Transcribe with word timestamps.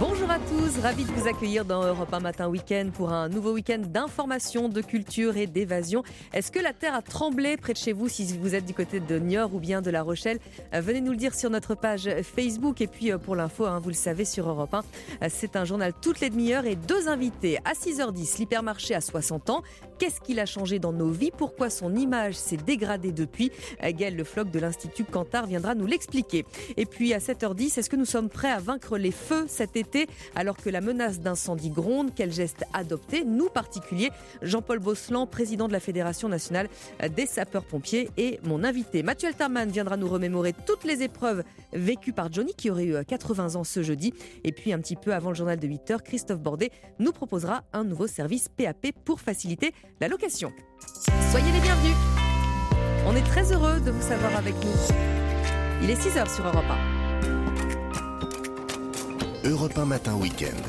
Bonjour 0.00 0.30
à 0.30 0.38
tous, 0.38 0.80
ravi 0.80 1.04
de 1.04 1.10
vous 1.10 1.28
accueillir 1.28 1.66
dans 1.66 1.84
Europe 1.84 2.08
1 2.10 2.20
Matin 2.20 2.48
Week-end 2.48 2.88
pour 2.90 3.12
un 3.12 3.28
nouveau 3.28 3.52
week-end 3.52 3.82
d'information, 3.86 4.70
de 4.70 4.80
culture 4.80 5.36
et 5.36 5.46
d'évasion. 5.46 6.02
Est-ce 6.32 6.50
que 6.50 6.58
la 6.58 6.72
terre 6.72 6.94
a 6.94 7.02
tremblé 7.02 7.58
près 7.58 7.74
de 7.74 7.78
chez 7.78 7.92
vous 7.92 8.08
si 8.08 8.24
vous 8.38 8.54
êtes 8.54 8.64
du 8.64 8.72
côté 8.72 8.98
de 8.98 9.18
Niort 9.18 9.54
ou 9.54 9.60
bien 9.60 9.82
de 9.82 9.90
La 9.90 10.02
Rochelle? 10.02 10.38
Euh, 10.72 10.80
Venez 10.80 11.02
nous 11.02 11.10
le 11.10 11.18
dire 11.18 11.34
sur 11.34 11.50
notre 11.50 11.74
page 11.74 12.08
Facebook 12.22 12.80
et 12.80 12.86
puis 12.86 13.12
euh, 13.12 13.18
pour 13.18 13.36
l'info, 13.36 13.66
hein, 13.66 13.78
vous 13.78 13.90
le 13.90 13.94
savez 13.94 14.24
sur 14.24 14.48
Europe 14.48 14.72
1, 14.72 14.78
euh, 14.78 15.28
c'est 15.28 15.54
un 15.54 15.66
journal 15.66 15.92
toutes 16.00 16.20
les 16.20 16.30
demi-heures 16.30 16.64
et 16.64 16.76
deux 16.76 17.06
invités 17.06 17.58
à 17.66 17.74
6h10, 17.74 18.38
l'hypermarché 18.38 18.94
à 18.94 19.02
60 19.02 19.50
ans. 19.50 19.62
Qu'est-ce 19.98 20.22
qu'il 20.22 20.40
a 20.40 20.46
changé 20.46 20.78
dans 20.78 20.94
nos 20.94 21.10
vies? 21.10 21.30
Pourquoi 21.30 21.68
son 21.68 21.94
image 21.94 22.36
s'est 22.36 22.56
dégradée 22.56 23.12
depuis? 23.12 23.52
Gaël 23.82 24.16
Le 24.16 24.24
Floch 24.24 24.50
de 24.50 24.58
l'Institut 24.58 25.04
Cantar 25.04 25.44
viendra 25.44 25.74
nous 25.74 25.84
l'expliquer. 25.84 26.46
Et 26.78 26.86
puis 26.86 27.12
à 27.12 27.18
7h10, 27.18 27.78
est-ce 27.78 27.90
que 27.90 27.96
nous 27.96 28.06
sommes 28.06 28.30
prêts 28.30 28.50
à 28.50 28.60
vaincre 28.60 28.96
les 28.96 29.10
feux 29.10 29.44
cet 29.46 29.76
été? 29.76 29.89
Alors 30.34 30.56
que 30.56 30.70
la 30.70 30.80
menace 30.80 31.20
d'incendie 31.20 31.70
gronde 31.70 32.10
Quel 32.14 32.32
geste 32.32 32.64
adopter 32.72 33.24
Nous 33.24 33.48
particuliers, 33.48 34.10
Jean-Paul 34.42 34.78
Bosselan, 34.78 35.26
président 35.26 35.68
de 35.68 35.72
la 35.72 35.80
Fédération 35.80 36.28
nationale 36.28 36.68
des 37.16 37.26
sapeurs-pompiers 37.26 38.10
et 38.16 38.40
mon 38.44 38.64
invité 38.64 39.02
Mathieu 39.02 39.28
Alterman 39.28 39.70
viendra 39.70 39.96
nous 39.96 40.08
remémorer 40.08 40.54
toutes 40.66 40.84
les 40.84 41.02
épreuves 41.02 41.42
vécues 41.72 42.12
par 42.12 42.32
Johnny 42.32 42.54
qui 42.54 42.70
aurait 42.70 42.84
eu 42.84 43.04
80 43.04 43.56
ans 43.56 43.64
ce 43.64 43.82
jeudi. 43.82 44.14
Et 44.44 44.52
puis 44.52 44.72
un 44.72 44.78
petit 44.78 44.96
peu 44.96 45.14
avant 45.14 45.30
le 45.30 45.36
journal 45.36 45.58
de 45.58 45.66
8h, 45.66 46.02
Christophe 46.02 46.40
Bordet 46.40 46.70
nous 46.98 47.12
proposera 47.12 47.64
un 47.72 47.84
nouveau 47.84 48.06
service 48.06 48.48
PAP 48.48 48.92
pour 49.04 49.20
faciliter 49.20 49.72
la 50.00 50.08
location. 50.08 50.52
Soyez 51.30 51.52
les 51.52 51.60
bienvenus 51.60 51.94
On 53.06 53.14
est 53.14 53.26
très 53.26 53.52
heureux 53.52 53.80
de 53.80 53.90
vous 53.90 54.02
savoir 54.02 54.36
avec 54.36 54.54
nous. 54.54 54.94
Il 55.82 55.90
est 55.90 55.94
6h 55.94 56.34
sur 56.34 56.46
Europe 56.46 56.64
1. 56.96 56.99
Europe 59.42 59.78
1 59.78 59.86
Matin 59.86 60.16
Week-end. 60.16 60.60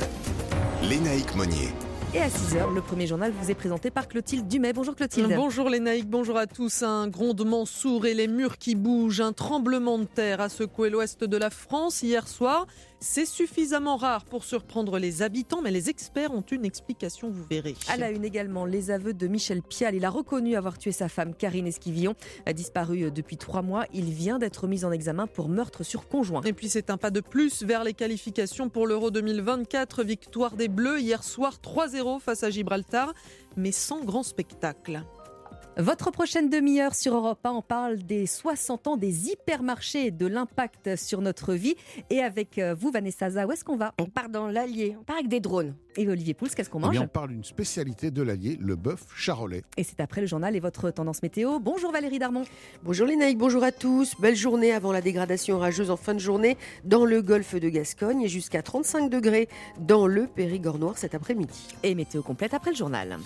Lénaïque 0.82 1.36
Monnier. 1.36 1.68
Et 2.14 2.20
à 2.20 2.30
6h, 2.30 2.74
le 2.74 2.82
premier 2.82 3.06
journal 3.06 3.34
vous 3.38 3.52
est 3.52 3.56
présenté 3.56 3.92
par 3.92 4.08
Clotilde 4.08 4.48
Dumais. 4.48 4.72
Bonjour 4.72 4.96
Clotilde. 4.96 5.34
Bonjour 5.36 5.70
naïcs, 5.70 6.10
bonjour 6.10 6.38
à 6.38 6.48
tous. 6.48 6.82
Un 6.82 7.10
grondement 7.10 7.66
sourd 7.66 8.06
et 8.06 8.14
les 8.14 8.30
murs 8.30 8.58
qui 8.58 8.76
bougent, 8.76 9.20
un 9.20 9.34
tremblement 9.34 10.00
de 10.00 10.06
terre 10.06 10.40
a 10.40 10.48
secoué 10.48 10.90
l'ouest 10.90 11.26
de 11.26 11.36
la 11.36 11.50
France 11.50 12.02
hier 12.02 12.30
soir. 12.30 12.66
C'est 13.04 13.26
suffisamment 13.26 13.98
rare 13.98 14.26
pour 14.26 14.44
surprendre 14.44 15.00
les 15.00 15.24
habitants, 15.24 15.64
mais 15.64 15.72
les 15.72 15.90
experts 15.90 16.32
ont 16.36 16.42
une 16.42 16.64
explication, 16.66 17.32
vous 17.32 17.44
verrez. 17.50 17.74
À 17.88 17.98
la 17.98 18.12
une 18.12 18.24
également, 18.24 18.64
les 18.64 18.92
aveux 18.92 19.16
de 19.16 19.26
Michel 19.26 19.64
Pial. 19.64 19.96
Il 19.96 20.06
a 20.06 20.12
reconnu 20.12 20.56
avoir 20.56 20.78
tué 20.78 20.92
sa 20.92 21.10
femme 21.10 21.34
Karine 21.34 21.66
Esquivillon, 21.66 22.14
a 22.46 22.54
disparu 22.54 23.10
depuis 23.10 23.38
trois 23.38 23.64
mois. 23.64 23.86
Il 23.92 24.12
vient 24.12 24.38
d'être 24.38 24.68
mis 24.68 24.86
en 24.86 24.92
examen 24.92 25.26
pour 25.26 25.50
meurtre 25.50 25.84
sur 25.84 26.08
conjoint. 26.08 26.44
Et 26.44 26.54
puis 26.54 26.70
c'est 26.70 26.92
un 26.92 26.98
pas 26.98 27.10
de 27.10 27.22
plus 27.22 27.64
vers 27.64 27.84
les 27.84 27.96
qualifications 27.96 28.70
pour 28.70 28.86
l'Euro 28.86 29.10
2024. 29.10 30.04
Victoire 30.04 30.56
des 30.56 30.68
Bleus 30.68 31.02
hier 31.02 31.24
soir 31.24 31.58
3-0 31.64 32.20
face 32.20 32.44
à 32.44 32.52
Gibraltar, 32.52 33.16
mais 33.58 33.72
sans 33.72 34.04
grand 34.06 34.22
spectacle. 34.22 35.02
Votre 35.78 36.12
prochaine 36.12 36.50
demi-heure 36.50 36.94
sur 36.94 37.16
Europe 37.16 37.40
1, 37.46 37.52
on 37.52 37.62
parle 37.62 37.98
des 38.00 38.28
60 38.28 38.88
ans 38.88 38.98
des 38.98 39.30
hypermarchés 39.30 40.08
et 40.08 40.12
de 40.12 40.28
l'impact 40.28 40.98
sur 40.98 41.22
notre 41.22 41.54
vie. 41.54 41.76
Et 42.10 42.20
avec 42.22 42.58
euh, 42.60 42.76
vous, 42.78 42.92
Vanessa 42.92 43.30
Za, 43.30 43.48
où 43.48 43.52
est-ce 43.54 43.64
qu'on 43.64 43.78
va? 43.78 43.94
On 44.00 44.06
part 44.06 44.28
dans 44.28 44.48
l'Allier, 44.48 44.98
on 45.00 45.04
part 45.04 45.16
avec 45.16 45.30
des 45.30 45.40
drones. 45.40 45.74
Et 45.96 46.08
Olivier 46.10 46.34
Pouls, 46.34 46.50
qu'est-ce 46.56 46.70
qu'on 46.70 46.80
Eh 46.80 46.82
mange? 46.84 46.92
bien, 46.92 47.04
on 47.04 47.08
parle 47.08 47.30
d'une 47.30 47.46
spécialité 47.46 48.12
de 48.12 48.22
l'Allier, 48.22 48.58
le 48.60 48.76
bœuf 48.76 49.06
charolais. 49.16 49.64
Et 49.78 49.84
c'est 49.84 50.02
après 50.02 50.20
le 50.22 50.28
journal 50.28 50.56
et 50.58 50.60
votre 50.60 50.92
tendance 50.92 51.24
météo. 51.24 51.58
Bonjour 51.60 51.92
Valérie 51.94 52.20
Darmon. 52.20 52.44
Bonjour 52.84 53.08
les 53.08 53.16
naïcs, 53.16 53.38
bonjour 53.38 53.64
à 53.64 53.72
tous. 53.72 54.14
Belle 54.20 54.36
journée 54.36 54.74
avant 54.74 54.92
la 54.92 55.02
dégradation 55.02 55.56
orageuse 55.56 55.90
en 55.90 55.98
fin 55.98 56.14
de 56.14 56.20
journée 56.20 56.58
dans 56.84 57.06
le 57.06 57.22
golfe 57.22 57.56
de 57.56 57.70
Gascogne 57.70 58.22
et 58.24 58.28
jusqu'à 58.28 58.62
35 58.62 59.10
degrés 59.10 59.48
dans 59.80 60.06
le 60.06 60.28
Périgord 60.28 60.80
noir 60.80 60.98
cet 60.98 61.16
après-midi. 61.16 61.68
Et 61.84 61.96
météo 61.96 62.22
complète 62.22 62.54
après 62.54 62.72
le 62.72 62.78
journal. 62.78 63.18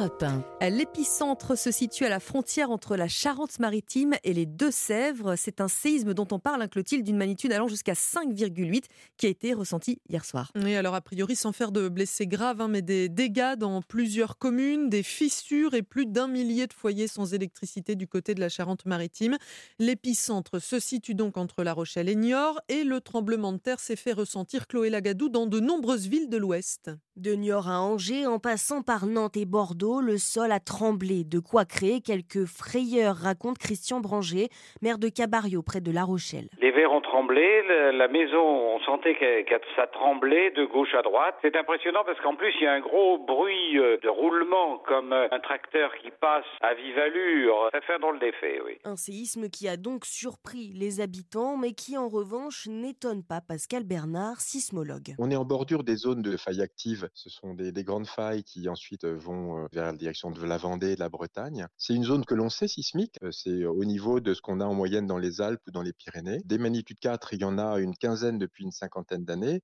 Europe 0.00 0.24
1. 0.62 0.70
L'épicentre 0.70 1.58
se 1.58 1.70
situe 1.70 2.06
à 2.06 2.08
la 2.08 2.20
frontière 2.20 2.70
entre 2.70 2.96
la 2.96 3.06
Charente-Maritime 3.06 4.14
et 4.24 4.32
les 4.32 4.46
Deux-Sèvres. 4.46 5.36
C'est 5.36 5.60
un 5.60 5.68
séisme 5.68 6.14
dont 6.14 6.26
on 6.30 6.38
parle, 6.38 6.62
un 6.62 6.68
Clotilde, 6.68 7.04
d'une 7.04 7.18
magnitude 7.18 7.52
allant 7.52 7.68
jusqu'à 7.68 7.92
5,8 7.92 8.84
qui 9.18 9.26
a 9.26 9.28
été 9.28 9.52
ressenti 9.52 10.00
hier 10.08 10.24
soir. 10.24 10.52
Oui, 10.54 10.74
alors 10.74 10.94
a 10.94 11.02
priori 11.02 11.36
sans 11.36 11.52
faire 11.52 11.70
de 11.70 11.90
blessés 11.90 12.26
graves, 12.26 12.62
hein, 12.62 12.68
mais 12.68 12.80
des 12.80 13.10
dégâts 13.10 13.56
dans 13.56 13.82
plusieurs 13.82 14.38
communes, 14.38 14.88
des 14.88 15.02
fissures 15.02 15.74
et 15.74 15.82
plus 15.82 16.06
d'un 16.06 16.28
millier 16.28 16.66
de 16.66 16.72
foyers 16.72 17.06
sans 17.06 17.34
électricité 17.34 17.94
du 17.94 18.08
côté 18.08 18.34
de 18.34 18.40
la 18.40 18.48
Charente-Maritime. 18.48 19.36
L'épicentre 19.78 20.62
se 20.62 20.80
situe 20.80 21.14
donc 21.14 21.36
entre 21.36 21.62
La 21.62 21.74
Rochelle 21.74 22.08
et 22.08 22.16
Niort 22.16 22.58
et 22.70 22.84
le 22.84 23.02
tremblement 23.02 23.52
de 23.52 23.58
terre 23.58 23.80
s'est 23.80 23.96
fait 23.96 24.14
ressentir, 24.14 24.66
Chloé 24.66 24.88
Lagadou, 24.88 25.28
dans 25.28 25.46
de 25.46 25.60
nombreuses 25.60 26.06
villes 26.06 26.30
de 26.30 26.38
l'Ouest. 26.38 26.90
De 27.20 27.34
Niort 27.34 27.68
à 27.68 27.82
Angers, 27.82 28.26
en 28.26 28.38
passant 28.38 28.80
par 28.80 29.04
Nantes 29.04 29.36
et 29.36 29.44
Bordeaux, 29.44 30.00
le 30.00 30.16
sol 30.16 30.52
a 30.52 30.58
tremblé. 30.58 31.22
De 31.22 31.38
quoi 31.38 31.66
créer 31.66 32.00
quelques 32.00 32.46
frayeurs, 32.46 33.14
raconte 33.14 33.58
Christian 33.58 34.00
Branger, 34.00 34.48
maire 34.80 34.96
de 34.96 35.10
Cabario, 35.10 35.60
près 35.60 35.82
de 35.82 35.92
La 35.92 36.04
Rochelle. 36.04 36.48
Les 36.62 36.70
verres 36.70 36.92
ont 36.92 37.02
tremblé, 37.02 37.44
la 37.92 38.08
maison, 38.08 38.40
on 38.40 38.80
sentait 38.80 39.14
que, 39.14 39.60
ça 39.76 39.86
tremblait 39.88 40.50
de 40.52 40.64
gauche 40.64 40.94
à 40.94 41.02
droite. 41.02 41.34
C'est 41.42 41.56
impressionnant 41.56 42.04
parce 42.06 42.18
qu'en 42.20 42.36
plus, 42.36 42.54
il 42.58 42.64
y 42.64 42.66
a 42.66 42.72
un 42.72 42.80
gros 42.80 43.18
bruit 43.18 43.78
euh, 43.78 43.98
de 44.02 44.08
roulement 44.08 44.78
comme 44.86 45.12
euh, 45.12 45.28
un 45.30 45.40
tracteur 45.40 45.92
qui 46.02 46.10
passe 46.22 46.46
à 46.62 46.72
vive 46.72 46.98
allure. 46.98 47.68
Ça 47.72 47.82
fait 47.82 47.94
un 47.94 47.98
drôle 47.98 48.18
d'effet, 48.18 48.62
oui. 48.64 48.78
Un 48.84 48.96
séisme 48.96 49.50
qui 49.50 49.68
a 49.68 49.76
donc 49.76 50.06
surpris 50.06 50.72
les 50.74 51.02
habitants, 51.02 51.58
mais 51.58 51.72
qui 51.72 51.98
en 51.98 52.08
revanche 52.08 52.66
n'étonne 52.66 53.22
pas 53.22 53.42
Pascal 53.46 53.84
Bernard, 53.84 54.40
sismologue. 54.40 55.14
On 55.18 55.30
est 55.30 55.36
en 55.36 55.44
bordure 55.44 55.84
des 55.84 55.96
zones 55.96 56.22
de 56.22 56.38
failles 56.38 56.62
actives. 56.62 57.09
Ce 57.14 57.28
sont 57.28 57.54
des, 57.54 57.72
des 57.72 57.84
grandes 57.84 58.06
failles 58.06 58.44
qui 58.44 58.68
ensuite 58.68 59.04
euh, 59.04 59.14
vont 59.16 59.64
euh, 59.64 59.66
vers 59.72 59.84
la 59.84 59.92
direction 59.92 60.30
de 60.30 60.44
la 60.44 60.56
Vendée 60.56 60.94
de 60.94 61.00
la 61.00 61.08
Bretagne. 61.08 61.66
C'est 61.76 61.94
une 61.94 62.04
zone 62.04 62.24
que 62.24 62.34
l'on 62.34 62.50
sait 62.50 62.68
sismique. 62.68 63.16
Euh, 63.22 63.30
C'est 63.32 63.64
au 63.64 63.84
niveau 63.84 64.20
de 64.20 64.34
ce 64.34 64.40
qu'on 64.40 64.60
a 64.60 64.64
en 64.64 64.74
moyenne 64.74 65.06
dans 65.06 65.18
les 65.18 65.40
Alpes 65.40 65.62
ou 65.66 65.70
dans 65.70 65.82
les 65.82 65.92
Pyrénées. 65.92 66.40
Des 66.44 66.58
magnitudes 66.58 66.98
4, 66.98 67.34
il 67.34 67.40
y 67.40 67.44
en 67.44 67.58
a 67.58 67.78
une 67.80 67.96
quinzaine 67.96 68.38
depuis 68.38 68.64
une 68.64 68.72
cinquantaine 68.72 69.24
d'années. 69.24 69.62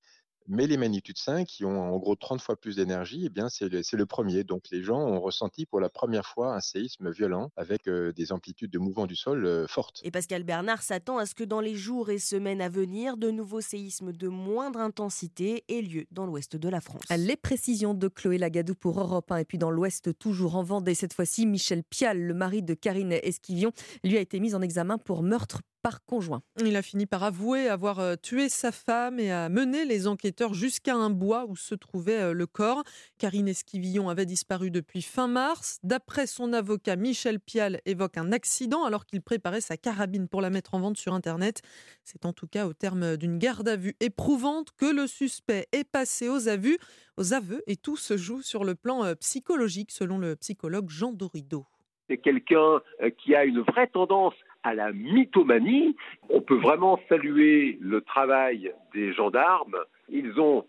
Mais 0.49 0.67
les 0.67 0.77
magnitudes 0.77 1.19
5, 1.19 1.47
qui 1.47 1.65
ont 1.65 1.95
en 1.95 1.97
gros 1.99 2.17
30 2.17 2.41
fois 2.41 2.57
plus 2.57 2.77
d'énergie, 2.77 3.25
eh 3.27 3.29
bien 3.29 3.49
c'est 3.49 3.69
le, 3.69 3.83
c'est 3.83 3.97
le 3.97 4.07
premier. 4.07 4.45
Donc 4.45 4.65
les 4.71 4.83
gens 4.83 5.01
ont 5.01 5.21
ressenti 5.21 5.67
pour 5.67 5.81
la 5.81 5.89
première 5.89 6.27
fois 6.27 6.55
un 6.55 6.61
séisme 6.61 7.11
violent 7.11 7.51
avec 7.57 7.89
euh, 7.89 8.13
des 8.13 8.33
amplitudes 8.33 8.71
de 8.71 8.79
mouvement 8.79 9.07
du 9.07 9.17
sol 9.17 9.45
euh, 9.45 9.67
fortes. 9.67 10.01
Et 10.05 10.11
Pascal 10.11 10.45
Bernard 10.45 10.83
s'attend 10.83 11.19
à 11.19 11.27
ce 11.27 11.35
que 11.35 11.45
dans 11.45 11.61
les 11.61 11.75
jours 11.75 12.11
et 12.11 12.19
semaines 12.19 12.61
à 12.61 12.69
venir, 12.69 13.17
de 13.17 13.31
nouveaux 13.31 13.61
séismes 13.61 14.13
de 14.13 14.29
moindre 14.29 14.81
intensité 14.81 15.65
aient 15.69 15.83
lieu 15.83 16.07
dans 16.11 16.27
l'ouest 16.27 16.57
de 16.57 16.69
la 16.69 16.81
France. 16.81 17.03
Les 17.17 17.37
précisions 17.37 17.95
de 17.95 18.09
Chloé 18.09 18.39
Lagadou 18.39 18.75
pour 18.75 19.01
Europe 19.01 19.31
1 19.31 19.39
et 19.39 19.45
puis 19.45 19.59
dans 19.59 19.71
l'Ouest, 19.71 20.19
toujours 20.19 20.57
en 20.57 20.63
Vendée, 20.63 20.95
cette 20.95 21.13
fois-ci, 21.13 21.47
Michel 21.47 21.83
Pial, 21.85 22.19
le 22.19 22.35
mari 22.35 22.63
de 22.63 22.75
Karine 22.75 23.13
Esquivion, 23.13 23.73
lui 24.05 24.17
a 24.17 24.21
été 24.21 24.41
mis 24.41 24.55
en 24.55 24.63
examen 24.63 24.99
pour 24.99 25.23
meurtre 25.23 25.63
par 25.87 26.05
conjoint. 26.05 26.43
Il 26.59 26.75
a 26.75 26.83
fini 26.83 27.07
par 27.07 27.23
avouer 27.23 27.69
avoir 27.69 28.01
euh, 28.01 28.17
tué 28.21 28.49
sa 28.49 28.73
femme 28.73 29.21
et 29.21 29.31
a 29.31 29.49
mené 29.49 29.85
les 29.85 30.09
enquêteurs 30.09 30.53
jusqu'à 30.53 30.97
un 30.97 31.11
bois 31.11 31.45
où 31.47 31.55
se 31.55 31.77
trouvait 31.77 32.23
euh, 32.23 32.33
le 32.33 32.49
corps. 32.49 32.83
Karine 33.19 33.47
Esquivillon 33.47 34.09
avait 34.09 34.27
disparu 34.27 34.73
depuis 34.73 35.01
fin 35.01 35.29
mars. 35.29 35.79
D'après 35.85 36.27
son 36.27 36.53
avocat, 36.53 36.97
Michel 36.97 37.39
Pial 37.39 37.81
évoque 37.85 38.19
un 38.19 38.33
accident 38.33 38.83
alors 38.83 39.07
qu'il 39.07 39.23
préparait 39.23 39.61
sa 39.61 39.77
carabine 39.77 40.27
pour 40.27 40.41
la 40.41 40.51
mettre 40.51 40.75
en 40.75 40.81
vente 40.81 40.97
sur 40.97 41.15
Internet. 41.15 41.63
C'est 42.03 42.27
en 42.27 42.33
tout 42.33 42.49
cas 42.49 42.67
au 42.67 42.73
terme 42.73 43.17
d'une 43.17 43.39
garde 43.39 43.69
à 43.69 43.77
vue 43.77 43.95
éprouvante 44.01 44.71
que 44.77 44.93
le 44.93 45.07
suspect 45.07 45.69
est 45.71 45.89
passé 45.89 46.29
aux 46.29 46.49
aveux, 46.49 46.79
aux 47.17 47.33
aveux 47.33 47.63
et 47.69 47.77
tout 47.77 47.97
se 47.97 48.17
joue 48.17 48.43
sur 48.43 48.65
le 48.65 48.75
plan 48.75 49.05
euh, 49.05 49.15
psychologique 49.15 49.93
selon 49.93 50.19
le 50.19 50.35
psychologue 50.35 50.91
Jean 50.91 51.13
Dorido. 51.13 51.65
c'est 52.09 52.19
quelqu'un 52.19 52.81
qui 53.19 53.37
a 53.37 53.45
une 53.45 53.61
vraie 53.61 53.87
tendance 53.87 54.35
à 54.67 54.75
la 54.75 54.93
mythomanie. 54.93 55.97
On 56.29 56.41
peut 56.41 56.57
vraiment 56.57 56.99
saluer 57.09 57.79
le 57.81 58.01
travail 58.01 58.73
des 58.93 59.13
gendarmes. 59.13 59.77
Ils 60.09 60.41
ont 60.41 60.65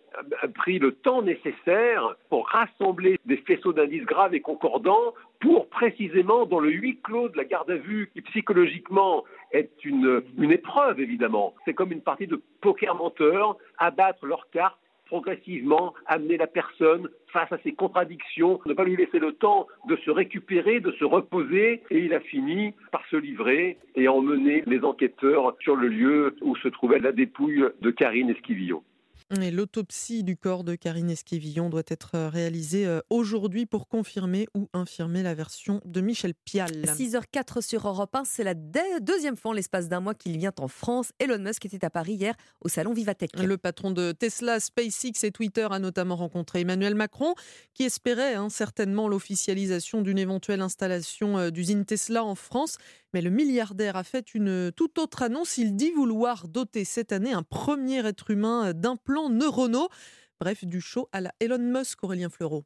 pris 0.54 0.78
le 0.78 0.92
temps 0.92 1.24
nécessaire 1.24 2.16
pour 2.30 2.48
rassembler 2.48 3.20
des 3.26 3.38
faisceaux 3.38 3.74
d'indices 3.74 4.06
graves 4.06 4.36
et 4.36 4.40
concordants 4.40 5.16
pour 5.40 5.68
précisément 5.70 6.46
dans 6.46 6.60
le 6.60 6.70
huis 6.70 7.00
clos 7.04 7.30
de 7.30 7.38
la 7.38 7.44
garde 7.44 7.72
à 7.72 7.76
vue 7.76 8.12
qui 8.14 8.22
psychologiquement 8.22 9.24
est 9.52 9.84
une, 9.84 10.22
une 10.38 10.52
épreuve 10.52 11.00
évidemment. 11.00 11.56
C'est 11.66 11.74
comme 11.74 11.92
une 11.92 12.02
partie 12.02 12.28
de 12.28 12.40
poker 12.62 12.94
menteur, 12.96 13.58
abattre 13.80 14.28
leurs 14.28 14.48
cartes 14.52 14.78
progressivement 15.08 15.94
amener 16.06 16.38
la 16.38 16.48
personne 16.48 17.10
face 17.28 17.52
à 17.52 17.58
ses 17.60 17.74
contradictions, 17.74 18.60
ne 18.66 18.74
pas 18.74 18.84
lui 18.84 18.96
laisser 18.96 19.20
le 19.20 19.34
temps 19.34 19.68
de 19.88 19.96
se 19.98 20.12
récupérer, 20.12 20.80
de 20.80 20.92
se 20.94 21.04
reposer, 21.04 21.82
et 21.90 22.00
il 22.00 22.14
a 22.14 22.20
fini 22.20 22.74
par 22.92 23.06
se 23.10 23.16
livrer 23.16 23.78
et 23.96 24.08
emmener 24.08 24.64
les 24.66 24.84
enquêteurs 24.84 25.56
sur 25.60 25.76
le 25.76 25.88
lieu 25.88 26.36
où 26.42 26.56
se 26.56 26.68
trouvait 26.68 27.00
la 27.00 27.12
dépouille 27.12 27.66
de 27.82 27.92
Karine 27.92 28.30
Esquivillon. 28.30 28.84
L'autopsie 29.30 30.24
du 30.24 30.38
corps 30.38 30.64
de 30.64 30.76
Karine 30.76 31.10
Esquivillon 31.10 31.70
doit 31.70 31.84
être 31.90 32.12
euh, 32.16 32.30
réalisée 32.30 32.88
euh, 32.88 33.02
aujourd'hui 33.10 33.66
pour 33.66 33.90
confirmer 33.90 34.48
ou 34.56 34.70
infirmer 34.72 35.22
la 35.22 35.34
version 35.34 35.82
de 35.84 36.00
Michel 36.00 36.34
Pial. 36.34 36.72
6h04 36.72 37.62
sur 37.62 37.86
Europe 37.86 38.16
1, 38.16 38.24
c'est 38.24 38.46
la 38.46 38.54
deuxième 38.54 39.36
fois 39.36 39.52
en 39.52 39.54
l'espace 39.54 39.90
d'un 39.90 40.00
mois 40.00 40.14
qu'il 40.14 40.38
vient 40.38 40.54
en 40.60 40.70
France. 40.70 41.12
Elon 41.20 41.40
Musk 41.40 41.66
était 41.66 41.84
à 41.84 41.90
Paris 41.90 42.14
hier 42.14 42.36
au 42.62 42.70
salon 42.70 42.94
Vivatech. 42.94 43.32
Le 43.38 43.58
patron 43.58 43.92
de 43.92 44.14
Tesla, 44.14 44.62
SpaceX 44.62 45.26
et 45.26 45.32
Twitter 45.32 45.68
a 45.70 45.80
notamment 45.80 46.16
rencontré 46.16 46.62
Emmanuel 46.62 46.96
Macron, 46.96 47.36
qui 47.74 47.84
espérait 47.84 48.36
hein, 48.36 48.48
certainement 48.50 49.10
l'officialisation 49.10 50.02
d'une 50.02 50.20
éventuelle 50.20 50.62
installation 50.62 51.38
euh, 51.38 51.50
d'usine 51.50 51.84
Tesla 51.84 52.24
en 52.24 52.36
France. 52.36 52.78
Mais 53.14 53.22
le 53.22 53.30
milliardaire 53.30 53.96
a 53.96 54.04
fait 54.04 54.34
une 54.34 54.72
toute 54.76 54.98
autre 55.00 55.24
annonce. 55.24 55.58
Il 55.58 55.76
dit 55.76 55.92
vouloir 55.92 56.48
doter 56.48 56.86
cette 56.86 57.12
année 57.12 57.34
un 57.34 57.44
premier 57.44 58.06
être 58.06 58.32
humain 58.32 58.74
d'implants 58.74 59.30
neuronaux. 59.30 59.90
Bref, 60.40 60.66
du 60.66 60.82
show 60.82 61.10
à 61.12 61.22
la 61.22 61.32
Elon 61.40 61.58
Musk, 61.58 62.04
Aurélien 62.04 62.30
Fleureau. 62.30 62.66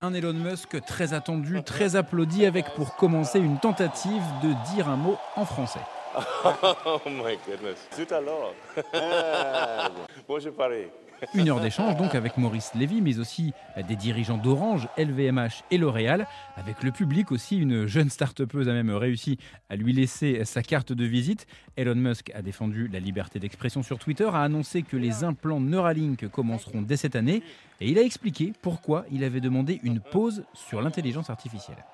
Un 0.00 0.14
Elon 0.14 0.32
Musk 0.32 0.84
très 0.84 1.14
attendu, 1.14 1.62
très 1.62 1.94
applaudi, 1.94 2.44
avec 2.44 2.74
pour 2.74 2.96
commencer 2.96 3.38
une 3.38 3.60
tentative 3.60 4.22
de 4.42 4.74
dire 4.74 4.88
un 4.88 4.96
mot 4.96 5.16
en 5.36 5.44
français. 5.44 5.80
Oh 6.44 7.00
my 7.06 7.38
goodness. 7.46 7.88
Tout 7.96 8.12
alors. 8.12 8.54
bon, 10.28 10.38
je 10.38 10.50
parie. 10.50 10.88
Une 11.34 11.48
heure 11.48 11.60
d'échange 11.60 11.96
donc 11.96 12.14
avec 12.14 12.36
Maurice 12.36 12.74
Lévy, 12.74 13.00
mais 13.00 13.18
aussi 13.18 13.52
des 13.88 13.96
dirigeants 13.96 14.38
d'Orange, 14.38 14.88
LVMH 14.98 15.62
et 15.70 15.78
L'Oréal. 15.78 16.26
Avec 16.56 16.82
le 16.82 16.90
public 16.90 17.30
aussi, 17.30 17.58
une 17.58 17.86
jeune 17.86 18.10
start-upeuse 18.10 18.68
a 18.68 18.72
même 18.72 18.90
réussi 18.90 19.38
à 19.70 19.76
lui 19.76 19.92
laisser 19.92 20.44
sa 20.44 20.62
carte 20.62 20.92
de 20.92 21.04
visite. 21.04 21.46
Elon 21.76 21.94
Musk 21.94 22.32
a 22.34 22.42
défendu 22.42 22.88
la 22.88 22.98
liberté 22.98 23.38
d'expression 23.38 23.82
sur 23.82 23.98
Twitter, 23.98 24.28
a 24.32 24.42
annoncé 24.42 24.82
que 24.82 24.96
les 24.96 25.24
implants 25.24 25.60
Neuralink 25.60 26.28
commenceront 26.28 26.82
dès 26.82 26.96
cette 26.96 27.16
année 27.16 27.42
et 27.80 27.88
il 27.88 27.98
a 27.98 28.02
expliqué 28.02 28.52
pourquoi 28.60 29.04
il 29.10 29.24
avait 29.24 29.40
demandé 29.40 29.80
une 29.82 30.00
pause 30.00 30.44
sur 30.54 30.82
l'intelligence 30.82 31.30
artificielle. 31.30 31.84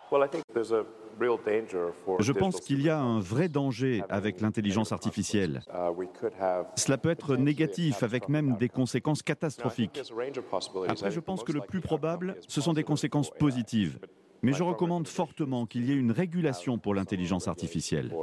Je 2.21 2.33
pense 2.33 2.61
qu'il 2.61 2.83
y 2.83 2.89
a 2.89 2.99
un 2.99 3.21
vrai 3.21 3.49
danger 3.49 4.03
avec 4.09 4.41
l'intelligence 4.41 4.93
artificielle. 4.93 5.63
Cela 6.77 6.99
peut 6.99 7.11
être 7.11 7.37
négatif 7.37 8.03
avec 8.03 8.29
même 8.29 8.57
des 8.57 8.69
conséquences 8.69 9.23
catastrophiques. 9.23 10.01
Après, 10.89 11.11
je 11.11 11.21
pense 11.21 11.45
que 11.45 11.53
le 11.53 11.61
plus 11.61 11.81
probable, 11.81 12.37
ce 12.47 12.61
sont 12.61 12.73
des 12.73 12.85
conséquences 12.85 13.31
positives. 13.31 13.99
Mais 14.43 14.53
je 14.53 14.63
recommande 14.63 15.09
fortement 15.09 15.67
qu'il 15.67 15.85
y 15.85 15.93
ait 15.93 15.97
une 15.97 16.13
régulation 16.13 16.79
pour 16.79 16.95
l'intelligence 16.95 17.49
artificielle. 17.49 18.15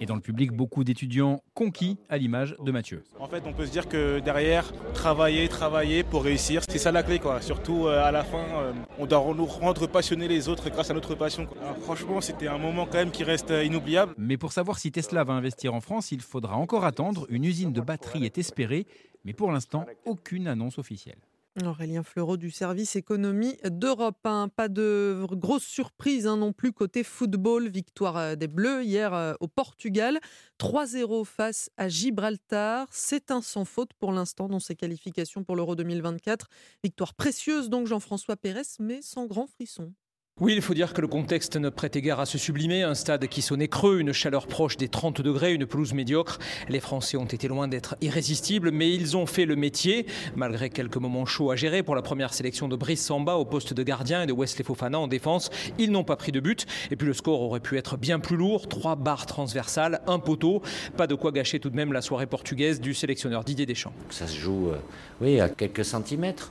Et 0.00 0.06
dans 0.06 0.14
le 0.14 0.20
public, 0.20 0.52
beaucoup 0.52 0.84
d'étudiants 0.84 1.42
conquis 1.52 1.98
à 2.08 2.16
l'image 2.16 2.56
de 2.64 2.70
Mathieu. 2.70 3.02
En 3.18 3.26
fait, 3.26 3.42
on 3.44 3.52
peut 3.52 3.66
se 3.66 3.72
dire 3.72 3.88
que 3.88 4.20
derrière, 4.20 4.72
travailler, 4.92 5.48
travailler 5.48 6.04
pour 6.04 6.22
réussir, 6.22 6.62
c'est 6.68 6.78
ça 6.78 6.92
la 6.92 7.02
clé. 7.02 7.18
Quoi. 7.18 7.40
Surtout 7.40 7.86
euh, 7.86 8.04
à 8.04 8.12
la 8.12 8.22
fin, 8.22 8.38
euh, 8.38 8.72
on 8.98 9.06
doit 9.06 9.24
nous 9.34 9.46
rendre 9.46 9.86
passionnés 9.88 10.28
les 10.28 10.48
autres 10.48 10.70
grâce 10.70 10.90
à 10.90 10.94
notre 10.94 11.14
passion. 11.14 11.48
franchement, 11.82 12.20
c'était 12.20 12.48
un 12.48 12.58
moment 12.58 12.86
quand 12.86 12.98
même 12.98 13.10
qui 13.10 13.24
reste 13.24 13.50
euh, 13.50 13.64
inoubliable. 13.64 14.14
Mais 14.16 14.36
pour 14.36 14.52
savoir 14.52 14.78
si 14.78 14.92
Tesla 14.92 15.24
va 15.24 15.32
investir 15.32 15.74
en 15.74 15.80
France, 15.80 16.12
il 16.12 16.20
faudra 16.20 16.56
encore 16.56 16.84
attendre. 16.84 17.26
Une 17.30 17.44
usine 17.44 17.72
de 17.72 17.80
batterie 17.80 18.24
est 18.24 18.38
espérée, 18.38 18.86
mais 19.24 19.32
pour 19.32 19.50
l'instant, 19.50 19.86
aucune 20.04 20.46
annonce 20.46 20.78
officielle. 20.78 21.18
Aurélien 21.62 22.02
Fleureau 22.02 22.36
du 22.36 22.50
service 22.50 22.96
économie 22.96 23.56
d'Europe 23.64 24.18
1. 24.24 24.48
Pas 24.48 24.68
de 24.68 25.24
grosse 25.30 25.64
surprise 25.64 26.26
hein, 26.26 26.36
non 26.36 26.52
plus 26.52 26.72
côté 26.72 27.04
football. 27.04 27.68
Victoire 27.68 28.16
euh, 28.16 28.34
des 28.34 28.48
Bleus 28.48 28.82
hier 28.82 29.14
euh, 29.14 29.34
au 29.40 29.46
Portugal. 29.46 30.18
3-0 30.58 31.24
face 31.24 31.70
à 31.76 31.88
Gibraltar. 31.88 32.88
C'est 32.90 33.30
un 33.30 33.40
sans 33.40 33.64
faute 33.64 33.92
pour 33.94 34.12
l'instant 34.12 34.48
dans 34.48 34.60
ses 34.60 34.74
qualifications 34.74 35.44
pour 35.44 35.54
l'Euro 35.54 35.76
2024. 35.76 36.48
Victoire 36.82 37.14
précieuse 37.14 37.70
donc 37.70 37.86
Jean-François 37.86 38.36
Pérez, 38.36 38.62
mais 38.80 39.00
sans 39.00 39.26
grand 39.26 39.46
frisson. 39.46 39.92
Oui, 40.40 40.52
il 40.56 40.62
faut 40.62 40.74
dire 40.74 40.92
que 40.94 41.00
le 41.00 41.06
contexte 41.06 41.54
ne 41.54 41.68
prêtait 41.68 42.02
guère 42.02 42.18
à 42.18 42.26
se 42.26 42.38
sublimer. 42.38 42.82
Un 42.82 42.96
stade 42.96 43.28
qui 43.28 43.40
sonnait 43.40 43.68
creux, 43.68 44.00
une 44.00 44.12
chaleur 44.12 44.48
proche 44.48 44.76
des 44.76 44.88
30 44.88 45.20
degrés, 45.20 45.54
une 45.54 45.64
pelouse 45.64 45.94
médiocre. 45.94 46.40
Les 46.68 46.80
Français 46.80 47.16
ont 47.16 47.24
été 47.24 47.46
loin 47.46 47.68
d'être 47.68 47.94
irrésistibles, 48.00 48.72
mais 48.72 48.92
ils 48.92 49.16
ont 49.16 49.26
fait 49.26 49.44
le 49.44 49.54
métier. 49.54 50.06
Malgré 50.34 50.70
quelques 50.70 50.96
moments 50.96 51.24
chauds 51.24 51.52
à 51.52 51.54
gérer 51.54 51.84
pour 51.84 51.94
la 51.94 52.02
première 52.02 52.34
sélection 52.34 52.66
de 52.66 52.74
Brice 52.74 53.06
Samba 53.06 53.34
au 53.34 53.44
poste 53.44 53.74
de 53.74 53.82
gardien 53.84 54.24
et 54.24 54.26
de 54.26 54.32
Wesley 54.32 54.64
Fofana 54.64 54.98
en 54.98 55.06
défense, 55.06 55.50
ils 55.78 55.92
n'ont 55.92 56.02
pas 56.02 56.16
pris 56.16 56.32
de 56.32 56.40
but. 56.40 56.66
Et 56.90 56.96
puis 56.96 57.06
le 57.06 57.14
score 57.14 57.40
aurait 57.40 57.60
pu 57.60 57.78
être 57.78 57.96
bien 57.96 58.18
plus 58.18 58.36
lourd. 58.36 58.66
Trois 58.66 58.96
barres 58.96 59.26
transversales, 59.26 60.00
un 60.08 60.18
poteau. 60.18 60.62
Pas 60.96 61.06
de 61.06 61.14
quoi 61.14 61.30
gâcher 61.30 61.60
tout 61.60 61.70
de 61.70 61.76
même 61.76 61.92
la 61.92 62.02
soirée 62.02 62.26
portugaise 62.26 62.80
du 62.80 62.92
sélectionneur 62.92 63.44
Didier 63.44 63.66
Deschamps. 63.66 63.94
Ça 64.10 64.26
se 64.26 64.36
joue, 64.36 64.70
euh, 64.70 64.78
oui, 65.20 65.38
à 65.38 65.48
quelques 65.48 65.84
centimètres 65.84 66.50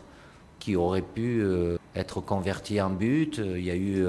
qui 0.63 0.77
aurait 0.77 1.01
pu 1.01 1.42
euh, 1.42 1.77
être 1.94 2.21
converti 2.21 2.80
en 2.80 2.89
but. 2.89 3.38
Il 3.38 3.63
y 3.65 3.69
a 3.69 3.75
eu 3.75 4.06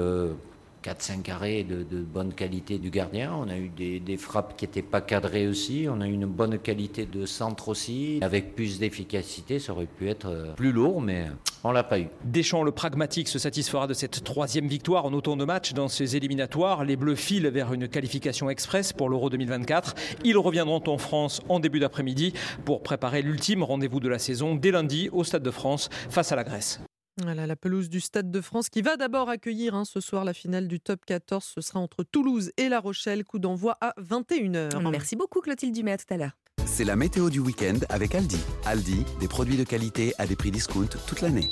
4-5 0.85 1.31
arrêts 1.31 1.63
de, 1.63 1.83
bonne 2.01 2.33
qualité 2.33 2.77
du 2.77 2.91
gardien. 2.91 3.33
On 3.35 3.49
a 3.49 3.57
eu 3.57 3.69
des, 3.69 4.17
frappes 4.17 4.55
qui 4.55 4.65
n'étaient 4.65 4.83
pas 4.83 5.01
cadrées 5.01 5.47
aussi. 5.47 5.87
On 5.89 5.99
a 5.99 6.07
eu 6.07 6.11
une 6.13 6.27
bonne 6.27 6.59
qualité 6.59 7.07
de 7.07 7.25
centre 7.25 7.69
aussi. 7.69 8.19
Avec 8.21 8.55
plus 8.55 8.77
d'efficacité, 8.77 9.57
ça 9.57 9.73
aurait 9.73 9.87
pu 9.87 10.09
être 10.09 10.27
euh, 10.29 10.53
plus 10.53 10.71
lourd, 10.71 11.01
mais 11.01 11.25
on 11.63 11.71
l'a 11.71 11.83
pas 11.83 11.99
eu. 11.99 12.07
Deschamps, 12.23 12.63
le 12.63 12.71
pragmatique, 12.71 13.27
se 13.27 13.39
satisfera 13.39 13.87
de 13.87 13.95
cette 13.95 14.23
troisième 14.23 14.67
victoire 14.67 15.05
en 15.05 15.13
autant 15.13 15.35
de 15.35 15.45
matchs 15.45 15.73
dans 15.73 15.87
ces 15.87 16.15
éliminatoires. 16.15 16.85
Les 16.85 16.95
Bleus 16.95 17.15
filent 17.15 17.47
vers 17.47 17.73
une 17.73 17.87
qualification 17.87 18.49
express 18.49 18.93
pour 18.93 19.09
l'Euro 19.09 19.31
2024. 19.31 19.95
Ils 20.23 20.37
reviendront 20.37 20.83
en 20.85 20.97
France 20.99 21.41
en 21.49 21.59
début 21.59 21.79
d'après-midi 21.79 22.33
pour 22.63 22.83
préparer 22.83 23.23
l'ultime 23.23 23.63
rendez-vous 23.63 23.99
de 23.99 24.09
la 24.09 24.19
saison 24.19 24.53
dès 24.53 24.71
lundi 24.71 25.09
au 25.11 25.23
Stade 25.23 25.43
de 25.43 25.51
France 25.51 25.89
face 26.09 26.31
à 26.31 26.35
la 26.35 26.43
Grèce. 26.43 26.79
Voilà, 27.21 27.47
la 27.47 27.55
pelouse 27.55 27.89
du 27.89 28.01
Stade 28.01 28.29
de 28.29 28.41
France 28.41 28.69
qui 28.69 28.81
va 28.81 28.97
d'abord 28.97 29.29
accueillir 29.29 29.73
hein, 29.73 29.85
ce 29.85 30.01
soir 30.01 30.25
la 30.25 30.33
finale 30.33 30.67
du 30.67 30.79
top 30.81 31.05
14. 31.05 31.43
Ce 31.55 31.61
sera 31.61 31.79
entre 31.79 32.03
Toulouse 32.03 32.51
et 32.57 32.67
La 32.67 32.79
Rochelle. 32.79 33.23
Coup 33.23 33.39
d'envoi 33.39 33.77
à 33.79 33.93
21h. 34.01 34.89
Merci 34.89 35.15
beaucoup 35.15 35.39
Clotilde 35.39 35.73
Dumais, 35.73 35.93
à 35.93 35.97
tout 35.97 36.13
à 36.13 36.17
l'heure. 36.17 36.37
C'est 36.65 36.83
la 36.83 36.95
météo 36.95 37.29
du 37.29 37.39
week-end 37.39 37.77
avec 37.89 38.15
Aldi. 38.15 38.39
Aldi, 38.65 39.05
des 39.19 39.27
produits 39.27 39.55
de 39.55 39.63
qualité 39.63 40.13
à 40.17 40.27
des 40.27 40.35
prix 40.35 40.51
discount 40.51 40.89
toute 41.07 41.21
l'année. 41.21 41.49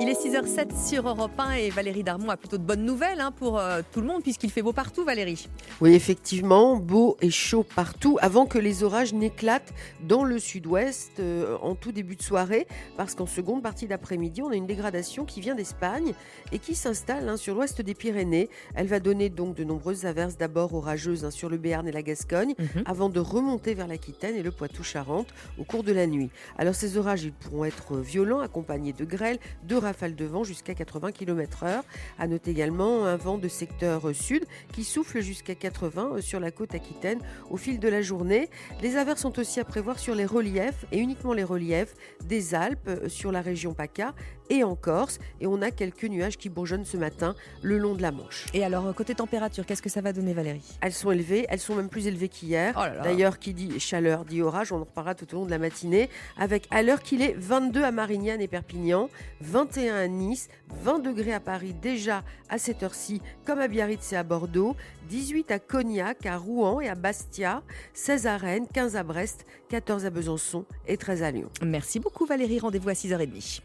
Il 0.00 0.08
est 0.08 0.20
6h07 0.20 0.88
sur 0.88 1.08
Europe 1.08 1.38
1 1.38 1.52
et 1.52 1.70
Valérie 1.70 2.02
Darmon 2.02 2.28
a 2.28 2.36
plutôt 2.36 2.58
de 2.58 2.64
bonnes 2.64 2.84
nouvelles 2.84 3.20
hein, 3.20 3.30
pour 3.30 3.60
euh, 3.60 3.80
tout 3.92 4.00
le 4.00 4.08
monde 4.08 4.24
puisqu'il 4.24 4.50
fait 4.50 4.60
beau 4.60 4.72
partout, 4.72 5.04
Valérie. 5.04 5.48
Oui, 5.80 5.94
effectivement, 5.94 6.74
beau 6.74 7.16
et 7.20 7.30
chaud 7.30 7.62
partout 7.62 8.18
avant 8.20 8.44
que 8.46 8.58
les 8.58 8.82
orages 8.82 9.12
n'éclatent 9.12 9.72
dans 10.00 10.24
le 10.24 10.40
sud-ouest 10.40 11.20
euh, 11.20 11.56
en 11.62 11.76
tout 11.76 11.92
début 11.92 12.16
de 12.16 12.22
soirée 12.22 12.66
parce 12.96 13.14
qu'en 13.14 13.26
seconde 13.26 13.62
partie 13.62 13.86
d'après-midi, 13.86 14.42
on 14.42 14.50
a 14.50 14.56
une 14.56 14.66
dégradation 14.66 15.24
qui 15.24 15.40
vient 15.40 15.54
d'Espagne 15.54 16.12
et 16.50 16.58
qui 16.58 16.74
s'installe 16.74 17.28
hein, 17.28 17.36
sur 17.36 17.54
l'ouest 17.54 17.80
des 17.80 17.94
Pyrénées. 17.94 18.50
Elle 18.74 18.88
va 18.88 18.98
donner 18.98 19.28
donc 19.28 19.54
de 19.54 19.62
nombreuses 19.62 20.06
averses 20.06 20.36
d'abord 20.36 20.74
orageuses 20.74 21.24
hein, 21.24 21.30
sur 21.30 21.48
le 21.48 21.56
Béarn 21.56 21.86
et 21.86 21.92
la 21.92 22.02
Gascogne 22.02 22.54
mhm. 22.58 22.82
avant 22.84 23.10
de 23.10 23.20
remonter 23.20 23.74
vers 23.74 23.86
l'Aquitaine 23.86 24.34
et 24.34 24.42
le 24.42 24.50
Poitou-Charentes 24.50 25.32
au 25.56 25.62
cours 25.62 25.84
de 25.84 25.92
la 25.92 26.08
nuit. 26.08 26.30
Alors 26.58 26.74
ces 26.74 26.96
orages, 26.96 27.22
ils 27.22 27.32
pourront 27.32 27.64
être 27.64 27.98
violents, 27.98 28.40
accompagnés 28.40 28.92
de 28.92 29.04
grêles, 29.04 29.38
de 29.62 29.83
rafales 29.84 30.14
de 30.14 30.24
vent 30.24 30.44
jusqu'à 30.44 30.74
80 30.74 31.12
km/h. 31.12 31.82
À 32.18 32.26
noter 32.26 32.50
également 32.50 33.06
un 33.06 33.16
vent 33.16 33.38
de 33.38 33.48
secteur 33.48 34.14
sud 34.14 34.44
qui 34.72 34.84
souffle 34.84 35.20
jusqu'à 35.20 35.54
80 35.54 36.20
sur 36.20 36.40
la 36.40 36.50
côte 36.50 36.74
aquitaine 36.74 37.20
au 37.50 37.56
fil 37.56 37.78
de 37.78 37.88
la 37.88 38.02
journée. 38.02 38.50
Les 38.82 38.96
averses 38.96 39.20
sont 39.20 39.38
aussi 39.38 39.60
à 39.60 39.64
prévoir 39.64 39.98
sur 39.98 40.14
les 40.14 40.26
reliefs 40.26 40.84
et 40.92 40.98
uniquement 40.98 41.32
les 41.32 41.44
reliefs 41.44 41.94
des 42.24 42.54
Alpes 42.54 42.90
sur 43.08 43.32
la 43.32 43.40
région 43.40 43.74
PACA 43.74 44.14
et 44.50 44.64
en 44.64 44.76
Corse. 44.76 45.18
Et 45.40 45.46
on 45.46 45.62
a 45.62 45.70
quelques 45.70 46.04
nuages 46.04 46.36
qui 46.36 46.48
bourgeonnent 46.48 46.84
ce 46.84 46.96
matin 46.96 47.34
le 47.62 47.78
long 47.78 47.94
de 47.94 48.02
la 48.02 48.10
Manche. 48.10 48.46
Et 48.54 48.64
alors, 48.64 48.94
côté 48.94 49.14
température, 49.14 49.66
qu'est-ce 49.66 49.82
que 49.82 49.88
ça 49.88 50.00
va 50.00 50.12
donner, 50.12 50.32
Valérie? 50.32 50.78
Elles 50.80 50.92
sont 50.92 51.10
élevées, 51.10 51.46
elles 51.48 51.60
sont 51.60 51.74
même 51.74 51.88
plus 51.88 52.06
élevées 52.06 52.28
qu'hier. 52.28 52.74
Oh 52.76 53.02
D'ailleurs, 53.02 53.38
qui 53.38 53.54
dit 53.54 53.80
chaleur 53.80 54.24
dit 54.24 54.42
orage, 54.42 54.72
on 54.72 54.76
en 54.76 54.84
reparlera 54.84 55.14
tout 55.14 55.32
au 55.34 55.38
long 55.38 55.46
de 55.46 55.50
la 55.50 55.58
matinée. 55.58 56.08
Avec 56.38 56.66
à 56.70 56.82
l'heure 56.82 57.02
qu'il 57.02 57.22
est 57.22 57.34
22 57.36 57.82
à 57.82 57.90
Marignane 57.90 58.40
et 58.40 58.48
Perpignan, 58.48 59.08
21 59.40 59.94
à 59.96 60.08
Nice, 60.08 60.48
20 60.82 61.00
degrés 61.00 61.32
à 61.32 61.40
Paris 61.40 61.74
déjà 61.80 62.22
à 62.48 62.58
cette 62.58 62.82
heure-ci, 62.82 63.20
comme 63.44 63.58
à 63.58 63.68
Biarritz 63.68 64.12
et 64.12 64.16
à 64.16 64.22
Bordeaux, 64.22 64.76
18 65.08 65.50
à 65.50 65.58
Cognac, 65.58 66.26
à 66.26 66.36
Rouen 66.36 66.80
et 66.80 66.88
à 66.88 66.94
Bastia, 66.94 67.62
16 67.92 68.26
à 68.26 68.36
Rennes, 68.36 68.66
15 68.72 68.96
à 68.96 69.02
Brest, 69.02 69.44
14 69.68 70.06
à 70.06 70.10
Besançon 70.10 70.64
et 70.86 70.96
13 70.96 71.22
à 71.22 71.30
Lyon. 71.30 71.50
Merci 71.62 72.00
beaucoup 72.00 72.26
Valérie, 72.26 72.58
rendez-vous 72.58 72.88
à 72.88 72.94
6h30. 72.94 73.60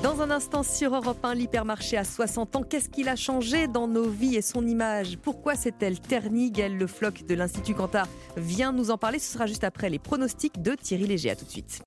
Dans 0.00 0.20
un 0.20 0.30
instant 0.30 0.62
sur 0.62 0.94
Europe 0.94 1.24
1, 1.24 1.34
l'hypermarché 1.34 1.96
à 1.96 2.04
60 2.04 2.54
ans, 2.54 2.62
qu'est-ce 2.62 2.88
qu'il 2.88 3.08
a 3.08 3.16
changé 3.16 3.66
dans 3.66 3.88
nos 3.88 4.08
vies 4.08 4.36
et 4.36 4.42
son 4.42 4.64
image? 4.64 5.18
Pourquoi 5.18 5.56
s'est-elle 5.56 5.98
ternie 5.98 6.52
Gaël 6.52 6.76
Le 6.76 6.86
Floc 6.86 7.24
de 7.26 7.34
l'Institut 7.34 7.74
Cantar 7.74 8.06
vient 8.36 8.72
nous 8.72 8.92
en 8.92 8.98
parler. 8.98 9.18
Ce 9.18 9.32
sera 9.32 9.46
juste 9.46 9.64
après 9.64 9.90
les 9.90 9.98
pronostics 9.98 10.62
de 10.62 10.76
Thierry 10.76 11.06
Léger. 11.06 11.30
À 11.30 11.36
tout 11.36 11.44
de 11.44 11.50
suite. 11.50 11.82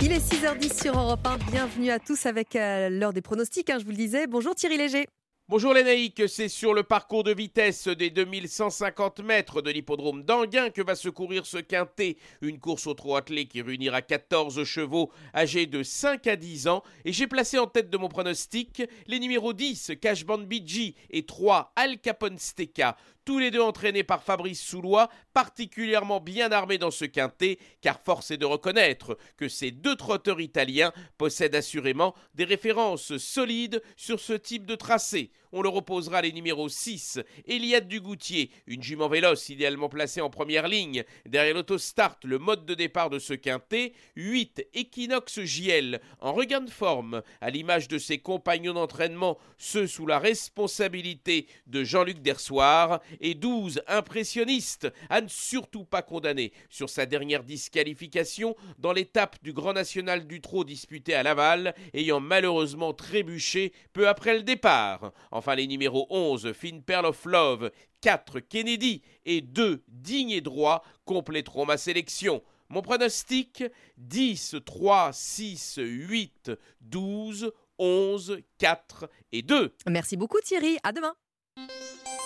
Il 0.00 0.12
est 0.12 0.18
6h10 0.18 0.80
sur 0.80 0.96
Europe 0.96 1.26
1. 1.26 1.38
Bienvenue 1.50 1.90
à 1.90 1.98
tous 1.98 2.24
avec 2.24 2.54
euh, 2.54 2.88
l'heure 2.88 3.12
des 3.12 3.20
pronostics, 3.20 3.68
hein, 3.68 3.78
je 3.80 3.84
vous 3.84 3.90
le 3.90 3.96
disais. 3.96 4.28
Bonjour 4.28 4.54
Thierry 4.54 4.78
Léger. 4.78 5.08
Bonjour 5.50 5.74
les 5.74 5.82
naïcs, 5.82 6.28
c'est 6.28 6.48
sur 6.48 6.74
le 6.74 6.84
parcours 6.84 7.24
de 7.24 7.34
vitesse 7.34 7.88
des 7.88 8.10
2150 8.10 9.18
mètres 9.24 9.62
de 9.62 9.72
l'hippodrome 9.72 10.22
d'Anguin 10.22 10.70
que 10.70 10.80
va 10.80 10.94
se 10.94 11.08
courir 11.08 11.44
ce 11.44 11.58
quintet, 11.58 12.18
une 12.40 12.60
course 12.60 12.86
au 12.86 12.94
trot 12.94 13.20
qui 13.20 13.60
réunira 13.60 14.00
14 14.00 14.62
chevaux 14.62 15.10
âgés 15.34 15.66
de 15.66 15.82
5 15.82 16.24
à 16.28 16.36
10 16.36 16.68
ans. 16.68 16.84
Et 17.04 17.12
j'ai 17.12 17.26
placé 17.26 17.58
en 17.58 17.66
tête 17.66 17.90
de 17.90 17.96
mon 17.96 18.06
pronostic 18.06 18.84
les 19.08 19.18
numéros 19.18 19.52
10 19.52 19.94
Cashban 20.00 20.38
Bidji 20.38 20.94
et 21.10 21.26
3 21.26 21.72
Al 21.74 21.98
Capone 21.98 22.38
Steka 22.38 22.96
tous 23.24 23.38
les 23.38 23.50
deux 23.50 23.60
entraînés 23.60 24.02
par 24.02 24.24
Fabrice 24.24 24.60
Soulois, 24.60 25.08
particulièrement 25.34 26.20
bien 26.20 26.50
armés 26.50 26.78
dans 26.78 26.90
ce 26.90 27.04
quintet, 27.04 27.58
car 27.80 28.00
force 28.00 28.30
est 28.32 28.38
de 28.38 28.46
reconnaître 28.46 29.16
que 29.36 29.46
ces 29.46 29.70
deux 29.70 29.94
trotteurs 29.94 30.40
italiens 30.40 30.92
possèdent 31.16 31.54
assurément 31.54 32.14
des 32.34 32.42
références 32.44 33.18
solides 33.18 33.82
sur 33.96 34.18
ce 34.18 34.32
type 34.32 34.66
de 34.66 34.74
tracé. 34.74 35.30
On 35.52 35.62
leur 35.62 35.74
opposera 35.74 36.22
les 36.22 36.32
numéros 36.32 36.68
6, 36.68 37.20
Eliade 37.46 37.88
Dugoutier, 37.88 38.50
une 38.66 38.82
jument 38.82 39.08
véloce 39.08 39.48
idéalement 39.48 39.88
placée 39.88 40.20
en 40.20 40.30
première 40.30 40.68
ligne, 40.68 41.04
derrière 41.26 41.54
l'autostart, 41.54 42.18
le 42.22 42.38
mode 42.38 42.64
de 42.66 42.74
départ 42.74 43.10
de 43.10 43.18
ce 43.18 43.34
quintet, 43.34 43.92
8, 44.14 44.68
Equinox 44.74 45.40
JL, 45.42 46.00
en 46.20 46.32
regain 46.32 46.60
de 46.60 46.70
forme, 46.70 47.22
à 47.40 47.50
l'image 47.50 47.88
de 47.88 47.98
ses 47.98 48.18
compagnons 48.18 48.74
d'entraînement, 48.74 49.38
ceux 49.58 49.88
sous 49.88 50.06
la 50.06 50.20
responsabilité 50.20 51.48
de 51.66 51.82
Jean-Luc 51.82 52.20
Dersoir, 52.20 53.00
et 53.20 53.34
12 53.34 53.82
impressionnistes 53.88 54.88
à 55.08 55.20
ne 55.20 55.28
surtout 55.28 55.84
pas 55.84 56.02
condamner 56.02 56.52
sur 56.68 56.88
sa 56.88 57.06
dernière 57.06 57.42
disqualification 57.42 58.54
dans 58.78 58.92
l'étape 58.92 59.36
du 59.42 59.52
Grand 59.52 59.72
National 59.72 60.26
du 60.26 60.40
Trot 60.40 60.64
disputé 60.64 61.14
à 61.14 61.22
Laval, 61.22 61.74
ayant 61.92 62.20
malheureusement 62.20 62.92
trébuché 62.92 63.72
peu 63.92 64.08
après 64.08 64.34
le 64.34 64.42
départ. 64.42 65.12
Enfin 65.40 65.54
les 65.54 65.66
numéros 65.66 66.06
11 66.10 66.52
Fine 66.52 66.82
Pearl 66.82 67.06
of 67.06 67.24
Love, 67.24 67.70
4 68.02 68.40
Kennedy 68.40 69.00
et 69.24 69.40
2 69.40 69.82
Digne 69.88 70.32
et 70.32 70.42
Droit 70.42 70.84
compléteront 71.06 71.64
ma 71.64 71.78
sélection. 71.78 72.42
Mon 72.68 72.82
pronostic 72.82 73.64
10, 73.96 74.56
3, 74.66 75.14
6, 75.14 75.78
8, 75.82 76.52
12, 76.82 77.52
11, 77.78 78.38
4 78.58 79.08
et 79.32 79.40
2. 79.40 79.74
Merci 79.88 80.18
beaucoup 80.18 80.40
Thierry, 80.44 80.76
à 80.82 80.92
demain. 80.92 81.14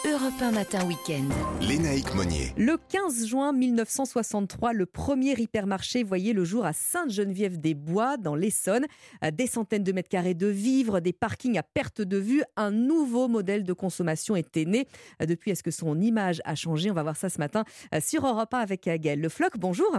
Europe 0.06 0.34
1 0.38 0.50
Matin 0.50 0.87
Week-end. 0.87 1.25
Lénaïque 1.62 2.14
Monnier. 2.14 2.52
Le 2.58 2.76
15 2.76 3.26
juin 3.26 3.54
1963, 3.54 4.75
le 4.75 4.84
premier 4.84 5.32
hypermarché 5.32 6.02
voyait 6.02 6.34
le 6.34 6.44
jour 6.44 6.66
à 6.66 6.75
Sainte-Geneviève-des-Bois, 6.75 8.18
dans 8.18 8.34
l'Essonne. 8.34 8.84
Des 9.32 9.46
centaines 9.46 9.82
de 9.82 9.92
mètres 9.92 10.11
carrés 10.11 10.34
de 10.34 10.46
vivres, 10.46 11.00
des 11.00 11.14
parkings 11.14 11.56
à 11.56 11.62
perte 11.62 12.02
de 12.02 12.18
vue. 12.18 12.42
Un 12.56 12.70
nouveau 12.70 13.28
modèle 13.28 13.64
de 13.64 13.73
consommation 13.73 14.37
était 14.37 14.66
né. 14.66 14.87
Depuis, 15.26 15.52
est-ce 15.52 15.62
que 15.62 15.70
son 15.70 15.99
image 15.99 16.42
a 16.44 16.54
changé? 16.54 16.90
On 16.90 16.94
va 16.94 17.02
voir 17.02 17.16
ça 17.16 17.30
ce 17.30 17.38
matin 17.38 17.64
sur 18.00 18.26
Europe 18.26 18.52
1 18.52 18.58
avec 18.58 18.84
Gaëlle 18.84 19.23
Le 19.23 19.30
Floc. 19.30 19.52
Bonjour. 19.56 19.90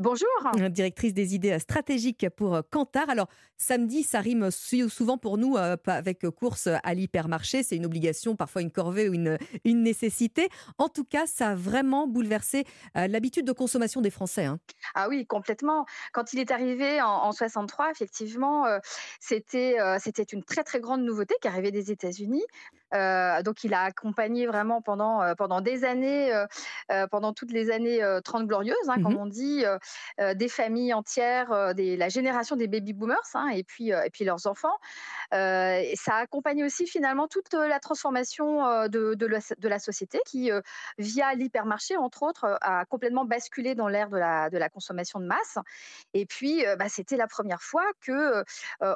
Bonjour. 0.00 0.28
Directrice 0.70 1.14
des 1.14 1.36
idées 1.36 1.60
stratégiques 1.60 2.26
pour 2.30 2.60
Kantar. 2.70 3.08
Alors, 3.08 3.28
samedi, 3.56 4.02
ça 4.02 4.18
rime 4.18 4.50
souvent 4.50 5.16
pour 5.16 5.38
nous 5.38 5.56
avec 5.56 6.28
course 6.30 6.68
à 6.82 6.94
l'hypermarché. 6.94 7.62
C'est 7.62 7.76
une 7.76 7.86
obligation, 7.86 8.34
parfois 8.34 8.60
une 8.60 8.72
corvée 8.72 9.08
ou 9.08 9.14
une 9.14 9.38
une 9.64 9.82
nécessité. 9.82 10.48
En 10.78 10.88
tout 10.88 11.04
cas, 11.04 11.26
ça 11.26 11.50
a 11.50 11.54
vraiment 11.54 12.06
bouleversé 12.06 12.64
euh, 12.96 13.06
l'habitude 13.06 13.46
de 13.46 13.52
consommation 13.52 14.00
des 14.00 14.10
Français. 14.10 14.44
Hein. 14.44 14.58
Ah 14.94 15.08
oui, 15.08 15.26
complètement. 15.26 15.86
Quand 16.12 16.32
il 16.32 16.38
est 16.38 16.50
arrivé 16.50 17.00
en, 17.02 17.32
63, 17.32 17.90
effectivement, 17.90 18.66
euh, 18.66 18.78
c'était 19.20 19.80
euh, 19.80 19.98
c'était 20.00 20.22
une 20.22 20.44
très 20.44 20.64
très 20.64 20.80
grande 20.80 21.02
nouveauté 21.02 21.34
qui 21.40 21.48
arrivait 21.48 21.70
des 21.70 21.90
États-Unis. 21.90 22.44
Donc, 23.42 23.64
il 23.64 23.74
a 23.74 23.82
accompagné 23.82 24.46
vraiment 24.46 24.80
pendant, 24.80 25.34
pendant 25.36 25.60
des 25.60 25.84
années, 25.84 26.32
pendant 27.10 27.32
toutes 27.32 27.52
les 27.52 27.70
années 27.70 28.00
30 28.24 28.46
glorieuses, 28.46 28.76
hein, 28.88 29.02
comme 29.02 29.14
mmh 29.14 29.18
on 29.18 29.26
dit, 29.26 29.64
des 30.34 30.48
familles 30.48 30.94
entières, 30.94 31.74
des, 31.74 31.96
la 31.96 32.08
génération 32.08 32.56
des 32.56 32.68
baby 32.68 32.92
boomers 32.92 33.18
hein, 33.34 33.48
et, 33.48 33.64
puis, 33.64 33.90
et 33.90 34.10
puis 34.12 34.24
leurs 34.24 34.46
enfants. 34.46 34.76
Et 35.32 35.94
ça 35.96 36.14
a 36.14 36.18
accompagné 36.18 36.64
aussi 36.64 36.86
finalement 36.86 37.28
toute 37.28 37.52
la 37.52 37.80
transformation 37.80 38.88
de, 38.88 39.14
de, 39.14 39.28
de 39.58 39.68
la 39.68 39.78
société 39.78 40.20
qui, 40.26 40.50
euh, 40.50 40.60
via 40.98 41.34
l'hypermarché, 41.34 41.96
entre 41.96 42.22
autres, 42.22 42.44
euh, 42.44 42.56
a 42.60 42.84
complètement 42.86 43.24
basculé 43.24 43.74
dans 43.74 43.88
l'ère 43.88 44.08
de 44.10 44.16
la, 44.16 44.50
de 44.50 44.58
la 44.58 44.68
consommation 44.68 45.20
de 45.20 45.26
masse. 45.26 45.58
Et 46.12 46.26
puis, 46.26 46.66
euh, 46.66 46.76
bah, 46.76 46.88
c'était 46.88 47.16
la 47.16 47.26
première 47.26 47.62
fois 47.62 47.84
que 48.00 48.44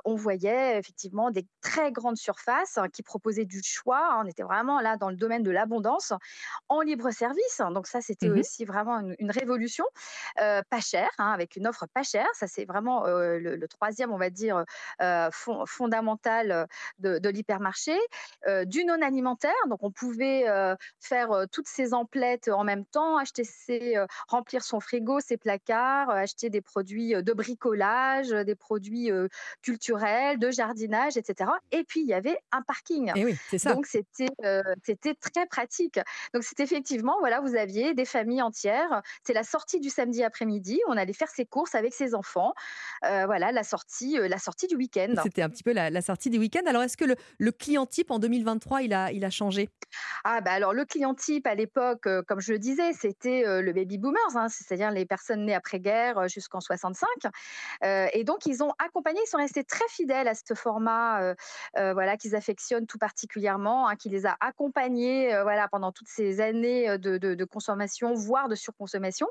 on 0.04 0.14
voyait 0.14 0.78
effectivement 0.78 1.30
des 1.30 1.46
très 1.60 1.92
grandes 1.92 2.16
surfaces 2.16 2.78
hein, 2.78 2.88
qui 2.88 3.02
proposaient 3.02 3.44
du 3.44 3.62
choix. 3.62 3.87
On 3.96 4.26
était 4.26 4.42
vraiment 4.42 4.80
là 4.80 4.96
dans 4.96 5.10
le 5.10 5.16
domaine 5.16 5.42
de 5.42 5.50
l'abondance 5.50 6.12
en 6.68 6.80
libre 6.80 7.10
service. 7.10 7.60
Donc 7.72 7.86
ça, 7.86 8.00
c'était 8.00 8.28
mmh 8.28 8.38
aussi 8.38 8.64
vraiment 8.64 9.00
une, 9.18 9.30
révolution, 9.30 9.84
pas 10.36 10.80
chère, 10.80 11.10
hein, 11.18 11.32
avec 11.32 11.56
une 11.56 11.66
offre 11.66 11.86
pas 11.92 12.02
chère. 12.02 12.28
Ça, 12.34 12.46
c'est 12.46 12.64
vraiment 12.64 13.04
le, 13.06 13.66
troisième, 13.68 14.12
on 14.12 14.18
va 14.18 14.30
dire, 14.30 14.64
fondamental 15.66 16.68
de, 16.98 17.18
de 17.18 17.28
l'hypermarché. 17.28 17.96
du 18.66 18.84
non 18.84 19.02
alimentaire, 19.02 19.52
donc 19.68 19.82
on 19.82 19.90
pouvait 19.90 20.48
euh, 20.48 20.76
faire 21.00 21.32
euh, 21.32 21.46
toutes 21.50 21.68
ces 21.68 21.94
emplettes 21.94 22.48
en 22.48 22.64
même 22.64 22.84
temps, 22.84 23.16
acheter 23.16 23.44
ses, 23.44 23.96
euh, 23.96 24.06
remplir 24.28 24.62
son 24.62 24.80
frigo, 24.80 25.20
ses 25.20 25.36
placards, 25.36 26.10
acheter 26.10 26.50
des 26.50 26.60
produits 26.60 27.14
de 27.14 27.32
bricolage, 27.32 28.28
des 28.28 28.54
produits 28.54 29.10
culturels, 29.62 30.38
de 30.38 30.50
jardinage, 30.50 31.16
etc. 31.16 31.50
Et 31.72 31.84
puis 31.84 32.00
il 32.00 32.06
y 32.06 32.14
avait 32.14 32.38
un 32.52 32.62
parking. 32.62 33.12
Et 33.14 33.24
oui, 33.24 33.36
c'est 33.50 33.58
ça. 33.58 33.74
Donc 33.74 33.77
c'était 33.86 34.28
c'était 34.84 35.14
très 35.14 35.46
pratique. 35.46 36.00
Donc 36.34 36.42
c'est 36.42 36.60
effectivement 36.60 37.16
voilà, 37.20 37.40
vous 37.40 37.56
aviez 37.56 37.94
des 37.94 38.04
familles 38.04 38.42
entières. 38.42 39.02
C'est 39.24 39.32
la 39.32 39.44
sortie 39.44 39.80
du 39.80 39.90
samedi 39.90 40.22
après-midi. 40.22 40.80
On 40.88 40.96
allait 40.96 41.12
faire 41.12 41.28
ses 41.28 41.46
courses 41.46 41.74
avec 41.74 41.94
ses 41.94 42.14
enfants. 42.14 42.52
voilà 43.02 43.52
la 43.52 43.64
sortie 43.64 44.16
la 44.18 44.38
sortie 44.38 44.66
du 44.66 44.76
week-end. 44.76 45.14
C'était 45.22 45.42
un 45.42 45.48
petit 45.48 45.62
peu 45.62 45.72
la, 45.72 46.02
sortie 46.02 46.30
du 46.30 46.38
week-end. 46.38 46.62
Alors 46.66 46.82
est-ce 46.82 46.96
que 46.96 47.04
le, 47.04 47.16
le 47.38 47.52
client 47.52 47.86
type 47.86 48.10
en 48.10 48.18
2023 48.18 48.82
il 48.82 48.92
a 48.92 49.12
il 49.12 49.24
a 49.24 49.30
changé? 49.30 49.68
Ah 50.24 50.40
bah 50.40 50.52
alors 50.52 50.72
le 50.72 50.84
client 50.84 51.14
type 51.14 51.46
à 51.46 51.54
l'époque, 51.54 52.06
euh, 52.06 52.22
comme 52.22 52.40
je 52.40 52.52
le 52.52 52.58
disais, 52.58 52.92
c'était 52.92 53.44
euh, 53.46 53.62
le 53.62 53.72
baby 53.72 53.98
boomers, 53.98 54.36
hein, 54.36 54.48
c'est-à-dire 54.48 54.90
les 54.90 55.06
personnes 55.06 55.46
nées 55.46 55.54
après-guerre 55.54 56.18
euh, 56.18 56.28
jusqu'en 56.28 56.60
65. 56.60 57.08
et 57.82 58.24
donc 58.24 58.46
ils 58.46 58.62
ont 58.62 58.72
accompagné, 58.78 59.20
ils 59.24 59.28
sont 59.28 59.38
restés 59.38 59.64
très 59.64 59.86
fidèles 59.88 60.28
à 60.28 60.34
ce 60.34 60.54
format, 60.54 61.34
voilà, 61.74 62.16
qu'ils 62.16 62.34
affectionnent 62.34 62.86
tout 62.86 62.98
particulièrement, 62.98 63.57
hein, 63.66 63.96
qui 63.96 64.08
les 64.08 64.26
a 64.26 64.36
accompagnés, 64.40 65.30
voilà, 65.42 65.68
pendant 65.68 65.92
toutes 65.92 66.08
ces 66.08 66.40
années 66.40 66.98
de, 66.98 67.44
consommation, 67.44 68.14
voire 68.14 68.48
de 68.48 68.54
surconsommation. 68.54 69.26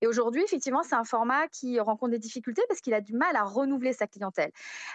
Et 0.00 0.06
aujourd'hui, 0.06 0.42
effectivement, 0.42 0.82
c'est 0.82 0.94
un 0.94 1.04
format 1.04 1.48
qui 1.48 1.78
rencontre 1.80 2.12
des 2.12 2.18
difficultés 2.18 2.62
parce 2.68 2.80
qu'il 2.80 2.94
a 2.94 3.00
du 3.00 3.14
mal 3.14 3.36
à 3.36 3.44
renouveler 3.44 3.92
sa 3.92 4.06
clientèle. 4.06 4.50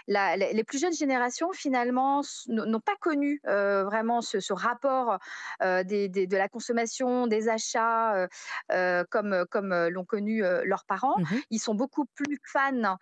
les, 0.08 0.64
plus 0.64 0.80
jeunes 0.80 0.94
générations, 0.94 1.52
finalement, 1.52 2.22
n'ont 2.48 2.80
pas 2.80 2.96
connu 3.00 3.40
vraiment 3.44 4.20
ce, 4.20 4.40
ce 4.40 4.52
rapport 4.52 5.18
euh, 5.62 5.82
de 5.84 6.36
la 6.36 6.48
consommation, 6.48 7.26
des 7.26 7.48
achats, 7.48 8.14
euh, 8.14 8.28
euh, 8.72 9.04
comme, 9.10 9.44
comme 9.50 9.74
l'ont 9.88 10.04
connu 10.04 10.42
leurs 10.64 10.84
parents. 10.84 11.18
Mmh 11.18 11.24
Ils 11.50 11.58
sont 11.58 11.74
beaucoup 11.74 12.04
plus 12.04 12.38
fans 12.44 12.96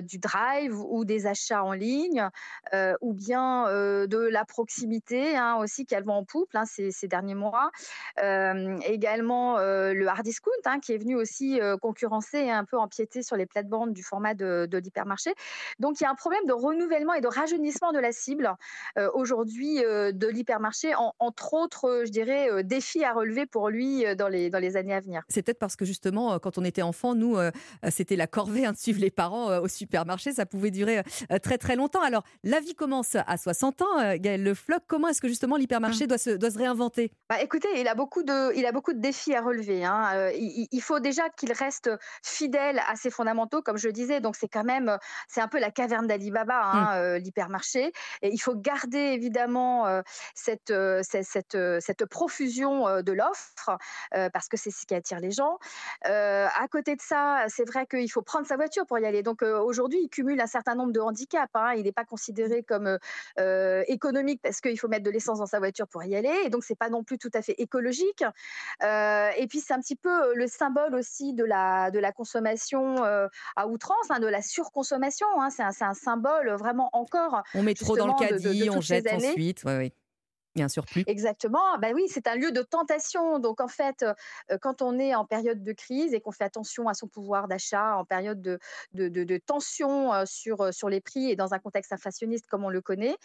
du 0.00 0.18
drive 0.18 0.78
ou 0.78 1.04
des 1.04 1.26
achats 1.26 1.62
en 1.64 1.72
ligne, 1.72 2.28
ou 3.00 3.12
bien 3.12 3.66
de 3.66 4.18
la 4.18 4.44
proximité 4.44 4.95
hein, 5.12 5.56
aussi 5.56 5.86
qu'elles 5.86 6.04
vont 6.04 6.14
en 6.14 6.24
pouple 6.24 6.56
hein, 6.56 6.64
ces, 6.64 7.08
derniers 7.08 7.34
mois. 7.34 7.70
également 8.18 9.58
le 9.58 10.06
hard 10.06 10.24
discount 10.24 10.50
hein, 10.64 10.80
qui 10.80 10.92
est 10.92 10.98
venu 10.98 11.16
aussi 11.16 11.60
concurrencer 11.80 12.38
et 12.38 12.50
un 12.50 12.64
peu 12.64 12.78
empiéter 12.78 13.22
sur 13.22 13.36
les 13.36 13.46
plates-bandes 13.46 13.92
du 13.92 14.02
format 14.02 14.34
de, 14.34 14.68
l'hypermarché. 14.72 15.34
Donc 15.78 16.00
il 16.00 16.04
y 16.04 16.06
a 16.06 16.10
un 16.10 16.14
problème 16.14 16.44
de 16.46 16.52
renouvellement 16.52 17.14
et 17.14 17.20
de 17.20 17.28
rajeunissement 17.28 17.92
de 17.92 17.98
la 17.98 18.12
cible 18.12 18.54
aujourd'hui 19.14 19.76
de 19.76 20.26
l'hypermarché, 20.26 20.94
entre 21.18 21.54
autre, 21.54 22.02
je 22.04 22.10
dirais, 22.10 22.50
euh, 22.50 22.62
défi 22.62 23.04
à 23.04 23.12
relever 23.12 23.46
pour 23.46 23.68
lui 23.68 24.06
euh, 24.06 24.14
dans 24.14 24.28
les, 24.28 24.50
dans 24.50 24.58
les 24.58 24.76
années 24.76 24.94
à 24.94 25.00
venir. 25.00 25.22
C'est 25.28 25.42
peut-être 25.42 25.58
parce 25.58 25.76
que 25.76 25.84
justement, 25.84 26.34
euh, 26.34 26.38
quand 26.38 26.58
on 26.58 26.64
était 26.64 26.82
enfant, 26.82 27.14
nous, 27.14 27.36
c'était 27.88 28.16
la 28.16 28.26
corvée 28.26 28.66
de 28.66 28.76
suivre 28.76 29.00
les 29.00 29.10
parents 29.10 29.58
au 29.58 29.68
supermarché. 29.68 30.32
Ça 30.32 30.46
pouvait 30.46 30.70
durer 30.70 31.02
très 31.42 31.58
très 31.58 31.76
longtemps. 31.76 32.02
Alors, 32.02 32.22
la 32.44 32.60
vie 32.60 32.74
commence 32.74 33.14
à 33.14 33.36
60 33.36 33.82
ans. 33.82 34.16
Gaël 34.16 34.42
Le 34.42 34.54
Floc, 34.54 34.82
comment 34.86 35.08
est-ce 35.08 35.20
que 35.20 35.28
justement 35.28 35.56
l'hypermarché 35.56 36.04
mmh. 36.04 36.08
doit, 36.08 36.18
se, 36.18 36.30
doit 36.30 36.50
se 36.50 36.58
réinventer? 36.58 37.12
Bah, 37.28 37.40
Écoutez, 37.42 37.68
il 37.80 37.88
a, 37.88 37.94
beaucoup 37.94 38.22
de, 38.22 38.54
il 38.56 38.66
a 38.66 38.72
beaucoup 38.72 38.92
de 38.92 39.00
défis 39.00 39.34
à 39.34 39.42
relever. 39.42 39.84
Hein. 39.84 40.30
Il, 40.34 40.80
faut 40.80 41.00
déjà 41.00 41.28
qu'il 41.30 41.52
reste 41.52 41.90
fidèle 42.22 42.80
à 42.88 42.96
ses 42.96 43.10
fondamentaux, 43.10 43.62
comme 43.62 43.76
je 43.76 43.88
le 43.88 43.92
disais. 43.92 44.20
Donc, 44.20 44.36
c'est 44.36 44.48
quand 44.48 44.64
même, 44.64 44.98
c'est 45.28 45.40
un 45.40 45.48
peu 45.48 45.58
la 45.58 45.70
caverne 45.70 46.06
d'Alibaba, 46.06 46.60
hein, 46.62 47.00
mmh. 47.00 47.16
l'hypermarché. 47.16 47.92
Et 48.22 48.30
il 48.32 48.38
faut 48.38 48.54
garder 48.54 48.98
évidemment 48.98 50.02
cette, 50.34 50.72
cette 51.02 51.56
euh, 51.56 51.78
cette, 51.80 52.06
profusion 52.06 52.86
euh, 52.88 53.02
de 53.02 53.12
l'offre, 53.12 53.78
euh, 54.14 54.30
parce 54.30 54.48
que 54.48 54.56
c'est 54.56 54.70
ce 54.70 54.86
qui 54.86 54.94
attire 54.94 55.20
les 55.20 55.30
gens. 55.30 55.58
à 56.04 56.68
côté 56.70 56.96
de 56.96 57.00
ça, 57.00 57.44
c'est 57.48 57.66
vrai 57.66 57.86
qu'il 57.86 58.10
faut 58.10 58.22
prendre 58.22 58.46
sa 58.46 58.56
voiture 58.56 58.86
pour 58.86 58.98
y 58.98 59.06
aller. 59.06 59.22
Donc 59.22 59.42
aujourd'hui, 59.42 60.00
il 60.02 60.08
cumule 60.08 60.40
un 60.40 60.46
certain 60.46 60.74
nombre 60.74 60.92
de 60.92 61.00
handicaps. 61.00 61.50
Hein. 61.54 61.74
Il 61.76 61.84
n'est 61.84 61.92
pas 61.92 62.04
considéré 62.04 62.62
comme 62.62 62.98
économique 63.88 64.40
parce 64.42 64.60
qu'il 64.60 64.75
qu'il 64.76 64.80
faut 64.80 64.88
mettre 64.88 65.04
de 65.04 65.10
l'essence 65.10 65.38
dans 65.38 65.46
sa 65.46 65.58
voiture 65.58 65.88
pour 65.88 66.04
y 66.04 66.14
aller, 66.14 66.34
et 66.44 66.50
donc 66.50 66.64
c'est 66.64 66.76
pas 66.76 66.88
non 66.88 67.02
plus 67.02 67.18
tout 67.18 67.30
à 67.34 67.42
fait 67.42 67.54
écologique. 67.58 68.24
et 68.82 69.46
puis 69.48 69.60
c'est 69.60 69.72
un 69.72 69.80
petit 69.80 69.96
peu 69.96 70.34
le 70.34 70.46
symbole 70.46 70.94
aussi 70.94 71.32
de 71.34 71.44
la, 71.44 71.90
de 71.90 71.98
la 71.98 72.12
consommation 72.12 72.96
à 73.56 73.66
outrance, 73.66 74.10
hein, 74.10 74.20
de 74.20 74.26
la 74.26 74.42
surconsommation. 74.42 75.26
Hein. 75.40 75.50
c'est 75.50 75.62
un, 75.62 75.70
un, 75.80 75.94
symbole 75.94 76.50
vraiment 76.52 76.90
encore. 76.92 77.42
On 77.54 77.62
met 77.62 77.74
trop 77.74 77.96
dans 77.96 78.06
le 78.06 78.14
caddie, 78.14 78.68
on 78.70 78.80
jette 78.80 79.12
ensuite. 79.12 79.64
Ouais, 79.64 79.92
oui 80.56 80.62
un 80.62 80.68
surplus. 80.68 81.04
Exactement. 81.06 81.78
Ben 81.80 81.94
oui, 81.94 82.06
c'est 82.08 82.26
un 82.26 82.34
lieu 82.34 82.50
de 82.52 82.62
tentation. 82.62 83.38
Donc 83.38 83.60
en 83.60 83.68
fait, 83.68 84.02
euh, 84.02 84.58
quand 84.60 84.82
on 84.82 84.98
est 84.98 85.14
en 85.14 85.24
période 85.24 85.62
de 85.62 85.72
crise 85.72 86.14
et 86.14 86.20
qu'on 86.20 86.32
fait 86.32 86.44
attention 86.44 86.88
à 86.88 86.94
son 86.94 87.06
pouvoir 87.06 87.48
d'achat, 87.48 87.96
en 87.96 88.04
période 88.04 88.40
de, 88.40 88.58
de, 88.92 89.36
tension 89.38 90.12
euh, 90.12 90.24
sur, 90.24 90.62
euh, 90.62 90.72
sur 90.72 90.88
les 90.88 91.00
prix 91.00 91.30
et 91.30 91.36
dans 91.36 91.54
un 91.54 91.58
contexte 91.58 91.92
inflationniste 91.92 92.46
comme 92.46 92.64
on 92.64 92.70
le 92.70 92.80
connaît, 92.80 93.16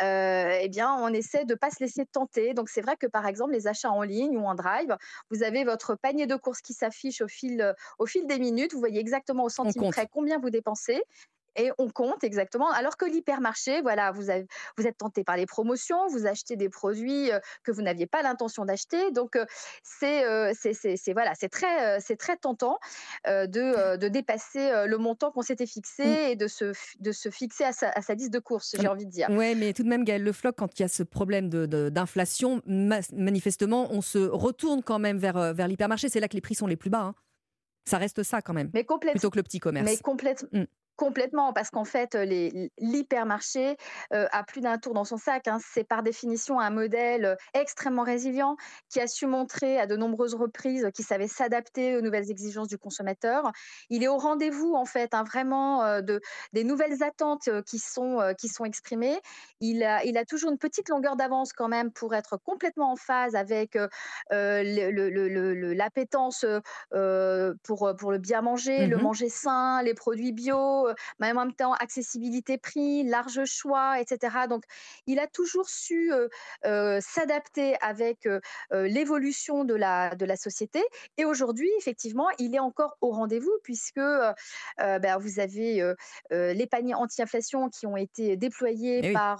eh 0.00 0.68
bien, 0.68 0.94
on 0.94 1.08
essaie 1.08 1.44
de 1.44 1.54
ne 1.54 1.58
pas 1.58 1.70
se 1.70 1.82
laisser 1.82 2.06
tenter. 2.06 2.54
Donc 2.54 2.68
c'est 2.68 2.80
vrai 2.80 2.96
que 2.96 3.06
par 3.06 3.26
exemple, 3.26 3.52
les 3.52 3.66
achats 3.66 3.90
en 3.90 4.02
ligne 4.02 4.36
ou 4.36 4.46
en 4.46 4.54
drive, 4.54 4.96
vous 5.30 5.42
avez 5.42 5.64
votre 5.64 5.94
panier 5.94 6.26
de 6.26 6.36
courses 6.36 6.60
qui 6.60 6.72
s'affiche 6.72 7.20
au 7.20 7.28
fil, 7.28 7.74
au 7.98 8.06
fil 8.06 8.26
des 8.26 8.38
minutes. 8.38 8.72
Vous 8.72 8.80
voyez 8.80 9.00
exactement 9.00 9.44
au 9.44 9.48
centime 9.48 9.90
près 9.90 10.08
combien 10.10 10.38
vous 10.38 10.50
dépensez 10.50 11.02
et 11.56 11.70
on 11.78 11.88
compte 11.88 12.24
exactement. 12.24 12.70
Alors 12.70 12.96
que 12.96 13.04
l'hypermarché, 13.04 13.80
voilà, 13.80 14.12
vous, 14.12 14.30
avez, 14.30 14.46
vous 14.76 14.86
êtes 14.86 14.98
tenté 14.98 15.24
par 15.24 15.36
les 15.36 15.46
promotions, 15.46 16.06
vous 16.08 16.26
achetez 16.26 16.56
des 16.56 16.68
produits 16.68 17.32
euh, 17.32 17.38
que 17.64 17.72
vous 17.72 17.82
n'aviez 17.82 18.06
pas 18.06 18.22
l'intention 18.22 18.64
d'acheter. 18.64 19.10
Donc, 19.12 19.36
euh, 19.36 19.44
euh, 20.02 20.52
c'est 20.54 20.74
c'est 20.74 21.12
voilà, 21.12 21.34
c'est 21.34 21.48
très, 21.48 22.00
c'est 22.00 22.16
très 22.16 22.36
tentant 22.36 22.78
de, 23.26 23.96
de, 23.96 24.08
dépasser 24.08 24.86
le 24.86 24.98
montant 24.98 25.30
qu'on 25.30 25.42
s'était 25.42 25.66
fixé 25.66 26.04
mmh. 26.04 26.30
et 26.30 26.36
de 26.36 26.46
se, 26.46 26.72
de 27.00 27.12
se 27.12 27.30
fixer 27.30 27.64
à 27.64 27.72
sa, 27.72 27.90
à 27.90 28.02
sa 28.02 28.14
liste 28.14 28.32
de 28.32 28.38
courses, 28.38 28.76
j'ai 28.78 28.88
envie 28.88 29.06
de 29.06 29.10
dire. 29.10 29.28
Oui, 29.30 29.54
mais 29.54 29.72
tout 29.72 29.82
de 29.82 29.88
même, 29.88 30.04
Gaël 30.04 30.22
Le 30.22 30.32
Floc, 30.32 30.56
quand 30.56 30.78
il 30.78 30.82
y 30.82 30.84
a 30.84 30.88
ce 30.88 31.02
problème 31.02 31.48
d'inflation, 31.48 32.60
de, 32.66 33.16
manifestement, 33.16 33.88
on 33.90 34.00
se 34.00 34.18
retourne 34.18 34.82
quand 34.82 34.98
même 34.98 35.18
vers, 35.18 35.54
vers 35.54 35.68
l'hypermarché. 35.68 36.08
C'est 36.08 36.20
là 36.20 36.28
que 36.28 36.34
les 36.34 36.40
prix 36.40 36.54
sont 36.54 36.66
les 36.66 36.76
plus 36.76 36.90
bas. 36.90 37.00
Hein. 37.00 37.14
Ça 37.86 37.98
reste 37.98 38.22
ça 38.22 38.42
quand 38.42 38.52
même. 38.52 38.70
Mais 38.74 38.84
plutôt 38.84 39.30
que 39.30 39.38
le 39.38 39.42
petit 39.42 39.60
commerce. 39.60 39.86
Mais 39.88 39.96
complètement. 39.96 40.48
Mmh. 40.52 40.64
Complètement, 40.96 41.52
parce 41.52 41.70
qu'en 41.70 41.84
fait, 41.84 42.16
l'hypermarché 42.78 43.76
a 44.10 44.42
plus 44.44 44.62
d'un 44.62 44.78
tour 44.78 44.94
dans 44.94 45.04
son 45.04 45.18
sac. 45.18 45.46
Hein. 45.46 45.58
C'est 45.60 45.84
par 45.84 46.02
définition 46.02 46.58
un 46.58 46.70
modèle 46.70 47.36
extrêmement 47.54 48.02
résilient 48.02 48.56
qui 48.88 49.00
a 49.00 49.06
su 49.06 49.26
montrer 49.26 49.78
à 49.78 49.86
de 49.86 49.96
nombreuses 49.96 50.34
reprises 50.34 50.88
qu'il 50.94 51.04
savait 51.04 51.28
s'adapter 51.28 51.96
aux 51.96 52.00
nouvelles 52.00 52.30
exigences 52.30 52.68
du 52.68 52.78
consommateur. 52.78 53.52
Il 53.90 54.02
est 54.02 54.08
au 54.08 54.16
rendez-vous, 54.16 54.74
en 54.74 54.86
fait, 54.86 55.12
hein, 55.12 55.24
vraiment 55.24 56.00
de, 56.00 56.20
des 56.52 56.64
nouvelles 56.64 57.02
attentes 57.02 57.50
qui 57.66 57.78
sont, 57.78 58.34
qui 58.38 58.48
sont 58.48 58.64
exprimées. 58.64 59.20
Il 59.60 59.84
a, 59.84 60.02
il 60.04 60.16
a 60.16 60.24
toujours 60.24 60.50
une 60.50 60.58
petite 60.58 60.88
longueur 60.88 61.16
d'avance 61.16 61.52
quand 61.52 61.68
même 61.68 61.92
pour 61.92 62.14
être 62.14 62.38
complètement 62.38 62.92
en 62.92 62.96
phase 62.96 63.34
avec 63.34 63.76
l'appétence 64.30 66.46
pour, 67.62 67.94
pour 67.98 68.12
le 68.12 68.18
bien 68.18 68.40
manger, 68.40 68.86
le 68.86 68.96
mmh 68.96 69.02
manger 69.02 69.28
sain, 69.28 69.82
les 69.82 69.94
produits 69.94 70.32
bio 70.32 70.85
mais 71.18 71.32
en 71.32 71.34
même 71.34 71.54
temps 71.54 71.72
accessibilité 71.74 72.58
prix, 72.58 73.04
large 73.04 73.44
choix, 73.44 74.00
etc. 74.00 74.46
Donc, 74.48 74.64
il 75.06 75.18
a 75.18 75.26
toujours 75.26 75.68
su 75.68 76.12
s'adapter 77.00 77.76
avec 77.80 78.28
l'évolution 78.70 79.64
de 79.64 79.74
la, 79.74 80.14
de 80.14 80.24
la 80.24 80.36
société. 80.36 80.82
Et 81.16 81.24
aujourd'hui, 81.24 81.70
effectivement, 81.78 82.28
il 82.38 82.54
est 82.54 82.60
encore 82.60 82.96
au 83.00 83.10
rendez-vous 83.10 83.52
puisque 83.62 83.96
ben, 83.96 85.18
vous 85.18 85.40
avez 85.40 85.94
les 86.30 86.66
paniers 86.66 86.94
anti-inflation 86.94 87.68
qui 87.68 87.86
ont 87.86 87.96
été 87.96 88.36
déployés 88.36 89.00
eh 89.02 89.12
par, 89.12 89.38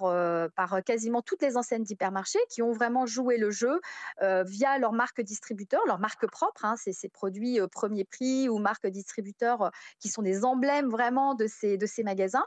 par 0.55 0.83
quasiment 0.85 1.23
toutes 1.23 1.43
les 1.43 1.57
enseignes 1.57 1.85
d'hypermarchés 1.85 2.41
qui 2.49 2.63
ont 2.63 2.73
vraiment 2.73 3.07
joué 3.07 3.39
le 3.39 3.51
jeu 3.51 3.81
via 4.21 4.79
leur 4.79 4.93
marque 4.93 5.21
distributeur, 5.21 5.81
leur 5.87 5.99
marque 5.99 6.27
propre, 6.27 6.65
hein, 6.65 6.75
c'est 6.77 6.93
ces 6.93 7.09
produits 7.09 7.61
premier 7.71 8.05
prix 8.05 8.49
ou 8.49 8.59
marque 8.59 8.87
distributeur 8.87 9.71
qui 10.01 10.09
sont 10.09 10.23
des 10.23 10.45
emblèmes 10.45 10.89
vraiment 10.89 11.35
de 11.37 11.47
ces, 11.47 11.77
de 11.77 11.87
ces 11.87 12.03
magasins 12.03 12.45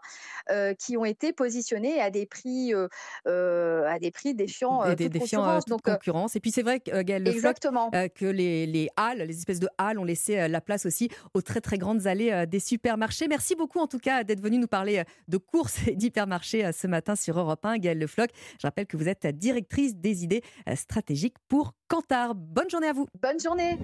euh, 0.52 0.74
qui 0.74 0.98
ont 0.98 1.06
été 1.06 1.34
positionnés 1.34 2.02
à 2.02 2.10
des 2.10 2.26
prix, 2.26 2.74
euh, 2.74 2.88
euh, 3.28 3.88
à 3.88 4.00
des 4.00 4.12
prix 4.12 4.34
défiant, 4.34 4.84
des, 4.96 5.06
toute 5.06 5.14
défiant 5.14 5.42
concurrence. 5.42 5.66
Donc, 5.66 5.82
concurrence. 5.84 6.36
Et 6.36 6.40
puis 6.40 6.52
c'est 6.52 6.64
vrai, 6.64 6.80
Gaël 6.80 7.24
Le 7.24 7.32
Exactement. 7.32 7.92
que 7.92 8.26
les, 8.26 8.66
les, 8.66 8.90
halles, 8.96 9.20
les 9.20 9.38
espèces 9.38 9.60
de 9.60 9.70
halles 9.78 10.00
ont 10.00 10.04
laissé 10.04 10.48
la 10.48 10.62
place 10.62 10.86
aussi 10.86 11.10
aux 11.34 11.42
très 11.42 11.62
très 11.62 11.78
grandes 11.78 12.08
allées 12.08 12.46
des 12.48 12.60
supermarchés. 12.60 13.28
Merci 13.28 13.56
beaucoup 13.56 13.80
en 13.80 13.88
tout 13.88 14.00
cas 14.00 14.24
d'être 14.24 14.42
venu 14.42 14.58
nous 14.58 14.68
parler 14.68 15.04
de 15.28 15.38
courses 15.38 15.88
et 15.88 15.96
d'hypermarchés 15.96 16.70
ce 16.72 16.88
matin 16.88 17.16
sur 17.16 17.40
Europe 17.40 17.66
1. 17.66 17.78
Gaël 17.78 18.00
Le 18.00 18.08
Floch, 18.08 18.30
je 18.60 18.68
rappelle 18.68 18.88
que 18.88 18.98
vous 18.98 19.08
êtes 19.08 19.28
directrice 19.28 19.96
des 19.96 20.24
idées 20.24 20.42
stratégiques 20.76 21.36
pour 21.48 21.74
Cantar. 21.88 22.36
Bonne 22.36 22.70
journée 22.70 22.88
à 22.88 22.94
vous. 22.94 23.08
Bonne 23.22 23.40
journée. 23.40 23.78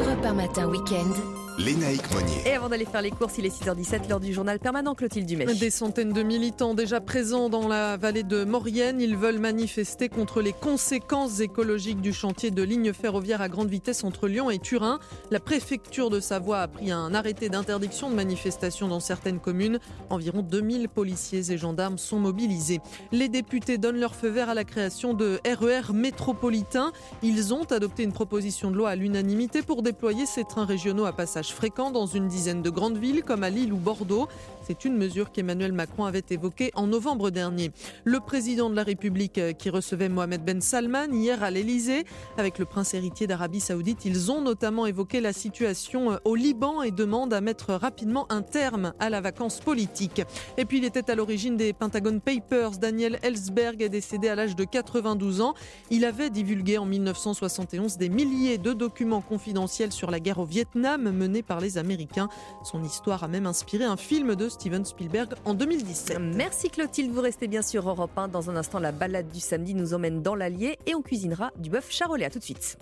Europe 0.00 0.24
1 0.24 0.32
matin 0.34 0.68
week-end. 0.68 1.51
Lénaïque 1.64 2.12
Monnier. 2.12 2.42
Et 2.44 2.54
avant 2.54 2.68
d'aller 2.68 2.84
faire 2.84 3.02
les 3.02 3.12
courses, 3.12 3.38
il 3.38 3.46
est 3.46 3.62
6h17, 3.62 4.08
l'heure 4.08 4.18
du 4.18 4.32
journal 4.32 4.58
permanent 4.58 4.96
Clotilde 4.96 5.26
Dumais. 5.26 5.46
Des 5.46 5.70
centaines 5.70 6.12
de 6.12 6.24
militants 6.24 6.74
déjà 6.74 7.00
présents 7.00 7.48
dans 7.48 7.68
la 7.68 7.96
vallée 7.96 8.24
de 8.24 8.42
Maurienne. 8.42 9.00
Ils 9.00 9.16
veulent 9.16 9.38
manifester 9.38 10.08
contre 10.08 10.40
les 10.40 10.52
conséquences 10.52 11.38
écologiques 11.38 12.00
du 12.00 12.12
chantier 12.12 12.50
de 12.50 12.64
ligne 12.64 12.92
ferroviaire 12.92 13.40
à 13.40 13.48
grande 13.48 13.68
vitesse 13.68 14.02
entre 14.02 14.26
Lyon 14.26 14.50
et 14.50 14.58
Turin. 14.58 14.98
La 15.30 15.38
préfecture 15.38 16.10
de 16.10 16.18
Savoie 16.18 16.62
a 16.62 16.68
pris 16.68 16.90
un 16.90 17.14
arrêté 17.14 17.48
d'interdiction 17.48 18.10
de 18.10 18.16
manifestation 18.16 18.88
dans 18.88 19.00
certaines 19.00 19.38
communes. 19.38 19.78
Environ 20.10 20.42
2000 20.42 20.88
policiers 20.88 21.52
et 21.52 21.58
gendarmes 21.58 21.98
sont 21.98 22.18
mobilisés. 22.18 22.80
Les 23.12 23.28
députés 23.28 23.78
donnent 23.78 24.00
leur 24.00 24.16
feu 24.16 24.30
vert 24.30 24.48
à 24.48 24.54
la 24.54 24.64
création 24.64 25.14
de 25.14 25.38
RER 25.46 25.92
métropolitains. 25.92 26.90
Ils 27.22 27.54
ont 27.54 27.64
adopté 27.70 28.02
une 28.02 28.12
proposition 28.12 28.72
de 28.72 28.76
loi 28.76 28.90
à 28.90 28.96
l'unanimité 28.96 29.62
pour 29.62 29.82
déployer 29.82 30.26
ces 30.26 30.42
trains 30.42 30.66
régionaux 30.66 31.04
à 31.04 31.12
passage 31.12 31.51
fréquent 31.52 31.90
dans 31.90 32.06
une 32.06 32.28
dizaine 32.28 32.62
de 32.62 32.70
grandes 32.70 32.98
villes 32.98 33.22
comme 33.22 33.42
à 33.42 33.50
Lille 33.50 33.72
ou 33.72 33.76
Bordeaux. 33.76 34.28
C'est 34.62 34.84
une 34.84 34.96
mesure 34.96 35.32
qu'Emmanuel 35.32 35.72
Macron 35.72 36.04
avait 36.04 36.22
évoquée 36.30 36.70
en 36.74 36.86
novembre 36.86 37.30
dernier. 37.30 37.72
Le 38.04 38.20
président 38.20 38.70
de 38.70 38.76
la 38.76 38.84
République 38.84 39.38
euh, 39.38 39.52
qui 39.52 39.70
recevait 39.70 40.08
Mohamed 40.08 40.44
Ben 40.44 40.60
Salman 40.60 41.12
hier 41.12 41.42
à 41.42 41.50
l'Elysée 41.50 42.04
avec 42.36 42.58
le 42.58 42.64
prince 42.64 42.94
héritier 42.94 43.26
d'Arabie 43.26 43.60
Saoudite, 43.60 44.04
ils 44.04 44.30
ont 44.30 44.40
notamment 44.40 44.86
évoqué 44.86 45.20
la 45.20 45.32
situation 45.32 46.12
euh, 46.12 46.16
au 46.24 46.36
Liban 46.36 46.82
et 46.82 46.92
demandent 46.92 47.34
à 47.34 47.40
mettre 47.40 47.72
rapidement 47.74 48.26
un 48.30 48.42
terme 48.42 48.92
à 49.00 49.10
la 49.10 49.20
vacance 49.20 49.58
politique. 49.58 50.22
Et 50.56 50.64
puis 50.64 50.78
il 50.78 50.84
était 50.84 51.10
à 51.10 51.16
l'origine 51.16 51.56
des 51.56 51.72
Pentagon 51.72 52.20
Papers. 52.20 52.78
Daniel 52.78 53.18
Ellsberg 53.22 53.82
est 53.82 53.88
décédé 53.88 54.28
à 54.28 54.36
l'âge 54.36 54.54
de 54.54 54.64
92 54.64 55.40
ans. 55.40 55.54
Il 55.90 56.04
avait 56.04 56.30
divulgué 56.30 56.78
en 56.78 56.86
1971 56.86 57.96
des 57.96 58.08
milliers 58.08 58.58
de 58.58 58.72
documents 58.72 59.22
confidentiels 59.22 59.92
sur 59.92 60.10
la 60.10 60.20
guerre 60.20 60.38
au 60.38 60.44
Vietnam 60.44 61.10
menée 61.10 61.42
par 61.42 61.60
les 61.60 61.78
Américains. 61.78 62.28
Son 62.62 62.84
histoire 62.84 63.24
a 63.24 63.28
même 63.28 63.46
inspiré 63.46 63.84
un 63.84 63.96
film 63.96 64.36
de 64.36 64.51
Steven 64.52 64.84
Spielberg 64.84 65.34
en 65.44 65.54
2017. 65.54 66.18
Merci 66.20 66.70
Clotilde, 66.70 67.12
vous 67.12 67.20
restez 67.20 67.48
bien 67.48 67.62
sur 67.62 67.88
Europe 67.88 68.16
1. 68.16 68.28
Dans 68.28 68.50
un 68.50 68.56
instant, 68.56 68.78
la 68.78 68.92
balade 68.92 69.28
du 69.28 69.40
samedi 69.40 69.74
nous 69.74 69.94
emmène 69.94 70.22
dans 70.22 70.34
l'Allier 70.34 70.78
et 70.86 70.94
on 70.94 71.02
cuisinera 71.02 71.50
du 71.58 71.70
bœuf 71.70 71.90
charolais. 71.90 72.26
À 72.26 72.30
tout 72.30 72.38
de 72.38 72.44
suite. 72.44 72.78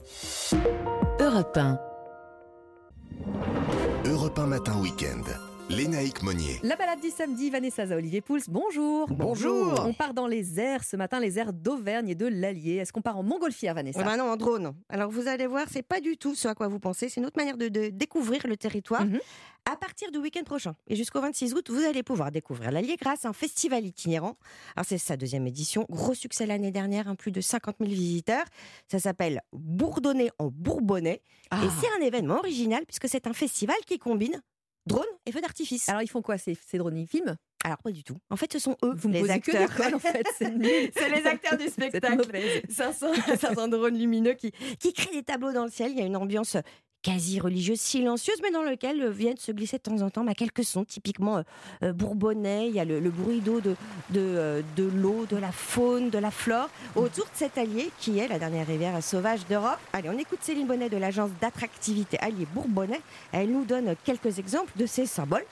Europe 1.21 1.57
1. 1.57 1.79
Europe 4.07 4.39
1 4.39 4.47
matin 4.47 4.81
week-end. 4.81 5.50
Lénaïque 5.71 6.25
Monnier. 6.25 6.59
La 6.65 6.75
balade 6.75 7.01
du 7.01 7.11
samedi, 7.11 7.49
Vanessa 7.49 7.85
Olivier 7.85 8.21
Pouls, 8.21 8.41
bonjour. 8.49 9.07
Bonjour. 9.09 9.81
On 9.87 9.93
part 9.93 10.15
dans 10.15 10.27
les 10.27 10.59
airs 10.59 10.83
ce 10.83 10.97
matin, 10.97 11.21
les 11.21 11.39
airs 11.39 11.53
d'Auvergne 11.53 12.09
et 12.09 12.17
de 12.17 12.27
l'Allier. 12.27 12.77
Est-ce 12.77 12.93
qu'on 12.93 13.03
part 13.03 13.17
en 13.17 13.23
montgolfière, 13.23 13.75
Vanessa 13.75 14.01
eh 14.03 14.05
ben 14.05 14.17
Non, 14.17 14.25
en 14.25 14.37
drone. 14.37 14.75
Alors 14.89 15.13
vous 15.13 15.29
allez 15.29 15.47
voir, 15.47 15.69
c'est 15.71 15.85
pas 15.85 16.01
du 16.01 16.17
tout 16.17 16.35
ce 16.35 16.49
à 16.49 16.57
quoi 16.57 16.67
vous 16.67 16.81
pensez. 16.81 17.09
C'est 17.09 17.21
une 17.21 17.27
autre 17.27 17.39
manière 17.39 17.57
de, 17.57 17.69
découvrir 17.69 18.49
le 18.49 18.57
territoire. 18.57 19.05
Mhm. 19.05 19.21
À 19.71 19.77
partir 19.77 20.11
du 20.11 20.19
week-end 20.19 20.43
prochain 20.43 20.75
et 20.89 20.97
jusqu'au 20.97 21.21
26 21.21 21.55
août, 21.55 21.71
vous 21.71 21.85
allez 21.85 22.03
pouvoir 22.03 22.33
découvrir 22.33 22.73
l'Allier 22.73 22.97
grâce 22.97 23.25
à 23.25 23.29
un 23.29 23.33
festival 23.33 23.85
itinérant. 23.85 24.37
Alors 24.75 24.87
c'est 24.89 24.99
sa 24.99 25.17
deuxième 25.17 25.47
édition, 25.47 25.87
gros 25.89 26.15
succès 26.15 26.47
l'année 26.47 26.73
dernière, 26.73 27.07
un 27.07 27.13
hein, 27.13 27.15
plus 27.15 27.31
de 27.31 27.41
50 27.41 27.77
000 27.79 27.91
visiteurs. 27.93 28.47
Ça 28.89 28.99
s'appelle 28.99 29.43
Bourdonner 29.53 30.31
en 30.39 30.49
Bourbonnais 30.49 31.23
et 31.23 31.49
ah. 31.53 31.61
c'est 31.81 31.89
un 31.97 32.05
événement 32.05 32.39
original 32.39 32.85
puisque 32.87 33.09
c'est 33.09 33.27
un 33.27 33.35
festival 33.35 33.77
qui 33.87 33.99
combine 33.99 34.43
drone 34.87 35.07
et 35.27 35.33
feux 35.33 35.41
d'artifice. 35.41 35.89
Alors 35.89 36.03
ils 36.03 36.09
font 36.09 36.23
quoi 36.23 36.39
ces, 36.39 36.57
ces 36.67 36.79
drones? 36.79 36.97
Ils 36.97 37.07
filment? 37.07 37.37
Alors 37.65 37.79
pas 37.79 37.91
du 37.91 38.03
tout. 38.05 38.17
En 38.31 38.37
fait, 38.37 38.53
ce 38.53 38.59
sont 38.59 38.77
eux 38.83 38.95
Vous 38.97 39.09
les 39.09 39.31
acteurs. 39.31 39.69
en 39.95 39.99
fait, 39.99 40.27
c'est 40.39 40.49
les 40.57 41.27
acteurs 41.27 41.59
du 41.59 41.69
spectacle. 41.69 42.41
500, 42.71 43.07
500 43.39 43.69
drones 43.69 43.99
lumineux 43.99 44.33
qui, 44.33 44.53
qui 44.79 44.93
créent 44.93 45.13
des 45.13 45.23
tableaux 45.23 45.53
dans 45.53 45.65
le 45.65 45.71
ciel. 45.71 45.93
Il 45.93 45.99
y 45.99 46.03
a 46.03 46.07
une 46.07 46.17
ambiance 46.17 46.57
quasi 47.03 47.41
religieuse, 47.41 47.81
silencieuse, 47.81 48.37
mais 48.43 48.51
dans 48.51 48.63
lequel 48.63 49.01
euh, 49.01 49.11
viennent 49.11 49.39
se 49.39 49.53
glisser 49.53 49.79
de 49.79 49.83
temps 49.83 50.03
en 50.03 50.11
temps 50.11 50.25
bah, 50.25 50.35
quelques 50.35 50.65
sons 50.65 50.85
typiquement 50.85 51.39
euh, 51.39 51.43
euh, 51.83 51.93
bourbonnais. 51.93 52.69
Il 52.69 52.75
y 52.75 52.81
a 52.81 52.85
le, 52.85 53.01
bruit 53.11 53.41
d'eau, 53.41 53.61
de, 53.61 53.77
l'eau, 54.77 55.27
de 55.29 55.37
la 55.37 55.53
faune, 55.53 56.11
de 56.11 56.19
la 56.19 56.31
flore, 56.31 56.69
autour 56.97 57.25
de 57.25 57.31
cet 57.35 57.59
allié 57.59 57.91
qui 57.99 58.19
est 58.19 58.29
la 58.29 58.39
dernière 58.39 58.67
rivière 58.67 59.03
sauvage 59.03 59.47
d'Europe. 59.47 59.79
Allez, 59.93 60.11
on 60.11 60.19
écoute 60.19 60.41
Céline 60.43 60.67
Bonnet 60.67 60.89
de 60.89 60.97
l'agence 60.97 61.31
d'attractivité 61.41 62.19
Allier 62.21 62.47
Bourbonnais. 62.53 63.01
Elle 63.33 63.51
nous 63.51 63.65
donne 63.65 63.95
quelques 64.05 64.39
exemples 64.39 64.73
de 64.77 64.87
ces 64.87 65.07
symboles 65.07 65.45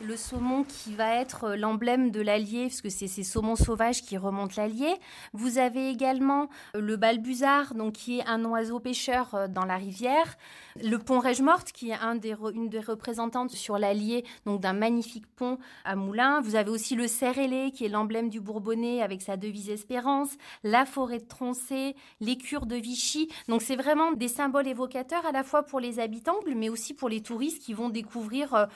Le 0.00 0.16
saumon 0.16 0.64
qui 0.64 0.94
va 0.94 1.14
être 1.16 1.54
l'emblème 1.54 2.10
de 2.10 2.20
l'Allier, 2.20 2.66
parce 2.66 2.82
que 2.82 2.90
c'est 2.90 3.06
ces 3.06 3.22
saumons 3.22 3.56
sauvages 3.56 4.02
qui 4.02 4.16
remontent 4.18 4.54
l'Allier. 4.56 4.94
Vous 5.32 5.58
avez 5.58 5.88
également 5.88 6.48
le 6.74 6.96
balbuzard, 6.96 7.74
donc 7.74 7.94
qui 7.94 8.18
est 8.18 8.26
un 8.26 8.44
oiseau 8.44 8.80
pêcheur 8.80 9.34
euh, 9.34 9.48
dans 9.48 9.64
la 9.64 9.76
rivière. 9.76 10.36
Le 10.82 10.98
pont 10.98 11.18
Rège-Morte, 11.18 11.72
qui 11.72 11.90
est 11.90 11.94
un 11.94 12.14
des 12.14 12.36
une 12.54 12.68
des 12.68 12.80
représentantes 12.80 13.50
sur 13.50 13.78
l'Allier, 13.78 14.24
donc 14.46 14.60
d'un 14.60 14.72
magnifique 14.72 15.26
pont 15.36 15.58
à 15.84 15.96
Moulins. 15.96 16.40
Vous 16.40 16.54
avez 16.54 16.70
aussi 16.70 16.94
le 16.94 17.06
cerf 17.06 17.30
qui 17.72 17.84
est 17.84 17.88
l'emblème 17.88 18.28
du 18.28 18.40
Bourbonnais 18.40 19.02
avec 19.02 19.22
sa 19.22 19.36
devise 19.36 19.70
Espérance. 19.70 20.30
La 20.64 20.84
forêt 20.84 21.18
de 21.18 21.24
Troncé, 21.24 21.94
les 22.20 22.36
de 22.36 22.76
Vichy. 22.76 23.28
Donc 23.48 23.62
c'est 23.62 23.76
vraiment 23.76 24.12
des 24.12 24.28
symboles 24.28 24.66
évocateurs 24.66 25.24
à 25.26 25.32
la 25.32 25.44
fois 25.44 25.62
pour 25.62 25.78
les 25.80 26.00
habitants, 26.00 26.38
mais 26.56 26.68
aussi 26.68 26.94
pour 26.94 27.08
les 27.08 27.22
touristes 27.22 27.62
qui 27.62 27.74
vont 27.74 27.88
découvrir 27.88 28.54
euh, 28.54 28.66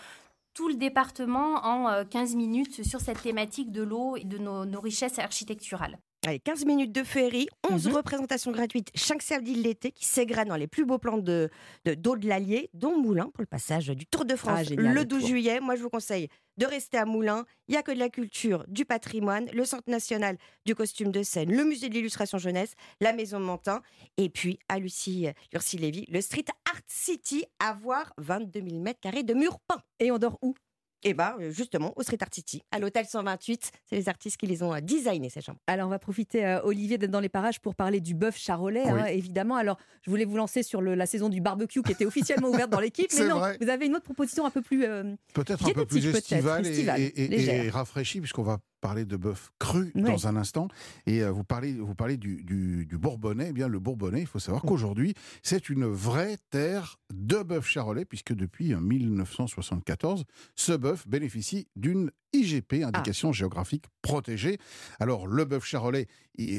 tout 0.55 0.69
le 0.69 0.75
département 0.75 1.64
en 1.64 2.05
15 2.05 2.33
euh, 2.33 2.37
minutes 2.37 2.85
sur 2.85 3.01
cette 3.01 3.21
thématique 3.21 3.73
de 3.73 3.83
l'eau 3.83 4.17
et 4.17 4.25
de 4.25 4.38
nos, 4.38 4.81
richesses 4.81 5.19
architecturales. 5.19 5.99
Allez, 6.27 6.39
15 6.39 6.65
minutes 6.65 6.93
de 6.93 7.03
féerie, 7.03 7.49
11 7.71 7.87
mhm. 7.87 7.97
représentations 7.97 8.51
gratuites 8.51 8.91
chaque 8.95 9.21
samedi 9.21 9.55
de 9.55 9.63
l'été 9.63 9.93
qui 9.93 10.07
s'égrènent 10.07 10.49
dans 10.49 10.57
les 10.57 10.67
plus 10.67 10.87
beaux 10.87 10.97
plans 10.99 11.19
de, 11.19 11.51
d'eau 11.85 12.17
de, 12.17 12.27
l'Allier, 12.27 12.71
dont 12.73 12.99
Moulins 12.99 13.31
pour 13.35 13.43
le 13.43 13.47
passage 13.47 13.89
du 13.89 14.07
Tour 14.07 14.25
de 14.25 14.35
France 14.35 14.69
ah, 14.71 14.75
le 14.75 15.05
12 15.05 15.27
juillet. 15.27 15.61
Moi, 15.61 15.77
je 15.77 15.83
vous 15.83 15.91
conseille 15.91 16.29
de 16.57 16.65
rester 16.65 16.97
à 16.97 17.05
Moulins. 17.05 17.45
Il 17.69 17.73
n'y 17.73 17.77
a 17.77 17.83
que 17.83 17.93
de 17.93 17.99
la 17.99 18.09
culture, 18.09 18.65
du 18.69 18.87
patrimoine, 18.87 19.51
le 19.53 19.67
Centre 19.67 19.91
national 19.91 20.39
du 20.65 20.75
costume 20.75 21.13
de 21.13 21.23
scène, 21.23 21.55
le 21.55 21.65
musée 21.65 21.91
de 21.91 21.95
l'illustration 21.95 22.39
jeunesse, 22.39 22.73
la 23.01 23.13
Maison 23.13 23.41
Mantin, 23.41 23.83
et 24.17 24.31
puis 24.31 24.59
à 24.71 24.79
Lucie, 24.79 25.27
Lucie 25.53 25.77
Lévy, 25.77 26.07
le 26.09 26.23
Street 26.23 26.45
Art 26.71 26.81
City, 26.87 27.45
à 27.59 27.75
voir 27.75 28.15
22 28.17 28.61
000 28.61 28.83
m2 28.83 29.25
de 29.25 29.35
murs 29.35 29.59
peints. 29.61 29.83
Et 30.01 30.11
on 30.11 30.19
dort 30.19 30.39
où? 30.41 30.55
Eh 31.05 31.14
bien, 31.14 31.37
justement, 31.51 31.93
au 31.97 32.03
Street 32.03 32.19
Art 32.21 32.29
City, 32.33 32.62
à 32.71 32.79
l'hôtel 32.79 33.07
128. 33.07 33.71
C'est 33.85 33.97
les 33.97 34.09
artistes 34.09 34.37
qui 34.37 34.47
les 34.47 34.62
ont 34.62 34.75
euh, 34.75 34.81
designés, 34.81 35.31
ces 35.31 35.40
chambres. 35.40 35.61
Alors, 35.67 35.87
on 35.87 35.90
va 35.90 35.99
profiter, 35.99 36.45
euh, 36.45 36.62
Olivier, 36.64 36.99
d'être 36.99 37.11
dans 37.11 37.21
les 37.21 37.29
parages 37.29 37.61
pour 37.61 37.75
parler 37.75 38.01
du 38.01 38.14
bœuf 38.14 38.37
charolais, 38.37 38.88
hein, 38.88 39.05
évidemment. 39.07 39.57
Alors, 39.57 39.79
je 40.03 40.11
voulais 40.11 40.25
vous 40.25 40.37
lancer 40.37 40.62
sur 40.62 40.81
la 40.81 41.07
saison 41.07 41.29
du 41.29 41.40
barbecue 41.40 41.83
qui 41.83 41.93
était 41.93 42.07
officiellement 42.07 42.49
ouverte 42.49 42.71
dans 42.71 42.81
l'équipe. 42.81 43.11
mais 43.19 43.29
non, 43.29 43.43
vous 43.61 43.69
avez 43.69 43.87
une 43.87 43.95
autre 43.95 44.05
proposition 44.05 44.47
un 44.47 44.51
peu 44.51 44.62
plus. 44.62 44.85
Euh, 44.85 45.14
peut-être 45.35 45.69
un 45.69 45.73
peu 45.73 45.87
plus 45.87 46.07
estivale, 46.07 46.67
et, 46.67 47.03
et, 47.03 47.67
et 47.67 47.71
rafraîchie, 47.71 48.21
puisqu'on 48.21 48.43
va 48.43 48.59
parler 48.85 49.07
de 49.07 49.16
bœuf 49.16 49.51
cru 49.59 49.92
dans 49.94 50.29
un 50.29 50.37
instant. 50.37 50.68
Et 51.07 51.23
euh, 51.23 51.31
vous 51.31 51.42
parlez, 51.42 51.73
vous 51.73 51.94
parlez 51.94 52.18
du, 52.18 52.44
du, 52.44 52.99
Bourbonnais. 52.99 53.47
Eh 53.49 53.53
bien, 53.55 53.66
le 53.66 53.79
Bourbonnais, 53.79 54.20
il 54.20 54.27
faut 54.27 54.38
savoir 54.38 54.62
mm. 54.62 54.68
qu'aujourd'hui, 54.68 55.14
c'est 55.42 55.70
une 55.70 55.87
vraie 55.87 56.37
terre 56.51 56.99
de 57.11 57.42
bœuf 57.42 57.66
charolais, 57.66 58.05
puisque 58.05 58.35
depuis 58.35 58.75
1974, 58.75 60.20
euh, 60.20 60.25
ce 60.55 60.73
bœuf 60.73 61.09
bénéficie 61.09 61.66
d'une 61.77 62.11
IGP, 62.35 62.83
ah. 62.83 62.88
indication 62.88 63.33
géographique 63.33 63.85
protégée. 64.03 64.59
Alors, 65.01 65.27
le 65.27 65.44
bœuf 65.44 65.64
charolais, 65.64 66.07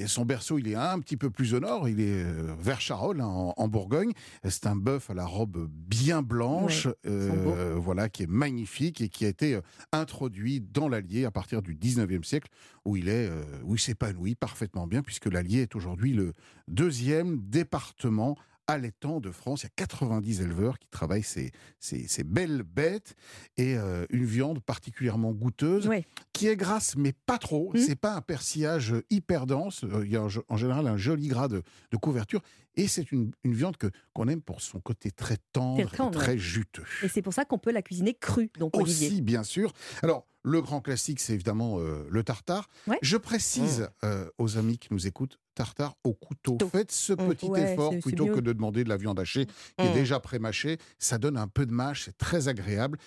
son 0.07 0.25
berceau, 0.25 0.57
il 0.57 0.69
est 0.69 0.75
un 0.75 0.99
petit 0.99 1.17
peu 1.17 1.29
plus 1.29 1.53
au 1.53 1.59
nord, 1.59 1.89
il 1.89 1.99
est 1.99 2.23
euh, 2.23 2.55
vers 2.57 2.79
Charolles, 2.79 3.21
hein, 3.21 3.53
en, 3.55 3.67
Bourgogne. 3.67 4.11
C'est 4.47 4.67
un 4.67 4.75
bœuf 4.75 5.09
à 5.09 5.13
la 5.13 5.25
robe 5.25 5.67
bien 5.69 6.21
blanche, 6.21 6.88
euh, 7.05 7.75
voilà, 7.77 8.09
qui 8.09 8.23
est 8.23 8.29
magnifique 8.29 9.01
et 9.01 9.09
qui 9.09 9.25
a 9.25 9.27
été 9.27 9.55
euh, 9.55 9.61
introduit 9.91 10.61
dans 10.61 10.88
l'Allier 10.88 11.25
à 11.25 11.31
partir 11.31 11.61
du 11.61 11.75
19e 11.75 12.23
siècle, 12.23 12.49
où 12.85 12.95
il 12.95 13.09
est, 13.09 13.29
où 13.63 13.75
il 13.75 13.79
s'épanouit 13.79 14.35
parfaitement 14.35 14.88
bien, 14.88 15.01
puisque 15.01 15.25
l'Allier 15.25 15.61
est 15.61 15.75
aujourd'hui 15.75 16.13
le 16.13 16.33
deuxième 16.67 17.39
département 17.41 18.38
allaitant 18.67 19.19
de 19.19 19.32
France. 19.32 19.63
Il 19.63 19.65
y 19.65 19.67
a 19.67 19.73
90 19.75 20.41
éleveurs 20.41 20.80
qui 20.80 20.88
travaillent 20.89 21.23
ces, 21.23 21.51
ces, 21.80 22.23
belles 22.23 22.63
bêtes 22.63 23.15
et 23.58 23.78
euh, 23.78 24.06
une 24.10 24.25
viande 24.25 24.62
particulièrement 24.62 25.32
goûteuse 25.32 25.89
qui 26.34 26.47
est 26.47 26.56
grasse 26.56 26.95
mais 26.95 27.13
pas 27.13 27.38
trop. 27.38 27.71
Mmh. 27.73 27.78
C'est 27.78 27.95
pas 27.95 28.13
un 28.13 28.21
persillage 28.21 28.95
hyper 29.10 29.45
dense. 29.45 29.84
Euh, 29.84 30.06
il 30.06 30.12
y 30.12 30.17
a 30.17 30.25
en 30.47 30.58
général 30.58 30.88
un 30.88 30.97
joli 30.97 31.28
gras 31.28 31.47
de, 31.47 31.63
couverture 32.01 32.41
et 32.77 32.88
c'est 32.88 33.11
une, 33.11 33.31
viande 33.43 33.77
que 33.77 33.88
qu'on 34.13 34.27
aime 34.27 34.41
pour 34.41 34.61
son 34.61 34.79
côté 34.79 35.11
très 35.11 35.38
tendre, 35.53 35.79
et 35.79 36.11
très 36.11 36.38
juteux. 36.38 36.85
Et 37.03 37.07
c'est 37.07 37.21
pour 37.21 37.33
ça 37.33 37.45
qu'on 37.45 37.57
peut 37.57 37.71
la 37.71 37.81
cuisiner 37.81 38.13
crue, 38.13 38.51
donc 38.59 38.77
Aussi, 38.77 39.21
bien 39.21 39.43
sûr. 39.43 39.73
Alors 40.01 40.27
le 40.45 40.61
grand 40.61 40.79
classique, 40.79 41.19
c'est 41.19 41.33
évidemment 41.33 41.79
euh, 41.79 42.07
le 42.09 42.23
tartare. 42.23 42.69
Je 43.01 43.17
précise 43.17 43.89
mmh. 44.03 44.07
aux 44.38 44.57
amis 44.57 44.77
qui 44.77 44.89
nous 44.91 45.07
écoutent, 45.07 45.39
tartare 45.55 45.95
au 46.03 46.13
couteau. 46.13 46.59
Faites 46.71 46.91
ce 46.91 47.13
mmh, 47.13 47.15
petit 47.29 47.51
effort 47.57 47.93
plutôt 47.99 48.27
que 48.27 48.39
de 48.39 48.53
demander 48.53 48.83
de 48.83 48.89
la 48.89 48.97
viande 48.97 49.19
hachée 49.19 49.47
qui 49.47 49.85
est 49.85 49.89
mmh. 49.89 49.93
déjà 49.93 50.19
pré-mâchée. 50.19 50.77
Ça 50.99 51.17
donne 51.17 51.35
un 51.35 51.47
peu 51.47 51.65
de 51.65 51.71
mâche, 51.71 52.03
c'est 52.05 52.17
très 52.17 52.47
agréable. 52.47 52.99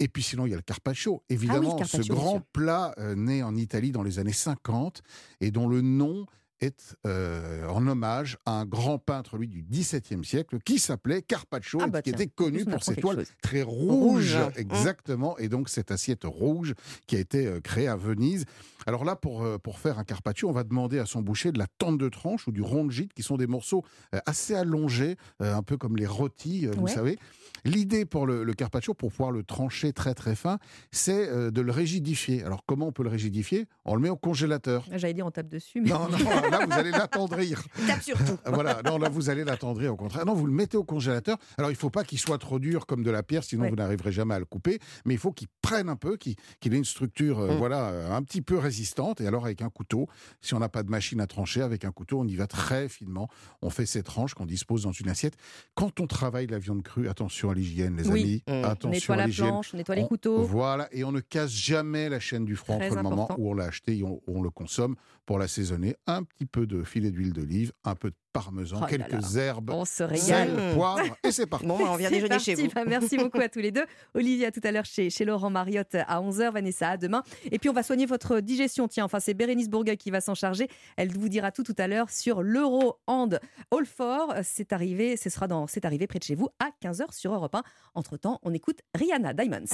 Et 0.00 0.08
puis 0.08 0.22
sinon, 0.22 0.44
il 0.44 0.50
y 0.50 0.52
a 0.52 0.56
le 0.56 0.62
carpaccio. 0.62 1.22
Ah 1.22 1.32
Évidemment, 1.32 1.82
ce 1.82 2.02
grand 2.02 2.42
plat 2.52 2.94
euh, 2.98 3.14
né 3.14 3.42
en 3.42 3.56
Italie 3.56 3.90
dans 3.90 4.02
les 4.02 4.18
années 4.18 4.32
50 4.34 5.02
et 5.40 5.50
dont 5.50 5.68
le 5.68 5.80
nom 5.80 6.26
est 6.62 6.96
euh, 7.06 7.66
en 7.66 7.86
hommage 7.86 8.38
à 8.46 8.52
un 8.52 8.64
grand 8.64 8.98
peintre, 8.98 9.36
lui, 9.36 9.48
du 9.48 9.62
XVIIe 9.62 10.24
siècle, 10.24 10.58
qui 10.64 10.78
s'appelait 10.78 11.22
Carpaccio, 11.22 11.80
ah 11.82 11.88
bah 11.88 12.02
qui 12.02 12.10
était 12.10 12.28
connu 12.28 12.64
pour 12.64 12.82
ses 12.82 12.96
toiles 12.96 13.24
très 13.42 13.62
rouges, 13.62 14.36
hein. 14.36 14.50
exactement, 14.56 15.36
et 15.38 15.48
donc 15.48 15.68
cette 15.68 15.90
assiette 15.90 16.24
rouge 16.24 16.74
qui 17.06 17.16
a 17.16 17.18
été 17.18 17.46
euh, 17.46 17.60
créée 17.60 17.88
à 17.88 17.96
Venise. 17.96 18.44
Alors 18.86 19.04
là, 19.04 19.16
pour, 19.16 19.42
euh, 19.42 19.58
pour 19.58 19.78
faire 19.78 19.98
un 19.98 20.04
carpaccio, 20.04 20.48
on 20.48 20.52
va 20.52 20.64
demander 20.64 20.98
à 20.98 21.06
son 21.06 21.20
boucher 21.20 21.52
de 21.52 21.58
la 21.58 21.66
tente 21.78 21.98
de 21.98 22.08
tranche 22.08 22.46
ou 22.46 22.52
du 22.52 22.62
rongite, 22.62 23.12
qui 23.12 23.22
sont 23.22 23.36
des 23.36 23.46
morceaux 23.46 23.84
assez 24.26 24.54
allongés, 24.54 25.16
un 25.40 25.62
peu 25.62 25.76
comme 25.76 25.96
les 25.96 26.06
rôtis, 26.06 26.66
vous 26.66 26.88
savez. 26.88 27.18
L'idée 27.64 28.04
pour 28.04 28.26
le, 28.26 28.42
le, 28.42 28.54
carpaccio, 28.54 28.92
pour 28.92 29.10
pouvoir 29.10 29.30
le 29.30 29.44
trancher 29.44 29.92
très 29.92 30.14
très 30.14 30.34
fin, 30.34 30.58
c'est 30.90 31.28
de 31.28 31.60
le 31.60 31.70
rigidifier. 31.70 32.42
Alors 32.42 32.64
comment 32.66 32.88
on 32.88 32.92
peut 32.92 33.04
le 33.04 33.08
rigidifier? 33.08 33.66
On 33.84 33.94
le 33.94 34.00
met 34.00 34.08
au 34.08 34.16
congélateur. 34.16 34.84
J'allais 34.92 35.14
dire 35.14 35.26
on 35.26 35.30
tape 35.30 35.48
dessus. 35.48 35.80
Mais... 35.80 35.90
Non, 35.90 36.08
non, 36.51 36.51
là, 36.52 36.66
vous 36.66 36.72
allez 36.72 36.90
l'attendrir. 36.90 37.62
Tape 37.86 38.02
surtout. 38.02 38.38
voilà, 38.46 38.80
non, 38.84 38.98
là, 38.98 39.08
vous 39.08 39.30
allez 39.30 39.44
l'attendrir 39.44 39.92
au 39.92 39.96
contraire. 39.96 40.24
Non, 40.26 40.34
vous 40.34 40.46
le 40.46 40.52
mettez 40.52 40.76
au 40.76 40.84
congélateur. 40.84 41.36
Alors, 41.58 41.70
il 41.70 41.74
ne 41.74 41.78
faut 41.78 41.90
pas 41.90 42.04
qu'il 42.04 42.18
soit 42.18 42.38
trop 42.38 42.58
dur 42.58 42.86
comme 42.86 43.02
de 43.02 43.10
la 43.10 43.22
pierre, 43.22 43.44
sinon 43.44 43.68
vous 43.68 43.76
n'arriverez 43.76 44.12
jamais 44.12 44.34
à 44.34 44.38
le 44.38 44.44
couper. 44.44 44.78
Mais 45.04 45.14
il 45.14 45.18
faut 45.18 45.32
qu'il 45.32 45.48
prenne 45.62 45.88
un 45.88 45.96
peu, 45.96 46.16
qu'il 46.16 46.36
ait 46.64 46.76
une 46.76 46.84
structure, 46.84 47.40
euh, 47.40 47.54
mm. 47.54 47.58
voilà, 47.58 47.88
euh, 47.88 48.12
un 48.12 48.22
petit 48.22 48.42
peu 48.42 48.58
résistante. 48.58 49.20
Et 49.20 49.26
alors, 49.26 49.44
avec 49.44 49.62
un 49.62 49.70
couteau, 49.70 50.08
si 50.40 50.54
on 50.54 50.58
n'a 50.58 50.68
pas 50.68 50.82
de 50.82 50.90
machine 50.90 51.20
à 51.20 51.26
trancher, 51.26 51.62
avec 51.62 51.84
un 51.84 51.92
couteau, 51.92 52.20
on 52.20 52.26
y 52.26 52.36
va 52.36 52.46
très 52.46 52.88
finement. 52.88 53.28
On 53.62 53.70
fait 53.70 53.86
ces 53.86 54.02
tranches 54.02 54.34
qu'on 54.34 54.46
dispose 54.46 54.82
dans 54.82 54.92
une 54.92 55.08
assiette. 55.08 55.34
Quand 55.74 56.00
on 56.00 56.06
travaille 56.06 56.46
la 56.46 56.58
viande 56.58 56.82
crue, 56.82 57.08
attention 57.08 57.50
à 57.50 57.54
l'hygiène, 57.54 57.96
les 57.96 58.10
amis. 58.10 58.42
Mm. 58.46 58.64
Attention 58.64 58.88
on 58.88 58.92
nettoie 58.92 59.16
la 59.16 59.28
planche, 59.28 59.74
on 59.74 59.76
nettoie 59.76 59.94
les 59.94 60.06
couteaux. 60.06 60.42
Voilà, 60.42 60.88
et 60.92 61.04
on 61.04 61.12
ne 61.12 61.20
casse 61.20 61.50
jamais 61.50 62.08
la 62.08 62.20
chaîne 62.20 62.44
du 62.44 62.56
front 62.56 62.74
entre 62.74 62.96
le 62.96 63.02
moment 63.02 63.28
où 63.38 63.50
on 63.50 63.54
l'a 63.54 63.64
acheté 63.64 63.98
et 63.98 64.04
on 64.04 64.42
le 64.42 64.50
consomme 64.50 64.96
pour 65.26 65.38
l'assaisonner. 65.38 65.96
Un 66.06 66.24
petit 66.24 66.41
peu 66.46 66.66
de 66.66 66.82
filet 66.82 67.10
d'huile 67.10 67.32
d'olive, 67.32 67.72
un 67.84 67.94
peu 67.94 68.10
de 68.10 68.16
parmesan, 68.32 68.80
oh 68.82 68.86
quelques 68.86 69.36
herbes, 69.36 69.70
on 69.70 69.84
se 69.84 70.02
régale. 70.02 70.74
poivre, 70.74 71.16
et 71.22 71.32
c'est 71.32 71.46
parti. 71.50 71.66
Bon, 71.66 71.78
on 71.80 71.96
vient 71.96 72.10
déjeuner 72.10 72.38
chez 72.38 72.54
vous. 72.54 72.68
Bah, 72.74 72.84
merci 72.86 73.16
beaucoup 73.18 73.40
à 73.40 73.48
tous 73.48 73.58
les 73.58 73.70
deux. 73.70 73.84
Olivier, 74.14 74.46
à 74.46 74.50
tout 74.50 74.60
à 74.64 74.72
l'heure 74.72 74.84
chez, 74.84 75.10
chez 75.10 75.24
Laurent 75.24 75.50
Mariotte 75.50 75.94
à 75.94 76.20
11h, 76.20 76.52
Vanessa 76.52 76.90
à 76.90 76.96
demain. 76.96 77.22
Et 77.50 77.58
puis 77.58 77.68
on 77.68 77.72
va 77.72 77.82
soigner 77.82 78.06
votre 78.06 78.40
digestion. 78.40 78.88
Tiens, 78.88 79.04
enfin, 79.04 79.20
c'est 79.20 79.34
Bérénice 79.34 79.68
Bourgueil 79.68 79.96
qui 79.96 80.10
va 80.10 80.20
s'en 80.20 80.34
charger. 80.34 80.68
Elle 80.96 81.12
vous 81.12 81.28
dira 81.28 81.52
tout 81.52 81.62
tout 81.62 81.76
à 81.78 81.86
l'heure 81.86 82.10
sur 82.10 82.42
l'Euro 82.42 82.98
Hand 83.06 83.40
All 83.70 83.86
For. 83.86 84.34
C'est 84.42 84.72
arrivé, 84.72 85.16
ce 85.16 85.30
sera 85.30 85.46
dans, 85.46 85.66
c'est 85.66 85.84
arrivé 85.84 86.06
près 86.06 86.18
de 86.18 86.24
chez 86.24 86.34
vous 86.34 86.48
à 86.58 86.70
15h 86.82 87.12
sur 87.12 87.34
Europe 87.34 87.54
1. 87.54 87.62
Entre-temps, 87.94 88.40
on 88.42 88.52
écoute 88.54 88.80
Rihanna 88.94 89.34
Diamonds. 89.34 89.64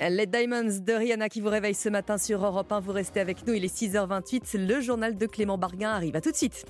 Les 0.00 0.26
Diamonds 0.26 0.78
de 0.80 0.92
Rihanna 0.92 1.28
qui 1.28 1.40
vous 1.40 1.48
réveille 1.48 1.74
ce 1.74 1.88
matin 1.88 2.18
sur 2.18 2.44
Europe 2.44 2.70
1. 2.70 2.80
Vous 2.80 2.92
restez 2.92 3.20
avec 3.20 3.46
nous, 3.46 3.54
il 3.54 3.64
est 3.64 3.74
6h28. 3.74 4.66
Le 4.66 4.80
journal 4.80 5.16
de 5.16 5.26
Clément 5.26 5.58
Barguin 5.58 5.90
arrive. 5.90 6.16
À 6.16 6.20
tout 6.20 6.30
de 6.30 6.36
suite. 6.36 6.64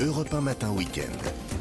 Europe 0.00 0.32
1 0.32 0.40
Matin 0.40 0.70
Week-end. 0.72 1.51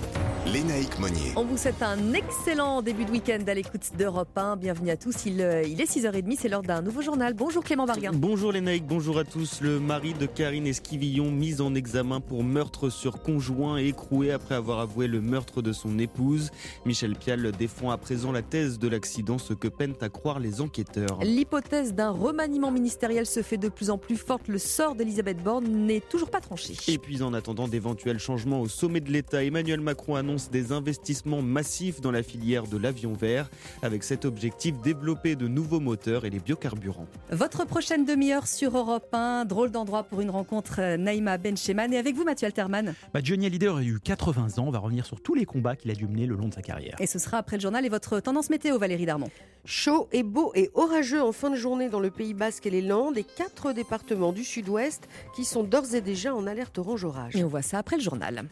Lénaïque 0.52 1.00
Monnier. 1.00 1.32
On 1.38 1.46
vous 1.46 1.56
souhaite 1.56 1.82
un 1.82 2.12
excellent 2.14 2.82
début 2.82 3.06
de 3.06 3.12
week-end 3.12 3.40
à 3.48 3.54
l'écoute 3.54 3.92
d'Europe 3.98 4.38
1. 4.38 4.58
Bienvenue 4.58 4.90
à 4.90 4.98
tous. 4.98 5.26
Il, 5.26 5.42
euh, 5.42 5.64
il 5.64 5.80
est 5.80 5.90
6h30, 5.90 6.36
c'est 6.38 6.50
l'heure 6.50 6.62
d'un 6.62 6.82
nouveau 6.82 7.02
journal. 7.02 7.34
Bonjour 7.34 7.64
Clément 7.64 7.86
Barguin. 7.86 8.12
Bonjour 8.14 8.52
Lénaïque, 8.52 8.86
bonjour 8.86 9.18
à 9.18 9.24
tous. 9.24 9.62
Le 9.62 9.80
mari 9.80 10.14
de 10.14 10.26
Karine 10.26 10.68
Esquivillon, 10.68 11.32
mis 11.32 11.62
en 11.62 11.74
examen 11.74 12.20
pour 12.20 12.44
meurtre 12.44 12.90
sur 12.90 13.22
conjoint 13.22 13.78
et 13.78 13.88
écroué 13.88 14.32
après 14.32 14.56
avoir 14.56 14.80
avoué 14.80 15.08
le 15.08 15.22
meurtre 15.22 15.62
de 15.62 15.72
son 15.72 15.98
épouse. 16.00 16.52
Michel 16.86 17.16
Pial 17.16 17.54
défend 17.54 17.90
à 17.92 17.98
présent 17.98 18.34
la 18.34 18.42
thèse 18.42 18.78
de 18.78 18.90
l'accident, 18.90 19.38
ce 19.38 19.54
que 19.54 19.70
peinent 19.70 19.96
à 20.02 20.10
croire 20.10 20.42
les 20.42 20.60
enquêteurs. 20.60 21.20
L'hypothèse 21.22 21.94
d'un 21.94 22.12
remaniement 22.12 22.72
ministériel 22.72 23.26
se 23.26 23.42
fait 23.42 23.58
de 23.58 23.70
plus 23.70 23.90
en 23.90 23.98
plus 23.98 24.18
forte. 24.18 24.50
Le 24.50 24.58
sort 24.58 24.96
d'Elisabeth 24.96 25.42
Borne 25.42 25.68
n'est 25.68 26.02
toujours 26.02 26.30
pas 26.30 26.42
tranché. 26.42 26.76
Et 26.90 26.98
puis 26.98 27.22
en 27.24 27.34
attendant 27.34 27.70
d'éventuels 27.70 28.20
changements 28.20 28.60
au 28.60 28.68
sommet 28.68 29.00
de 29.00 29.12
l'État, 29.12 29.46
Emmanuel 29.46 29.80
Macron 29.80 30.16
annonce 30.16 30.41
annonce 30.42 30.50
des 30.50 30.72
investissements 30.72 31.42
massifs 31.42 32.02
dans 32.02 32.12
la 32.12 32.24
filière 32.24 32.68
de 32.68 32.78
l'avion 32.78 33.14
vert, 33.14 33.50
avec 33.82 34.04
cet 34.04 34.26
objectif 34.26 34.80
développer 34.82 35.36
de 35.36 35.48
nouveaux 35.48 35.80
moteurs 35.80 36.26
et 36.26 36.30
les 36.30 36.40
biocarburants. 36.40 37.08
Votre 37.32 37.66
prochaine 37.66 38.06
demi-heure 38.06 38.48
sur 38.48 38.78
Europe 38.78 39.14
1, 39.14 39.46
drôle 39.46 39.72
d'endroit 39.72 40.04
pour 40.04 40.22
une 40.22 40.30
rencontre 40.30 40.80
euh, 40.80 40.98
Naïma 40.98 41.38
Bencheman. 41.38 41.94
Et 41.94 41.98
avec 41.98 42.16
vous, 42.16 42.24
Mathieu 42.24 42.48
Alterman. 42.48 42.94
Bah, 43.14 43.20
Johnny 43.24 43.46
Hallyday 43.46 43.68
aurait 43.68 43.86
eu 43.86 44.00
80 44.00 44.58
ans. 44.58 44.68
On 44.68 44.72
va 44.72 44.80
revenir 44.80 45.06
sur 45.06 45.22
tous 45.22 45.36
les 45.36 45.46
combats 45.46 45.76
qu'il 45.76 45.92
a 45.92 45.96
dû 45.96 46.08
mener 46.08 46.26
le 46.26 46.36
long 46.36 46.48
de 46.48 46.54
sa 46.54 46.62
carrière. 46.62 46.96
Et 47.00 47.08
ce 47.08 47.20
sera 47.20 47.38
après 47.38 47.58
le 47.58 47.62
journal 47.62 47.86
et 47.86 47.90
votre 47.90 48.20
tendance 48.20 48.50
météo, 48.50 48.78
Valérie 48.78 49.06
Darmon. 49.06 49.30
Chaud 49.66 50.08
et 50.12 50.24
beau 50.24 50.52
et 50.56 50.72
orageux 50.74 51.22
en 51.22 51.32
fin 51.32 51.50
de 51.50 51.56
journée 51.56 51.90
dans 51.90 52.00
le 52.00 52.10
Pays 52.10 52.34
Basque 52.34 52.66
et 52.66 52.72
les 52.72 52.82
Landes 52.82 53.18
et 53.18 53.24
quatre 53.24 53.74
départements 53.74 54.34
du 54.34 54.44
sud-ouest 54.44 55.08
qui 55.36 55.46
sont 55.46 55.64
d'ores 55.64 55.94
et 55.94 56.02
déjà 56.02 56.34
en 56.34 56.48
alerte 56.48 56.78
orange 56.80 57.04
orage. 57.04 57.36
Et 57.36 57.44
on 57.44 57.48
voit 57.48 57.62
ça 57.62 57.78
après 57.78 57.98
le 57.98 58.02
journal. 58.02 58.44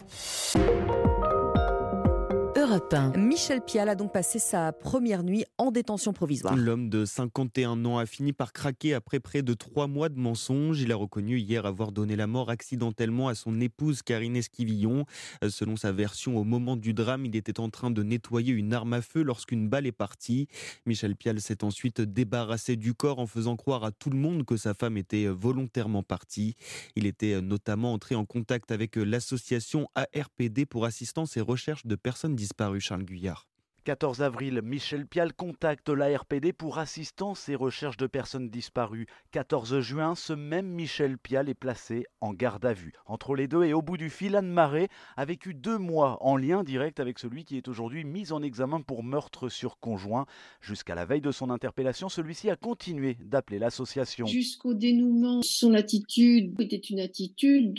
Michel 3.15 3.61
Pial 3.61 3.89
a 3.89 3.95
donc 3.95 4.13
passé 4.13 4.37
sa 4.37 4.71
première 4.71 5.23
nuit 5.23 5.43
en 5.57 5.71
détention 5.71 6.13
provisoire. 6.13 6.55
L'homme 6.55 6.87
de 6.89 7.03
51 7.03 7.83
ans 7.85 7.97
a 7.97 8.05
fini 8.05 8.31
par 8.31 8.53
craquer 8.53 8.93
après 8.93 9.19
près 9.19 9.41
de 9.41 9.55
trois 9.55 9.87
mois 9.87 10.07
de 10.07 10.19
mensonges. 10.19 10.79
Il 10.79 10.91
a 10.91 10.95
reconnu 10.95 11.39
hier 11.39 11.65
avoir 11.65 11.91
donné 11.91 12.15
la 12.15 12.27
mort 12.27 12.51
accidentellement 12.51 13.27
à 13.27 13.33
son 13.33 13.59
épouse 13.59 14.03
Karine 14.03 14.35
Esquivillon. 14.35 15.05
Selon 15.47 15.77
sa 15.77 15.91
version, 15.91 16.37
au 16.37 16.43
moment 16.43 16.75
du 16.75 16.93
drame, 16.93 17.25
il 17.25 17.35
était 17.35 17.59
en 17.59 17.71
train 17.71 17.89
de 17.89 18.03
nettoyer 18.03 18.53
une 18.53 18.71
arme 18.71 18.93
à 18.93 19.01
feu 19.01 19.23
lorsqu'une 19.23 19.67
balle 19.67 19.87
est 19.87 19.91
partie. 19.91 20.47
Michel 20.85 21.15
Pial 21.15 21.41
s'est 21.41 21.63
ensuite 21.63 22.01
débarrassé 22.01 22.75
du 22.75 22.93
corps 22.93 23.17
en 23.17 23.25
faisant 23.25 23.55
croire 23.55 23.83
à 23.83 23.91
tout 23.91 24.11
le 24.11 24.17
monde 24.17 24.45
que 24.45 24.57
sa 24.57 24.75
femme 24.75 24.97
était 24.97 25.25
volontairement 25.25 26.03
partie. 26.03 26.55
Il 26.95 27.07
était 27.07 27.41
notamment 27.41 27.93
entré 27.93 28.13
en 28.13 28.25
contact 28.25 28.71
avec 28.71 28.95
l'association 28.95 29.89
ARPD 29.95 30.67
pour 30.67 30.85
assistance 30.85 31.35
et 31.35 31.41
recherche 31.41 31.87
de 31.87 31.95
personnes 31.95 32.35
disparues 32.35 32.59
disparu, 32.75 32.79
Charles 32.79 33.05
Guyard. 33.05 33.48
14 33.89 34.21
avril, 34.21 34.61
Michel 34.63 35.07
Pial 35.07 35.33
contacte 35.33 35.89
l'ARPD 35.89 36.53
pour 36.53 36.77
assistance 36.77 37.49
et 37.49 37.55
recherche 37.55 37.97
de 37.97 38.05
personnes 38.05 38.51
disparues. 38.51 39.07
14 39.31 39.79
juin, 39.79 40.13
ce 40.13 40.31
même 40.31 40.67
Michel 40.67 41.17
Pial 41.17 41.49
est 41.49 41.55
placé 41.55 42.05
en 42.21 42.31
garde 42.31 42.63
à 42.65 42.73
vue. 42.73 42.93
Entre 43.07 43.33
les 43.33 43.47
deux 43.47 43.63
et 43.63 43.73
au 43.73 43.81
bout 43.81 43.97
du 43.97 44.11
fil, 44.11 44.35
Anne 44.35 44.51
Marais 44.51 44.89
a 45.17 45.25
vécu 45.25 45.55
deux 45.55 45.79
mois 45.79 46.19
en 46.21 46.37
lien 46.37 46.63
direct 46.63 46.99
avec 46.99 47.17
celui 47.17 47.45
qui 47.45 47.57
est 47.57 47.67
aujourd'hui 47.67 48.03
mis 48.03 48.31
en 48.31 48.43
examen 48.43 48.81
pour 48.81 49.03
meurtre 49.03 49.49
sur 49.49 49.79
conjoint. 49.79 50.27
Jusqu'à 50.61 50.93
la 50.93 51.05
veille 51.05 51.21
de 51.21 51.31
son 51.31 51.49
interpellation, 51.49 52.09
celui-ci 52.09 52.51
a 52.51 52.55
continué 52.55 53.17
d'appeler 53.19 53.57
l'association. 53.57 54.27
Jusqu'au 54.27 54.75
dénouement, 54.75 55.41
son 55.41 55.73
attitude 55.73 56.61
était 56.61 56.75
une 56.75 56.99
attitude 56.99 57.73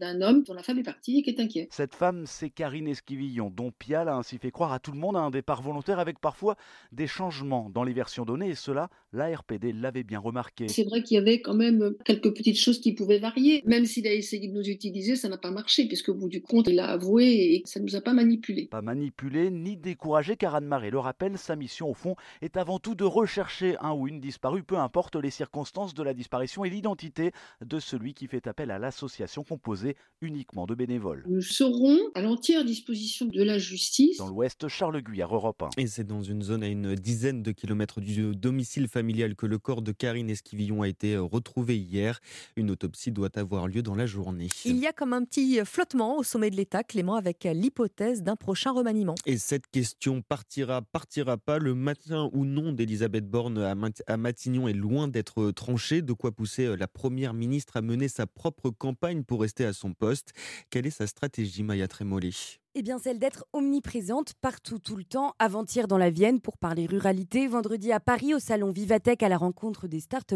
d'un 0.00 0.22
homme 0.22 0.42
dont 0.42 0.54
la 0.54 0.64
femme 0.64 0.80
est 0.80 0.82
partie 0.82 1.20
et 1.20 1.22
qui 1.22 1.30
est 1.30 1.40
inquiet. 1.40 1.68
Cette 1.70 1.94
femme, 1.94 2.24
c'est 2.26 2.50
Karine 2.50 2.88
Esquivillon, 2.88 3.48
dont 3.48 3.70
Pial 3.70 4.08
a 4.08 4.16
ainsi 4.16 4.38
fait 4.38 4.50
croire 4.50 4.72
à 4.72 4.80
tout 4.80 4.90
le 4.90 4.98
monde 4.98 5.16
à 5.16 5.20
un 5.20 5.30
départ 5.30 5.51
volontaire 5.60 5.98
avec 5.98 6.18
parfois 6.20 6.56
des 6.92 7.06
changements 7.06 7.68
dans 7.68 7.84
les 7.84 7.92
versions 7.92 8.24
données 8.24 8.50
et 8.50 8.54
cela, 8.54 8.88
la 9.12 9.36
RPD 9.36 9.72
l'avait 9.72 10.04
bien 10.04 10.20
remarqué. 10.20 10.68
C'est 10.68 10.84
vrai 10.84 11.02
qu'il 11.02 11.16
y 11.16 11.18
avait 11.18 11.42
quand 11.42 11.54
même 11.54 11.94
quelques 12.04 12.34
petites 12.34 12.58
choses 12.58 12.80
qui 12.80 12.94
pouvaient 12.94 13.18
varier. 13.18 13.62
Même 13.66 13.84
s'il 13.84 14.06
a 14.06 14.14
essayé 14.14 14.48
de 14.48 14.54
nous 14.54 14.68
utiliser, 14.68 15.16
ça 15.16 15.28
n'a 15.28 15.36
pas 15.36 15.50
marché 15.50 15.86
puisque 15.86 16.08
au 16.08 16.14
bout 16.14 16.28
du 16.28 16.40
compte, 16.40 16.68
il 16.68 16.78
a 16.78 16.88
avoué 16.88 17.24
et 17.24 17.62
ça 17.66 17.80
ne 17.80 17.84
nous 17.84 17.96
a 17.96 18.00
pas 18.00 18.14
manipulé. 18.14 18.68
Pas 18.70 18.82
manipulé 18.82 19.50
ni 19.50 19.76
découragé 19.76 20.36
car 20.36 20.54
Anne-Marie 20.54 20.90
le 20.90 20.98
rappelle, 20.98 21.36
sa 21.36 21.56
mission 21.56 21.90
au 21.90 21.94
fond 21.94 22.14
est 22.40 22.56
avant 22.56 22.78
tout 22.78 22.94
de 22.94 23.04
rechercher 23.04 23.76
un 23.80 23.92
ou 23.92 24.08
une 24.08 24.20
disparue, 24.20 24.62
peu 24.62 24.78
importe 24.78 25.16
les 25.16 25.30
circonstances 25.30 25.94
de 25.94 26.02
la 26.02 26.14
disparition 26.14 26.64
et 26.64 26.70
l'identité 26.70 27.32
de 27.64 27.78
celui 27.78 28.14
qui 28.14 28.28
fait 28.28 28.46
appel 28.46 28.70
à 28.70 28.78
l'association 28.78 29.44
composée 29.44 29.96
uniquement 30.20 30.66
de 30.66 30.74
bénévoles. 30.74 31.24
Nous 31.28 31.42
serons 31.42 31.98
à 32.14 32.22
l'entière 32.22 32.64
disposition 32.64 33.26
de 33.26 33.42
la 33.42 33.58
justice. 33.58 34.18
Dans 34.18 34.28
l'Ouest, 34.28 34.68
Charles 34.68 35.00
Guyard, 35.02 35.31
et 35.78 35.86
c'est 35.86 36.04
dans 36.04 36.22
une 36.22 36.42
zone 36.42 36.62
à 36.62 36.68
une 36.68 36.94
dizaine 36.94 37.42
de 37.42 37.52
kilomètres 37.52 38.00
du 38.00 38.34
domicile 38.34 38.88
familial 38.88 39.34
que 39.34 39.46
le 39.46 39.58
corps 39.58 39.82
de 39.82 39.92
Karine 39.92 40.28
Esquivillon 40.28 40.82
a 40.82 40.88
été 40.88 41.14
euh, 41.14 41.22
retrouvé 41.22 41.78
hier. 41.78 42.20
Une 42.56 42.70
autopsie 42.70 43.12
doit 43.12 43.38
avoir 43.38 43.68
lieu 43.68 43.82
dans 43.82 43.94
la 43.94 44.06
journée. 44.06 44.48
Il 44.64 44.76
y 44.76 44.86
a 44.86 44.92
comme 44.92 45.12
un 45.12 45.24
petit 45.24 45.60
flottement 45.64 46.18
au 46.18 46.22
sommet 46.22 46.50
de 46.50 46.56
l'État, 46.56 46.82
Clément, 46.82 47.14
avec 47.14 47.44
l'hypothèse 47.44 48.22
d'un 48.22 48.36
prochain 48.36 48.72
remaniement. 48.72 49.14
Et 49.26 49.38
cette 49.38 49.66
question 49.68 50.22
partira, 50.22 50.82
partira 50.82 51.36
pas. 51.38 51.58
Le 51.58 51.74
matin 51.74 52.28
ou 52.32 52.44
non 52.44 52.72
d'Elisabeth 52.72 53.28
Borne 53.28 53.58
à 53.58 54.16
Matignon 54.16 54.68
est 54.68 54.74
loin 54.74 55.08
d'être 55.08 55.50
tranché. 55.52 56.02
De 56.02 56.12
quoi 56.12 56.32
pousser 56.32 56.66
euh, 56.66 56.76
la 56.76 56.88
première 56.88 57.34
ministre 57.34 57.76
à 57.76 57.82
mener 57.82 58.08
sa 58.08 58.26
propre 58.26 58.70
campagne 58.70 59.24
pour 59.24 59.40
rester 59.40 59.64
à 59.64 59.72
son 59.72 59.94
poste. 59.94 60.32
Quelle 60.70 60.86
est 60.86 60.90
sa 60.90 61.06
stratégie, 61.06 61.62
Maya 61.62 61.88
Trémollet? 61.88 62.61
Eh 62.74 62.80
bien, 62.80 62.98
celle 62.98 63.18
d'être 63.18 63.44
omniprésente 63.52 64.32
partout, 64.40 64.78
tout 64.78 64.96
le 64.96 65.04
temps. 65.04 65.34
Avant-hier 65.38 65.86
dans 65.86 65.98
la 65.98 66.08
Vienne 66.08 66.40
pour 66.40 66.56
parler 66.56 66.86
ruralité, 66.86 67.46
vendredi 67.46 67.92
à 67.92 68.00
Paris 68.00 68.32
au 68.32 68.38
salon 68.38 68.70
Vivatech 68.70 69.22
à 69.22 69.28
la 69.28 69.36
rencontre 69.36 69.88
des 69.88 70.00
start 70.00 70.34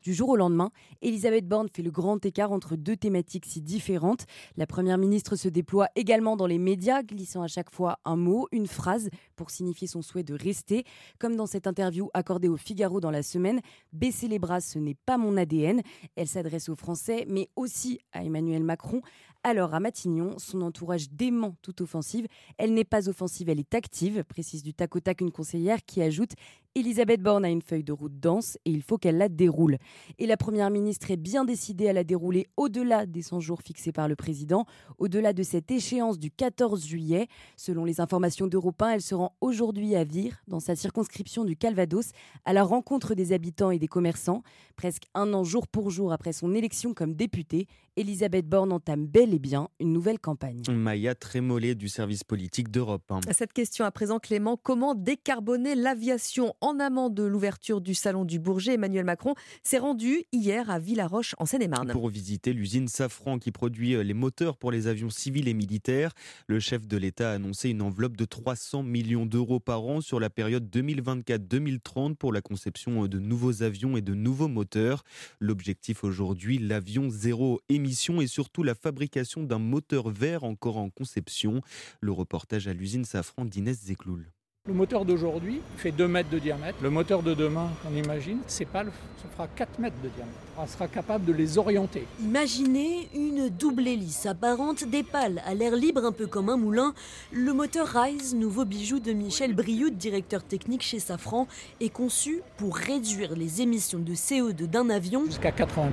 Du 0.00 0.14
jour 0.14 0.28
au 0.28 0.36
lendemain, 0.36 0.70
Elisabeth 1.00 1.48
Borne 1.48 1.66
fait 1.74 1.82
le 1.82 1.90
grand 1.90 2.24
écart 2.24 2.52
entre 2.52 2.76
deux 2.76 2.96
thématiques 2.96 3.46
si 3.46 3.60
différentes. 3.60 4.26
La 4.56 4.68
première 4.68 4.96
ministre 4.96 5.34
se 5.34 5.48
déploie 5.48 5.88
également 5.96 6.36
dans 6.36 6.46
les 6.46 6.58
médias, 6.58 7.02
glissant 7.02 7.42
à 7.42 7.48
chaque 7.48 7.72
fois 7.72 7.98
un 8.04 8.14
mot, 8.16 8.46
une 8.52 8.68
phrase 8.68 9.10
pour 9.34 9.50
signifier 9.50 9.88
son 9.88 10.02
souhait 10.02 10.22
de 10.22 10.34
rester. 10.34 10.84
Comme 11.18 11.34
dans 11.34 11.46
cette 11.46 11.66
interview 11.66 12.10
accordée 12.14 12.48
au 12.48 12.56
Figaro 12.56 13.00
dans 13.00 13.10
la 13.10 13.24
semaine, 13.24 13.60
baisser 13.92 14.28
les 14.28 14.38
bras, 14.38 14.60
ce 14.60 14.78
n'est 14.78 14.94
pas 14.94 15.18
mon 15.18 15.36
ADN. 15.36 15.82
Elle 16.14 16.28
s'adresse 16.28 16.68
aux 16.68 16.76
Français, 16.76 17.24
mais 17.28 17.48
aussi 17.56 17.98
à 18.12 18.22
Emmanuel 18.22 18.62
Macron. 18.62 19.02
Alors 19.44 19.74
à 19.74 19.80
Matignon, 19.80 20.38
son 20.38 20.62
entourage 20.62 21.10
dément 21.10 21.56
toute 21.62 21.80
offensive. 21.80 22.28
Elle 22.58 22.74
n'est 22.74 22.84
pas 22.84 23.08
offensive, 23.08 23.48
elle 23.48 23.58
est 23.58 23.74
active, 23.74 24.22
précise 24.22 24.62
du 24.62 24.72
tac 24.72 24.94
au 24.94 25.00
tac 25.00 25.20
une 25.20 25.32
conseillère 25.32 25.84
qui 25.84 26.00
ajoute 26.00 26.34
Elisabeth 26.74 27.20
Borne 27.20 27.44
a 27.44 27.50
une 27.50 27.60
feuille 27.60 27.84
de 27.84 27.92
route 27.92 28.18
dense 28.18 28.56
et 28.64 28.70
il 28.70 28.82
faut 28.82 28.96
qu'elle 28.96 29.18
la 29.18 29.28
déroule. 29.28 29.76
Et 30.18 30.26
la 30.26 30.38
Première 30.38 30.70
ministre 30.70 31.10
est 31.10 31.18
bien 31.18 31.44
décidée 31.44 31.86
à 31.86 31.92
la 31.92 32.02
dérouler 32.02 32.46
au-delà 32.56 33.04
des 33.04 33.20
100 33.20 33.40
jours 33.40 33.60
fixés 33.60 33.92
par 33.92 34.08
le 34.08 34.16
président, 34.16 34.64
au-delà 34.96 35.34
de 35.34 35.42
cette 35.42 35.70
échéance 35.70 36.18
du 36.18 36.30
14 36.30 36.86
juillet. 36.86 37.28
Selon 37.58 37.84
les 37.84 38.00
informations 38.00 38.46
d'Europe 38.46 38.80
1, 38.80 38.88
elle 38.88 39.02
se 39.02 39.14
rend 39.14 39.36
aujourd'hui 39.42 39.94
à 39.96 40.04
Vire, 40.04 40.42
dans 40.48 40.60
sa 40.60 40.74
circonscription 40.74 41.44
du 41.44 41.56
Calvados, 41.56 42.12
à 42.46 42.54
la 42.54 42.62
rencontre 42.62 43.14
des 43.14 43.34
habitants 43.34 43.70
et 43.70 43.78
des 43.78 43.88
commerçants. 43.88 44.42
Presque 44.74 45.04
un 45.12 45.34
an 45.34 45.44
jour 45.44 45.68
pour 45.68 45.90
jour 45.90 46.10
après 46.10 46.32
son 46.32 46.54
élection 46.54 46.94
comme 46.94 47.12
députée, 47.12 47.66
Elisabeth 47.96 48.48
Borne 48.48 48.72
entame 48.72 49.06
bel 49.06 49.34
et 49.34 49.38
bien 49.38 49.68
une 49.78 49.92
nouvelle 49.92 50.18
campagne. 50.18 50.62
Maya 50.70 51.14
Trémollet 51.14 51.74
du 51.74 51.90
service 51.90 52.24
politique 52.24 52.70
d'Europe 52.70 53.04
1. 53.10 53.20
Cette 53.32 53.52
question 53.52 53.84
à 53.84 53.90
présent, 53.90 54.18
Clément, 54.18 54.56
comment 54.56 54.94
décarboner 54.94 55.74
l'aviation 55.74 56.54
en 56.62 56.78
amont 56.78 57.10
de 57.10 57.24
l'ouverture 57.24 57.80
du 57.80 57.92
salon 57.92 58.24
du 58.24 58.38
Bourget, 58.38 58.74
Emmanuel 58.74 59.04
Macron 59.04 59.34
s'est 59.64 59.78
rendu 59.78 60.24
hier 60.32 60.70
à 60.70 60.78
Villaroche 60.78 61.34
en 61.38 61.44
Seine-et-Marne. 61.44 61.90
Pour 61.90 62.08
visiter 62.08 62.52
l'usine 62.52 62.88
Safran 62.88 63.38
qui 63.38 63.50
produit 63.50 63.94
euh, 63.94 64.02
les 64.02 64.14
moteurs 64.14 64.56
pour 64.56 64.70
les 64.70 64.86
avions 64.86 65.10
civils 65.10 65.48
et 65.48 65.54
militaires, 65.54 66.12
le 66.46 66.60
chef 66.60 66.86
de 66.86 66.96
l'État 66.96 67.32
a 67.32 67.34
annoncé 67.34 67.70
une 67.70 67.82
enveloppe 67.82 68.16
de 68.16 68.24
300 68.24 68.84
millions 68.84 69.26
d'euros 69.26 69.58
par 69.58 69.84
an 69.84 70.00
sur 70.00 70.20
la 70.20 70.30
période 70.30 70.68
2024-2030 70.70 72.14
pour 72.14 72.32
la 72.32 72.40
conception 72.40 73.04
euh, 73.04 73.08
de 73.08 73.18
nouveaux 73.18 73.62
avions 73.64 73.96
et 73.96 74.02
de 74.02 74.14
nouveaux 74.14 74.48
moteurs. 74.48 75.02
L'objectif 75.40 76.04
aujourd'hui, 76.04 76.58
l'avion 76.58 77.10
zéro 77.10 77.60
émission 77.68 78.20
et 78.20 78.28
surtout 78.28 78.62
la 78.62 78.76
fabrication 78.76 79.42
d'un 79.42 79.58
moteur 79.58 80.10
vert 80.10 80.44
encore 80.44 80.76
en 80.76 80.90
conception. 80.90 81.60
Le 82.00 82.12
reportage 82.12 82.68
à 82.68 82.72
l'usine 82.72 83.04
Safran 83.04 83.44
d'Inès 83.44 83.78
Zekloul. 83.82 84.30
Le 84.68 84.74
moteur 84.74 85.04
d'aujourd'hui 85.04 85.60
fait 85.76 85.90
2 85.90 86.06
mètres 86.06 86.30
de 86.30 86.38
diamètre. 86.38 86.78
Le 86.80 86.88
moteur 86.88 87.24
de 87.24 87.34
demain, 87.34 87.68
on 87.84 87.96
imagine, 87.96 88.38
c'est 88.46 88.64
pas, 88.64 88.84
ça 88.84 89.28
fera 89.32 89.48
4 89.48 89.80
mètres 89.80 89.96
de 90.04 90.08
diamètre. 90.08 90.38
On 90.56 90.68
sera 90.68 90.86
capable 90.86 91.24
de 91.24 91.32
les 91.32 91.58
orienter. 91.58 92.06
Imaginez 92.22 93.08
une 93.12 93.48
double 93.48 93.88
hélice 93.88 94.24
apparente 94.24 94.84
des 94.84 95.02
pales 95.02 95.42
à 95.46 95.54
l'air 95.54 95.74
libre, 95.74 96.04
un 96.04 96.12
peu 96.12 96.28
comme 96.28 96.48
un 96.48 96.56
moulin. 96.56 96.94
Le 97.32 97.52
moteur 97.52 97.88
Rise, 97.88 98.36
nouveau 98.36 98.64
bijou 98.64 99.00
de 99.00 99.12
Michel 99.12 99.52
Brioude, 99.52 99.96
directeur 99.96 100.44
technique 100.44 100.82
chez 100.82 101.00
Safran, 101.00 101.48
est 101.80 101.88
conçu 101.88 102.40
pour 102.56 102.76
réduire 102.76 103.34
les 103.34 103.62
émissions 103.62 103.98
de 103.98 104.12
CO2 104.12 104.68
d'un 104.68 104.90
avion 104.90 105.24
jusqu'à 105.26 105.50
80%. 105.50 105.88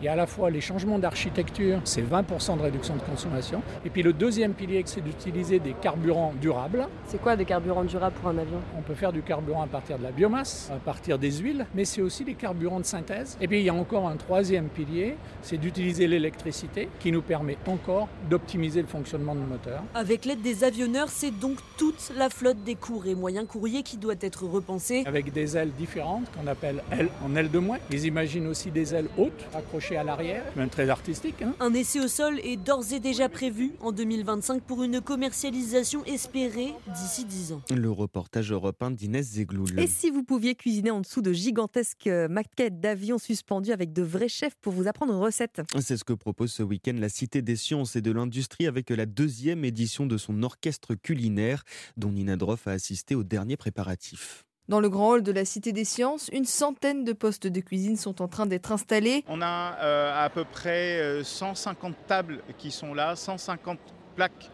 Il 0.00 0.04
y 0.04 0.08
a 0.08 0.12
à 0.12 0.16
la 0.16 0.28
fois 0.28 0.50
les 0.50 0.60
changements 0.60 1.00
d'architecture, 1.00 1.80
c'est 1.82 2.02
20% 2.02 2.58
de 2.58 2.62
réduction 2.62 2.94
de 2.94 3.02
consommation. 3.02 3.60
Et 3.84 3.90
puis 3.90 4.04
le 4.04 4.12
deuxième 4.12 4.52
pilier, 4.52 4.84
c'est 4.86 5.00
d'utiliser 5.00 5.58
des 5.58 5.72
carburants 5.72 6.32
durables. 6.40 6.86
C'est 7.08 7.20
quoi 7.20 7.34
des 7.34 7.44
carburants 7.44 7.82
durables? 7.82 8.03
Produira 8.10 8.10
pour 8.10 8.28
un 8.30 8.38
avion 8.38 8.60
On 8.78 8.82
peut 8.82 8.94
faire 8.94 9.12
du 9.12 9.22
carburant 9.22 9.62
à 9.62 9.66
partir 9.66 9.98
de 9.98 10.02
la 10.02 10.10
biomasse, 10.10 10.70
à 10.72 10.76
partir 10.76 11.18
des 11.18 11.32
huiles, 11.32 11.66
mais 11.74 11.84
c'est 11.84 12.02
aussi 12.02 12.24
les 12.24 12.34
carburants 12.34 12.80
de 12.80 12.84
synthèse. 12.84 13.36
Et 13.40 13.48
puis 13.48 13.60
il 13.60 13.64
y 13.64 13.68
a 13.68 13.74
encore 13.74 14.08
un 14.08 14.16
troisième 14.16 14.68
pilier, 14.68 15.16
c'est 15.42 15.56
d'utiliser 15.56 16.06
l'électricité 16.06 16.88
qui 17.00 17.12
nous 17.12 17.22
permet 17.22 17.56
encore 17.66 18.08
d'optimiser 18.28 18.80
le 18.80 18.88
fonctionnement 18.88 19.34
de 19.34 19.40
moteur. 19.40 19.82
Avec 19.94 20.24
l'aide 20.24 20.42
des 20.42 20.64
avionneurs, 20.64 21.08
c'est 21.08 21.30
donc 21.30 21.58
toute 21.76 22.12
la 22.16 22.30
flotte 22.30 22.62
des 22.64 22.74
courts 22.74 23.06
et 23.06 23.14
moyens 23.14 23.46
courriers 23.46 23.82
qui 23.82 23.96
doit 23.96 24.14
être 24.20 24.44
repensée. 24.44 25.04
Avec 25.06 25.32
des 25.32 25.56
ailes 25.56 25.72
différentes 25.72 26.24
qu'on 26.32 26.46
appelle 26.46 26.82
ailes 26.90 27.10
en 27.24 27.34
ailes 27.36 27.50
de 27.50 27.58
moins. 27.58 27.78
Ils 27.90 28.06
imaginent 28.06 28.46
aussi 28.46 28.70
des 28.70 28.94
ailes 28.94 29.08
hautes 29.18 29.44
accrochées 29.54 29.96
à 29.96 30.04
l'arrière, 30.04 30.42
même 30.56 30.68
très 30.68 30.88
artistique. 30.88 31.42
Hein. 31.42 31.52
un 31.60 31.74
essai 31.74 32.00
au 32.00 32.08
sol 32.08 32.38
est 32.40 32.56
d'ores 32.56 32.92
et 32.92 33.00
déjà 33.00 33.28
prévu 33.28 33.72
en 33.80 33.92
2025 33.92 34.62
pour 34.62 34.82
une 34.82 35.00
commercialisation 35.00 36.04
espérée 36.04 36.74
d'ici 36.88 37.24
10 37.24 37.52
ans. 37.52 37.60
Le 37.74 37.90
reportage 37.94 38.52
européen 38.52 38.90
d'Inès 38.90 39.26
Zegloul. 39.26 39.78
Et 39.78 39.86
si 39.86 40.10
vous 40.10 40.22
pouviez 40.22 40.54
cuisiner 40.54 40.90
en 40.90 41.00
dessous 41.00 41.22
de 41.22 41.32
gigantesques 41.32 42.08
maquettes 42.28 42.80
d'avions 42.80 43.18
suspendus 43.18 43.72
avec 43.72 43.92
de 43.92 44.02
vrais 44.02 44.28
chefs 44.28 44.56
pour 44.60 44.72
vous 44.72 44.88
apprendre 44.88 45.12
une 45.12 45.20
recette? 45.20 45.62
C'est 45.80 45.96
ce 45.96 46.04
que 46.04 46.12
propose 46.12 46.52
ce 46.52 46.62
week-end 46.62 46.94
la 46.98 47.08
Cité 47.08 47.42
des 47.42 47.56
sciences 47.56 47.96
et 47.96 48.02
de 48.02 48.10
l'industrie 48.10 48.66
avec 48.66 48.90
la 48.90 49.06
deuxième 49.06 49.64
édition 49.64 50.06
de 50.06 50.16
son 50.16 50.42
orchestre 50.42 50.94
culinaire 50.94 51.62
dont 51.96 52.10
Nina 52.10 52.36
Droff 52.36 52.66
a 52.66 52.72
assisté 52.72 53.14
aux 53.14 53.24
derniers 53.24 53.56
préparatifs. 53.56 54.44
Dans 54.68 54.80
le 54.80 54.88
grand 54.88 55.10
hall 55.10 55.22
de 55.22 55.30
la 55.30 55.44
Cité 55.44 55.72
des 55.72 55.84
Sciences, 55.84 56.30
une 56.32 56.46
centaine 56.46 57.04
de 57.04 57.12
postes 57.12 57.46
de 57.46 57.60
cuisine 57.60 57.98
sont 57.98 58.22
en 58.22 58.28
train 58.28 58.46
d'être 58.46 58.72
installés. 58.72 59.22
On 59.28 59.42
a 59.42 59.76
euh, 59.82 60.24
à 60.24 60.30
peu 60.30 60.44
près 60.44 61.22
150 61.22 61.92
euh, 61.92 61.94
tables 62.08 62.42
qui 62.56 62.70
sont 62.70 62.94
là, 62.94 63.14
150 63.14 63.78
plaques 64.16 64.50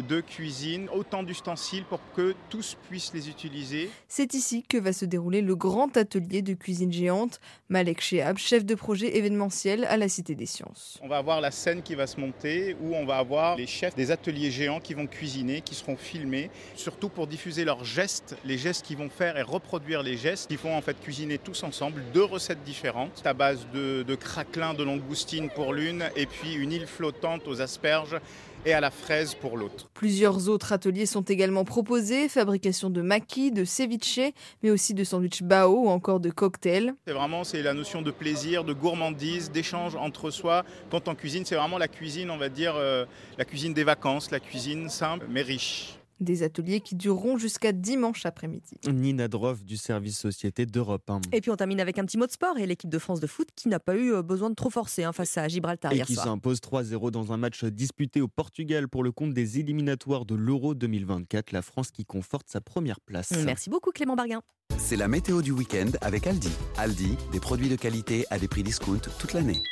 de 0.00 0.20
cuisine, 0.20 0.88
autant 0.92 1.22
d'ustensiles 1.22 1.84
pour 1.84 2.00
que 2.14 2.34
tous 2.50 2.76
puissent 2.88 3.12
les 3.14 3.28
utiliser. 3.28 3.90
C'est 4.08 4.34
ici 4.34 4.62
que 4.62 4.78
va 4.78 4.92
se 4.92 5.04
dérouler 5.04 5.40
le 5.40 5.56
grand 5.56 5.96
atelier 5.96 6.42
de 6.42 6.54
cuisine 6.54 6.92
géante. 6.92 7.40
Malek 7.68 8.00
Shehab, 8.00 8.38
chef 8.38 8.64
de 8.64 8.74
projet 8.74 9.16
événementiel 9.16 9.84
à 9.84 9.96
la 9.96 10.08
Cité 10.08 10.34
des 10.34 10.46
Sciences. 10.46 10.98
On 11.02 11.08
va 11.08 11.18
avoir 11.18 11.40
la 11.40 11.50
scène 11.50 11.82
qui 11.82 11.94
va 11.94 12.06
se 12.06 12.20
monter 12.20 12.76
où 12.80 12.94
on 12.94 13.04
va 13.04 13.16
avoir 13.16 13.56
les 13.56 13.66
chefs 13.66 13.94
des 13.94 14.10
ateliers 14.10 14.50
géants 14.50 14.80
qui 14.80 14.94
vont 14.94 15.06
cuisiner, 15.06 15.60
qui 15.60 15.74
seront 15.74 15.96
filmés, 15.96 16.50
surtout 16.74 17.08
pour 17.08 17.26
diffuser 17.26 17.64
leurs 17.64 17.84
gestes, 17.84 18.36
les 18.44 18.58
gestes 18.58 18.84
qu'ils 18.84 18.98
vont 18.98 19.10
faire 19.10 19.36
et 19.36 19.42
reproduire 19.42 20.02
les 20.02 20.16
gestes. 20.16 20.48
Ils 20.50 20.58
vont 20.58 20.76
en 20.76 20.82
fait 20.82 21.00
cuisiner 21.00 21.38
tous 21.38 21.62
ensemble 21.62 22.02
deux 22.12 22.24
recettes 22.24 22.62
différentes 22.64 23.22
à 23.24 23.34
base 23.34 23.66
de, 23.72 24.02
de 24.02 24.14
craquelin 24.14 24.74
de 24.74 24.84
langoustine 24.84 25.50
pour 25.50 25.72
l'une 25.72 26.04
et 26.16 26.26
puis 26.26 26.54
une 26.54 26.72
île 26.72 26.86
flottante 26.86 27.46
aux 27.46 27.60
asperges 27.60 28.16
et 28.64 28.72
à 28.72 28.80
la 28.80 28.90
fraise 28.90 29.34
pour 29.34 29.56
l'autre. 29.56 29.88
Plusieurs 29.94 30.48
autres 30.48 30.72
ateliers 30.72 31.06
sont 31.06 31.22
également 31.22 31.64
proposés, 31.64 32.28
fabrication 32.28 32.90
de 32.90 33.02
maquis, 33.02 33.50
de 33.50 33.64
ceviche, 33.64 34.20
mais 34.62 34.70
aussi 34.70 34.94
de 34.94 35.04
sandwich 35.04 35.42
bao 35.42 35.84
ou 35.84 35.88
encore 35.88 36.20
de 36.20 36.30
cocktails. 36.30 36.94
C'est 37.06 37.12
vraiment 37.12 37.44
c'est 37.44 37.62
la 37.62 37.74
notion 37.74 38.02
de 38.02 38.10
plaisir, 38.10 38.64
de 38.64 38.72
gourmandise, 38.72 39.50
d'échange 39.50 39.96
entre 39.96 40.30
soi. 40.30 40.64
Quand 40.90 41.08
on 41.08 41.14
cuisine, 41.14 41.44
c'est 41.44 41.56
vraiment 41.56 41.78
la 41.78 41.88
cuisine, 41.88 42.30
on 42.30 42.38
va 42.38 42.48
dire, 42.48 42.74
euh, 42.76 43.04
la 43.38 43.44
cuisine 43.44 43.74
des 43.74 43.84
vacances, 43.84 44.30
la 44.30 44.40
cuisine 44.40 44.88
simple 44.88 45.26
mais 45.28 45.42
riche. 45.42 45.98
Des 46.20 46.42
ateliers 46.42 46.80
qui 46.80 46.94
dureront 46.94 47.38
jusqu'à 47.38 47.72
dimanche 47.72 48.24
après-midi. 48.26 48.76
Nina 48.86 49.28
Droff 49.28 49.64
du 49.64 49.76
service 49.76 50.18
société 50.18 50.66
d'Europe 50.66 51.08
1. 51.08 51.20
Et 51.32 51.40
puis 51.40 51.50
on 51.50 51.56
termine 51.56 51.80
avec 51.80 51.98
un 51.98 52.04
petit 52.04 52.18
mot 52.18 52.26
de 52.26 52.32
sport 52.32 52.58
et 52.58 52.66
l'équipe 52.66 52.90
de 52.90 52.98
France 52.98 53.20
de 53.20 53.26
foot 53.26 53.48
qui 53.54 53.68
n'a 53.68 53.80
pas 53.80 53.96
eu 53.96 54.12
euh, 54.12 54.22
besoin 54.22 54.50
de 54.50 54.54
trop 54.54 54.70
forcer 54.70 55.04
hein, 55.04 55.12
face 55.12 55.36
à 55.38 55.48
Gibraltar 55.48 55.92
et 55.92 55.96
hier 55.96 56.06
qui 56.06 56.14
s'impose 56.14 56.58
3-0 56.60 57.10
dans 57.10 57.32
un 57.32 57.36
match 57.36 57.64
disputé 57.64 58.20
au 58.20 58.28
Portugal 58.28 58.88
pour 58.88 59.02
le 59.02 59.12
compte 59.12 59.34
des 59.34 59.58
éliminatoires 59.58 60.24
de 60.24 60.34
l'Euro 60.34 60.74
2024. 60.74 61.52
La 61.52 61.62
France 61.62 61.90
qui 61.90 62.04
conforte 62.04 62.48
sa 62.48 62.60
première 62.60 63.00
place. 63.00 63.32
Merci 63.44 63.70
beaucoup 63.70 63.90
Clément 63.90 64.16
Barguin. 64.16 64.42
C'est 64.78 64.96
la 64.96 65.08
météo 65.08 65.42
du 65.42 65.52
week-end 65.52 65.90
avec 66.00 66.26
Aldi. 66.26 66.50
Aldi, 66.76 67.16
des 67.32 67.40
produits 67.40 67.68
de 67.68 67.76
qualité 67.76 68.24
à 68.30 68.38
des 68.38 68.48
prix 68.48 68.62
discount 68.62 69.00
toute 69.18 69.32
l'année. 69.32 69.62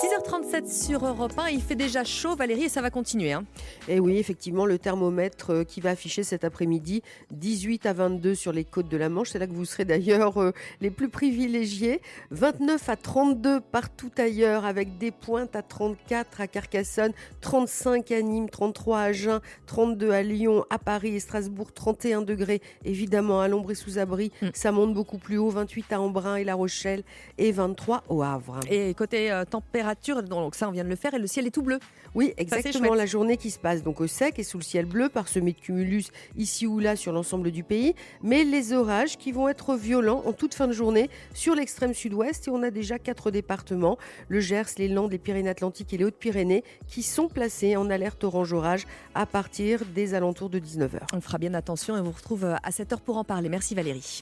6h37 0.00 0.72
sur 0.72 1.04
Europe 1.06 1.34
1, 1.36 1.50
il 1.50 1.60
fait 1.60 1.74
déjà 1.74 2.02
chaud 2.02 2.34
Valérie 2.34 2.64
et 2.64 2.68
ça 2.70 2.80
va 2.80 2.88
continuer. 2.88 3.32
Hein. 3.32 3.44
Et 3.88 3.96
eh 3.96 4.00
oui, 4.00 4.16
effectivement, 4.16 4.64
le 4.64 4.78
thermomètre 4.78 5.50
euh, 5.50 5.64
qui 5.64 5.82
va 5.82 5.90
afficher 5.90 6.22
cet 6.22 6.44
après-midi 6.44 7.02
18 7.30 7.84
à 7.84 7.92
22 7.92 8.34
sur 8.34 8.52
les 8.52 8.64
côtes 8.64 8.88
de 8.88 8.96
la 8.96 9.10
Manche, 9.10 9.30
c'est 9.30 9.38
là 9.38 9.46
que 9.46 9.52
vous 9.52 9.66
serez 9.66 9.84
d'ailleurs 9.84 10.40
euh, 10.40 10.52
les 10.80 10.90
plus 10.90 11.10
privilégiés. 11.10 12.00
29 12.30 12.88
à 12.88 12.96
32 12.96 13.60
partout 13.60 14.10
ailleurs 14.16 14.64
avec 14.64 14.96
des 14.96 15.10
pointes 15.10 15.54
à 15.54 15.62
34 15.62 16.40
à 16.40 16.46
Carcassonne, 16.46 17.12
35 17.42 18.10
à 18.12 18.22
Nîmes, 18.22 18.48
33 18.48 18.98
à 18.98 19.02
Agen, 19.02 19.40
32 19.66 20.10
à 20.10 20.22
Lyon, 20.22 20.64
à 20.70 20.78
Paris 20.78 21.16
et 21.16 21.20
Strasbourg, 21.20 21.70
31 21.70 22.22
degrés 22.22 22.62
évidemment 22.86 23.42
à 23.42 23.48
l'ombre 23.48 23.72
et 23.72 23.74
sous 23.74 23.98
abri. 23.98 24.32
Mm. 24.40 24.48
Ça 24.54 24.72
monte 24.72 24.94
beaucoup 24.94 25.18
plus 25.18 25.36
haut, 25.36 25.50
28 25.50 25.92
à 25.92 26.00
Embrun 26.00 26.36
et 26.36 26.44
La 26.44 26.54
Rochelle 26.54 27.02
et 27.36 27.52
23 27.52 28.04
au 28.08 28.22
Havre. 28.22 28.60
Et 28.70 28.94
côté 28.94 29.30
euh, 29.30 29.44
température, 29.44 29.81
donc 30.28 30.54
ça 30.54 30.68
on 30.68 30.72
vient 30.72 30.84
de 30.84 30.88
le 30.88 30.96
faire, 30.96 31.14
et 31.14 31.18
le 31.18 31.26
ciel 31.26 31.46
est 31.46 31.50
tout 31.50 31.62
bleu. 31.62 31.78
Oui, 32.14 32.34
exactement. 32.36 32.94
La 32.94 33.06
journée 33.06 33.36
qui 33.36 33.50
se 33.50 33.58
passe 33.58 33.82
donc 33.82 34.00
au 34.00 34.06
sec 34.06 34.38
et 34.38 34.42
sous 34.42 34.58
le 34.58 34.62
ciel 34.62 34.86
bleu, 34.86 35.08
parsemé 35.08 35.52
de 35.52 35.58
cumulus 35.58 36.06
ici 36.36 36.66
ou 36.66 36.78
là 36.78 36.96
sur 36.96 37.12
l'ensemble 37.12 37.50
du 37.50 37.62
pays, 37.62 37.94
mais 38.22 38.44
les 38.44 38.72
orages 38.72 39.16
qui 39.16 39.32
vont 39.32 39.48
être 39.48 39.76
violents 39.76 40.22
en 40.26 40.32
toute 40.32 40.54
fin 40.54 40.66
de 40.66 40.72
journée 40.72 41.10
sur 41.34 41.54
l'extrême 41.54 41.94
sud-ouest 41.94 42.48
et 42.48 42.50
on 42.50 42.62
a 42.62 42.70
déjà 42.70 42.98
quatre 42.98 43.30
départements, 43.30 43.98
le 44.28 44.40
Gers, 44.40 44.64
les 44.78 44.88
Landes, 44.88 45.12
les 45.12 45.18
Pyrénées-Atlantiques 45.18 45.92
et 45.94 45.98
les 45.98 46.04
Hautes-Pyrénées, 46.04 46.64
qui 46.88 47.02
sont 47.02 47.28
placés 47.28 47.76
en 47.76 47.90
alerte 47.90 48.24
orange 48.24 48.52
orage 48.52 48.86
à 49.14 49.26
partir 49.26 49.84
des 49.94 50.14
alentours 50.14 50.50
de 50.50 50.58
19h. 50.58 51.00
On 51.12 51.20
fera 51.20 51.38
bien 51.38 51.54
attention 51.54 51.96
et 51.96 52.00
on 52.00 52.04
vous 52.04 52.12
retrouve 52.12 52.44
à 52.44 52.70
7h 52.70 53.00
pour 53.00 53.16
en 53.16 53.24
parler. 53.24 53.48
Merci 53.48 53.74
Valérie. 53.74 54.20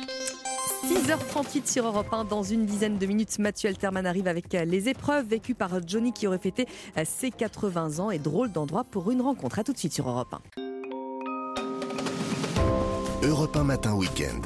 6h38 0.85 1.71
sur 1.71 1.87
Europe 1.87 2.13
1. 2.13 2.25
Dans 2.25 2.43
une 2.43 2.67
dizaine 2.67 2.99
de 2.99 3.07
minutes, 3.07 3.39
Mathieu 3.39 3.69
Alterman 3.69 4.07
arrive 4.07 4.27
avec 4.27 4.53
les 4.53 4.89
épreuves 4.89 5.27
vécues 5.27 5.55
par 5.55 5.71
Johnny 5.87 6.13
qui 6.13 6.27
aurait 6.27 6.39
fêté 6.39 6.67
ses 7.05 7.31
80 7.31 7.99
ans 7.99 8.11
et 8.11 8.19
drôle 8.19 8.53
d'endroit 8.53 8.85
pour 8.85 9.11
une 9.11 9.21
rencontre. 9.21 9.59
A 9.59 9.65
tout 9.65 9.73
de 9.73 9.79
suite 9.79 9.93
sur 9.93 10.09
Europe 10.09 10.35
1. 10.57 10.61
Europe 13.23 13.57
1 13.57 13.65
matin 13.65 13.95
week-end. 13.95 14.41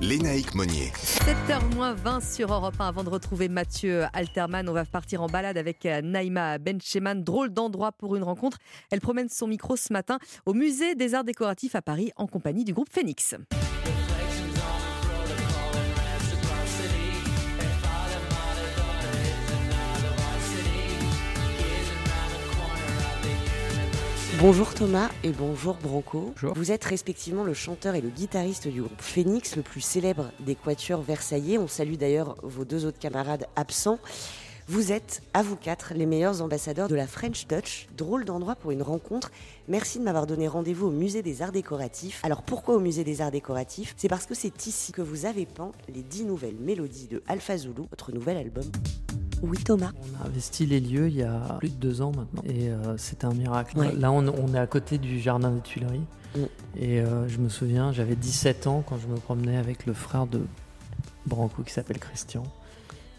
Lénaïque 0.00 0.54
Monnier. 0.54 0.92
7h20 0.94 2.34
sur 2.34 2.52
Europe 2.52 2.74
1. 2.78 2.88
Avant 2.88 3.04
de 3.04 3.10
retrouver 3.10 3.48
Mathieu 3.48 4.04
Alterman, 4.12 4.68
on 4.68 4.72
va 4.72 4.84
partir 4.84 5.22
en 5.22 5.26
balade 5.26 5.56
avec 5.56 5.84
Naïma 5.84 6.58
Bencheman. 6.58 7.22
Drôle 7.22 7.50
d'endroit 7.50 7.92
pour 7.92 8.16
une 8.16 8.22
rencontre. 8.22 8.58
Elle 8.90 9.00
promène 9.00 9.28
son 9.28 9.46
micro 9.46 9.76
ce 9.76 9.92
matin 9.92 10.18
au 10.46 10.54
musée 10.54 10.94
des 10.94 11.14
arts 11.14 11.24
décoratifs 11.24 11.74
à 11.74 11.82
Paris 11.82 12.10
en 12.16 12.26
compagnie 12.26 12.64
du 12.64 12.72
groupe 12.72 12.88
Phoenix. 12.90 13.34
Bonjour 24.40 24.74
Thomas 24.74 25.10
et 25.22 25.30
bonjour 25.30 25.76
Branco. 25.76 26.34
Vous 26.56 26.72
êtes 26.72 26.84
respectivement 26.84 27.44
le 27.44 27.54
chanteur 27.54 27.94
et 27.94 28.00
le 28.00 28.08
guitariste 28.08 28.66
du 28.66 28.82
groupe 28.82 29.00
Phoenix, 29.00 29.54
le 29.54 29.62
plus 29.62 29.80
célèbre 29.80 30.32
des 30.40 30.56
quatuors 30.56 31.02
versaillais. 31.02 31.56
On 31.56 31.68
salue 31.68 31.94
d'ailleurs 31.94 32.36
vos 32.42 32.64
deux 32.64 32.84
autres 32.84 32.98
camarades 32.98 33.46
absents. 33.54 33.98
Vous 34.66 34.92
êtes, 34.92 35.22
à 35.34 35.42
vous 35.42 35.56
quatre, 35.56 35.94
les 35.94 36.04
meilleurs 36.04 36.42
ambassadeurs 36.42 36.88
de 36.88 36.96
la 36.96 37.06
French 37.06 37.46
Touch. 37.46 37.86
Drôle 37.96 38.24
d'endroit 38.24 38.56
pour 38.56 38.72
une 38.72 38.82
rencontre. 38.82 39.30
Merci 39.68 39.98
de 39.98 40.04
m'avoir 40.04 40.26
donné 40.26 40.48
rendez-vous 40.48 40.88
au 40.88 40.90
Musée 40.90 41.22
des 41.22 41.40
Arts 41.40 41.52
Décoratifs. 41.52 42.20
Alors 42.24 42.42
pourquoi 42.42 42.74
au 42.74 42.80
Musée 42.80 43.04
des 43.04 43.20
Arts 43.20 43.30
Décoratifs? 43.30 43.94
C'est 43.96 44.08
parce 44.08 44.26
que 44.26 44.34
c'est 44.34 44.66
ici 44.66 44.90
que 44.90 45.02
vous 45.02 45.26
avez 45.26 45.46
peint 45.46 45.70
les 45.88 46.02
dix 46.02 46.24
nouvelles 46.24 46.56
mélodies 46.56 47.06
de 47.06 47.22
Alpha 47.28 47.56
Zulu, 47.56 47.82
votre 47.90 48.10
nouvel 48.10 48.38
album. 48.38 48.64
Oui, 49.44 49.58
Thomas. 49.58 49.92
On 50.00 50.24
a 50.24 50.28
investi 50.28 50.64
les 50.64 50.80
lieux 50.80 51.08
il 51.08 51.16
y 51.16 51.22
a 51.22 51.56
plus 51.58 51.68
de 51.68 51.74
deux 51.74 52.00
ans 52.00 52.12
maintenant. 52.16 52.42
Et 52.46 52.70
euh, 52.70 52.96
c'était 52.96 53.26
un 53.26 53.34
miracle. 53.34 53.78
Là, 53.98 54.10
on, 54.10 54.54
est 54.54 54.58
à 54.58 54.66
côté 54.66 54.98
du 54.98 55.20
jardin 55.20 55.50
des 55.50 55.60
Tuileries. 55.60 56.06
Mm. 56.34 56.40
Et 56.76 57.00
euh, 57.00 57.28
je 57.28 57.38
me 57.38 57.48
souviens, 57.48 57.92
j'avais 57.92 58.16
17 58.16 58.66
ans 58.66 58.82
quand 58.86 58.96
je 58.98 59.06
me 59.06 59.16
promenais 59.16 59.58
avec 59.58 59.84
le 59.86 59.92
frère 59.92 60.26
de 60.26 60.40
Branco 61.26 61.62
qui 61.62 61.72
s'appelle 61.72 61.98
Christian 61.98 62.44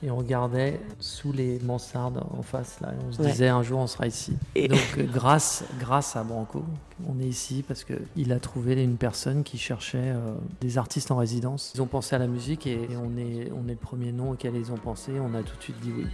et 0.05 0.11
on 0.11 0.17
regardait 0.17 0.79
sous 0.99 1.31
les 1.31 1.59
mansardes 1.59 2.23
en 2.37 2.43
face 2.43 2.79
là, 2.79 2.93
on 3.07 3.11
se 3.11 3.21
disait 3.23 3.47
un 3.47 3.63
jour 3.63 3.79
on 3.79 3.87
sera 3.87 4.05
ici. 4.05 4.37
Et 4.53 4.67
donc 4.67 4.79
euh, 4.99 5.03
grâce 5.03 5.63
grâce 5.79 6.15
à 6.15 6.23
Branco, 6.23 6.63
on 7.07 7.19
est 7.19 7.25
ici 7.25 7.63
parce 7.67 7.83
que 7.83 7.95
il 8.15 8.31
a 8.31 8.39
trouvé 8.39 8.81
une 8.83 8.97
personne 8.97 9.43
qui 9.43 9.57
cherchait 9.57 9.97
euh, 9.97 10.35
des 10.61 10.77
artistes 10.77 11.09
en 11.09 11.17
résidence. 11.17 11.71
Ils 11.73 11.81
ont 11.81 11.87
pensé 11.87 12.15
à 12.15 12.19
la 12.19 12.27
musique 12.27 12.67
et, 12.67 12.87
on 12.95 13.17
est 13.17 13.51
on 13.51 13.67
est 13.67 13.71
le 13.71 13.77
premier 13.77 14.11
nom 14.11 14.31
auquel 14.31 14.55
ils 14.55 14.71
ont 14.71 14.77
pensé. 14.77 15.13
On 15.19 15.33
a 15.33 15.41
tout 15.41 15.57
de 15.57 15.63
suite 15.63 15.79
dit 15.79 15.91
oui. 15.91 16.05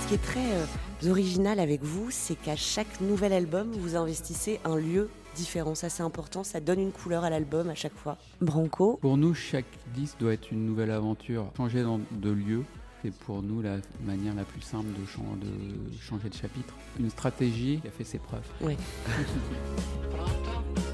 Ce 0.00 0.08
qui 0.08 0.14
est 0.14 0.18
très 0.18 0.52
euh, 0.52 1.10
original 1.10 1.60
avec 1.60 1.82
vous, 1.82 2.10
c'est 2.10 2.36
qu'à 2.36 2.56
chaque 2.56 3.00
nouvel 3.02 3.34
album, 3.34 3.72
vous 3.72 3.96
investissez 3.96 4.58
un 4.64 4.76
lieu 4.76 5.10
différent. 5.36 5.74
Ça, 5.74 5.88
c'est 5.88 6.02
important. 6.02 6.42
Ça 6.42 6.60
donne 6.60 6.80
une 6.80 6.92
couleur 6.92 7.24
à 7.24 7.30
l'album 7.30 7.68
à 7.70 7.74
chaque 7.74 7.94
fois. 7.94 8.16
Branco 8.40 8.98
Pour 9.00 9.16
nous, 9.16 9.34
chaque 9.34 9.66
disque 9.94 10.18
doit 10.18 10.32
être 10.32 10.50
une 10.50 10.66
nouvelle 10.66 10.90
aventure. 10.90 11.52
Changer 11.56 11.84
de 12.10 12.30
lieu 12.30 12.64
c'est 13.02 13.12
pour 13.12 13.42
nous 13.42 13.60
la 13.62 13.76
manière 14.04 14.34
la 14.34 14.44
plus 14.44 14.62
simple 14.62 14.88
de, 14.88 15.00
de 15.00 16.00
changer 16.00 16.28
de 16.28 16.34
chapitre. 16.34 16.74
Une 16.98 17.10
stratégie 17.10 17.78
qui 17.80 17.88
a 17.88 17.90
fait 17.90 18.04
ses 18.04 18.18
preuves. 18.18 18.48
Oui. 18.62 18.76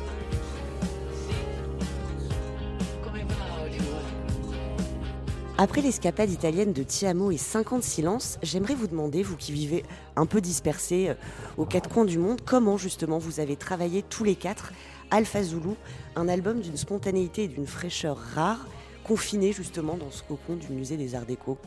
Après 5.59 5.83
l'escapade 5.83 6.31
italienne 6.31 6.73
de 6.73 6.83
Tiamo 6.83 7.31
et 7.31 7.37
50 7.37 7.83
silences, 7.83 8.39
j'aimerais 8.43 8.75
vous 8.75 8.87
demander, 8.87 9.23
vous 9.23 9.37
qui 9.37 9.53
vivez 9.53 9.85
un 10.17 10.25
peu 10.25 10.41
dispersés 10.41 11.11
euh, 11.11 11.15
aux 11.59 11.67
quatre 11.67 11.91
coins 11.91 12.07
du 12.07 12.19
monde, 12.19 12.41
comment 12.45 12.79
justement 12.79 13.19
vous 13.19 13.39
avez 13.39 13.57
travaillé 13.57 14.03
tous 14.03 14.25
les 14.25 14.35
quatre 14.35 14.73
Alpha 15.11 15.43
Zulu, 15.43 15.75
un 16.17 16.27
album 16.29 16.61
d'une 16.61 16.79
spontanéité 16.79 17.45
et 17.45 17.49
d'une 17.49 17.67
fraîcheur 17.67 18.17
rare, 18.17 18.67
confiné 19.05 19.53
justement 19.53 19.97
dans 19.97 20.11
ce 20.11 20.23
cocon 20.23 20.57
du 20.57 20.73
musée 20.73 20.97
des 20.97 21.15
Arts 21.15 21.27
Déco? 21.27 21.59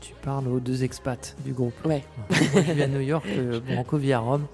Tu 0.00 0.14
parles 0.22 0.48
aux 0.48 0.60
deux 0.60 0.82
expats 0.82 1.36
du 1.44 1.52
groupe. 1.52 1.74
Ouais. 1.84 2.04
Moi, 2.30 2.62
je 2.66 2.72
vis 2.72 2.82
à 2.82 2.88
New 2.88 3.00
York, 3.00 3.26
euh, 3.28 3.60
Branco 3.60 3.98
vit 3.98 4.14
à 4.14 4.20
Rome. 4.20 4.46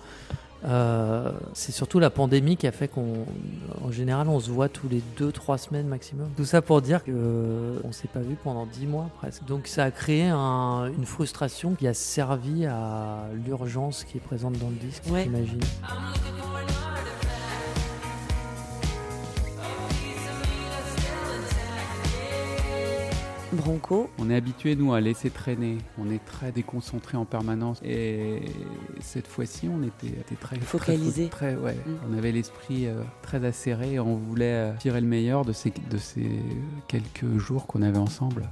Euh, 0.67 1.31
c'est 1.53 1.73
surtout 1.73 1.99
la 1.99 2.11
pandémie 2.11 2.57
qui 2.57 2.67
a 2.67 2.73
fait 2.73 2.89
qu'on, 2.89 3.27
en 3.83 3.91
général, 3.91 4.29
on 4.29 4.41
se 4.41 4.51
voit 4.51 4.69
tous 4.69 4.89
les 4.89 5.03
2-3 5.19 5.59
semaines 5.59 5.87
maximum. 5.87 6.29
Tout 6.37 6.45
ça 6.45 6.63
pour 6.63 6.81
dire 6.81 7.05
qu'on 7.05 7.13
ne 7.13 7.93
s'est 7.93 8.09
pas 8.09 8.21
vu 8.21 8.37
pendant 8.43 8.67
10 8.67 8.87
mois 8.87 9.11
presque. 9.19 9.45
Donc 9.45 9.67
ça 9.67 9.85
a 9.85 9.91
créé 9.91 10.25
une 10.25 11.05
frustration 11.07 11.75
qui 11.75 11.87
a 11.87 11.95
servi 11.95 12.67
à 12.67 13.27
l'urgence 13.47 14.05
qui 14.05 14.19
est 14.19 14.21
présente 14.21 14.59
dans 14.59 14.71
le 14.71 14.77
disque, 14.77 15.03
j'imagine. 15.05 15.61
Branco. 23.55 24.11
On 24.19 24.31
est 24.31 24.37
habitué, 24.37 24.77
nous, 24.77 24.93
à 24.93 25.01
laisser 25.01 25.31
traîner. 25.31 25.79
On 25.99 26.11
est 26.11 26.25
très 26.25 26.53
déconcentré 26.53 27.17
en 27.17 27.25
permanence. 27.25 27.81
Et 27.85 28.43
cette 29.01 29.27
fois-ci, 29.27 29.69
on 29.69 29.83
était, 29.83 30.37
très 30.41 30.59
focalisé. 30.59 31.29
Très, 31.29 31.55
ouais. 31.57 31.75
Mm. 31.75 31.95
On 32.11 32.19
avait 32.19 32.33
l'esprit 32.33 32.87
euh, 32.87 33.03
très 33.23 33.45
acéré. 33.45 33.99
On 33.99 34.17
voulait 34.17 34.53
euh, 34.53 34.73
tirer 34.79 35.01
le 35.01 35.07
meilleur 35.07 35.45
de 35.45 35.53
ces, 35.53 35.73
de 35.91 35.99
ces 35.99 36.29
quelques 36.89 37.39
jours 37.39 37.67
qu'on 37.67 37.83
avait 37.83 37.99
ensemble. 37.99 38.49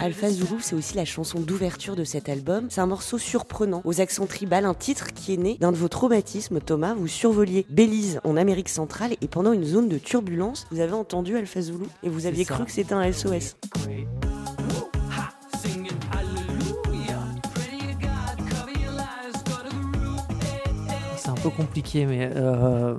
Alpha 0.00 0.30
Zulu, 0.30 0.60
c'est 0.60 0.76
aussi 0.76 0.96
la 0.96 1.04
chanson 1.04 1.40
d'ouverture 1.40 1.96
de 1.96 2.04
cet 2.04 2.28
album. 2.28 2.66
C'est 2.70 2.80
un 2.80 2.86
morceau 2.86 3.18
surprenant, 3.18 3.82
aux 3.84 4.00
accents 4.00 4.26
tribal, 4.26 4.64
un 4.64 4.74
titre 4.74 5.12
qui 5.12 5.34
est 5.34 5.36
né 5.36 5.56
d'un 5.58 5.72
de 5.72 5.76
vos 5.76 5.88
traumatismes, 5.88 6.60
Thomas. 6.60 6.94
Vous 6.94 7.08
survoliez 7.08 7.66
Belize 7.68 8.20
en 8.22 8.36
Amérique 8.36 8.68
centrale 8.68 9.16
et 9.20 9.28
pendant 9.28 9.52
une 9.52 9.64
zone 9.64 9.88
de 9.88 9.98
turbulence, 9.98 10.66
vous 10.70 10.80
avez 10.80 10.92
entendu 10.92 11.36
Alpha 11.36 11.60
Zulu 11.60 11.86
et 12.04 12.08
vous 12.08 12.26
aviez 12.26 12.44
cru 12.44 12.64
que 12.64 12.70
c'était 12.70 12.94
un 12.94 13.10
SOS. 13.10 13.56
C'est 21.16 21.28
un 21.28 21.34
peu 21.34 21.50
compliqué, 21.50 22.06
mais 22.06 22.30
euh, 22.36 22.94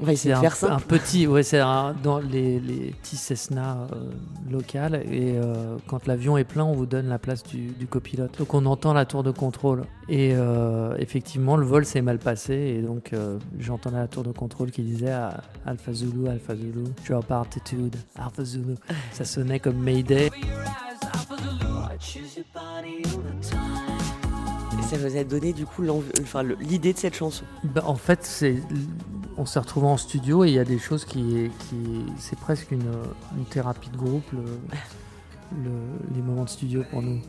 on 0.00 0.04
va 0.04 0.12
essayer 0.12 0.34
de 0.34 0.40
faire 0.40 0.56
ça. 0.56 0.74
Un 0.74 0.80
petit, 0.80 1.26
ouais, 1.26 1.42
c'est 1.42 1.60
dans 1.60 2.18
les, 2.18 2.58
petits 3.02 3.16
Cessna 3.16 3.86
euh, 3.92 4.10
locales. 4.50 5.02
Et 5.10 5.36
euh, 5.36 5.76
quand 5.86 6.06
l'avion 6.06 6.36
est 6.36 6.44
plein, 6.44 6.64
on 6.64 6.72
vous 6.72 6.86
donne 6.86 7.08
la 7.08 7.18
place 7.18 7.42
du, 7.44 7.86
copilote. 7.88 8.38
Donc 8.38 8.54
on 8.54 8.66
entend 8.66 8.92
la 8.92 9.04
tour 9.04 9.22
de 9.22 9.30
contrôle. 9.30 9.84
Et 10.08 10.32
euh, 10.34 10.96
effectivement, 10.98 11.56
le 11.56 11.64
vol 11.64 11.84
s'est 11.84 12.02
mal 12.02 12.18
passé. 12.18 12.54
Et 12.54 12.82
donc 12.82 13.12
j'entendais 13.58 13.98
la 13.98 14.08
tour 14.08 14.24
de 14.24 14.32
contrôle 14.32 14.70
qui 14.70 14.82
disait 14.82 15.12
à 15.12 15.42
Alpha 15.64 15.92
Zulu, 15.92 16.28
Alpha 16.28 16.56
Zulu, 16.56 16.84
drop 17.08 17.30
altitude, 17.30 17.96
Alpha 18.16 18.44
Zulu. 18.44 18.74
Ça 19.12 19.24
sonnait 19.24 19.60
comme 19.60 19.76
Mayday. 19.76 20.30
Et 24.78 24.82
ça 24.82 24.96
vous 24.96 25.16
a 25.16 25.24
donné 25.24 25.52
du 25.52 25.66
coup 25.66 25.82
l'idée 26.60 26.92
de 26.92 26.98
cette 26.98 27.14
chanson? 27.14 27.44
Bah, 27.62 27.82
En 27.86 27.94
fait, 27.94 28.24
c'est 28.24 28.56
on 29.36 29.46
s'est 29.46 29.58
retrouvé 29.58 29.86
en 29.86 29.96
studio 29.96 30.44
et 30.44 30.48
il 30.48 30.54
y 30.54 30.58
a 30.58 30.64
des 30.64 30.78
choses 30.78 31.04
qui, 31.04 31.50
qui 31.58 32.04
c'est 32.18 32.38
presque 32.38 32.70
une, 32.70 32.90
thérapie 33.50 33.90
de 33.90 33.96
groupe 33.96 34.24
les 36.14 36.22
moments 36.22 36.44
de 36.44 36.48
studio 36.48 36.84
pour 36.90 37.02
nous. 37.02 37.20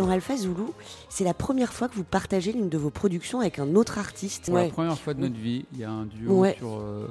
Dans 0.00 0.08
Alpha 0.08 0.36
Zulu, 0.36 0.64
c'est 1.08 1.24
la 1.24 1.34
première 1.34 1.72
fois 1.72 1.88
que 1.88 1.94
vous 1.94 2.04
partagez 2.04 2.52
l'une 2.52 2.68
de 2.70 2.78
vos 2.78 2.90
productions 2.90 3.40
avec 3.40 3.58
un 3.58 3.74
autre 3.74 3.98
artiste. 3.98 4.44
C'est 4.46 4.52
la 4.52 4.68
première 4.68 4.98
fois 4.98 5.12
de 5.12 5.20
notre 5.20 5.38
vie. 5.38 5.66
Il 5.72 5.78
y 5.78 5.84
a 5.84 5.90
un 5.90 6.06
duo 6.06 6.46
sur, 6.56 6.78
euh, 6.78 7.06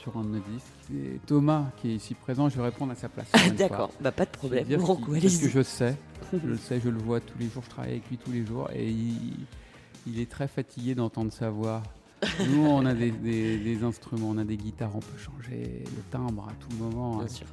sur 0.00 0.16
un 0.16 0.22
de 0.22 0.28
nos 0.28 0.38
disques. 0.38 0.66
C'est 0.88 1.26
Thomas 1.26 1.64
qui 1.80 1.90
est 1.90 1.94
ici 1.96 2.14
présent. 2.14 2.48
Je 2.48 2.56
vais 2.56 2.62
répondre 2.62 2.92
à 2.92 2.94
sa 2.94 3.08
place. 3.08 3.26
D'accord, 3.58 3.90
bah, 4.00 4.12
pas 4.12 4.24
de 4.24 4.30
problème. 4.30 4.66
parce 4.68 5.36
que 5.36 5.48
je 5.48 5.62
sais, 5.62 5.96
je 6.32 6.46
le 6.46 6.56
sais, 6.56 6.80
je 6.80 6.88
le 6.88 6.98
vois 6.98 7.20
tous 7.20 7.38
les 7.38 7.48
jours. 7.48 7.62
Je 7.64 7.70
travaille 7.70 7.92
avec 7.92 8.08
lui 8.08 8.18
tous 8.18 8.30
les 8.30 8.46
jours 8.46 8.70
et 8.72 8.88
il, 8.88 10.20
est 10.20 10.30
très 10.30 10.46
fatigué 10.48 10.94
d'entendre 10.94 11.32
sa 11.32 11.50
voix. 11.50 11.82
Nous, 12.48 12.66
on 12.66 12.86
a 12.86 12.94
des, 12.94 13.82
instruments, 13.82 14.30
on 14.30 14.38
a 14.38 14.44
des 14.44 14.56
guitares, 14.56 14.94
on 14.94 15.00
peut 15.00 15.18
changer 15.18 15.84
le 15.84 16.02
timbre 16.10 16.48
à 16.48 16.52
tout 16.54 16.76
moment. 16.76 17.18
Bien 17.18 17.28
sûr. 17.28 17.46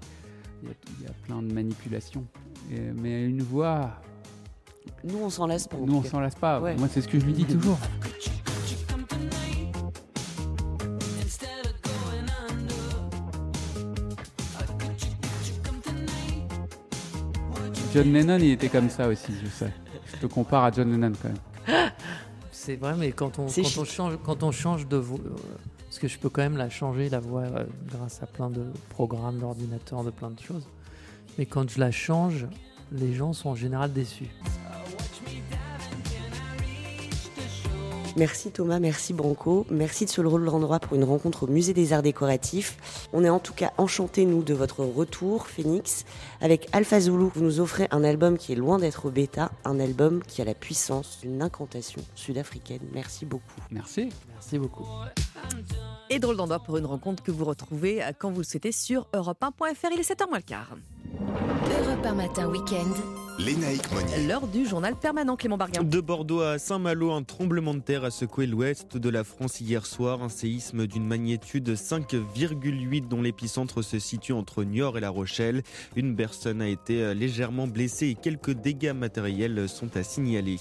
Il 0.63 0.69
y, 1.03 1.07
a, 1.07 1.13
plein 1.25 1.41
de 1.41 1.51
manipulations. 1.51 2.25
mais 2.69 3.25
une 3.25 3.43
voix, 3.43 4.01
nous, 5.03 5.19
on 5.19 5.29
s'en 5.29 5.47
lasse 5.47 5.67
pas. 5.67 5.77
Nous, 5.77 5.95
on 5.95 6.03
s'en 6.03 6.19
lasse 6.19 6.35
pas. 6.35 6.59
Moi, 6.59 6.87
c'est 6.91 7.01
ce 7.01 7.07
que 7.07 7.19
je 7.19 7.25
lui 7.25 7.33
dis 7.33 7.45
toujours. 7.45 7.77
John 17.93 18.11
Lennon, 18.11 18.39
il 18.39 18.51
était 18.51 18.67
comme 18.67 18.89
ça 18.89 19.07
aussi, 19.07 19.31
je 19.41 19.47
sais. 19.47 19.71
Je 20.07 20.17
te 20.17 20.25
compare 20.25 20.65
à 20.65 20.71
John 20.71 20.91
Lennon 20.91 21.13
quand 21.21 21.29
même. 21.29 21.89
C'est 22.51 22.75
vrai, 22.75 22.93
mais 22.97 23.13
quand 23.13 23.39
on, 23.39 23.45
quand 23.45 23.77
on, 23.77 23.85
change, 23.85 24.17
quand 24.21 24.43
on 24.43 24.51
change 24.51 24.87
de 24.87 24.97
voix, 24.97 25.19
euh, 25.23 25.29
parce 25.85 25.99
que 25.99 26.07
je 26.09 26.19
peux 26.19 26.29
quand 26.29 26.41
même 26.41 26.57
la 26.57 26.69
changer, 26.69 27.07
la 27.07 27.21
voix, 27.21 27.43
euh, 27.43 27.63
grâce 27.85 28.21
à 28.21 28.25
plein 28.25 28.49
de 28.49 28.65
programmes, 28.89 29.39
d'ordinateurs, 29.39 30.03
de 30.03 30.09
plein 30.09 30.31
de 30.31 30.39
choses. 30.41 30.67
Mais 31.37 31.45
quand 31.45 31.69
je 31.69 31.79
la 31.79 31.91
change, 31.91 32.47
les 32.91 33.13
gens 33.13 33.31
sont 33.31 33.49
en 33.49 33.55
général 33.55 33.93
déçus. 33.93 34.29
Merci 38.17 38.49
Thomas, 38.51 38.79
merci 38.79 39.11
Branco, 39.13 39.65
merci 39.69 40.05
de 40.05 40.09
se 40.09 40.21
le 40.21 40.29
rendre 40.29 40.55
endroit 40.55 40.79
pour 40.79 40.95
une 40.95 41.03
rencontre 41.03 41.43
au 41.43 41.47
Musée 41.47 41.73
des 41.73 41.91
Arts 41.91 42.01
Décoratifs. 42.01 42.77
On 43.11 43.25
est 43.25 43.29
en 43.29 43.39
tout 43.39 43.53
cas 43.53 43.73
enchantés, 43.77 44.25
nous, 44.25 44.41
de 44.41 44.53
votre 44.53 44.85
retour, 44.85 45.47
Phoenix. 45.47 46.05
Avec 46.39 46.69
Alpha 46.71 47.01
Zulu, 47.01 47.27
vous 47.35 47.43
nous 47.43 47.59
offrez 47.59 47.89
un 47.91 48.05
album 48.05 48.37
qui 48.37 48.53
est 48.53 48.55
loin 48.55 48.79
d'être 48.79 49.09
bêta, 49.09 49.51
un 49.65 49.81
album 49.81 50.23
qui 50.23 50.41
a 50.41 50.45
la 50.45 50.53
puissance 50.53 51.19
d'une 51.21 51.41
incantation 51.41 52.01
sud-africaine. 52.15 52.79
Merci 52.93 53.25
beaucoup. 53.25 53.61
Merci. 53.69 54.09
Merci 54.33 54.59
beaucoup. 54.59 54.85
Et 56.09 56.19
drôle 56.19 56.37
d'endroit 56.37 56.59
pour 56.59 56.77
une 56.77 56.85
rencontre 56.85 57.21
que 57.21 57.31
vous 57.31 57.43
retrouvez 57.43 58.01
quand 58.17 58.31
vous 58.31 58.39
le 58.39 58.45
souhaitez 58.45 58.71
sur 58.71 59.07
europe1.fr. 59.13 59.89
Il 59.91 59.99
est 59.99 60.09
7h 60.09 60.29
moins 60.29 60.37
le 60.37 60.43
quart. 60.43 60.77
Europe 61.19 62.05
1 62.05 62.13
matin 62.13 62.47
week-end. 62.47 63.24
Lénaïque 63.37 63.91
Monnier. 63.91 64.27
L'heure 64.27 64.47
du 64.47 64.65
journal 64.65 64.95
permanent 64.95 65.35
Clément 65.35 65.57
Barguin. 65.57 65.83
De 65.83 65.99
Bordeaux 65.99 66.39
à 66.39 66.57
Saint-Malo, 66.57 67.11
un 67.11 67.23
tremblement 67.23 67.73
de 67.73 67.79
terre 67.79 68.05
a 68.05 68.11
secoué 68.11 68.47
l'ouest 68.47 68.95
de 68.95 69.09
la 69.09 69.25
France 69.25 69.59
hier 69.59 69.85
soir. 69.85 70.23
Un 70.23 70.29
séisme 70.29 70.87
d'une 70.87 71.05
magnitude 71.05 71.69
5,8 71.69 73.09
dont 73.09 73.21
l'épicentre 73.21 73.81
se 73.81 73.99
situe 73.99 74.31
entre 74.31 74.63
Niort 74.63 74.97
et 74.97 75.01
La 75.01 75.09
Rochelle. 75.09 75.63
Une 75.97 76.15
personne 76.15 76.61
a 76.61 76.69
été 76.69 77.13
légèrement 77.13 77.67
blessée 77.67 78.07
et 78.07 78.15
quelques 78.15 78.51
dégâts 78.53 78.93
matériels 78.93 79.67
sont 79.67 79.97
à 79.97 80.03
signaler. 80.03 80.55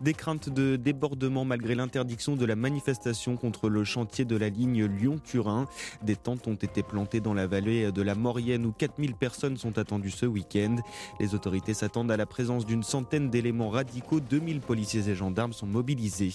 Des 0.00 0.14
craintes 0.14 0.48
de 0.48 0.76
débordement 0.76 1.44
malgré 1.44 1.74
l'interdiction 1.74 2.36
de 2.36 2.44
la 2.44 2.54
manifestation 2.54 3.36
contre 3.36 3.68
le 3.68 3.82
chantier 3.82 4.24
de 4.24 4.36
la 4.36 4.48
ligne 4.48 4.84
Lyon-Turin. 4.84 5.66
Des 6.02 6.16
tentes 6.16 6.46
ont 6.46 6.54
été 6.54 6.84
plantées 6.84 7.20
dans 7.20 7.34
la 7.34 7.48
vallée 7.48 7.90
de 7.90 8.02
la 8.02 8.14
Maurienne 8.14 8.64
où 8.64 8.72
4000 8.72 9.14
personnes 9.14 9.56
sont 9.56 9.76
attendues 9.76 10.12
ce 10.12 10.26
week-end. 10.26 10.76
Les 11.18 11.34
autorités 11.34 11.74
s'attendent 11.74 11.95
à 11.96 12.16
la 12.16 12.26
présence 12.26 12.66
d'une 12.66 12.82
centaine 12.82 13.30
d'éléments 13.30 13.70
radicaux. 13.70 14.20
2000 14.20 14.60
policiers 14.60 15.08
et 15.08 15.14
gendarmes 15.14 15.54
sont 15.54 15.66
mobilisés. 15.66 16.30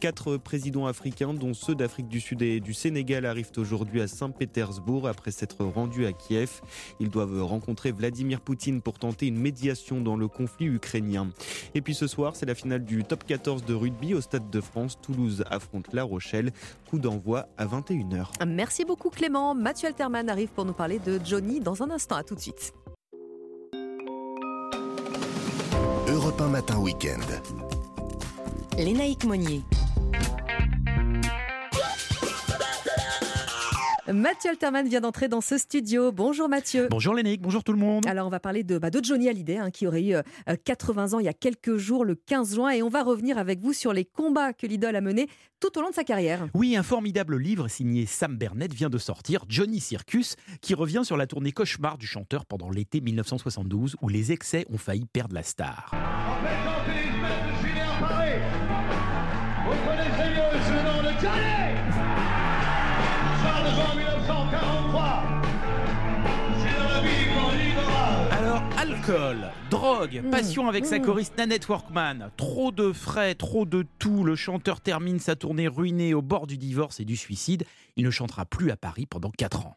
Quatre 0.00 0.38
présidents 0.38 0.86
africains, 0.86 1.34
dont 1.34 1.52
ceux 1.52 1.74
d'Afrique 1.74 2.08
du 2.08 2.18
Sud 2.20 2.40
et 2.40 2.60
du 2.60 2.72
Sénégal, 2.72 3.26
arrivent 3.26 3.52
aujourd'hui 3.58 4.00
à 4.00 4.08
Saint-Pétersbourg 4.08 5.06
après 5.06 5.30
s'être 5.32 5.64
rendus 5.64 6.06
à 6.06 6.12
Kiev. 6.12 6.62
Ils 6.98 7.10
doivent 7.10 7.42
rencontrer 7.42 7.92
Vladimir 7.92 8.40
Poutine 8.40 8.80
pour 8.80 8.98
tenter 8.98 9.26
une 9.26 9.38
médiation 9.38 10.00
dans 10.00 10.16
le 10.16 10.28
conflit 10.28 10.66
ukrainien. 10.66 11.28
Et 11.74 11.82
puis 11.82 11.94
ce 11.94 12.06
soir, 12.06 12.34
c'est 12.34 12.46
la 12.46 12.54
finale 12.54 12.84
du 12.84 13.04
top 13.04 13.24
14 13.24 13.66
de 13.66 13.74
rugby 13.74 14.14
au 14.14 14.22
Stade 14.22 14.48
de 14.48 14.60
France. 14.62 14.98
Toulouse 15.02 15.44
affronte 15.50 15.92
La 15.92 16.04
Rochelle. 16.04 16.52
Coup 16.88 16.98
d'envoi 16.98 17.48
à 17.58 17.66
21h. 17.66 18.46
Merci 18.46 18.86
beaucoup 18.86 19.10
Clément. 19.10 19.54
Mathieu 19.54 19.88
Alterman 19.88 20.30
arrive 20.30 20.48
pour 20.48 20.64
nous 20.64 20.72
parler 20.72 20.98
de 20.98 21.20
Johnny 21.22 21.60
dans 21.60 21.82
un 21.82 21.90
instant. 21.90 22.16
À 22.16 22.22
tout 22.22 22.34
de 22.34 22.40
suite. 22.40 22.72
Matin 26.66 26.80
Week-end. 26.80 27.20
Lénaïque 28.76 29.24
Monnier. 29.24 29.62
Mathieu 34.12 34.50
Alterman 34.50 34.86
vient 34.86 35.00
d'entrer 35.00 35.26
dans 35.26 35.40
ce 35.40 35.58
studio. 35.58 36.12
Bonjour 36.12 36.48
Mathieu. 36.48 36.86
Bonjour 36.90 37.12
Lénique, 37.12 37.42
bonjour 37.42 37.64
tout 37.64 37.72
le 37.72 37.78
monde. 37.78 38.06
Alors 38.06 38.28
on 38.28 38.30
va 38.30 38.38
parler 38.38 38.62
de, 38.62 38.78
bah, 38.78 38.90
de 38.90 39.02
Johnny 39.02 39.28
Hallyday 39.28 39.58
hein, 39.58 39.70
qui 39.72 39.86
aurait 39.86 40.04
eu 40.04 40.14
80 40.64 41.12
euh, 41.12 41.16
ans 41.16 41.18
il 41.18 41.24
y 41.24 41.28
a 41.28 41.32
quelques 41.32 41.76
jours, 41.76 42.04
le 42.04 42.14
15 42.14 42.54
juin, 42.54 42.70
et 42.70 42.82
on 42.82 42.88
va 42.88 43.02
revenir 43.02 43.36
avec 43.36 43.60
vous 43.60 43.72
sur 43.72 43.92
les 43.92 44.04
combats 44.04 44.52
que 44.52 44.66
l'idole 44.66 44.94
a 44.94 45.00
menés 45.00 45.28
tout 45.58 45.76
au 45.76 45.82
long 45.82 45.90
de 45.90 45.94
sa 45.94 46.04
carrière. 46.04 46.46
Oui, 46.54 46.76
un 46.76 46.84
formidable 46.84 47.36
livre 47.36 47.66
signé 47.66 48.06
Sam 48.06 48.36
Bernett 48.36 48.72
vient 48.72 48.90
de 48.90 48.98
sortir, 48.98 49.44
Johnny 49.48 49.80
Circus, 49.80 50.36
qui 50.60 50.74
revient 50.74 51.02
sur 51.02 51.16
la 51.16 51.26
tournée 51.26 51.50
cauchemar 51.50 51.98
du 51.98 52.06
chanteur 52.06 52.46
pendant 52.46 52.70
l'été 52.70 53.00
1972 53.00 53.96
où 54.00 54.08
les 54.08 54.30
excès 54.30 54.66
ont 54.70 54.78
failli 54.78 55.06
perdre 55.06 55.34
la 55.34 55.42
star. 55.42 55.90
Alcool, 69.08 69.52
drogue, 69.70 70.22
mmh. 70.24 70.30
passion 70.30 70.68
avec 70.68 70.84
sa 70.84 70.98
mmh. 70.98 71.02
choriste 71.02 71.38
Nanette 71.38 71.68
Workman, 71.68 72.30
trop 72.36 72.72
de 72.72 72.92
frais, 72.92 73.34
trop 73.34 73.64
de 73.64 73.84
tout. 73.98 74.24
Le 74.24 74.34
chanteur 74.34 74.80
termine 74.80 75.20
sa 75.20 75.36
tournée 75.36 75.68
ruinée 75.68 76.12
au 76.14 76.22
bord 76.22 76.46
du 76.46 76.56
divorce 76.58 76.98
et 76.98 77.04
du 77.04 77.16
suicide. 77.16 77.64
Il 77.96 78.04
ne 78.04 78.10
chantera 78.10 78.44
plus 78.46 78.70
à 78.70 78.76
Paris 78.76 79.06
pendant 79.06 79.30
4 79.30 79.66
ans. 79.66 79.76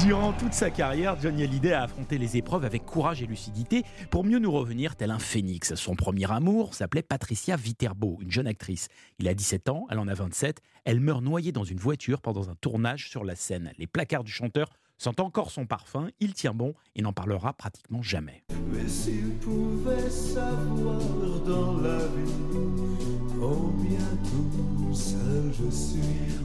Durant 0.00 0.32
toute 0.32 0.52
sa 0.52 0.70
carrière, 0.70 1.20
Johnny 1.20 1.42
Hallyday 1.42 1.72
a 1.72 1.82
affronté 1.82 2.16
les 2.16 2.36
épreuves 2.36 2.64
avec 2.64 2.84
courage 2.84 3.22
et 3.22 3.26
lucidité 3.26 3.82
pour 4.10 4.24
mieux 4.24 4.38
nous 4.38 4.52
revenir 4.52 4.94
tel 4.94 5.10
un 5.10 5.18
phénix. 5.18 5.74
Son 5.74 5.94
premier 5.94 6.30
amour 6.30 6.74
s'appelait 6.74 7.02
Patricia 7.02 7.56
Viterbo, 7.56 8.18
une 8.20 8.30
jeune 8.30 8.46
actrice. 8.46 8.88
Il 9.18 9.28
a 9.28 9.34
17 9.34 9.68
ans, 9.68 9.86
elle 9.90 9.98
en 9.98 10.08
a 10.08 10.14
27. 10.14 10.60
Elle 10.84 11.00
meurt 11.00 11.22
noyée 11.22 11.52
dans 11.52 11.64
une 11.64 11.78
voiture 11.78 12.20
pendant 12.20 12.48
un 12.48 12.54
tournage 12.54 13.10
sur 13.10 13.24
la 13.24 13.34
scène. 13.34 13.72
Les 13.78 13.86
placards 13.86 14.24
du 14.24 14.32
chanteur 14.32 14.68
sentent 14.98 15.20
encore 15.20 15.50
son 15.50 15.66
parfum, 15.66 16.10
il 16.20 16.34
tient 16.34 16.54
bon 16.54 16.74
et 16.94 17.02
n'en 17.02 17.12
parlera 17.12 17.52
pratiquement 17.52 18.02
jamais. 18.02 18.44
Mais 18.72 18.88
s'il 18.88 19.36
pouvait 19.38 20.10
savoir 20.10 21.00
dans 21.44 21.80
la 21.80 21.98
vie 21.98 22.46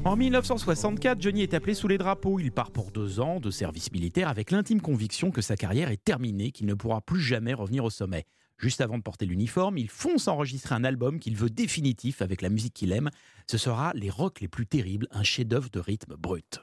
en 0.04 0.16
1964, 0.16 1.22
Johnny 1.22 1.42
est 1.42 1.54
appelé 1.54 1.74
sous 1.74 1.88
les 1.88 1.98
drapeaux. 1.98 2.40
Il 2.40 2.52
part 2.52 2.72
pour 2.72 2.92
deux 2.92 3.20
ans 3.20 3.40
de 3.40 3.50
service 3.50 3.92
militaire 3.92 4.28
avec 4.28 4.52
l'intime 4.52 4.82
conviction 4.82 5.32
que 5.32 5.42
sa 5.42 5.56
carrière 5.56 5.90
est 5.90 6.04
terminée, 6.04 6.52
qu'il 6.52 6.66
ne 6.66 6.74
pourra 6.74 7.02
plus 7.02 7.22
jamais 7.22 7.54
revenir 7.54 7.86
au 7.86 7.90
sommet. 7.90 8.26
Juste 8.58 8.82
avant 8.82 8.98
de 8.98 9.04
porter 9.04 9.26
l'uniforme, 9.26 9.78
il 9.78 9.90
fonce 9.90 10.28
enregistrer 10.28 10.76
un 10.76 10.84
album 10.84 11.20
qu'il 11.20 11.36
veut 11.36 11.50
définitif 11.50 12.22
avec 12.22 12.42
la 12.42 12.50
musique 12.50 12.74
qu'il 12.74 12.92
aime. 12.92 13.10
Ce 13.48 13.58
sera 13.58 13.94
Les 13.96 14.10
Rocks 14.10 14.42
les 14.42 14.48
plus 14.48 14.68
terribles, 14.68 15.08
un 15.12 15.24
chef-d'œuvre 15.24 15.70
de 15.70 15.80
rythme 15.80 16.16
brut. 16.16 16.62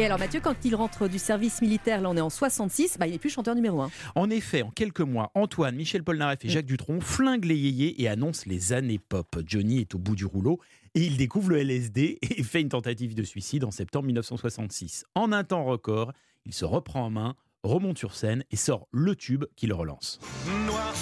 Et 0.00 0.06
alors 0.06 0.18
Mathieu, 0.18 0.40
quand 0.40 0.64
il 0.64 0.74
rentre 0.74 1.08
du 1.08 1.18
service 1.18 1.60
militaire, 1.60 2.00
là 2.00 2.08
on 2.08 2.16
est 2.16 2.22
en 2.22 2.30
66, 2.30 2.96
bah, 2.98 3.06
il 3.06 3.12
n'est 3.12 3.18
plus 3.18 3.28
chanteur 3.28 3.54
numéro 3.54 3.82
1. 3.82 3.90
En 4.14 4.30
effet, 4.30 4.62
en 4.62 4.70
quelques 4.70 5.02
mois, 5.02 5.30
Antoine, 5.34 5.76
Michel 5.76 6.02
Polnareff 6.02 6.42
et 6.42 6.48
Jacques 6.48 6.64
Dutronc 6.64 7.02
flinguent 7.02 7.44
les 7.44 7.58
yéyés 7.58 8.00
et 8.00 8.08
annoncent 8.08 8.44
les 8.46 8.72
années 8.72 8.98
pop. 8.98 9.36
Johnny 9.44 9.80
est 9.80 9.94
au 9.94 9.98
bout 9.98 10.16
du 10.16 10.24
rouleau 10.24 10.58
et 10.94 11.04
il 11.04 11.18
découvre 11.18 11.50
le 11.50 11.58
LSD 11.58 12.18
et 12.22 12.42
fait 12.42 12.62
une 12.62 12.70
tentative 12.70 13.14
de 13.14 13.24
suicide 13.24 13.62
en 13.62 13.70
septembre 13.70 14.06
1966. 14.06 15.04
En 15.14 15.32
un 15.32 15.44
temps 15.44 15.66
record, 15.66 16.14
il 16.46 16.54
se 16.54 16.64
reprend 16.64 17.04
en 17.04 17.10
main, 17.10 17.34
remonte 17.62 17.98
sur 17.98 18.14
scène 18.14 18.42
et 18.50 18.56
sort 18.56 18.88
le 18.92 19.14
tube 19.14 19.44
qui 19.54 19.66
le 19.66 19.74
relance. 19.74 20.18
Noir. 20.66 20.94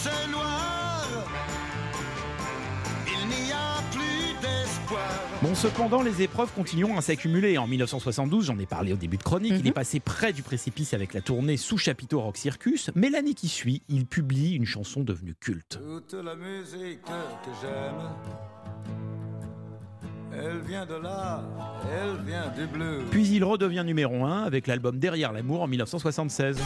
Bon, 5.40 5.54
cependant, 5.54 6.02
les 6.02 6.22
épreuves 6.22 6.52
continuent 6.52 6.96
à 6.96 7.00
s'accumuler. 7.00 7.58
En 7.58 7.68
1972, 7.68 8.46
j'en 8.46 8.58
ai 8.58 8.66
parlé 8.66 8.92
au 8.92 8.96
début 8.96 9.18
de 9.18 9.22
chronique, 9.22 9.54
il 9.56 9.66
est 9.66 9.70
mhm. 9.70 9.72
passé 9.72 10.00
près 10.00 10.32
du 10.32 10.42
précipice 10.42 10.94
avec 10.94 11.14
la 11.14 11.20
tournée 11.20 11.56
sous 11.56 11.78
chapiteau 11.78 12.20
Rock 12.20 12.36
Circus, 12.36 12.90
mais 12.96 13.08
l'année 13.08 13.34
qui 13.34 13.46
suit, 13.46 13.82
il 13.88 14.04
publie 14.06 14.54
une 14.54 14.66
chanson 14.66 15.04
devenue 15.04 15.36
culte. 15.38 15.78
Toute 15.80 16.14
la 16.14 16.34
musique 16.34 17.02
que 17.04 17.50
j'aime, 17.62 18.10
elle 20.32 20.60
vient 20.66 20.86
de 20.86 20.94
là, 20.94 21.44
elle 21.88 22.26
vient 22.26 22.48
du 22.48 22.66
bleu. 22.66 23.04
Puis 23.12 23.28
il 23.28 23.44
redevient 23.44 23.84
numéro 23.86 24.24
1 24.24 24.42
avec 24.42 24.66
l'album 24.66 24.98
Derrière 24.98 25.32
l'amour 25.32 25.62
en 25.62 25.68
1976. 25.68 26.60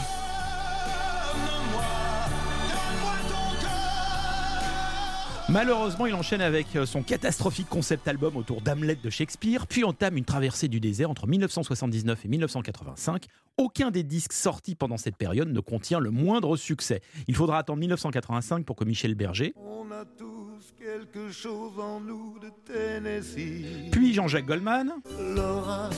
Malheureusement, 5.53 6.07
il 6.07 6.15
enchaîne 6.15 6.41
avec 6.41 6.75
euh, 6.75 6.87
son 6.87 7.03
catastrophique 7.03 7.69
concept 7.69 8.07
album 8.07 8.37
autour 8.37 8.61
d'Hamlet 8.61 8.95
de 8.95 9.09
Shakespeare, 9.11 9.67
puis 9.67 9.83
entame 9.83 10.17
une 10.17 10.25
traversée 10.25 10.67
du 10.67 10.79
désert 10.79 11.11
entre 11.11 11.27
1979 11.27 12.25
et 12.25 12.27
1985. 12.27 13.27
Aucun 13.57 13.91
des 13.91 14.01
disques 14.01 14.33
sortis 14.33 14.73
pendant 14.73 14.97
cette 14.97 15.15
période 15.15 15.49
ne 15.49 15.59
contient 15.59 15.99
le 15.99 16.09
moindre 16.09 16.57
succès. 16.57 17.01
Il 17.27 17.35
faudra 17.35 17.59
attendre 17.59 17.77
1985 17.81 18.65
pour 18.65 18.75
que 18.75 18.83
Michel 18.83 19.13
Berger, 19.13 19.53
On 19.55 19.91
a 19.91 20.05
tous 20.17 20.73
quelque 20.75 21.29
chose 21.29 21.79
en 21.79 21.99
nous 21.99 22.39
de 22.39 22.49
Tennessee. 22.65 23.91
puis 23.91 24.11
Jean-Jacques 24.11 24.47
Goldman, 24.47 24.91
Laura, 25.35 25.91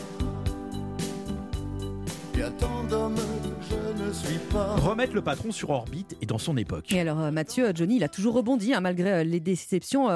je 2.35 4.03
ne 4.03 4.13
suis 4.13 4.39
pas. 4.51 4.75
Remettre 4.75 5.13
le 5.13 5.21
patron 5.21 5.51
sur 5.51 5.69
orbite 5.69 6.17
et 6.21 6.25
dans 6.25 6.37
son 6.37 6.57
époque. 6.57 6.91
Et 6.91 6.99
alors, 6.99 7.19
euh, 7.19 7.31
Mathieu, 7.31 7.71
Johnny, 7.73 7.97
il 7.97 8.03
a 8.03 8.09
toujours 8.09 8.35
rebondi, 8.35 8.73
hein, 8.73 8.81
malgré 8.81 9.11
euh, 9.11 9.23
les 9.23 9.39
déceptions. 9.39 10.09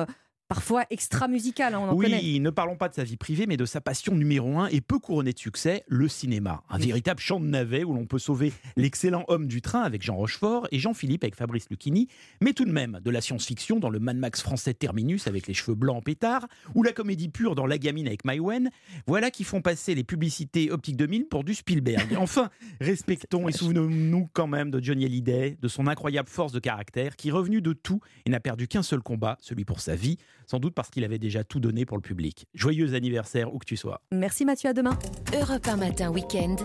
Parfois 0.50 0.84
extra 0.90 1.28
musical 1.28 1.76
hein, 1.76 1.80
on 1.80 1.90
en 1.90 1.96
oui, 1.96 2.40
ne 2.40 2.50
parlons 2.50 2.76
pas 2.76 2.90
de 2.90 2.96
sa 2.96 3.04
vie 3.04 3.18
privée, 3.18 3.46
mais 3.46 3.56
de 3.56 3.66
sa 3.66 3.82
passion 3.82 4.16
numéro 4.16 4.58
un 4.58 4.66
et 4.66 4.82
peu 4.82 4.98
couronnée 4.98 5.32
de 5.32 5.38
succès, 5.38 5.84
le 5.86 6.08
cinéma. 6.08 6.64
Un 6.72 6.80
véritable 6.80 7.20
champ 7.20 7.40
de 7.40 7.46
navet 7.46 7.84
où 7.84 7.94
l'on 7.94 8.08
peut 8.08 8.18
sauver 8.18 8.52
l'excellent 8.76 9.26
homme 9.28 9.46
du 9.46 9.62
train 9.62 9.84
avec 9.84 10.02
Jean 10.02 10.16
Rochefort 10.16 10.68
et 10.72 10.80
Jean-Philippe 10.80 11.24
avec 11.24 11.36
Fabrice 11.36 11.70
Lucchini, 11.70 12.08
mais 12.42 12.54
tout 12.54 12.66
de 12.66 12.72
même 12.72 13.00
de 13.06 13.12
la 13.12 13.22
science-fiction 13.22 13.80
dans 13.80 13.92
le 13.92 14.00
Mad 14.00 14.18
Max 14.18 14.42
français 14.42 14.74
Terminus 14.74 15.28
avec 15.28 15.46
les 15.46 15.54
cheveux 15.54 15.76
blancs 15.76 15.98
en 15.98 16.02
pétard, 16.02 16.48
ou 16.74 16.82
la 16.82 16.94
comédie 16.94 17.30
pure 17.30 17.54
dans 17.54 17.68
La 17.68 17.78
Gamine 17.78 18.08
avec 18.08 18.26
Maïwen, 18.26 18.72
voilà 19.06 19.30
qui 19.30 19.44
font 19.44 19.62
passer 19.62 19.94
les 19.94 20.04
publicités 20.04 20.72
Optique 20.72 20.98
2000 20.98 21.28
pour 21.28 21.44
du 21.44 21.54
Spielberg. 21.54 22.08
Enfin, 22.20 22.50
respectons 22.82 23.48
et 23.48 23.52
souvenons-nous 23.52 24.30
quand 24.34 24.48
même 24.48 24.72
de 24.72 24.84
Johnny 24.84 25.06
Hallyday, 25.06 25.60
de 25.62 25.68
son 25.68 25.86
incroyable 25.86 26.28
force 26.28 26.54
de 26.54 26.60
caractère, 26.60 27.16
qui 27.16 27.30
revenu 27.30 27.62
de 27.62 27.74
tout 27.74 28.02
et 28.26 28.32
n'a 28.32 28.40
perdu 28.40 28.68
qu'un 28.68 28.82
seul 28.82 29.02
combat, 29.02 29.38
celui 29.42 29.64
pour 29.64 29.80
sa 29.80 29.96
vie 29.96 30.18
sans 30.50 30.60
doute 30.60 30.74
parce 30.74 30.90
qu'il 30.90 31.04
avait 31.04 31.20
déjà 31.20 31.44
tout 31.44 31.60
donné 31.60 31.86
pour 31.86 31.98
le 31.98 32.02
public. 32.02 32.48
Joyeux 32.56 32.96
anniversaire 32.96 33.54
où 33.54 33.60
que 33.60 33.66
tu 33.66 33.78
sois. 33.78 34.02
Merci 34.12 34.46
Mathieu, 34.46 34.70
à 34.70 34.74
demain. 34.74 34.98
Europe 35.40 35.68
1 35.68 35.76
matin 35.78 36.10
week-end. 36.12 36.56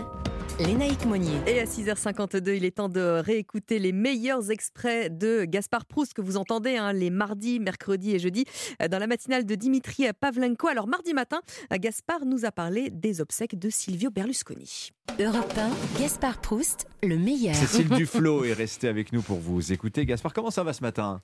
Lénaïque 0.59 1.05
Monnier. 1.05 1.37
Et 1.47 1.59
à 1.59 1.65
6h52, 1.65 2.55
il 2.55 2.65
est 2.65 2.77
temps 2.77 2.89
de 2.89 3.01
réécouter 3.01 3.77
les 3.77 3.91
meilleurs 3.91 4.49
extraits 4.51 5.15
de 5.15 5.43
Gaspard 5.43 5.85
Proust 5.85 6.13
que 6.13 6.21
vous 6.21 6.37
entendez 6.37 6.77
hein, 6.77 6.93
les 6.93 7.09
mardis, 7.09 7.59
mercredis 7.59 8.15
et 8.15 8.19
jeudis 8.19 8.45
dans 8.89 8.97
la 8.97 9.05
matinale 9.05 9.45
de 9.45 9.53
Dimitri 9.53 10.05
Pavlenko. 10.19 10.67
Alors 10.67 10.87
mardi 10.87 11.13
matin, 11.13 11.41
Gaspard 11.71 12.25
nous 12.25 12.45
a 12.45 12.51
parlé 12.51 12.89
des 12.89 13.21
obsèques 13.21 13.59
de 13.59 13.69
Silvio 13.69 14.09
Berlusconi. 14.09 14.91
Europe 15.19 15.53
1, 15.97 15.99
Gaspard 15.99 16.39
Proust, 16.41 16.87
le 17.03 17.17
meilleur. 17.17 17.55
Cécile 17.55 17.89
Duflo 17.89 18.45
est 18.45 18.53
restée 18.53 18.87
avec 18.87 19.11
nous 19.11 19.21
pour 19.21 19.37
vous 19.37 19.73
écouter. 19.73 20.05
Gaspard, 20.05 20.33
comment 20.33 20.51
ça 20.51 20.63
va 20.63 20.73
ce 20.73 20.81
matin? 20.81 21.21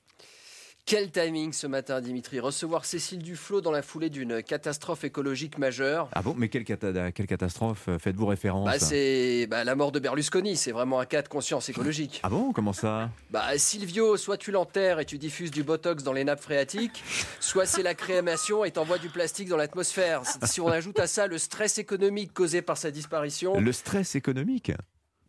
Quel 0.85 1.11
timing 1.11 1.53
ce 1.53 1.67
matin, 1.67 2.01
Dimitri? 2.01 2.39
Recevoir 2.39 2.85
Cécile 2.85 3.19
Duflot 3.19 3.61
dans 3.61 3.71
la 3.71 3.81
foulée 3.81 4.09
d'une 4.09 4.43
catastrophe 4.43 5.03
écologique 5.03 5.57
majeure? 5.57 6.09
Ah 6.13 6.21
bon? 6.21 6.35
Mais 6.37 6.49
quelle, 6.49 6.65
quelle 6.65 7.27
catastrophe 7.27 7.85
euh, 7.87 7.97
faites-vous 7.97 8.25
référence? 8.25 8.65
Bah, 8.65 8.79
C'est 8.79 9.47
bah, 9.49 9.63
la 9.63 9.75
mort 9.75 9.91
de 9.91 9.99
Berlusconi. 9.99 10.57
C'est 10.57 10.71
vraiment 10.71 10.99
un 10.99 11.05
cas 11.05 11.21
de 11.21 11.27
conscience 11.27 11.69
écologique. 11.69 12.19
Ah 12.23 12.29
bon? 12.29 12.51
Comment 12.51 12.73
ça? 12.73 13.09
Bah 13.29 13.57
Silvio, 13.57 14.17
soit 14.17 14.37
tu 14.37 14.51
l'enterres 14.51 14.99
et 14.99 15.05
tu 15.05 15.17
diffuses 15.17 15.51
du 15.51 15.63
botox 15.63 16.03
dans 16.03 16.13
les 16.13 16.23
nappes 16.23 16.41
phréatiques, 16.41 17.03
soit 17.39 17.65
c'est 17.65 17.83
la 17.83 17.93
crémation 17.93 18.65
et 18.65 18.71
t'envoies 18.71 18.97
du 18.97 19.09
plastique 19.09 19.47
dans 19.47 19.57
l'atmosphère. 19.57 20.23
Si 20.43 20.59
on 20.59 20.67
ajoute 20.67 20.99
à 20.99 21.07
ça 21.07 21.27
le 21.27 21.37
stress 21.37 21.77
économique 21.77 22.33
causé 22.33 22.61
par 22.61 22.77
sa 22.77 22.91
disparition. 22.91 23.59
Le 23.59 23.71
stress 23.71 24.15
économique? 24.15 24.71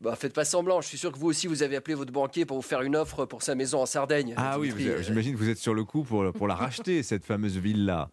Bah, 0.02 0.16
faites 0.16 0.34
pas 0.34 0.44
semblant. 0.44 0.80
Je 0.80 0.88
suis 0.88 0.98
sûr 0.98 1.12
que 1.12 1.18
vous 1.18 1.28
aussi, 1.28 1.46
vous 1.46 1.62
avez 1.62 1.76
appelé 1.76 1.94
votre 1.94 2.12
banquier 2.12 2.44
pour 2.44 2.56
vous 2.56 2.62
faire 2.62 2.82
une 2.82 2.96
offre 2.96 3.24
pour 3.24 3.42
sa 3.42 3.54
maison 3.54 3.80
en 3.80 3.86
Sardaigne. 3.86 4.34
Ah 4.36 4.58
oui, 4.58 4.72
j'imagine 5.00 5.34
que 5.34 5.38
vous 5.38 5.48
êtes 5.48 5.58
sur 5.58 5.74
le 5.74 5.84
coup 5.84 6.02
pour, 6.02 6.32
pour 6.32 6.48
la 6.48 6.54
racheter, 6.56 7.02
cette 7.02 7.24
fameuse 7.24 7.56
ville-là. 7.56 8.10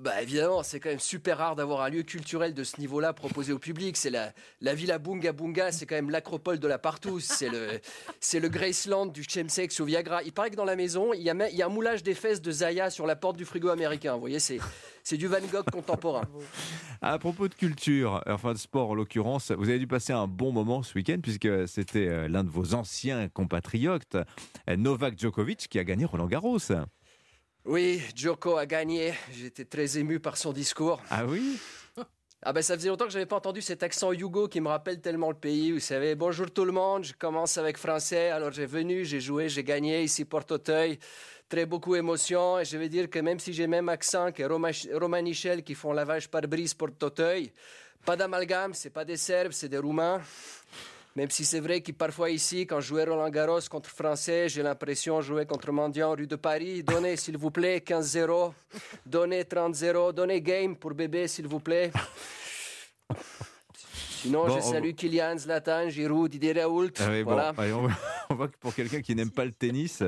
Bah 0.00 0.22
évidemment, 0.22 0.62
c'est 0.62 0.78
quand 0.80 0.90
même 0.90 1.00
super 1.00 1.38
rare 1.38 1.56
d'avoir 1.56 1.80
un 1.82 1.88
lieu 1.88 2.02
culturel 2.02 2.54
de 2.54 2.62
ce 2.62 2.80
niveau-là 2.80 3.12
proposé 3.12 3.52
au 3.52 3.58
public. 3.58 3.96
C'est 3.96 4.10
la, 4.10 4.32
la 4.60 4.74
Villa 4.74 4.98
Bunga 4.98 5.32
Bunga, 5.32 5.72
c'est 5.72 5.86
quand 5.86 5.96
même 5.96 6.10
l'acropole 6.10 6.58
de 6.58 6.68
la 6.68 6.78
partout. 6.78 7.18
C'est 7.20 7.48
le, 7.48 7.80
c'est 8.20 8.38
le 8.38 8.48
Graceland 8.48 9.06
du 9.06 9.24
chemsex 9.24 9.80
au 9.80 9.84
Viagra. 9.84 10.22
Il 10.22 10.32
paraît 10.32 10.50
que 10.50 10.56
dans 10.56 10.64
la 10.64 10.76
maison, 10.76 11.12
il 11.12 11.22
y 11.22 11.30
a, 11.30 11.48
il 11.50 11.56
y 11.56 11.62
a 11.62 11.66
un 11.66 11.70
moulage 11.70 12.02
des 12.02 12.14
fesses 12.14 12.40
de 12.40 12.50
Zaya 12.52 12.90
sur 12.90 13.06
la 13.06 13.16
porte 13.16 13.36
du 13.36 13.44
frigo 13.44 13.68
américain. 13.70 14.14
Vous 14.14 14.20
voyez, 14.20 14.38
c'est, 14.38 14.58
c'est 15.02 15.16
du 15.16 15.26
Van 15.26 15.40
Gogh 15.52 15.68
contemporain. 15.70 16.22
À 17.02 17.18
propos 17.18 17.48
de 17.48 17.54
culture, 17.54 18.22
enfin 18.26 18.52
de 18.52 18.58
sport 18.58 18.90
en 18.90 18.94
l'occurrence, 18.94 19.50
vous 19.50 19.68
avez 19.68 19.78
dû 19.78 19.86
passer 19.86 20.12
un 20.12 20.28
bon 20.28 20.52
moment 20.52 20.82
ce 20.82 20.94
week-end 20.94 21.18
puisque 21.22 21.48
c'était 21.66 22.08
euh, 22.08 22.28
l'un 22.28 22.44
de 22.44 22.50
vos 22.50 22.74
anciens 22.74 23.28
compatriotes, 23.28 24.16
euh, 24.68 24.76
Novak 24.76 25.18
Djokovic, 25.18 25.68
qui 25.68 25.78
a 25.78 25.84
gagné 25.84 26.04
Roland 26.04 26.26
Garros. 26.26 26.58
Oui, 27.64 28.02
Djoko 28.14 28.56
a 28.56 28.66
gagné. 28.66 29.14
J'étais 29.32 29.64
très 29.64 29.98
ému 29.98 30.20
par 30.20 30.36
son 30.36 30.52
discours. 30.52 31.02
Ah 31.10 31.24
oui 31.26 31.58
ah 32.40 32.52
ben 32.52 32.62
ça 32.62 32.76
faisait 32.76 32.88
longtemps 32.88 33.06
que 33.06 33.10
j'avais 33.10 33.26
pas 33.26 33.36
entendu 33.36 33.60
cet 33.60 33.82
accent 33.82 34.12
Yugo 34.12 34.46
qui 34.46 34.60
me 34.60 34.68
rappelle 34.68 35.00
tellement 35.00 35.30
le 35.30 35.36
pays. 35.36 35.72
Vous 35.72 35.80
savez, 35.80 36.14
bonjour 36.14 36.48
tout 36.48 36.64
le 36.64 36.70
monde, 36.70 37.02
je 37.02 37.12
commence 37.12 37.58
avec 37.58 37.76
français, 37.76 38.30
alors 38.30 38.52
j'ai 38.52 38.64
venu, 38.64 39.04
j'ai 39.04 39.20
joué, 39.20 39.48
j'ai 39.48 39.64
gagné 39.64 40.04
ici 40.04 40.24
Porte-Auteuil. 40.24 41.00
Très 41.48 41.66
beaucoup 41.66 41.94
d'émotions 41.96 42.60
et 42.60 42.64
je 42.64 42.78
vais 42.78 42.88
dire 42.88 43.10
que 43.10 43.18
même 43.18 43.40
si 43.40 43.52
j'ai 43.52 43.66
même 43.66 43.88
accent 43.88 44.30
que 44.30 44.44
Roma, 44.44 44.70
Romanichel 44.92 45.64
qui 45.64 45.74
font 45.74 45.92
lavage 45.92 46.28
par 46.28 46.42
brise 46.42 46.74
Porte-Auteuil, 46.74 47.50
pas 48.04 48.14
d'amalgame, 48.14 48.72
c'est 48.72 48.90
pas 48.90 49.04
des 49.04 49.16
Serbes, 49.16 49.52
c'est 49.52 49.68
des 49.68 49.78
Roumains. 49.78 50.22
Même 51.18 51.30
si 51.30 51.44
c'est 51.44 51.58
vrai 51.58 51.80
que 51.80 51.90
parfois 51.90 52.30
ici, 52.30 52.64
quand 52.64 52.78
je 52.78 52.86
jouais 52.86 53.02
Roland 53.02 53.28
Garros 53.28 53.58
contre 53.68 53.90
Français, 53.90 54.48
j'ai 54.48 54.62
l'impression 54.62 55.16
de 55.16 55.22
jouer 55.22 55.46
contre 55.46 55.72
Mendiant 55.72 56.14
rue 56.14 56.28
de 56.28 56.36
Paris. 56.36 56.84
Donnez, 56.84 57.16
s'il 57.16 57.36
vous 57.36 57.50
plaît, 57.50 57.82
15-0. 57.84 58.52
Donnez 59.04 59.42
30-0. 59.42 60.12
Donnez 60.12 60.40
game 60.40 60.76
pour 60.76 60.94
bébé, 60.94 61.26
s'il 61.26 61.48
vous 61.48 61.58
plaît. 61.58 61.90
Sinon, 64.20 64.48
je 64.48 64.60
salue 64.60 64.92
Kylian, 64.92 65.36
Zlatan, 65.38 65.88
Giroud, 65.88 66.30
Didier 66.30 66.52
Raoult. 66.52 66.92
Ah 67.00 67.22
voilà. 67.24 67.52
on, 68.30 68.36
voit, 68.36 68.46
que 68.46 68.56
pour 68.60 68.72
quelqu'un 68.72 69.00
qui 69.00 69.16
n'aime 69.16 69.32
pas 69.32 69.44
le 69.44 69.50
tennis, 69.50 70.04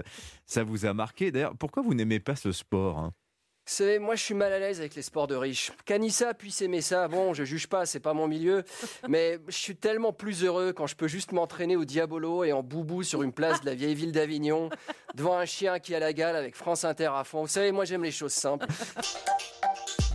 ça 0.47 0.63
vous 0.63 0.87
a 0.87 0.95
marqué. 0.95 1.33
D'ailleurs, 1.33 1.57
pourquoi 1.57 1.83
vous 1.83 1.95
n'aimez 1.95 2.21
pas 2.21 2.37
ce 2.37 2.53
sport 2.53 2.99
hein? 2.99 3.13
Savez, 3.75 3.99
moi 3.99 4.15
je 4.15 4.23
suis 4.23 4.35
mal 4.35 4.53
à 4.53 4.59
l'aise 4.59 4.81
avec 4.81 4.95
les 4.95 5.03
sports 5.03 5.27
de 5.27 5.35
riches. 5.35 5.73
Canissa 5.85 6.35
puisse 6.35 6.61
aimer 6.63 6.81
ça, 6.81 7.09
bon, 7.09 7.35
je 7.35 7.45
juge 7.45 7.67
pas, 7.67 7.87
c'est 7.87 8.01
pas 8.01 8.15
mon 8.15 8.27
milieu, 8.27 8.65
mais 9.09 9.39
je 9.49 9.57
suis 9.57 9.77
tellement 9.77 10.13
plus 10.13 10.45
heureux 10.45 10.73
quand 10.73 10.87
je 10.87 10.97
peux 10.97 11.09
juste 11.09 11.33
m'entraîner 11.33 11.77
au 11.77 11.85
Diabolo 11.85 12.45
et 12.45 12.53
en 12.53 12.63
boubou 12.63 13.03
sur 13.03 13.23
une 13.23 13.33
place 13.33 13.61
de 13.61 13.67
la 13.67 13.75
vieille 13.75 13.95
ville 13.95 14.13
d'Avignon, 14.13 14.71
devant 15.15 15.37
un 15.37 15.45
chien 15.45 15.79
qui 15.79 15.95
a 15.95 15.99
la 15.99 16.13
gale 16.13 16.37
avec 16.37 16.57
France 16.57 16.85
Inter 16.85 17.11
à 17.15 17.25
fond. 17.25 17.43
Vous 17.43 17.49
savez, 17.49 17.73
moi 17.73 17.85
j'aime 17.85 18.03
les 18.03 18.11
choses 18.11 18.33
simples. 18.33 18.67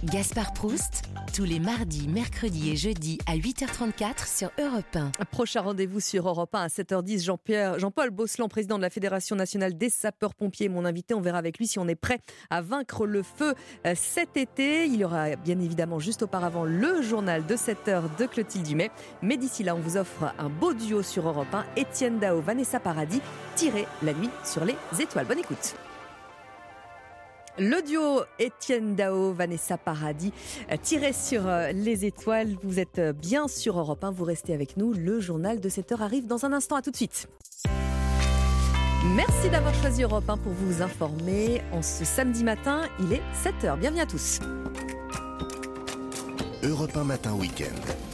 Gaspard 0.04 0.54
Proust, 0.54 1.04
tous 1.34 1.46
les 1.46 1.60
mardis, 1.60 2.08
mercredis 2.08 2.72
et 2.72 2.76
jeudis 2.76 3.18
à 3.28 3.36
8h34 3.36 4.28
sur 4.28 4.52
Europe 4.60 4.96
1. 4.96 5.12
Prochain 5.32 5.62
rendez-vous 5.62 6.00
sur 6.00 6.28
Europe 6.28 6.54
1 6.54 6.62
à 6.62 6.68
7h10. 6.68 7.24
Jean-Pierre, 7.24 7.80
Jean-Paul 7.80 8.12
Bosselan, 8.12 8.48
président 8.48 8.78
de 8.78 8.82
la 8.82 8.90
Fédération 8.90 9.36
nationale 9.36 9.78
des 9.78 9.90
sapeurs-pompiers, 9.90 10.70
mon 10.70 10.86
invité. 10.86 11.14
On 11.14 11.22
verra 11.22 11.38
avec 11.38 11.58
lui 11.58 11.68
si 11.68 11.80
on 11.80 11.88
est 11.88 11.96
prêt 11.96 12.20
à 12.50 12.62
vaincre 12.62 13.06
le 13.06 13.24
feu 13.24 13.56
euh, 13.88 13.94
cet 13.96 14.38
été. 14.38 14.86
Il 14.86 14.98
y 14.98 15.06
aura 15.06 15.36
bien 15.38 15.60
évidemment 15.60 16.00
juste 16.00 16.24
auparavant 16.24 16.66
le 16.66 17.02
journal 17.02 17.46
de 17.46 17.56
7h 17.56 18.04
de 18.20 18.26
Clotilde 18.26 18.66
Dumais. 18.66 18.92
Mais 19.22 19.38
d'ici 19.38 19.64
là, 19.64 19.76
on 19.76 19.80
vous 19.80 19.98
offre 19.98 20.34
un 20.38 20.50
beau 20.50 20.74
duo 20.74 21.02
sur 21.02 21.28
Europe 21.28 21.54
1. 21.54 21.66
Étienne 21.78 22.20
Dao, 22.20 22.42
Vanessa 22.42 22.80
Paradis, 22.80 23.22
tiré 23.56 23.88
la 24.04 24.14
nuit 24.14 24.30
sur 24.44 24.66
les 24.66 24.76
étoiles. 25.00 25.26
Bonne 25.26 25.40
écoute. 25.40 25.76
Le 27.58 27.82
duo 27.82 28.24
Étienne 28.38 28.96
Dao, 28.96 29.32
Vanessa 29.32 29.78
Paradis, 29.78 30.34
euh, 30.72 30.76
tiré 30.82 31.14
sur 31.14 31.48
euh, 31.48 31.72
les 31.72 32.04
étoiles. 32.06 32.58
Vous 32.64 32.80
êtes 32.80 33.00
euh, 33.00 33.14
bien 33.14 33.48
sur 33.48 33.80
Europe 33.80 34.04
1, 34.04 34.12
vous 34.12 34.26
restez 34.26 34.54
avec 34.54 34.76
nous. 34.76 34.94
Le 34.94 35.22
journal 35.22 35.62
de 35.62 35.70
7 35.70 35.94
heure 35.94 36.02
arrive 36.02 36.28
dans 36.28 36.46
un 36.46 36.52
instant. 36.52 36.76
À 36.76 36.82
tout 36.82 36.92
de 36.92 36.98
suite. 36.98 37.30
Merci 39.16 39.50
d'avoir 39.50 39.74
choisi 39.76 40.04
Europe 40.04 40.30
1 40.30 40.38
pour 40.38 40.52
vous 40.52 40.82
informer. 40.82 41.62
En 41.72 41.82
ce 41.82 42.04
samedi 42.04 42.44
matin, 42.44 42.82
il 43.00 43.14
est 43.14 43.22
7h. 43.42 43.80
Bienvenue 43.80 44.02
à 44.02 44.06
tous. 44.06 44.40
Europe 46.62 46.98
1 46.98 47.04
matin 47.06 47.34
week-end. 47.36 48.05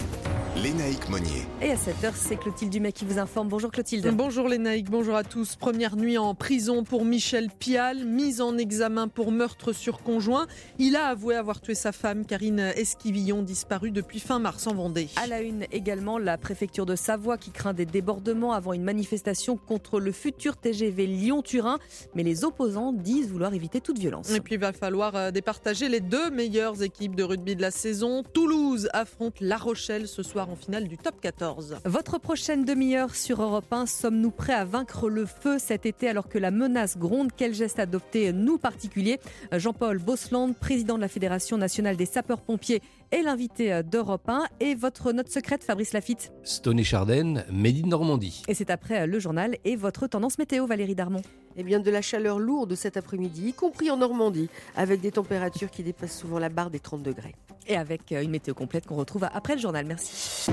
Lénaïque 0.58 1.08
Monnier. 1.10 1.47
Et 1.62 1.72
à 1.72 1.78
cette 1.78 2.04
heure, 2.04 2.14
c'est 2.14 2.36
Clotilde 2.36 2.72
Dumais 2.72 2.91
qui 2.91 3.06
vous 3.06 3.20
informe. 3.20 3.47
Bonjour 3.47 3.72
Clotilde. 3.72 4.06
Bonjour 4.14 4.49
Lénaïque, 4.49 4.89
bonjour 4.89 5.16
à 5.16 5.24
tous. 5.24 5.56
Première 5.56 5.95
nuit 5.95 6.18
en 6.18 6.36
prison 6.36 6.84
pour 6.84 7.06
Michel 7.06 7.49
Pial, 7.49 8.04
mise 8.04 8.41
en 8.41 8.58
examen 8.58 9.08
pour 9.08 9.32
meurtre 9.32 9.72
sur 9.72 10.04
conjoint. 10.04 10.47
Il 10.78 10.97
a 10.97 11.08
avoué 11.08 11.36
avoir 11.36 11.62
tué 11.62 11.74
sa 11.74 11.93
femme, 11.93 12.26
Karine 12.26 12.60
Esquivillon, 12.76 13.43
disparue 13.43 13.91
depuis 13.91 14.20
fin 14.20 14.39
mars 14.39 14.68
en 14.68 14.76
Vendée. 14.76 15.08
À 15.16 15.26
la 15.26 15.41
une 15.41 15.66
également, 15.72 16.18
la 16.18 16.38
préfecture 16.38 16.86
de 16.86 16.97
Savoie 16.97 17.38
qui 17.38 17.52
craint 17.52 17.74
des 17.74 17.86
débordements 17.86 18.52
avant 18.52 18.74
une 18.74 18.84
manifestation 18.84 19.56
contre 19.56 20.02
le 20.02 20.12
futur 20.12 20.58
TGV 20.58 21.08
Lyon-Turin. 21.08 21.80
Mais 22.14 22.24
les 22.24 22.43
opposants 22.43 22.91
disent 22.91 23.30
vouloir 23.30 23.54
éviter 23.54 23.80
toute 23.80 23.99
violence. 23.99 24.30
Et 24.32 24.41
puis 24.41 24.56
il 24.56 24.62
va 24.62 24.74
falloir 24.74 25.16
euh, 25.16 25.32
départager 25.32 25.88
les 25.88 26.02
deux 26.02 26.30
meilleures 26.30 26.84
équipes 26.84 27.16
de 27.16 27.24
rugby 27.24 27.56
de 27.56 27.62
la 27.62 27.72
saison. 27.72 28.24
Toulouse 28.34 28.89
affronte 28.91 29.39
La 29.39 29.58
Rochelle 29.58 30.10
ce 30.10 30.22
soir 30.24 30.41
en 30.50 30.56
finale 30.56 30.88
du 30.88 30.98
top 30.98 31.20
14. 31.22 31.78
Votre 31.86 32.18
prochaine 32.18 32.66
demi-heure 32.66 33.16
sur 33.16 33.42
Europe 33.42 33.72
1, 33.72 33.86
sommes-nous 33.86 34.32
prêts 34.32 34.54
à 34.54 34.66
vaincre 34.66 35.10
le 35.10 35.26
feu 35.26 35.58
cet 35.60 35.86
été 35.86 36.08
alors 36.08 36.28
que 36.28 36.38
la 36.38 36.52
menace 36.52 36.98
gronde? 36.98 37.32
Quel 37.36 37.54
geste 37.54 37.80
adopter, 37.80 38.34
nous 38.34 38.58
particuliers? 38.58 39.20
Jean-Paul 39.52 40.00
Bosland, 40.00 40.54
président 40.54 40.96
de 40.96 41.02
la 41.02 41.08
Fédération 41.08 41.58
nationale 41.58 41.98
des 41.98 42.06
sapeurs-pompiers 42.06 42.82
est 43.12 43.22
l'invité 43.22 43.82
d'Europe 43.84 44.28
1 44.28 44.46
et 44.60 44.76
votre 44.76 45.12
note 45.12 45.30
secrète, 45.30 45.64
Fabrice 45.64 45.94
Lafitte? 45.94 46.32
Stony 46.44 46.84
Chardenne, 46.84 47.46
Made 47.52 47.86
Normandie. 47.86 48.44
Et 48.48 48.54
c'est 48.54 48.70
après 48.70 49.06
le 49.06 49.20
journal 49.20 49.58
et 49.66 49.76
votre 49.76 50.08
tendance 50.08 50.38
météo, 50.38 50.66
Valérie 50.66 50.96
Darmon. 50.96 51.22
Eh 51.58 51.64
bien, 51.64 51.80
de 51.82 51.92
la 51.92 52.02
chaleur 52.02 52.39
lourde 52.39 52.76
cet 52.76 52.96
après-midi, 52.96 53.50
y 53.50 53.54
compris 53.54 53.92
en 53.92 53.98
Normandie, 53.98 54.48
avec 54.78 55.02
des 55.02 55.12
températures 55.12 55.70
qui 55.70 55.84
dépassent 55.84 56.18
souvent 56.18 56.39
la 56.39 56.48
barre 56.48 56.70
des 56.70 56.80
30 56.80 57.04
degrés. 57.04 57.36
Et 57.68 57.76
avec 57.76 58.12
une 58.12 58.32
météo 58.32 58.53
complète 58.53 58.86
qu'on 58.86 58.95
retrouve 58.95 59.26
après 59.32 59.55
le 59.55 59.62
journal. 59.62 59.86
Merci. 59.86 60.51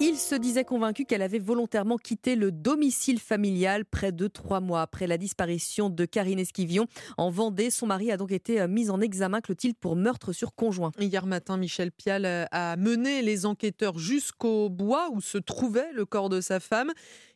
Il 0.00 0.16
se 0.16 0.34
disait 0.34 0.64
convaincu 0.64 1.04
qu'elle 1.04 1.22
avait 1.22 1.38
volontairement 1.38 1.98
quitté 1.98 2.34
le 2.34 2.50
domicile 2.50 3.20
familial 3.20 3.84
près 3.84 4.10
de 4.10 4.26
trois 4.26 4.58
mois 4.58 4.82
après 4.82 5.06
la 5.06 5.18
disparition 5.18 5.88
de 5.88 6.04
Karine 6.04 6.40
Esquivion 6.40 6.86
en 7.16 7.30
Vendée. 7.30 7.70
Son 7.70 7.86
mari 7.86 8.10
a 8.10 8.16
donc 8.16 8.32
été 8.32 8.60
euh, 8.60 8.66
mis 8.66 8.90
en 8.90 9.00
examen, 9.00 9.40
Clotilde, 9.40 9.76
pour 9.78 9.94
meurtre 9.94 10.32
sur 10.32 10.54
conjoint. 10.54 10.90
Hier 10.98 11.26
matin, 11.26 11.58
Michel 11.58 11.92
Pial 11.92 12.24
euh, 12.24 12.44
a 12.50 12.76
mené 12.76 13.22
les 13.22 13.46
enquêteurs 13.46 13.98
jusqu'au 13.98 14.68
bois 14.68 15.10
où 15.12 15.20
se 15.20 15.38
trouvait 15.38 15.92
le 15.92 16.04
corps 16.06 16.28
de 16.28 16.40
sa 16.40 16.58
femme. 16.58 16.92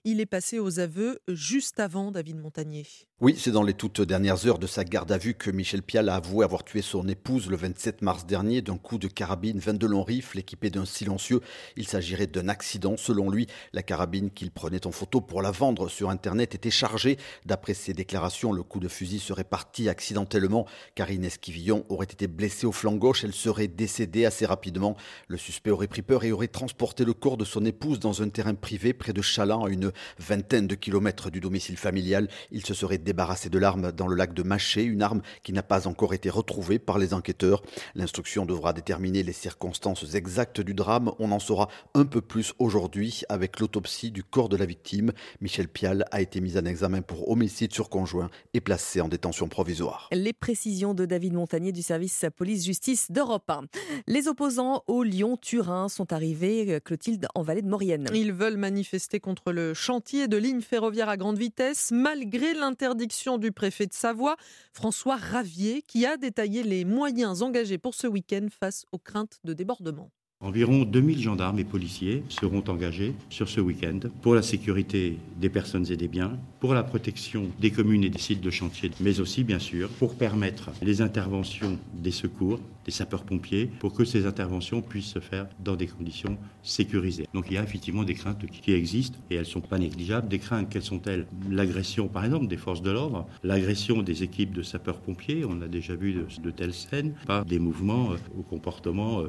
Il 0.06 0.20
est 0.20 0.26
passé 0.26 0.58
aux 0.58 0.80
aveux 0.80 1.20
juste 1.28 1.80
avant 1.80 2.10
David 2.10 2.36
Montagnier. 2.36 2.86
Oui, 3.20 3.36
c'est 3.38 3.52
dans 3.52 3.62
les 3.62 3.72
toutes 3.72 4.02
dernières 4.02 4.46
heures 4.46 4.58
de 4.58 4.66
sa 4.66 4.84
garde 4.84 5.10
à 5.10 5.16
vue 5.16 5.32
que 5.32 5.50
Michel 5.50 5.82
Pial 5.82 6.10
a 6.10 6.16
avoué 6.16 6.44
avoir 6.44 6.62
tué 6.62 6.82
son 6.82 7.08
épouse 7.08 7.48
le 7.48 7.56
27 7.56 8.02
mars 8.02 8.26
dernier 8.26 8.60
d'un 8.60 8.76
coup 8.76 8.98
de 8.98 9.08
carabine 9.08 9.58
22 9.58 9.86
longs 9.86 10.02
rifles 10.02 10.40
équipé 10.40 10.68
d'un 10.68 10.84
silencieux. 10.84 11.40
Il 11.76 11.83
s'agirait 11.86 12.26
d'un 12.26 12.48
accident. 12.48 12.96
Selon 12.96 13.30
lui, 13.30 13.46
la 13.72 13.82
carabine 13.82 14.30
qu'il 14.30 14.50
prenait 14.50 14.86
en 14.86 14.92
photo 14.92 15.20
pour 15.20 15.42
la 15.42 15.50
vendre 15.50 15.88
sur 15.88 16.10
Internet 16.10 16.54
était 16.54 16.70
chargée. 16.70 17.18
D'après 17.46 17.74
ses 17.74 17.92
déclarations, 17.92 18.52
le 18.52 18.62
coup 18.62 18.80
de 18.80 18.88
fusil 18.88 19.18
serait 19.18 19.44
parti 19.44 19.88
accidentellement. 19.88 20.66
Karine 20.94 21.24
Esquivillon 21.24 21.84
aurait 21.88 22.06
été 22.06 22.26
blessée 22.26 22.66
au 22.66 22.72
flanc 22.72 22.94
gauche. 22.94 23.24
Elle 23.24 23.32
serait 23.32 23.68
décédée 23.68 24.24
assez 24.24 24.46
rapidement. 24.46 24.96
Le 25.28 25.36
suspect 25.36 25.70
aurait 25.70 25.88
pris 25.88 26.02
peur 26.02 26.24
et 26.24 26.32
aurait 26.32 26.48
transporté 26.48 27.04
le 27.04 27.14
corps 27.14 27.36
de 27.36 27.44
son 27.44 27.64
épouse 27.64 28.00
dans 28.00 28.22
un 28.22 28.28
terrain 28.28 28.54
privé 28.54 28.92
près 28.92 29.12
de 29.12 29.22
Chaland 29.22 29.64
à 29.64 29.70
une 29.70 29.92
vingtaine 30.18 30.66
de 30.66 30.74
kilomètres 30.74 31.30
du 31.30 31.40
domicile 31.40 31.76
familial. 31.76 32.28
Il 32.50 32.64
se 32.64 32.74
serait 32.74 32.98
débarrassé 32.98 33.48
de 33.48 33.58
l'arme 33.58 33.92
dans 33.92 34.06
le 34.06 34.16
lac 34.16 34.34
de 34.34 34.42
Maché, 34.42 34.82
une 34.82 35.02
arme 35.02 35.22
qui 35.42 35.52
n'a 35.52 35.62
pas 35.62 35.86
encore 35.86 36.14
été 36.14 36.30
retrouvée 36.30 36.78
par 36.78 36.98
les 36.98 37.14
enquêteurs. 37.14 37.62
L'instruction 37.94 38.46
devra 38.46 38.72
déterminer 38.72 39.22
les 39.22 39.32
circonstances 39.32 40.14
exactes 40.14 40.60
du 40.60 40.74
drame. 40.74 41.12
On 41.18 41.32
en 41.32 41.38
saura 41.38 41.68
un 41.94 42.04
peu 42.04 42.20
plus 42.20 42.52
aujourd'hui 42.58 43.22
avec 43.28 43.60
l'autopsie 43.60 44.10
du 44.10 44.22
corps 44.22 44.48
de 44.48 44.56
la 44.56 44.66
victime. 44.66 45.12
Michel 45.40 45.68
Pial 45.68 46.04
a 46.10 46.20
été 46.20 46.40
mis 46.40 46.56
en 46.58 46.64
examen 46.64 47.02
pour 47.02 47.30
homicide 47.30 47.72
sur 47.72 47.88
conjoint 47.88 48.30
et 48.52 48.60
placé 48.60 49.00
en 49.00 49.08
détention 49.08 49.48
provisoire. 49.48 50.08
Les 50.12 50.32
précisions 50.32 50.94
de 50.94 51.04
David 51.06 51.34
Montagnier 51.34 51.72
du 51.72 51.82
service 51.82 52.24
police-justice 52.36 53.10
d'Europe 53.10 53.48
1. 53.48 53.62
Les 54.06 54.28
opposants 54.28 54.82
au 54.86 55.02
Lyon-Turin 55.02 55.88
sont 55.88 56.12
arrivés, 56.12 56.80
Clotilde, 56.84 57.26
en 57.34 57.42
vallée 57.42 57.62
de 57.62 57.68
Maurienne. 57.68 58.08
Ils 58.14 58.32
veulent 58.32 58.56
manifester 58.56 59.20
contre 59.20 59.52
le 59.52 59.74
chantier 59.74 60.28
de 60.28 60.36
lignes 60.36 60.60
ferroviaires 60.60 61.08
à 61.08 61.16
grande 61.16 61.38
vitesse, 61.38 61.90
malgré 61.92 62.54
l'interdiction 62.54 63.38
du 63.38 63.52
préfet 63.52 63.86
de 63.86 63.92
Savoie, 63.92 64.36
François 64.72 65.16
Ravier, 65.16 65.82
qui 65.82 66.06
a 66.06 66.16
détaillé 66.16 66.62
les 66.62 66.84
moyens 66.84 67.42
engagés 67.42 67.78
pour 67.78 67.94
ce 67.94 68.06
week-end 68.06 68.46
face 68.50 68.84
aux 68.92 68.98
craintes 68.98 69.38
de 69.44 69.52
débordement. 69.52 70.10
Environ 70.44 70.84
2000 70.84 71.22
gendarmes 71.22 71.58
et 71.58 71.64
policiers 71.64 72.22
seront 72.28 72.62
engagés 72.68 73.14
sur 73.30 73.48
ce 73.48 73.62
week-end 73.62 74.00
pour 74.20 74.34
la 74.34 74.42
sécurité 74.42 75.16
des 75.40 75.48
personnes 75.48 75.90
et 75.90 75.96
des 75.96 76.06
biens, 76.06 76.38
pour 76.60 76.74
la 76.74 76.82
protection 76.82 77.46
des 77.60 77.70
communes 77.70 78.04
et 78.04 78.10
des 78.10 78.18
sites 78.18 78.42
de 78.42 78.50
chantier, 78.50 78.90
mais 79.00 79.20
aussi 79.20 79.42
bien 79.42 79.58
sûr 79.58 79.88
pour 79.88 80.16
permettre 80.16 80.68
les 80.82 81.00
interventions 81.00 81.78
des 81.94 82.10
secours, 82.10 82.60
des 82.84 82.90
sapeurs-pompiers, 82.90 83.70
pour 83.78 83.92
que 83.92 84.04
ces 84.04 84.26
interventions 84.26 84.82
puissent 84.82 85.12
se 85.12 85.20
faire 85.20 85.46
dans 85.60 85.76
des 85.76 85.86
conditions 85.86 86.38
sécurisées. 86.62 87.26
Donc 87.34 87.46
il 87.48 87.54
y 87.54 87.58
a 87.58 87.62
effectivement 87.62 88.04
des 88.04 88.14
craintes 88.14 88.46
qui 88.46 88.72
existent 88.72 89.18
et 89.30 89.34
elles 89.34 89.40
ne 89.40 89.44
sont 89.46 89.60
pas 89.60 89.78
négligeables. 89.78 90.28
Des 90.28 90.38
craintes, 90.38 90.68
quelles 90.70 90.82
sont-elles? 90.82 91.26
L'agression 91.48 92.08
par 92.08 92.24
exemple 92.24 92.46
des 92.46 92.56
forces 92.56 92.82
de 92.82 92.90
l'ordre, 92.90 93.26
l'agression 93.42 94.02
des 94.02 94.22
équipes 94.22 94.52
de 94.52 94.62
sapeurs-pompiers, 94.62 95.44
on 95.44 95.60
a 95.60 95.68
déjà 95.68 95.94
vu 95.94 96.14
de, 96.14 96.50
telles 96.50 96.74
scènes, 96.74 97.14
par 97.26 97.44
des 97.44 97.58
mouvements 97.58 98.12
euh, 98.12 98.16
au 98.38 98.42
comportement 98.42 99.20
euh, 99.20 99.28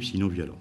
sinon 0.00 0.28
violent. 0.28 0.58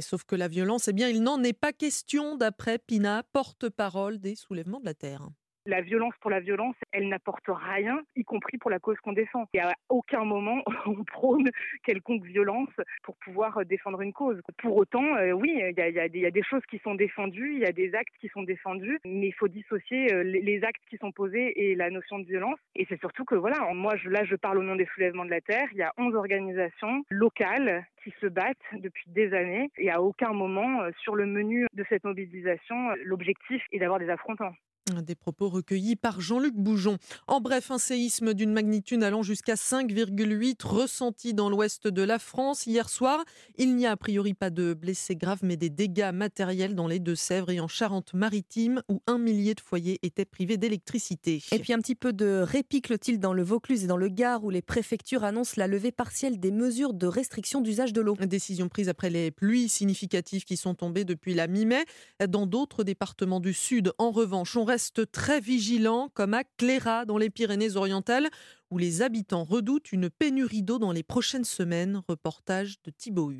sauf 0.00 0.24
que 0.24 0.36
la 0.36 0.48
violence, 0.48 0.88
eh 0.88 0.92
bien, 0.92 1.08
il 1.08 1.22
n'en 1.22 1.42
est 1.42 1.52
pas 1.52 1.72
question, 1.72 2.36
d'après 2.36 2.78
Pina, 2.78 3.22
porte-parole 3.32 4.18
des 4.18 4.34
soulèvements 4.34 4.80
de 4.80 4.86
la 4.86 4.94
Terre. 4.94 5.28
La 5.66 5.80
violence 5.80 6.14
pour 6.20 6.30
la 6.30 6.40
violence, 6.40 6.74
elle 6.90 7.08
n'apporte 7.08 7.46
rien, 7.46 8.00
y 8.16 8.24
compris 8.24 8.58
pour 8.58 8.70
la 8.70 8.80
cause 8.80 8.96
qu'on 8.98 9.12
défend. 9.12 9.46
Et 9.54 9.60
à 9.60 9.72
aucun 9.88 10.24
moment 10.24 10.60
on 10.86 11.04
prône 11.04 11.50
quelconque 11.84 12.24
violence 12.24 12.70
pour 13.04 13.16
pouvoir 13.18 13.64
défendre 13.64 14.00
une 14.00 14.12
cause. 14.12 14.40
Pour 14.58 14.76
autant, 14.76 15.16
euh, 15.16 15.30
oui, 15.32 15.52
il 15.54 15.74
y, 15.76 16.26
a 16.26 16.30
des 16.30 16.42
choses 16.42 16.62
qui 16.68 16.78
sont 16.80 16.96
défendues, 16.96 17.54
il 17.54 17.60
y 17.60 17.66
a 17.66 17.72
des 17.72 17.94
actes 17.94 18.14
qui 18.20 18.28
sont 18.28 18.42
défendus, 18.42 18.98
mais 19.04 19.28
il 19.28 19.34
faut 19.34 19.46
dissocier 19.46 20.12
euh, 20.12 20.22
les 20.24 20.64
actes 20.64 20.82
qui 20.90 20.96
sont 20.96 21.12
posés 21.12 21.52
et 21.70 21.74
la 21.76 21.90
notion 21.90 22.18
de 22.18 22.24
violence. 22.24 22.58
Et 22.74 22.84
c'est 22.88 22.98
surtout 22.98 23.24
que, 23.24 23.36
voilà, 23.36 23.72
moi, 23.72 23.94
je, 23.96 24.08
là, 24.08 24.24
je 24.24 24.34
parle 24.34 24.58
au 24.58 24.62
nom 24.62 24.74
des 24.74 24.88
soulèvements 24.94 25.24
de 25.24 25.30
la 25.30 25.40
Terre. 25.40 25.68
Il 25.72 25.78
y 25.78 25.82
a 25.82 25.92
11 25.96 26.16
organisations 26.16 27.04
locales 27.08 27.86
qui 28.02 28.12
se 28.20 28.26
battent 28.26 28.56
depuis 28.72 29.04
des 29.08 29.32
années 29.32 29.70
et 29.78 29.90
à 29.90 30.02
aucun 30.02 30.32
moment, 30.32 30.82
euh, 30.82 30.90
sur 31.02 31.14
le 31.14 31.26
menu 31.26 31.66
de 31.72 31.84
cette 31.88 32.04
mobilisation, 32.04 32.94
l'objectif 33.04 33.62
est 33.70 33.78
d'avoir 33.78 34.00
des 34.00 34.10
affrontements. 34.10 34.54
Des 34.90 35.14
propos 35.14 35.48
recueillis 35.48 35.94
par 35.94 36.20
Jean-Luc 36.20 36.54
Boujon. 36.56 36.98
En 37.28 37.40
bref, 37.40 37.70
un 37.70 37.78
séisme 37.78 38.34
d'une 38.34 38.52
magnitude 38.52 39.04
allant 39.04 39.22
jusqu'à 39.22 39.54
5,8 39.54 40.66
ressenti 40.66 41.34
dans 41.34 41.48
l'ouest 41.48 41.86
de 41.86 42.02
la 42.02 42.18
France 42.18 42.66
hier 42.66 42.88
soir. 42.88 43.24
Il 43.58 43.76
n'y 43.76 43.86
a 43.86 43.92
a 43.92 43.96
priori 43.96 44.34
pas 44.34 44.50
de 44.50 44.74
blessés 44.74 45.14
graves, 45.14 45.38
mais 45.44 45.56
des 45.56 45.70
dégâts 45.70 46.10
matériels 46.12 46.74
dans 46.74 46.88
les 46.88 46.98
Deux-Sèvres 46.98 47.50
et 47.50 47.60
en 47.60 47.68
Charente-Maritime, 47.68 48.82
où 48.88 49.00
un 49.06 49.18
millier 49.18 49.54
de 49.54 49.60
foyers 49.60 50.00
étaient 50.02 50.24
privés 50.24 50.56
d'électricité. 50.56 51.44
Et 51.52 51.60
puis 51.60 51.72
un 51.72 51.78
petit 51.78 51.94
peu 51.94 52.12
de 52.12 52.42
répit 52.44 52.82
clotilde 52.82 53.20
dans 53.20 53.34
le 53.34 53.44
Vaucluse 53.44 53.84
et 53.84 53.86
dans 53.86 53.96
le 53.96 54.08
Gard, 54.08 54.42
où 54.42 54.50
les 54.50 54.62
préfectures 54.62 55.22
annoncent 55.22 55.54
la 55.58 55.68
levée 55.68 55.92
partielle 55.92 56.40
des 56.40 56.50
mesures 56.50 56.92
de 56.92 57.06
restriction 57.06 57.60
d'usage 57.60 57.92
de 57.92 58.00
l'eau. 58.00 58.16
Décision 58.16 58.68
prise 58.68 58.88
après 58.88 59.10
les 59.10 59.30
pluies 59.30 59.68
significatives 59.68 60.44
qui 60.44 60.56
sont 60.56 60.74
tombées 60.74 61.04
depuis 61.04 61.34
la 61.34 61.46
mi-mai. 61.46 61.84
Dans 62.28 62.46
d'autres 62.46 62.82
départements 62.82 63.40
du 63.40 63.54
Sud, 63.54 63.92
en 63.98 64.10
revanche, 64.10 64.56
on 64.56 64.71
reste 64.72 65.12
très 65.12 65.38
vigilant, 65.38 66.08
comme 66.14 66.32
à 66.32 66.44
Cléra, 66.44 67.04
dans 67.04 67.18
les 67.18 67.28
Pyrénées-Orientales, 67.28 68.30
où 68.70 68.78
les 68.78 69.02
habitants 69.02 69.44
redoutent 69.44 69.92
une 69.92 70.08
pénurie 70.08 70.62
d'eau 70.62 70.78
dans 70.78 70.92
les 70.92 71.02
prochaines 71.02 71.44
semaines. 71.44 72.00
Reportage 72.08 72.80
de 72.82 72.90
Thibaut. 72.90 73.32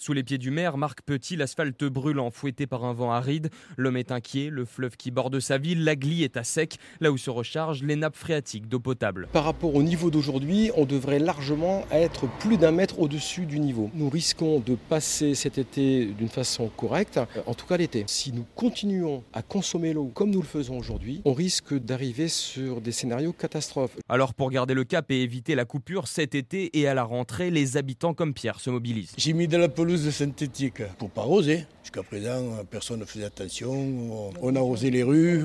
Sous 0.00 0.12
les 0.12 0.22
pieds 0.22 0.38
du 0.38 0.52
maire, 0.52 0.78
Marc 0.78 1.02
Petit, 1.02 1.34
l'asphalte 1.34 1.82
brûlant, 1.82 2.30
fouetté 2.30 2.68
par 2.68 2.84
un 2.84 2.92
vent 2.92 3.10
aride. 3.10 3.50
L'homme 3.76 3.96
est 3.96 4.12
inquiet, 4.12 4.48
le 4.48 4.64
fleuve 4.64 4.96
qui 4.96 5.10
borde 5.10 5.40
sa 5.40 5.58
ville, 5.58 5.82
la 5.82 5.96
Glie 5.96 6.22
est 6.22 6.36
à 6.36 6.44
sec, 6.44 6.78
là 7.00 7.10
où 7.10 7.18
se 7.18 7.30
rechargent 7.30 7.82
les 7.82 7.96
nappes 7.96 8.14
phréatiques 8.14 8.68
d'eau 8.68 8.78
potable. 8.78 9.26
Par 9.32 9.42
rapport 9.42 9.74
au 9.74 9.82
niveau 9.82 10.12
d'aujourd'hui, 10.12 10.70
on 10.76 10.84
devrait 10.84 11.18
largement 11.18 11.84
être 11.90 12.28
plus 12.38 12.58
d'un 12.58 12.70
mètre 12.70 13.00
au-dessus 13.00 13.44
du 13.44 13.58
niveau. 13.58 13.90
Nous 13.92 14.08
risquons 14.08 14.60
de 14.60 14.76
passer 14.76 15.34
cet 15.34 15.58
été 15.58 16.04
d'une 16.06 16.28
façon 16.28 16.68
correcte, 16.68 17.18
en 17.46 17.54
tout 17.54 17.66
cas 17.66 17.76
l'été. 17.76 18.04
Si 18.06 18.32
nous 18.32 18.46
continuons 18.54 19.24
à 19.32 19.42
consommer 19.42 19.92
l'eau 19.94 20.12
comme 20.14 20.30
nous 20.30 20.42
le 20.42 20.46
faisons 20.46 20.78
aujourd'hui, 20.78 21.22
on 21.24 21.32
risque 21.32 21.74
d'arriver 21.74 22.28
sur 22.28 22.80
des 22.80 22.92
scénarios 22.92 23.32
catastrophes. 23.32 23.96
Alors 24.08 24.32
pour 24.34 24.52
garder 24.52 24.74
le 24.74 24.84
cap 24.84 25.10
et 25.10 25.22
éviter 25.22 25.56
la 25.56 25.64
coupure 25.64 26.06
cet 26.06 26.36
été 26.36 26.78
et 26.78 26.86
à 26.86 26.94
la 26.94 27.02
rentrée, 27.02 27.50
les 27.50 27.76
habitants 27.76 28.14
comme 28.14 28.32
Pierre 28.32 28.60
se 28.60 28.70
mobilisent. 28.70 29.14
J'ai 29.16 29.32
mis 29.32 29.48
de 29.48 29.56
la 29.56 29.68
pelouse 29.68 29.87
de 29.96 30.10
synthétique 30.10 30.82
pour 30.98 31.10
pas 31.10 31.22
arroser. 31.22 31.64
Jusqu'à 31.82 32.02
présent, 32.02 32.42
personne 32.70 33.00
ne 33.00 33.06
faisait 33.06 33.24
attention. 33.24 34.30
On 34.42 34.54
a 34.54 34.58
arrosé 34.58 34.90
les 34.90 35.02
rues. 35.02 35.42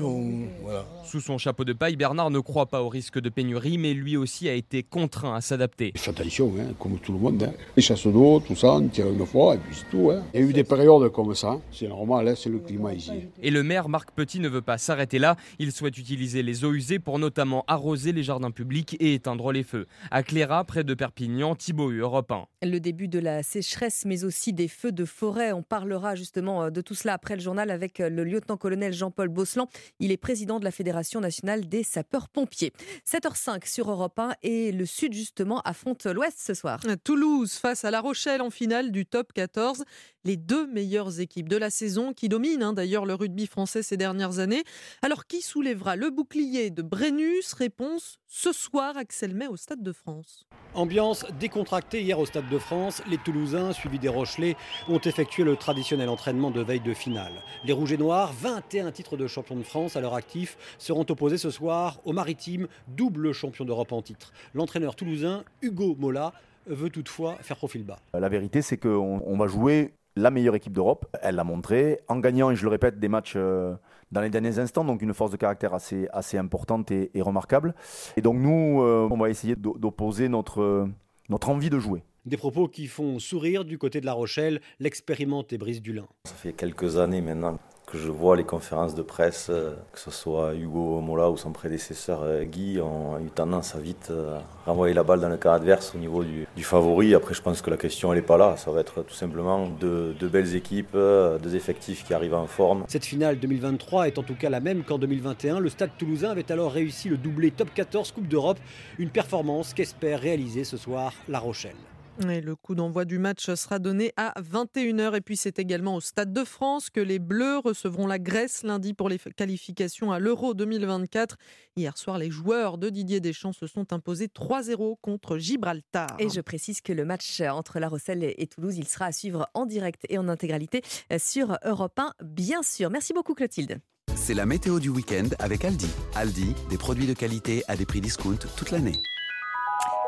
voilà. 0.62 0.84
Sous 1.02 1.22
son 1.22 1.38
chapeau 1.38 1.64
de 1.64 1.72
paille, 1.72 1.96
Bernard 1.96 2.30
ne 2.30 2.38
croit 2.40 2.66
pas 2.66 2.82
au 2.82 2.90
risque 2.90 3.18
de 3.18 3.30
pénurie, 3.30 3.78
mais 3.78 3.94
lui 3.94 4.18
aussi 4.18 4.46
a 4.50 4.52
été 4.52 4.82
contraint 4.82 5.34
à 5.34 5.40
s'adapter. 5.40 5.92
Il 5.94 6.00
fait 6.00 6.10
attention, 6.10 6.52
hein, 6.60 6.74
comme 6.78 6.98
tout 6.98 7.14
le 7.14 7.18
monde. 7.18 7.42
Hein. 7.44 7.52
Les 7.76 7.82
chasses 7.82 8.06
d'eau, 8.06 8.40
tout 8.40 8.54
ça, 8.56 8.74
on 8.74 8.88
tire 8.88 9.08
une 9.08 9.24
fois 9.24 9.54
et 9.54 9.58
puis 9.58 9.74
c'est 9.74 9.88
tout. 9.90 10.10
Hein. 10.10 10.22
Il 10.34 10.40
y 10.40 10.42
a 10.42 10.46
eu 10.46 10.52
des 10.52 10.64
périodes 10.64 11.10
comme 11.12 11.34
ça. 11.34 11.58
C'est 11.72 11.88
normal, 11.88 12.28
hein, 12.28 12.34
c'est 12.36 12.50
le 12.50 12.58
climat 12.58 12.92
ici. 12.92 13.12
Et 13.42 13.50
le 13.50 13.62
maire 13.62 13.88
Marc 13.88 14.10
Petit 14.10 14.38
ne 14.38 14.48
veut 14.50 14.60
pas 14.60 14.76
s'arrêter 14.76 15.18
là. 15.18 15.36
Il 15.58 15.72
souhaite 15.72 15.96
utiliser 15.96 16.42
les 16.42 16.66
eaux 16.66 16.74
usées 16.74 16.98
pour 16.98 17.18
notamment 17.18 17.64
arroser 17.68 18.12
les 18.12 18.22
jardins 18.22 18.50
publics 18.50 18.98
et 19.00 19.14
éteindre 19.14 19.50
les 19.50 19.62
feux. 19.62 19.86
À 20.10 20.22
Cléra, 20.22 20.62
près 20.64 20.84
de 20.84 20.92
Perpignan, 20.92 21.54
Thibaut 21.54 21.90
Europe 21.90 22.30
1. 22.30 22.44
Le 22.64 22.80
début 22.80 23.08
de 23.08 23.18
la 23.18 23.42
sécheresse, 23.42 24.04
mais 24.04 24.24
aussi 24.24 24.33
des 24.52 24.68
feux 24.68 24.92
de 24.92 25.04
forêt. 25.04 25.52
On 25.52 25.62
parlera 25.62 26.14
justement 26.14 26.64
euh, 26.64 26.70
de 26.70 26.80
tout 26.80 26.94
cela 26.94 27.14
après 27.14 27.36
le 27.36 27.40
journal 27.40 27.70
avec 27.70 28.00
euh, 28.00 28.08
le 28.08 28.24
lieutenant-colonel 28.24 28.92
Jean-Paul 28.92 29.28
Bosselan. 29.28 29.68
Il 30.00 30.10
est 30.12 30.16
président 30.16 30.58
de 30.58 30.64
la 30.64 30.70
Fédération 30.70 31.20
nationale 31.20 31.68
des 31.68 31.82
sapeurs-pompiers. 31.82 32.72
7h05 33.06 33.68
sur 33.68 33.90
Europe 33.90 34.18
1 34.18 34.34
et 34.42 34.72
le 34.72 34.86
Sud 34.86 35.12
justement 35.12 35.60
affronte 35.60 36.06
l'Ouest 36.06 36.38
ce 36.38 36.54
soir. 36.54 36.80
Toulouse 37.04 37.52
face 37.54 37.84
à 37.84 37.90
La 37.90 38.00
Rochelle 38.00 38.42
en 38.42 38.50
finale 38.50 38.90
du 38.90 39.06
top 39.06 39.32
14. 39.32 39.84
Les 40.24 40.36
deux 40.36 40.66
meilleures 40.66 41.20
équipes 41.20 41.48
de 41.48 41.56
la 41.56 41.70
saison 41.70 42.12
qui 42.12 42.28
dominent 42.28 42.62
hein, 42.62 42.72
d'ailleurs 42.72 43.04
le 43.04 43.14
rugby 43.14 43.46
français 43.46 43.82
ces 43.82 43.96
dernières 43.96 44.38
années. 44.38 44.64
Alors 45.02 45.26
qui 45.26 45.42
soulèvera 45.42 45.96
le 45.96 46.10
bouclier 46.10 46.70
de 46.70 46.82
Brennus? 46.82 47.52
Réponse 47.52 48.18
ce 48.36 48.52
soir, 48.52 48.96
Axel 48.96 49.32
May 49.32 49.46
au 49.46 49.56
Stade 49.56 49.80
de 49.80 49.92
France. 49.92 50.44
Ambiance 50.74 51.24
décontractée 51.38 52.02
hier 52.02 52.18
au 52.18 52.26
Stade 52.26 52.48
de 52.48 52.58
France. 52.58 53.00
Les 53.08 53.16
Toulousains, 53.16 53.72
suivis 53.72 54.00
des 54.00 54.08
Rochelais, 54.08 54.56
ont 54.88 54.98
effectué 54.98 55.44
le 55.44 55.54
traditionnel 55.54 56.08
entraînement 56.08 56.50
de 56.50 56.60
veille 56.60 56.80
de 56.80 56.94
finale. 56.94 57.32
Les 57.64 57.72
Rouges 57.72 57.92
et 57.92 57.96
Noirs, 57.96 58.32
21 58.32 58.90
titres 58.90 59.16
de 59.16 59.28
champion 59.28 59.54
de 59.54 59.62
France 59.62 59.94
à 59.94 60.00
leur 60.00 60.14
actif, 60.14 60.58
seront 60.78 61.06
opposés 61.08 61.38
ce 61.38 61.50
soir 61.50 62.00
aux 62.04 62.12
Maritimes, 62.12 62.66
double 62.88 63.32
champion 63.32 63.64
d'Europe 63.64 63.92
en 63.92 64.02
titre. 64.02 64.32
L'entraîneur 64.52 64.96
toulousain, 64.96 65.44
Hugo 65.62 65.94
Mola, 65.96 66.32
veut 66.66 66.90
toutefois 66.90 67.36
faire 67.40 67.56
profil 67.56 67.84
bas. 67.84 68.00
La 68.14 68.28
vérité, 68.28 68.62
c'est 68.62 68.78
qu'on 68.78 69.38
va 69.38 69.46
jouer 69.46 69.94
la 70.16 70.32
meilleure 70.32 70.56
équipe 70.56 70.72
d'Europe. 70.72 71.06
Elle 71.22 71.36
l'a 71.36 71.44
montré 71.44 72.00
en 72.08 72.18
gagnant, 72.18 72.50
et 72.50 72.56
je 72.56 72.64
le 72.64 72.70
répète, 72.70 72.98
des 72.98 73.08
matchs 73.08 73.34
euh, 73.36 73.74
dans 74.14 74.20
les 74.20 74.30
derniers 74.30 74.60
instants, 74.60 74.84
donc 74.84 75.02
une 75.02 75.12
force 75.12 75.32
de 75.32 75.36
caractère 75.36 75.74
assez, 75.74 76.06
assez 76.12 76.38
importante 76.38 76.90
et, 76.92 77.10
remarquable. 77.20 77.74
Et 78.16 78.22
donc 78.22 78.36
nous, 78.36 78.80
euh, 78.80 79.08
on 79.10 79.18
va 79.18 79.28
essayer 79.28 79.56
d'opposer 79.56 80.28
notre, 80.28 80.88
notre 81.28 81.50
envie 81.50 81.68
de 81.68 81.80
jouer. 81.80 82.04
Des 82.24 82.36
propos 82.36 82.68
qui 82.68 82.86
font 82.86 83.18
sourire 83.18 83.64
du 83.64 83.76
côté 83.76 84.00
de 84.00 84.06
La 84.06 84.12
Rochelle, 84.12 84.60
l'expérimenté 84.78 85.58
Brice 85.58 85.82
Dulin. 85.82 86.06
Ça 86.24 86.34
fait 86.34 86.52
quelques 86.52 86.96
années 86.96 87.20
maintenant 87.20 87.58
je 87.92 88.10
vois 88.10 88.36
les 88.36 88.44
conférences 88.44 88.94
de 88.94 89.02
presse, 89.02 89.48
euh, 89.50 89.74
que 89.92 90.00
ce 90.00 90.10
soit 90.10 90.54
Hugo 90.54 91.00
Mola 91.00 91.30
ou 91.30 91.36
son 91.36 91.52
prédécesseur 91.52 92.22
euh, 92.22 92.44
Guy, 92.44 92.80
ont 92.80 93.18
eu 93.18 93.30
tendance 93.30 93.74
à 93.74 93.78
vite 93.78 94.08
euh, 94.10 94.38
renvoyer 94.66 94.94
la 94.94 95.04
balle 95.04 95.20
dans 95.20 95.28
le 95.28 95.36
cas 95.36 95.54
adverse 95.54 95.92
au 95.94 95.98
niveau 95.98 96.24
du, 96.24 96.46
favori. 96.62 97.14
Après, 97.14 97.34
je 97.34 97.42
pense 97.42 97.62
que 97.62 97.70
la 97.70 97.76
question, 97.76 98.12
n'est 98.12 98.22
pas 98.22 98.36
là. 98.36 98.56
Ça 98.56 98.70
va 98.70 98.80
être 98.80 99.02
tout 99.02 99.14
simplement 99.14 99.68
de, 99.68 100.14
de, 100.18 100.28
belles 100.28 100.56
équipes, 100.56 100.96
des 101.42 101.56
effectifs 101.56 102.04
qui 102.04 102.14
arrivent 102.14 102.34
en 102.34 102.46
forme. 102.46 102.84
Cette 102.88 103.04
finale 103.04 103.38
2023 103.38 104.08
est 104.08 104.18
en 104.18 104.22
tout 104.22 104.34
cas 104.34 104.50
la 104.50 104.60
même 104.60 104.82
qu'en 104.82 104.98
2021. 104.98 105.60
Le 105.60 105.68
Stade 105.68 105.90
toulousain 105.98 106.30
avait 106.30 106.50
alors 106.50 106.72
réussi 106.72 107.08
le 107.08 107.16
doublé 107.16 107.50
top 107.50 107.68
14 107.74 108.12
Coupe 108.12 108.28
d'Europe, 108.28 108.58
une 108.98 109.10
performance 109.10 109.74
qu'espère 109.74 110.20
réaliser 110.20 110.64
ce 110.64 110.76
soir 110.76 111.12
La 111.28 111.38
Rochelle. 111.38 111.76
Et 112.22 112.40
le 112.40 112.54
coup 112.54 112.74
d'envoi 112.74 113.04
du 113.04 113.18
match 113.18 113.52
sera 113.54 113.78
donné 113.78 114.12
à 114.16 114.34
21h. 114.40 115.16
Et 115.16 115.20
puis 115.20 115.36
c'est 115.36 115.58
également 115.58 115.96
au 115.96 116.00
Stade 116.00 116.32
de 116.32 116.44
France 116.44 116.88
que 116.88 117.00
les 117.00 117.18
Bleus 117.18 117.58
recevront 117.58 118.06
la 118.06 118.18
Grèce 118.18 118.62
lundi 118.62 118.94
pour 118.94 119.08
les 119.08 119.18
qualifications 119.18 120.12
à 120.12 120.18
l'Euro 120.18 120.54
2024. 120.54 121.36
Hier 121.76 121.98
soir, 121.98 122.18
les 122.18 122.30
joueurs 122.30 122.78
de 122.78 122.88
Didier 122.88 123.20
Deschamps 123.20 123.52
se 123.52 123.66
sont 123.66 123.92
imposés 123.92 124.28
3-0 124.28 124.96
contre 125.00 125.38
Gibraltar. 125.38 126.16
Et 126.20 126.28
je 126.28 126.40
précise 126.40 126.80
que 126.80 126.92
le 126.92 127.04
match 127.04 127.40
entre 127.40 127.80
La 127.80 127.88
Rochelle 127.88 128.22
et 128.22 128.46
Toulouse, 128.46 128.78
il 128.78 128.86
sera 128.86 129.06
à 129.06 129.12
suivre 129.12 129.48
en 129.54 129.66
direct 129.66 130.06
et 130.08 130.16
en 130.16 130.28
intégralité 130.28 130.82
sur 131.18 131.58
Europe 131.64 131.98
1, 131.98 132.12
bien 132.22 132.62
sûr. 132.62 132.90
Merci 132.90 133.12
beaucoup 133.12 133.34
Clotilde. 133.34 133.80
C'est 134.14 134.34
la 134.34 134.46
météo 134.46 134.78
du 134.78 134.88
week-end 134.88 135.28
avec 135.40 135.64
Aldi. 135.64 135.88
Aldi, 136.14 136.54
des 136.70 136.78
produits 136.78 137.06
de 137.06 137.14
qualité 137.14 137.64
à 137.66 137.76
des 137.76 137.84
prix 137.84 138.00
discount 138.00 138.38
toute 138.56 138.70
l'année. 138.70 139.00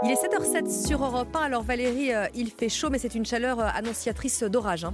Il 0.03 0.11
est 0.11 0.23
7h07 0.23 0.87
sur 0.87 1.03
Europe 1.03 1.35
1. 1.35 1.41
Alors 1.41 1.63
Valérie, 1.63 2.13
euh, 2.13 2.27
il 2.35 2.51
fait 2.51 2.69
chaud, 2.69 2.91
mais 2.91 2.99
c'est 2.99 3.15
une 3.15 3.25
chaleur 3.25 3.61
euh, 3.61 3.69
annonciatrice 3.75 4.43
d'orage. 4.43 4.85
Hein. 4.85 4.93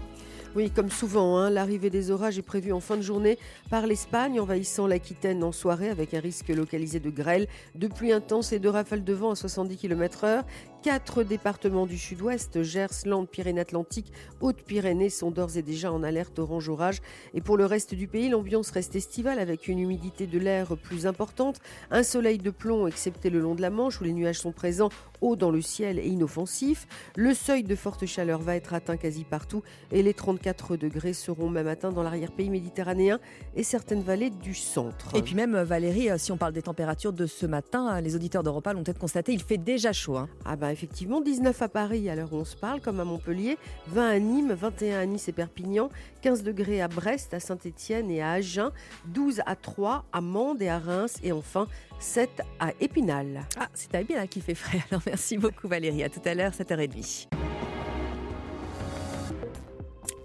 Oui, 0.55 0.71
comme 0.71 0.91
souvent, 0.91 1.39
hein, 1.39 1.51
l'arrivée 1.51 1.91
des 1.91 2.13
orages 2.13 2.39
est 2.39 2.43
prévue 2.43 2.73
en 2.73 2.79
fin 2.79 2.97
de 2.97 3.03
journée 3.03 3.37
par 3.69 3.89
l'Espagne, 3.89 4.39
envahissant 4.39 4.87
l'Aquitaine 4.87 5.43
en 5.43 5.51
soirée 5.51 5.89
avec 5.89 6.15
un 6.15 6.21
risque 6.21 6.51
localisé 6.51 7.01
de 7.01 7.11
grêle, 7.11 7.49
de 7.75 7.89
pluie 7.89 8.13
intense 8.13 8.53
et 8.53 8.61
de 8.61 8.69
rafales 8.69 9.03
de 9.03 9.13
vent 9.13 9.33
à 9.33 9.35
70 9.35 9.77
km/h. 9.77 10.45
Quatre 10.83 11.23
départements 11.23 11.87
du 11.87 11.97
sud-ouest, 11.97 12.65
Gers, 12.65 13.07
Landes, 13.07 13.29
Pyrénées-Atlantiques, 13.29 14.13
Hautes-Pyrénées, 14.41 15.11
sont 15.11 15.31
d'ores 15.31 15.57
et 15.57 15.63
déjà 15.63 15.93
en 15.93 16.03
alerte 16.03 16.41
orange 16.41 16.69
orage. 16.69 16.99
Et 17.35 17.41
pour 17.41 17.57
le 17.57 17.67
reste 17.67 17.95
du 17.95 18.09
pays, 18.09 18.29
l'ambiance 18.29 18.73
reste 18.73 18.97
estivale 18.97 19.39
avec 19.39 19.69
une 19.69 19.79
humidité 19.79 20.27
de 20.27 20.41
l'air 20.41 20.77
plus 20.77 21.07
importante, 21.07 21.61
un 21.93 22.03
soleil 22.03 22.39
de 22.39 22.51
plomb 22.51 22.89
excepté 22.89 23.31
le 23.31 23.39
long 23.39 23.55
de 23.55 23.63
la 23.63 23.71
Manche 23.71 24.01
où 24.01 24.05
les 24.05 24.13
nuages 24.13 24.41
sont 24.41 24.51
présents 24.51 24.89
haut 25.23 25.37
dans 25.37 25.51
le 25.51 25.63
ciel 25.63 25.99
et 25.99 26.09
inoffensifs. 26.09 26.87
Le 27.17 27.33
seuil 27.33 27.63
de 27.63 27.75
forte 27.77 28.05
chaleur 28.05 28.41
va 28.41 28.57
être 28.57 28.75
atteint 28.75 28.97
quasi 28.97 29.25
partout 29.25 29.63
et 29.93 30.03
les 30.03 30.13
34 30.15 30.77
degrés 30.77 31.13
seront 31.13 31.49
même 31.49 31.69
atteints 31.69 31.93
dans 31.93 32.03
l'arrière-pays 32.03 32.51
méditerranéen 32.51 33.21
et 33.55 33.63
certaines 33.63 34.03
vallées 34.03 34.31
du 34.31 34.55
centre. 34.55 35.15
Et 35.15 35.23
puis 35.23 35.35
même 35.35 35.57
Valérie, 35.63 36.11
euh, 36.11 36.19
si 36.19 36.33
on 36.33 36.37
parle 36.37 36.53
des 36.53 36.63
températures 36.63 37.13
de 37.13 37.27
ce 37.27 37.47
matin, 37.47 38.01
les 38.01 38.17
auditeurs 38.17 38.43
d'Europa 38.43 38.73
l'ont 38.73 38.83
peut-être 38.83 38.99
constaté, 38.99 39.33
il 39.33 39.43
fait 39.43 39.59
déjà 39.59 39.93
chaud. 39.93 40.17
Hein. 40.17 40.29
Ah 40.45 40.57
bah 40.57 40.72
effectivement, 40.73 41.21
19 41.21 41.63
à 41.63 41.69
Paris 41.69 42.09
à 42.09 42.15
l'heure 42.15 42.33
où 42.33 42.37
on 42.37 42.45
se 42.45 42.57
parle, 42.57 42.81
comme 42.81 43.01
à 43.01 43.05
Montpellier, 43.05 43.59
20 43.89 44.09
à 44.09 44.19
Nîmes, 44.19 44.53
21 44.53 45.01
à 45.01 45.07
Nice 45.07 45.29
et 45.29 45.33
Perpignan, 45.33 45.91
15 46.23 46.43
degrés 46.43 46.81
à 46.81 46.89
Brest, 46.89 47.35
à 47.35 47.41
Saint-Étienne 47.41 48.11
et 48.11 48.23
à 48.23 48.33
Agen, 48.33 48.73
12 49.07 49.43
à 49.47 49.57
Troyes, 49.57 50.05
à 50.13 50.21
Mende 50.21 50.63
et 50.63 50.69
à 50.69 50.79
Reims 50.79 51.19
et 51.23 51.33
enfin 51.33 51.69
7 52.01 52.43
à 52.59 52.73
Épinal. 52.81 53.43
Ah, 53.59 53.69
c'est 53.75 53.95
à 53.95 54.01
Épinal 54.01 54.29
qui 54.29 54.41
fait 54.41 54.55
frais. 54.55 54.83
Alors 54.91 55.03
merci 55.07 55.39
beaucoup 55.39 55.69
Valérie. 55.69 56.03
À 56.03 56.09
tout 56.09 56.23
à 56.25 56.35
l'heure, 56.35 56.53
7h30. 56.53 57.29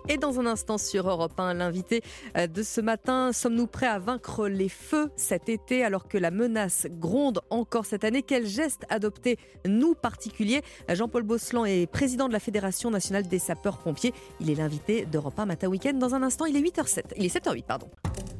Et 0.09 0.17
dans 0.17 0.39
un 0.39 0.45
instant 0.45 0.77
sur 0.77 1.09
Europe 1.09 1.37
1, 1.37 1.53
l'invité 1.55 2.01
euh, 2.37 2.47
de 2.47 2.63
ce 2.63 2.79
matin, 2.79 3.33
sommes-nous 3.33 3.67
prêts 3.67 3.87
à 3.87 3.99
vaincre 3.99 4.47
les 4.47 4.69
feux 4.69 5.11
cet 5.17 5.49
été 5.49 5.83
alors 5.83 6.07
que 6.07 6.17
la 6.17 6.31
menace 6.31 6.87
gronde 6.89 7.41
encore 7.49 7.85
cette 7.85 8.05
année? 8.05 8.23
Quel 8.23 8.45
geste 8.45 8.85
adopter, 8.89 9.37
nous 9.65 9.95
particuliers? 9.95 10.61
Jean-Paul 10.87 11.23
Bosselan 11.23 11.65
est 11.65 11.91
président 11.91 12.29
de 12.29 12.33
la 12.33 12.39
Fédération 12.39 12.89
nationale 12.89 13.27
des 13.27 13.39
sapeurs-pompiers. 13.39 14.13
Il 14.39 14.49
est 14.49 14.55
l'invité 14.55 15.05
d'Europe 15.05 15.37
1 15.37 15.45
Matin 15.45 15.67
Week-end. 15.67 15.93
Dans 15.93 16.15
un 16.15 16.23
instant, 16.23 16.45
il 16.45 16.55
est 16.55 16.61
8h07. 16.61 17.03
Il 17.17 17.25
est 17.25 17.35
7h08, 17.35 17.63
pardon. 17.63 17.89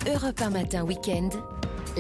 Europe 0.08 0.42
1 0.42 0.50
Matin 0.50 0.86
Week-end. 0.86 1.30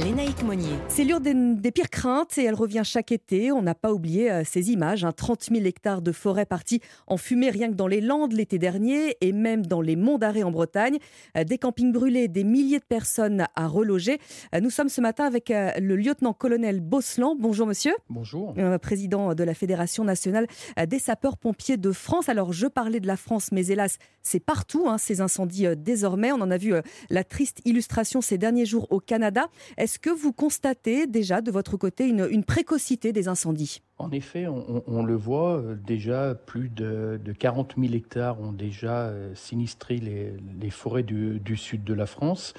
Lénaïque 0.03 0.43
Monnier. 0.43 0.75
C'est 0.89 1.03
l'une 1.03 1.19
des, 1.19 1.33
des, 1.33 1.71
pires 1.71 1.89
craintes 1.89 2.37
et 2.37 2.43
elle 2.43 2.53
revient 2.53 2.83
chaque 2.83 3.11
été. 3.11 3.51
On 3.51 3.63
n'a 3.63 3.73
pas 3.73 3.91
oublié 3.91 4.31
euh, 4.31 4.43
ces 4.45 4.69
images. 4.71 5.03
Hein. 5.03 5.11
30 5.11 5.45
000 5.51 5.65
hectares 5.65 6.03
de 6.03 6.11
forêt 6.11 6.45
partis 6.45 6.81
en 7.07 7.17
fumée 7.17 7.49
rien 7.49 7.69
que 7.69 7.73
dans 7.73 7.87
les 7.87 7.99
Landes 7.99 8.31
l'été 8.31 8.59
dernier 8.59 9.17
et 9.21 9.31
même 9.31 9.65
dans 9.65 9.81
les 9.81 9.95
monts 9.95 10.19
d'Arrée 10.19 10.43
en 10.43 10.51
Bretagne. 10.51 10.99
Euh, 11.35 11.43
des 11.43 11.57
campings 11.57 11.91
brûlés, 11.91 12.27
des 12.27 12.43
milliers 12.43 12.77
de 12.77 12.85
personnes 12.85 13.47
à 13.55 13.67
reloger. 13.67 14.19
Euh, 14.53 14.59
nous 14.59 14.69
sommes 14.69 14.89
ce 14.89 15.01
matin 15.01 15.25
avec 15.25 15.49
le 15.49 15.95
lieutenant-colonel 15.95 16.79
Bosselan. 16.79 17.35
Bonjour 17.35 17.65
monsieur. 17.65 17.93
Bonjour. 18.09 18.53
président 18.81 19.33
de 19.33 19.43
la 19.43 19.55
Fédération 19.55 20.03
nationale 20.03 20.45
des 20.87 20.99
sapeurs-pompiers 20.99 21.77
de 21.77 21.91
France. 21.91 22.29
Alors 22.29 22.53
je 22.53 22.67
parlais 22.67 22.99
de 22.99 23.07
la 23.07 23.17
France, 23.17 23.51
mais 23.51 23.67
hélas, 23.67 23.97
c'est 24.21 24.39
partout 24.39 24.85
hein, 24.87 24.97
ces 24.97 25.21
incendies 25.21 25.67
désormais. 25.75 26.31
On 26.31 26.41
en 26.41 26.51
a 26.51 26.57
vu 26.57 26.73
la 27.09 27.23
triste 27.23 27.61
illustration 27.65 28.21
ces 28.21 28.37
derniers 28.37 28.65
jours 28.65 28.87
au 28.91 28.99
Canada. 28.99 29.47
Est-ce 29.88 29.99
que 29.99 30.09
vous 30.09 30.33
constatez 30.33 31.07
déjà 31.07 31.39
de 31.39 31.49
votre 31.49 31.77
côté 31.77 32.09
une, 32.09 32.43
précocité 32.43 33.13
des 33.13 33.29
incendies? 33.29 33.81
En 33.97 34.11
effet, 34.11 34.45
on, 34.45 35.01
le 35.01 35.15
voit, 35.15 35.59
euh, 35.59 35.75
déjà 35.75 36.35
plus 36.35 36.67
de, 36.67 37.17
40 37.39 37.75
000 37.79 37.93
hectares 37.93 38.38
ont 38.41 38.51
déjà 38.51 39.03
euh, 39.03 39.33
sinistré 39.33 39.95
les, 39.95 40.69
forêts 40.71 41.03
du, 41.03 41.55
sud 41.55 41.85
de 41.85 41.93
la 41.93 42.05
France. 42.05 42.53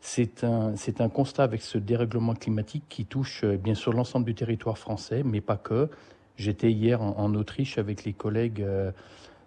C'est 0.00 0.42
un, 0.42 0.74
un, 0.98 1.08
constat 1.08 1.44
avec 1.44 1.62
ce 1.62 1.78
dérèglement 1.78 2.34
climatique 2.34 2.82
qui 2.88 3.06
touche 3.06 3.44
euh, 3.44 3.56
bien 3.56 3.74
sûr 3.74 3.92
l'ensemble 3.92 4.26
du 4.26 4.34
territoire 4.34 4.76
français, 4.76 5.22
mais 5.24 5.40
pas 5.40 5.56
que. 5.56 5.88
J'étais 6.36 6.72
hier 6.72 7.00
en, 7.00 7.32
Autriche 7.36 7.78
avec 7.78 8.04
les 8.04 8.14
collègues 8.14 8.66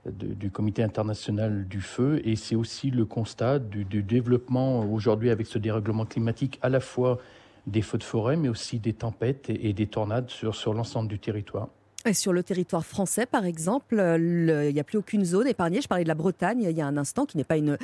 du 0.05 0.51
Comité 0.51 0.83
international 0.83 1.67
du 1.67 1.81
feu. 1.81 2.21
Et 2.23 2.35
c'est 2.35 2.55
aussi 2.55 2.91
le 2.91 3.05
constat 3.05 3.59
du, 3.59 4.03
développement 4.03 4.81
aujourd'hui 4.81 5.29
avec 5.29 5.47
ce 5.47 5.57
dérèglement 5.57 6.05
climatique, 6.05 6.59
à 6.61 6.69
la 6.69 6.79
fois 6.79 7.17
des 7.65 7.81
feux 7.81 7.97
de 7.97 8.03
forêt, 8.03 8.37
mais 8.37 8.49
aussi 8.49 8.79
des 8.79 8.93
tempêtes 8.93 9.49
et, 9.49 9.73
des 9.73 9.87
tornades 9.87 10.29
sur, 10.29 10.55
sur 10.55 10.73
l'ensemble 10.73 11.09
du 11.09 11.19
territoire. 11.19 11.69
Sur 12.13 12.31
le 12.31 12.41
territoire 12.41 12.85
français, 12.85 13.25
par 13.25 13.43
exemple, 13.43 13.95
il 14.17 14.73
n'y 14.73 14.79
a 14.79 14.83
plus 14.83 14.97
aucune 14.97 15.25
zone 15.25 15.47
épargnée. 15.47 15.81
Je 15.81 15.87
parlais 15.87 16.03
de 16.03 16.07
la 16.07 16.15
Bretagne 16.15 16.63
il 16.63 16.77
y 16.77 16.81
a 16.81 16.87
un 16.87 16.95
instant, 16.95 17.25
qui 17.25 17.37
n'est 17.37 17.43
pas 17.43 17.57
une, 17.57 17.77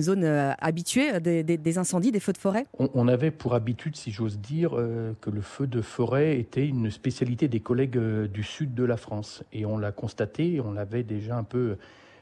zone 0.00 0.24
euh, 0.24 0.52
habituée 0.58 1.18
des, 1.20 1.78
incendies, 1.78 2.12
des 2.12 2.20
feux 2.20 2.32
de 2.32 2.38
forêt. 2.38 2.66
On, 2.78 3.08
avait 3.08 3.30
pour 3.30 3.54
habitude, 3.54 3.96
si 3.96 4.10
j'ose 4.10 4.38
dire, 4.38 4.72
euh, 4.74 5.14
que 5.20 5.30
le 5.30 5.40
feu 5.40 5.66
de 5.66 5.80
forêt 5.80 6.38
était 6.38 6.66
une 6.66 6.90
spécialité 6.90 7.48
des 7.48 7.60
collègues 7.60 7.96
euh, 7.96 8.28
du 8.28 8.42
sud 8.42 8.74
de 8.74 8.84
la 8.84 8.96
France. 8.96 9.44
Et 9.52 9.64
on 9.64 9.78
l'a 9.78 9.92
constaté, 9.92 10.60
on 10.60 10.72
l'avait 10.72 11.02
déjà 11.02 11.36
un 11.36 11.44
peu 11.44 11.76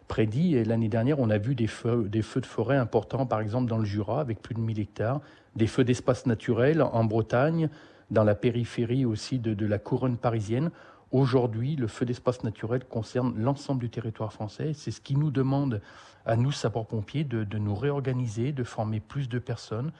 prédit. 0.06 0.62
L'année 0.64 0.88
dernière, 0.88 1.18
on 1.18 1.30
a 1.30 1.38
vu 1.38 1.54
des 1.54 1.66
feux, 1.66 2.06
des 2.08 2.22
feux 2.22 2.40
de 2.40 2.46
forêt 2.46 2.76
importants, 2.76 3.26
par 3.26 3.40
exemple 3.40 3.68
dans 3.68 3.78
le 3.78 3.84
Jura, 3.84 4.20
avec 4.20 4.40
plus 4.40 4.54
de 4.54 4.60
1000 4.60 4.78
hectares, 4.78 5.20
des 5.56 5.66
feux 5.66 5.84
d'espace 5.84 6.26
naturel 6.26 6.82
en 6.82 7.04
Bretagne, 7.04 7.68
dans 8.10 8.24
la 8.24 8.34
périphérie 8.34 9.04
aussi 9.04 9.38
de, 9.38 9.54
de 9.54 9.66
la 9.66 9.78
couronne 9.78 10.16
parisienne. 10.16 10.70
Aujourd'hui, 11.10 11.74
le 11.76 11.88
feu 11.88 12.04
d'espace 12.04 12.44
naturel 12.44 12.84
concerne 12.84 13.34
l'ensemble 13.38 13.80
du 13.80 13.88
territoire 13.88 14.32
français. 14.32 14.72
C'est 14.74 14.90
ce 14.90 15.00
qui 15.00 15.16
nous 15.16 15.30
demande 15.30 15.80
à 16.26 16.36
nous, 16.36 16.52
sapeurs-pompiers, 16.52 17.24
de, 17.24 17.44
de, 17.44 17.58
nous 17.58 17.74
réorganiser, 17.74 18.52
de 18.52 18.62
former 18.62 19.00
plus 19.00 19.28
de 19.28 19.38
personnes, 19.38 19.90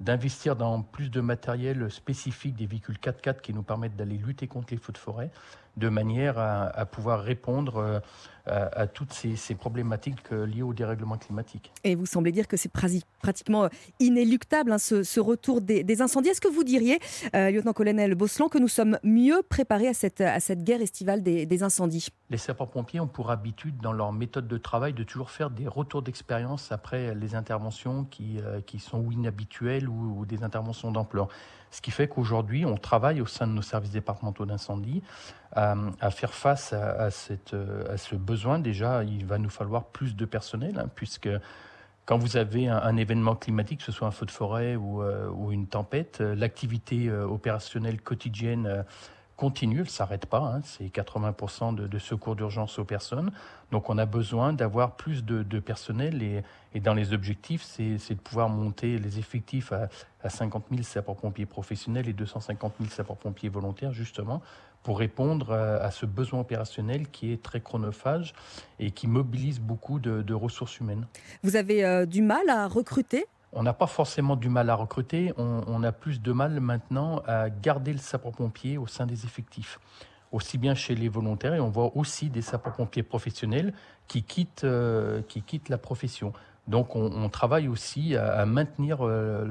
d'investir 0.00 0.56
dans 0.56 0.82
plus 0.82 1.10
de 1.10 1.22
matériel 1.22 1.90
spécifique, 1.90 2.56
des 2.56 2.66
véhicules 2.66 2.96
4x4 2.96 3.40
qui 3.40 3.54
nous 3.54 3.62
permettent 3.62 3.96
d'aller 3.96 4.18
lutter 4.18 4.48
contre 4.48 4.68
les 4.72 4.76
feux 4.76 4.92
de 4.92 4.98
forêt, 4.98 5.30
de 5.80 5.88
manière 5.88 6.38
à, 6.38 6.86
pouvoir 6.86 7.22
répondre 7.22 8.00
euh, 8.48 8.68
à, 8.72 8.86
toutes 8.86 9.12
ces, 9.12 9.54
problématiques 9.54 10.32
euh, 10.32 10.46
liées 10.46 10.62
au 10.62 10.72
dérèglement 10.72 11.18
climatique. 11.18 11.72
Et 11.84 11.94
vous 11.94 12.06
semblez 12.06 12.32
dire 12.32 12.48
que 12.48 12.56
c'est 12.56 12.70
pratiquement 12.70 13.64
euh, 13.64 13.68
inéluctable 14.00 14.72
hein, 14.72 14.78
ce, 14.78 15.20
retour 15.20 15.60
des, 15.60 16.02
incendies. 16.02 16.30
Est-ce 16.30 16.40
que 16.40 16.48
vous 16.48 16.64
diriez, 16.64 16.98
lieutenant-colonel 17.34 18.14
Bosselan, 18.14 18.48
que 18.48 18.58
nous 18.58 18.68
sommes 18.68 18.98
mieux 19.04 19.42
préparés 19.48 19.88
à 19.88 19.94
cette, 19.94 20.20
à 20.20 20.40
cette 20.40 20.64
guerre 20.64 20.80
estivale 20.80 21.22
des, 21.22 21.62
incendies? 21.62 22.08
Les 22.30 22.38
sapeurs-pompiers 22.38 23.00
ont 23.00 23.08
pour 23.08 23.30
habitude, 23.30 23.76
dans 23.82 23.92
leur 23.92 24.12
méthode 24.12 24.48
de 24.48 24.56
travail, 24.56 24.94
de 24.94 25.02
toujours 25.02 25.30
faire 25.30 25.50
des 25.50 25.68
retours 25.68 26.02
d'expérience 26.02 26.72
après 26.72 27.14
les 27.14 27.34
interventions 27.34 28.04
qui, 28.04 28.40
qui 28.66 28.78
sont 28.78 29.10
inhabituelles 29.10 29.88
ou, 29.88 30.20
ou 30.20 30.26
des 30.26 30.42
interventions 30.42 30.90
d'ampleur. 30.90 31.28
Ce 31.70 31.80
qui 31.80 31.90
fait 31.90 32.08
qu'aujourd'hui, 32.08 32.64
on 32.66 32.76
travaille 32.76 33.20
au 33.20 33.26
sein 33.26 33.46
de 33.46 33.52
nos 33.52 33.62
services 33.62 33.92
départementaux 33.92 34.46
d'incendie 34.46 35.02
à, 35.52 36.10
faire 36.10 36.34
face 36.34 36.72
à, 36.72 37.10
cette, 37.10 37.54
à, 37.88 37.96
ce 37.96 38.14
besoin. 38.16 38.58
Déjà, 38.58 39.04
il 39.04 39.26
va 39.26 39.38
nous 39.38 39.50
falloir 39.50 39.84
plus 39.84 40.16
de 40.16 40.24
personnel, 40.24 40.78
hein, 40.78 40.88
puisque 40.94 41.28
quand 42.10 42.18
vous 42.18 42.36
avez 42.36 42.66
un, 42.66 42.96
événement 42.96 43.36
climatique, 43.36 43.78
que 43.78 43.84
ce 43.84 43.92
soit 43.92 44.08
un 44.08 44.10
feu 44.10 44.26
de 44.26 44.32
forêt 44.32 44.74
ou, 44.74 45.00
euh, 45.00 45.30
une 45.50 45.68
tempête, 45.68 46.20
euh, 46.20 46.34
l'activité 46.34 47.08
euh, 47.08 47.24
opérationnelle 47.24 48.00
quotidienne 48.00 48.84
continue, 49.36 49.76
elle 49.76 49.84
ne 49.84 49.88
s'arrête 49.88 50.26
pas. 50.26 50.40
Hein, 50.40 50.60
c'est 50.64 50.86
80% 50.86 51.72
de, 51.76 51.98
secours 52.00 52.34
d'urgence 52.34 52.80
aux 52.80 52.84
personnes. 52.84 53.30
Donc 53.70 53.88
on 53.88 53.98
a 53.98 54.06
besoin 54.06 54.52
d'avoir 54.52 54.96
plus 54.96 55.24
de, 55.24 55.60
personnel 55.60 56.22
et, 56.22 56.42
et, 56.74 56.80
dans 56.80 56.94
les 56.94 57.12
objectifs, 57.12 57.62
c'est 57.62 58.14
de 58.14 58.20
pouvoir 58.20 58.48
monter 58.48 58.98
les 58.98 59.18
effectifs 59.18 59.72
à, 59.72 59.88
à 60.22 60.30
50 60.30 60.64
000 60.70 60.82
sapeurs-pompiers 60.82 61.46
professionnels 61.46 62.08
et 62.08 62.12
250 62.12 62.74
000 62.80 62.90
sapeurs-pompiers 62.90 63.48
volontaires, 63.48 63.92
justement, 63.92 64.42
pour 64.82 64.98
répondre 64.98 65.52
à, 65.52 65.90
ce 65.90 66.06
besoin 66.06 66.40
opérationnel 66.40 67.08
qui 67.08 67.32
est 67.32 67.42
très 67.42 67.60
chronophage 67.60 68.34
et 68.78 68.90
qui 68.90 69.06
mobilise 69.06 69.60
beaucoup 69.60 69.98
de, 69.98 70.34
ressources 70.34 70.78
humaines. 70.80 71.06
Vous 71.42 71.56
avez 71.56 71.84
euh, 71.84 72.06
du 72.06 72.22
mal 72.22 72.48
à 72.48 72.66
recruter? 72.66 73.26
On 73.52 73.64
n'a 73.64 73.72
pas 73.72 73.88
forcément 73.88 74.36
du 74.36 74.48
mal 74.48 74.70
à 74.70 74.76
recruter, 74.76 75.32
on, 75.36 75.82
a 75.82 75.90
plus 75.90 76.22
de 76.22 76.30
mal 76.30 76.60
maintenant 76.60 77.20
à 77.26 77.50
garder 77.50 77.92
le 77.92 77.98
sapeur-pompier 77.98 78.78
au 78.78 78.86
sein 78.86 79.06
des 79.06 79.24
effectifs, 79.24 79.80
aussi 80.32 80.58
bien 80.58 80.74
chez 80.74 80.94
les 80.94 81.08
volontaires, 81.08 81.54
et 81.54 81.60
on 81.60 81.70
voit 81.70 81.96
aussi 81.96 82.30
des 82.30 82.42
sapeurs-pompiers 82.42 83.02
professionnels 83.02 83.72
qui 84.08 84.22
quittent, 84.22 84.64
euh, 84.64 85.22
qui 85.28 85.42
quittent 85.42 85.68
la 85.68 85.78
profession. 85.78 86.32
Donc 86.70 86.94
on, 86.94 87.28
travaille 87.30 87.66
aussi 87.66 88.14
à, 88.14 88.46
maintenir 88.46 88.98
euh, 89.00 89.44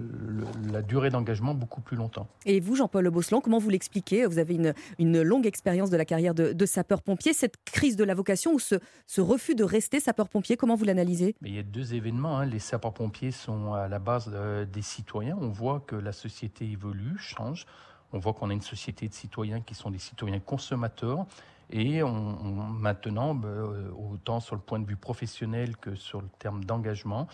la 0.71 0.81
durée 0.81 1.09
d'engagement 1.09 1.53
beaucoup 1.53 1.81
plus 1.81 1.97
longtemps. 1.97 2.27
Et 2.45 2.61
vous, 2.61 2.75
Jean-Paul 2.75 3.09
Bosselan, 3.09 3.41
comment 3.41 3.57
vous 3.57 3.69
l'expliquez? 3.69 4.25
Vous 4.25 4.39
avez 4.39 4.57
une, 4.99 5.21
longue 5.21 5.45
expérience 5.45 5.89
de 5.89 5.97
la 5.97 6.05
carrière 6.05 6.33
de, 6.33 6.65
sapeur-pompier. 6.65 7.33
Cette 7.33 7.55
crise 7.65 7.97
de 7.97 8.05
la 8.05 8.13
vocation 8.13 8.53
ou 8.53 8.59
ce, 8.59 8.75
refus 9.19 9.55
de 9.55 9.65
rester 9.65 9.99
sapeur-pompier, 9.99 10.55
comment 10.55 10.75
vous 10.75 10.85
l'analysez? 10.85 11.35
Il 11.43 11.53
y 11.53 11.59
a 11.59 11.63
deux 11.63 11.93
événements. 11.93 12.39
Hein. 12.39 12.45
Les 12.45 12.59
sapeurs-pompiers 12.59 13.31
sont 13.31 13.73
à 13.73 13.89
la 13.89 13.99
base 13.99 14.31
euh, 14.33 14.63
des 14.63 14.83
citoyens. 14.83 15.37
On 15.41 15.49
voit 15.49 15.81
que 15.81 15.97
la 15.97 16.13
société 16.13 16.71
évolue, 16.71 17.17
change. 17.17 17.65
On 18.11 18.19
voit 18.19 18.33
qu'on 18.33 18.49
a 18.49 18.53
une 18.53 18.61
société 18.61 19.07
de 19.07 19.13
citoyens 19.13 19.61
qui 19.61 19.75
sont 19.75 19.91
des 19.91 19.99
citoyens 19.99 20.39
consommateurs. 20.39 21.25
Et 21.71 22.01
maintenant, 22.01 23.35
ben, 23.35 23.47
euh, 23.47 23.91
autant 23.91 24.39
sur 24.39 24.55
le 24.55 24.61
point 24.61 24.79
de 24.79 24.87
vue 24.87 24.95
professionnel 24.95 25.77
que 25.77 25.93
sur 25.93 26.21
le 26.21 26.27
terme 26.39 26.63
d'engagement, 26.65 27.27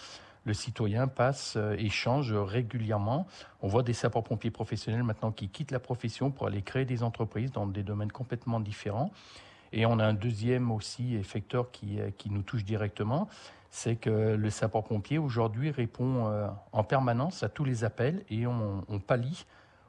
le 0.43 0.53
citoyen 0.53 1.07
passe 1.07 1.53
euh, 1.55 1.75
et 1.77 1.89
change 1.89 2.33
régulièrement. 2.33 3.27
On 3.61 3.69
voit 3.69 3.81
des 3.81 3.93
sapeurs-pompiers 3.93 4.51
professionnels 4.51 5.03
maintenant 5.03 5.31
qui 5.31 5.47
quittent 5.47 5.71
la 5.71 5.79
profession 5.79 6.31
pour 6.31 6.47
aller 6.47 6.61
créer 6.61 6.83
des 6.83 7.01
entreprises 7.01 7.53
dans 7.53 7.65
des 7.65 7.83
domaines 7.83 8.11
complètement 8.11 8.59
différents. 8.59 9.11
Et 9.71 9.85
on 9.85 9.99
a 9.99 10.05
un 10.05 10.13
deuxième 10.13 10.69
aussi 10.71 11.15
effecteur 11.15 11.71
qui, 11.71 12.01
euh, 12.01 12.11
qui 12.17 12.29
nous 12.29 12.41
touche 12.41 12.65
directement, 12.65 13.29
c'est 13.69 13.95
que 13.95 14.35
le 14.35 14.49
sapeur-pompier 14.49 15.17
aujourd'hui 15.17 15.69
répond 15.69 16.31
en 16.71 16.83
permanence 16.85 17.43
à 17.43 17.49
tous 17.49 17.65
les 17.65 17.83
appels 17.83 18.23
et 18.29 18.47
on, 18.47 18.85
on 18.87 18.99
pallie 18.99 19.45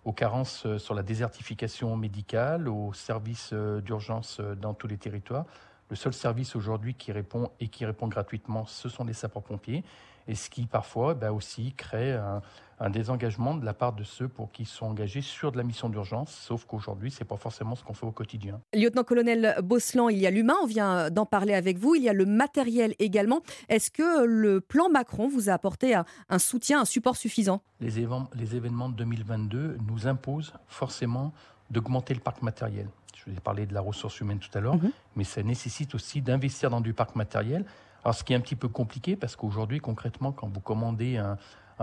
aux 0.07 0.13
carences 0.13 0.67
sur 0.79 0.95
la 0.95 1.03
désertification 1.03 1.97
médicale, 1.97 2.69
aux 2.69 2.93
services 2.93 3.53
d'urgence 3.53 4.41
dans 4.41 4.73
tous 4.73 4.87
les 4.87 4.97
territoires. 4.97 5.45
Le 5.91 5.97
seul 5.97 6.15
service 6.15 6.55
aujourd'hui 6.55 6.95
qui 6.95 7.11
répond 7.11 7.51
et 7.59 7.67
qui 7.67 7.85
répond 7.85 8.07
gratuitement, 8.07 8.67
ce 8.67 8.89
sont 8.89 9.05
les 9.05 9.13
sapeurs-pompiers 9.13 9.83
et 10.29 10.35
ce 10.35 10.51
qui 10.51 10.67
parfois 10.67 11.15
bah, 11.15 11.33
aussi 11.33 11.73
crée 11.77 12.13
un, 12.13 12.91
désengagement 12.91 13.55
de 13.55 13.65
la 13.65 13.73
part 13.73 13.95
de 13.95 14.05
ceux 14.05 14.29
pour 14.29 14.53
qui 14.53 14.67
sont 14.67 14.87
engagés 14.87 15.23
sur 15.23 15.51
de 15.51 15.57
la 15.57 15.63
mission 15.63 15.89
d'urgence, 15.89 16.31
sauf 16.31 16.67
qu'aujourd'hui, 16.67 17.11
ce 17.11 17.21
n'est 17.21 17.27
pas 17.27 17.37
forcément 17.37 17.75
ce 17.75 17.83
qu'on 17.83 17.95
fait 17.95 18.05
au 18.05 18.13
quotidien. 18.13 18.61
Lieutenant-colonel 18.75 19.57
Bosselan, 19.63 20.11
il 20.11 20.19
y 20.19 20.27
a 20.27 20.31
l'humain, 20.31 20.57
on 20.63 20.67
vient 20.67 21.11
d'en 21.11 21.25
parler 21.25 21.55
avec 21.55 21.79
vous, 21.79 21.95
il 21.95 22.03
y 22.03 22.09
a 22.09 22.13
le 22.13 22.27
matériel 22.27 22.95
également. 22.99 23.41
Est-ce 23.71 23.91
que 23.91 24.25
le 24.27 24.61
plan 24.61 24.91
Macron 24.91 25.27
vous 25.27 25.49
a 25.49 25.55
apporté 25.55 25.95
un, 25.95 26.39
soutien, 26.39 26.83
un 26.83 26.85
support 26.85 27.17
suffisant? 27.17 27.63
Les, 27.81 28.07
les 28.35 28.57
événements 28.57 28.91
de 28.91 28.97
2022 28.97 29.79
nous 29.89 30.07
imposent 30.07 30.53
forcément 30.67 31.33
d'augmenter 31.71 32.13
le 32.15 32.21
parc 32.21 32.43
matériel. 32.43 32.89
Je 33.17 33.31
vous 33.31 33.37
ai 33.37 33.41
parlé 33.41 33.67
de 33.67 33.75
la 33.75 33.81
ressource 33.81 34.21
humaine 34.21 34.39
tout 34.39 34.57
à 34.57 34.61
l'heure, 34.61 34.77
mhm. 34.77 34.91
mais 35.17 35.25
ça 35.25 35.43
nécessite 35.43 35.95
aussi 35.95 36.21
d'investir 36.21 36.71
dans 36.71 36.81
du 36.81 36.93
parc 36.93 37.17
matériel 37.17 37.65
alors, 38.07 38.15
ce 38.15 38.23
qui 38.23 38.35
est 38.35 38.37
un 38.37 38.41
petit 38.41 38.55
peu 38.55 38.69
compliqué, 38.69 39.17
parce 39.17 39.35
qu'aujourd'hui, 39.35 39.81
concrètement, 39.81 40.31
quand 40.31 40.47
vous 40.47 40.61
commandez 40.61 41.17
un, 41.17 41.37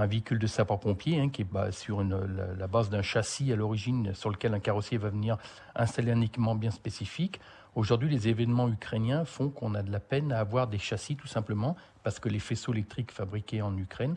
véhicule 0.06 0.40
de 0.40 0.48
sapeur-pompier, 0.48 1.20
hein, 1.20 1.28
qui 1.28 1.42
est 1.42 1.72
sur 1.72 2.02
la, 2.02 2.68
base 2.68 2.90
d'un 2.90 3.02
châssis 3.02 3.52
à 3.52 3.58
l'origine 3.58 4.14
sur 4.14 4.30
lequel 4.30 4.54
un 4.54 4.62
carrossier 4.62 4.98
va 4.98 5.10
venir 5.10 5.38
installer 5.76 6.14
un 6.14 6.22
équipement 6.22 6.56
bien 6.56 6.72
spécifique, 6.72 7.42
aujourd'hui, 7.76 8.10
les 8.10 8.30
événements 8.30 8.70
ukrainiens 8.70 9.26
font 9.26 9.50
qu'on 9.50 9.76
a 9.76 9.84
de 9.84 9.92
la 9.92 10.00
peine 10.00 10.32
à 10.32 10.40
avoir 10.40 10.68
des 10.68 10.78
châssis, 10.78 11.18
tout 11.18 11.28
simplement, 11.28 11.76
parce 12.04 12.22
que 12.22 12.30
les 12.30 12.40
faisceaux 12.40 12.72
électriques 12.72 13.12
fabriqués 13.12 13.62
en 13.62 13.76
Ukraine, 13.76 14.16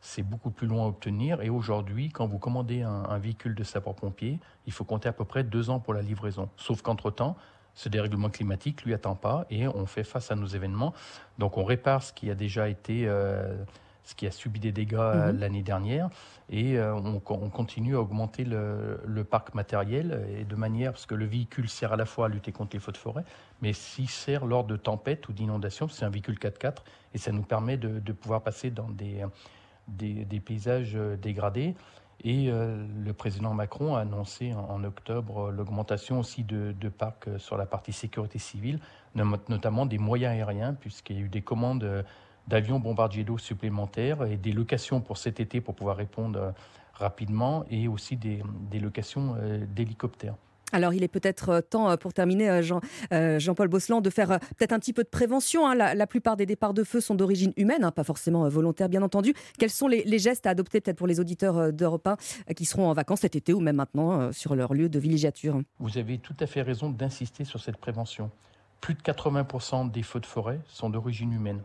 c'est 0.00 0.22
beaucoup 0.22 0.52
plus 0.52 0.68
loin 0.68 0.84
à 0.84 0.86
obtenir. 0.86 1.42
Et 1.42 1.50
aujourd'hui, 1.50 2.10
quand 2.10 2.28
vous 2.28 2.38
commandez 2.38 2.82
un, 2.82 3.02
un 3.02 3.18
véhicule 3.18 3.56
de 3.56 3.64
sapeur-pompier, 3.64 4.38
il 4.66 4.72
faut 4.72 4.84
compter 4.84 5.08
à 5.08 5.12
peu 5.12 5.24
près 5.24 5.42
deux 5.42 5.70
ans 5.70 5.80
pour 5.80 5.92
la 5.92 6.02
livraison. 6.02 6.50
Sauf 6.56 6.82
qu'entre-temps, 6.82 7.36
ce 7.78 7.88
dérèglement 7.88 8.28
climatique 8.28 8.82
lui 8.82 8.92
attend 8.92 9.14
pas 9.14 9.46
et 9.50 9.68
on 9.68 9.86
fait 9.86 10.02
face 10.02 10.32
à 10.32 10.34
nos 10.34 10.48
événements. 10.48 10.92
Donc 11.38 11.58
on 11.58 11.64
répare 11.64 12.02
ce 12.02 12.12
qui 12.12 12.28
a 12.28 12.34
déjà 12.34 12.68
été, 12.68 13.06
euh, 13.06 13.56
ce 14.02 14.16
qui 14.16 14.26
a 14.26 14.32
subi 14.32 14.58
des 14.58 14.72
dégâts 14.72 14.94
euh, 14.94 15.32
mhm. 15.32 15.38
l'année 15.38 15.62
dernière 15.62 16.10
et 16.50 16.76
euh, 16.76 16.92
on, 16.96 17.20
continue 17.20 17.94
à 17.94 18.00
augmenter 18.00 18.44
le, 18.44 19.22
parc 19.22 19.54
matériel 19.54 20.26
et 20.36 20.44
de 20.44 20.56
manière 20.56 20.90
parce 20.90 21.06
que 21.06 21.14
le 21.14 21.24
véhicule 21.24 21.68
sert 21.68 21.92
à 21.92 21.96
la 21.96 22.04
fois 22.04 22.26
à 22.26 22.28
lutter 22.28 22.50
contre 22.50 22.74
les 22.74 22.80
feux 22.80 22.90
de 22.90 22.96
forêt, 22.96 23.22
mais 23.62 23.72
s'il 23.72 24.08
sert 24.08 24.44
lors 24.44 24.64
de 24.64 24.76
tempêtes 24.76 25.28
ou 25.28 25.32
d'inondations, 25.32 25.86
c'est 25.86 26.04
un 26.04 26.10
véhicule 26.10 26.36
4x4 26.36 26.78
et 27.14 27.18
ça 27.18 27.30
nous 27.30 27.44
permet 27.44 27.76
de, 27.76 28.12
pouvoir 28.12 28.42
passer 28.42 28.70
dans 28.70 28.88
des, 28.88 29.24
des 29.86 30.40
paysages 30.40 30.94
dégradés. 31.22 31.76
Et 32.24 32.50
euh, 32.50 32.84
le 33.04 33.12
président 33.12 33.54
Macron 33.54 33.94
a 33.94 34.00
annoncé 34.00 34.52
en, 34.52 34.82
octobre 34.82 35.50
l'augmentation 35.50 36.18
aussi 36.18 36.42
de, 36.42 36.88
parcs 36.88 37.28
sur 37.38 37.56
la 37.56 37.66
partie 37.66 37.92
sécurité 37.92 38.38
civile, 38.38 38.80
notamment 39.14 39.86
des 39.86 39.98
moyens 39.98 40.32
aériens, 40.32 40.74
puisqu'il 40.74 41.16
y 41.16 41.20
a 41.20 41.22
eu 41.22 41.28
des 41.28 41.42
commandes 41.42 41.84
euh, 41.84 42.02
d'avions 42.48 42.80
bombardiers 42.80 43.24
d'eau 43.24 43.38
supplémentaires 43.38 44.24
et 44.24 44.36
des 44.36 44.52
locations 44.52 45.00
pour 45.00 45.16
cet 45.16 45.38
été 45.38 45.60
pour 45.60 45.76
pouvoir 45.76 45.96
répondre 45.96 46.38
euh, 46.40 46.50
rapidement, 46.94 47.64
et 47.70 47.86
aussi 47.86 48.16
des 48.16 48.42
locations 48.80 49.36
d'hélicoptères. 49.68 50.34
Alors, 50.72 50.92
il 50.92 51.02
est 51.02 51.08
peut-être 51.08 51.48
euh, 51.48 51.60
temps, 51.60 51.90
euh, 51.90 51.96
pour 51.96 52.12
terminer, 52.12 52.50
euh, 52.50 52.62
Jean, 52.62 52.80
Jean-Paul 53.10 53.68
Bosselan, 53.68 54.00
de 54.00 54.10
faire 54.10 54.38
peut-être 54.56 54.72
un 54.72 54.78
petit 54.78 54.92
peu 54.92 55.02
de 55.02 55.08
prévention. 55.08 55.66
Hein. 55.66 55.74
La, 55.74 56.06
plupart 56.06 56.36
des 56.36 56.46
départs 56.46 56.74
de 56.74 56.84
feu 56.84 57.00
sont 57.00 57.14
d'origine 57.14 57.52
humaine, 57.56 57.84
hein, 57.84 57.90
pas 57.90 58.04
forcément 58.04 58.48
volontaire, 58.48 58.88
bien 58.88 59.02
entendu. 59.02 59.34
Quels 59.58 59.70
sont 59.70 59.88
les, 59.88 60.18
gestes 60.18 60.46
à 60.46 60.50
adopter, 60.50 60.80
peut-être 60.80 60.96
pour 60.96 61.06
les 61.06 61.20
auditeurs 61.20 61.72
d'Europe 61.72 62.06
1 62.06 62.54
qui 62.54 62.64
seront 62.64 62.88
en 62.88 62.92
vacances 62.92 63.20
cet 63.20 63.36
été 63.36 63.52
ou 63.52 63.60
même 63.60 63.76
maintenant 63.76 64.32
sur 64.32 64.54
leur 64.54 64.74
lieu 64.74 64.88
de 64.88 64.98
villégiature? 64.98 65.60
Vous 65.78 65.98
avez 65.98 66.18
tout 66.18 66.34
à 66.40 66.46
fait 66.46 66.62
raison 66.62 66.90
d'insister 66.90 67.44
sur 67.44 67.60
cette 67.60 67.76
prévention. 67.76 68.30
Plus 68.80 68.94
de 68.94 69.00
80% 69.00 69.90
des 69.90 70.02
feux 70.02 70.20
de 70.20 70.26
forêt 70.26 70.60
sont 70.68 70.90
d'origine 70.90 71.32
humaine. 71.32 71.60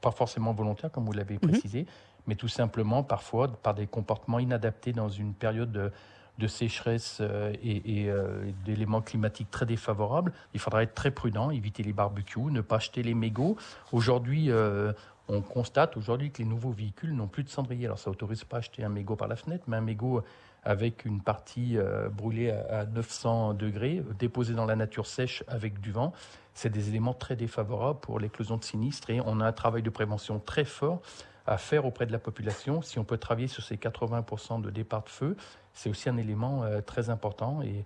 pas 0.00 0.10
forcément 0.10 0.52
volontaire, 0.52 0.90
comme 0.90 1.04
vous 1.04 1.12
l'avez 1.12 1.34
mhm. 1.34 1.50
précisé, 1.50 1.86
mais 2.26 2.34
tout 2.34 2.48
simplement 2.48 3.02
parfois 3.02 3.48
par 3.48 3.74
des 3.74 3.86
comportements 3.86 4.38
inadaptés 4.38 4.92
dans 4.92 5.08
une 5.08 5.34
période 5.34 5.72
de 5.72 5.92
de 6.38 6.46
sécheresse 6.46 7.18
euh, 7.20 7.52
et, 7.62 8.08
euh, 8.08 8.50
d'éléments 8.64 9.02
climatiques 9.02 9.50
très 9.50 9.66
défavorables, 9.66 10.32
il 10.54 10.60
faudra 10.60 10.82
être 10.82 10.94
très 10.94 11.10
prudent, 11.10 11.50
éviter 11.50 11.82
les 11.82 11.92
barbecues, 11.92 12.50
ne 12.50 12.60
pas 12.60 12.76
acheter 12.76 13.02
les 13.02 13.14
mégots. 13.14 13.56
Aujourd'hui, 13.92 14.50
euh, 14.50 14.92
on 15.28 15.40
constate 15.40 15.96
aujourd'hui 15.96 16.30
que 16.30 16.38
les 16.38 16.48
nouveaux 16.48 16.72
véhicules 16.72 17.14
n'ont 17.14 17.28
plus 17.28 17.44
de 17.44 17.48
cendrier. 17.48 17.86
Alors 17.86 17.98
ça 17.98 18.10
autorise 18.10 18.44
pas 18.44 18.56
à 18.56 18.58
acheter 18.60 18.82
un 18.82 18.88
mégot 18.88 19.16
par 19.16 19.28
la 19.28 19.36
fenêtre, 19.36 19.64
mais 19.68 19.76
un 19.76 19.82
mégot 19.82 20.22
avec 20.64 21.04
une 21.04 21.20
partie 21.20 21.76
brûlée 22.12 22.50
à 22.50 22.86
900 22.86 23.54
degrés, 23.54 24.00
déposé 24.20 24.54
dans 24.54 24.64
la 24.64 24.76
nature 24.76 25.06
sèche 25.06 25.42
avec 25.48 25.80
du 25.80 25.90
vent, 25.90 26.12
c'est 26.54 26.70
des 26.70 26.88
éléments 26.88 27.14
très 27.14 27.34
défavorables 27.34 27.98
pour 27.98 28.20
l'éclosion 28.20 28.58
de 28.58 28.64
sinistres 28.64 29.10
et 29.10 29.20
on 29.24 29.40
a 29.40 29.46
un 29.46 29.52
travail 29.52 29.82
de 29.82 29.90
prévention 29.90 30.38
très 30.38 30.64
fort 30.64 31.00
à 31.46 31.58
faire 31.58 31.84
auprès 31.84 32.06
de 32.06 32.12
la 32.12 32.18
population. 32.18 32.82
Si 32.82 32.98
on 32.98 33.04
peut 33.04 33.18
travailler 33.18 33.48
sur 33.48 33.62
ces 33.62 33.76
80% 33.76 34.60
de 34.60 34.70
départ 34.70 35.02
de 35.02 35.08
feu, 35.08 35.36
c'est 35.74 35.90
aussi 35.90 36.08
un 36.08 36.16
élément 36.16 36.64
euh, 36.64 36.80
très 36.80 37.10
important. 37.10 37.62
Et 37.62 37.84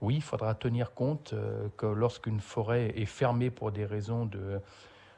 oui, 0.00 0.16
il 0.16 0.22
faudra 0.22 0.54
tenir 0.54 0.92
compte 0.94 1.32
euh, 1.32 1.68
que 1.76 1.86
lorsqu'une 1.86 2.40
forêt 2.40 2.92
est 2.96 3.06
fermée 3.06 3.50
pour 3.50 3.72
des 3.72 3.84
raisons 3.84 4.26
de, 4.26 4.60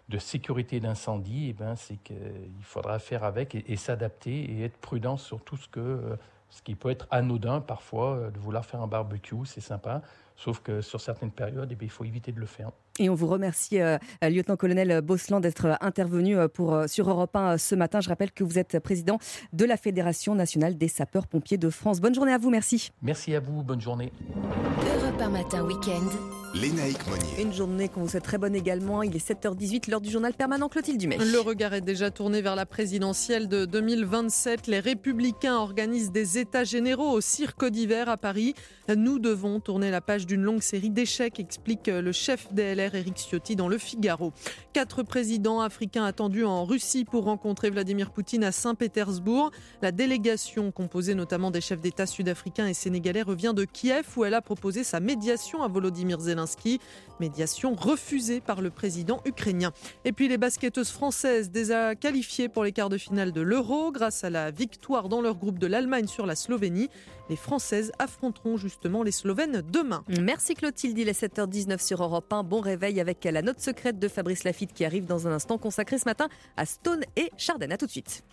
de 0.08 0.18
sécurité 0.18 0.80
d'incendie, 0.80 1.48
eh 1.50 1.52
ben, 1.52 1.76
c'est 1.76 1.96
qu'il 1.96 2.62
faudra 2.62 2.98
faire 2.98 3.24
avec 3.24 3.54
et, 3.54 3.76
s'adapter 3.76 4.32
et 4.32 4.64
être 4.64 4.76
prudent 4.78 5.16
sur 5.16 5.42
tout 5.42 5.56
ce 5.56 5.68
que 5.68 5.80
euh, 5.80 6.16
ce 6.50 6.62
qui 6.62 6.74
peut 6.74 6.88
être 6.88 7.06
anodin 7.10 7.60
parfois 7.60 8.30
de 8.32 8.38
vouloir 8.38 8.64
faire 8.64 8.80
un 8.80 8.86
barbecue, 8.86 9.44
c'est 9.44 9.60
sympa. 9.60 10.00
Sauf 10.34 10.60
que 10.60 10.80
sur 10.80 10.98
certaines 10.98 11.30
périodes, 11.30 11.70
eh 11.70 11.84
il 11.84 11.90
faut 11.90 12.04
éviter 12.04 12.32
de 12.32 12.40
le 12.40 12.46
faire. 12.46 12.70
Et 13.00 13.08
on 13.08 13.14
vous 13.14 13.28
remercie, 13.28 13.80
euh, 13.80 13.98
lieutenant-colonel 14.22 15.00
Bosseland, 15.02 15.40
d'être 15.40 15.78
intervenu 15.80 16.36
euh, 16.36 16.48
pour, 16.48 16.74
euh, 16.74 16.86
sur 16.88 17.08
Europe 17.08 17.34
1 17.36 17.56
ce 17.56 17.74
matin. 17.76 18.00
Je 18.00 18.08
rappelle 18.08 18.32
que 18.32 18.42
vous 18.42 18.58
êtes 18.58 18.80
président 18.80 19.18
de 19.52 19.64
la 19.64 19.76
Fédération 19.76 20.34
nationale 20.34 20.76
des 20.76 20.88
sapeurs-pompiers 20.88 21.58
de 21.58 21.70
France. 21.70 22.00
Bonne 22.00 22.14
journée 22.14 22.32
à 22.32 22.38
vous, 22.38 22.50
merci. 22.50 22.90
Merci 23.02 23.34
à 23.36 23.40
vous, 23.40 23.62
bonne 23.62 23.80
journée. 23.80 24.12
Europe 24.34 25.20
1 25.20 25.28
matin, 25.28 25.64
week-end. 25.64 26.08
Lénaïque 26.54 27.06
Monnier. 27.06 27.42
Une 27.42 27.52
journée 27.52 27.88
qu'on 27.88 28.00
vous 28.00 28.08
souhaite 28.08 28.24
très 28.24 28.38
bonne 28.38 28.54
également. 28.54 29.02
Il 29.02 29.14
est 29.14 29.30
7h18, 29.30 29.90
l'heure 29.90 30.00
du 30.00 30.10
journal 30.10 30.32
permanent 30.32 30.68
Clotilde 30.68 30.98
Dumais. 30.98 31.18
Le 31.18 31.38
regard 31.40 31.74
est 31.74 31.82
déjà 31.82 32.10
tourné 32.10 32.40
vers 32.40 32.56
la 32.56 32.64
présidentielle 32.64 33.48
de 33.48 33.66
2027. 33.66 34.66
Les 34.66 34.80
Républicains 34.80 35.56
organisent 35.56 36.10
des 36.10 36.38
états 36.38 36.64
généraux 36.64 37.10
au 37.10 37.20
Cirque 37.20 37.66
d'hiver 37.66 38.08
à 38.08 38.16
Paris. 38.16 38.54
Nous 38.88 39.18
devons 39.18 39.60
tourner 39.60 39.90
la 39.90 40.00
page 40.00 40.26
d'une 40.26 40.42
longue 40.42 40.62
série 40.62 40.90
d'échecs, 40.90 41.38
explique 41.38 41.86
le 41.88 42.12
chef 42.12 42.52
DLR 42.52 42.87
Éric 42.94 43.16
Ciotti 43.16 43.56
dans 43.56 43.68
Le 43.68 43.78
Figaro. 43.78 44.32
Quatre 44.72 45.02
présidents 45.02 45.60
africains 45.60 46.04
attendus 46.04 46.44
en 46.44 46.64
Russie 46.64 47.04
pour 47.04 47.24
rencontrer 47.24 47.70
Vladimir 47.70 48.10
Poutine 48.10 48.44
à 48.44 48.52
Saint-Pétersbourg. 48.52 49.50
La 49.82 49.92
délégation, 49.92 50.70
composée 50.70 51.14
notamment 51.14 51.50
des 51.50 51.60
chefs 51.60 51.80
d'État 51.80 52.06
sud-africains 52.06 52.66
et 52.66 52.74
sénégalais, 52.74 53.22
revient 53.22 53.52
de 53.54 53.64
Kiev 53.64 54.06
où 54.16 54.24
elle 54.24 54.34
a 54.34 54.42
proposé 54.42 54.84
sa 54.84 55.00
médiation 55.00 55.62
à 55.62 55.68
Volodymyr 55.68 56.20
Zelensky. 56.20 56.80
Médiation 57.20 57.74
refusée 57.74 58.40
par 58.40 58.60
le 58.60 58.70
président 58.70 59.20
ukrainien. 59.24 59.72
Et 60.04 60.12
puis 60.12 60.28
les 60.28 60.38
basketteuses 60.38 60.90
françaises 60.90 61.50
déjà 61.50 61.94
qualifiées 61.94 62.48
pour 62.48 62.64
les 62.64 62.72
quarts 62.72 62.88
de 62.88 62.98
finale 62.98 63.32
de 63.32 63.40
l'Euro 63.40 63.92
grâce 63.92 64.24
à 64.24 64.30
la 64.30 64.50
victoire 64.50 65.08
dans 65.08 65.20
leur 65.20 65.36
groupe 65.36 65.58
de 65.58 65.66
l'Allemagne 65.66 66.06
sur 66.06 66.26
la 66.26 66.36
Slovénie. 66.36 66.88
Les 67.28 67.36
Françaises 67.36 67.92
affronteront 67.98 68.56
justement 68.56 69.02
les 69.02 69.10
Slovènes 69.10 69.62
demain. 69.62 70.02
Merci 70.20 70.54
Clotilde, 70.54 70.98
il 70.98 71.08
est 71.08 71.20
7h19 71.20 71.84
sur 71.84 72.02
Europe 72.02 72.32
1. 72.32 72.42
Bon 72.42 72.60
réveil 72.60 73.00
avec 73.00 73.24
la 73.24 73.42
note 73.42 73.60
secrète 73.60 73.98
de 73.98 74.08
Fabrice 74.08 74.44
Lafitte 74.44 74.72
qui 74.72 74.84
arrive 74.84 75.04
dans 75.04 75.26
un 75.26 75.32
instant 75.32 75.58
consacré 75.58 75.98
ce 75.98 76.06
matin 76.06 76.28
à 76.56 76.64
Stone 76.64 77.04
et 77.16 77.30
Chardin. 77.36 77.70
A 77.70 77.76
tout 77.76 77.86
de 77.86 77.90
suite. 77.90 78.24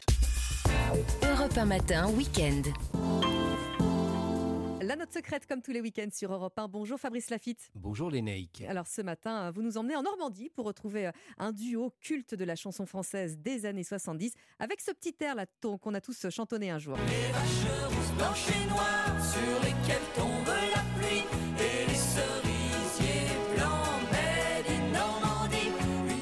Europe 1.24 1.58
1 1.58 1.66
matin, 1.66 2.10
week-end. 2.12 2.62
La 4.86 4.96
note 4.96 5.12
secrète, 5.12 5.48
comme 5.48 5.64
tous 5.64 5.72
les 5.72 5.82
week-ends 5.82 6.12
sur 6.14 6.32
Europe 6.32 6.60
1. 6.60 6.68
Bonjour 6.68 7.00
Fabrice 7.00 7.32
Lafitte. 7.32 7.72
Bonjour 7.74 8.12
les 8.12 8.22
Naïcs. 8.22 8.64
Alors 8.68 8.86
ce 8.86 9.02
matin, 9.02 9.50
vous 9.50 9.64
nous 9.64 9.80
emmenez 9.80 9.96
en 9.96 10.04
Normandie 10.04 10.52
pour 10.52 10.68
retrouver 10.68 11.08
euh, 11.08 11.12
un 11.40 11.52
duo 11.52 11.92
culte 12.02 12.36
de 12.36 12.44
la 12.44 12.56
chanson 12.56 12.86
française 12.86 13.40
des 13.40 13.66
années 13.66 13.84
70 13.84 14.34
avec 14.60 14.82
ce 14.82 14.92
petit 14.92 15.16
air 15.22 15.34
là 15.34 15.48
qu'on 15.82 15.94
a 15.96 16.02
tous 16.02 16.30
chantonné 16.30 16.70
un 16.70 16.78
jour. 16.78 16.98
Les 16.98 17.32
vaches 17.32 17.88
rousses, 17.88 18.12
blanches 18.16 18.48
et 18.50 18.70
noires 18.70 19.26
sur 19.26 19.60
lesquelles 19.64 20.08
tombe 20.14 20.46
la 20.46 20.84
pluie 21.00 21.24
et 21.58 21.90
les 21.90 21.96
cerisiers 21.96 23.36
blancs 23.56 24.12
made 24.12 24.70
in 24.70 24.92
Normandie. 24.92 25.72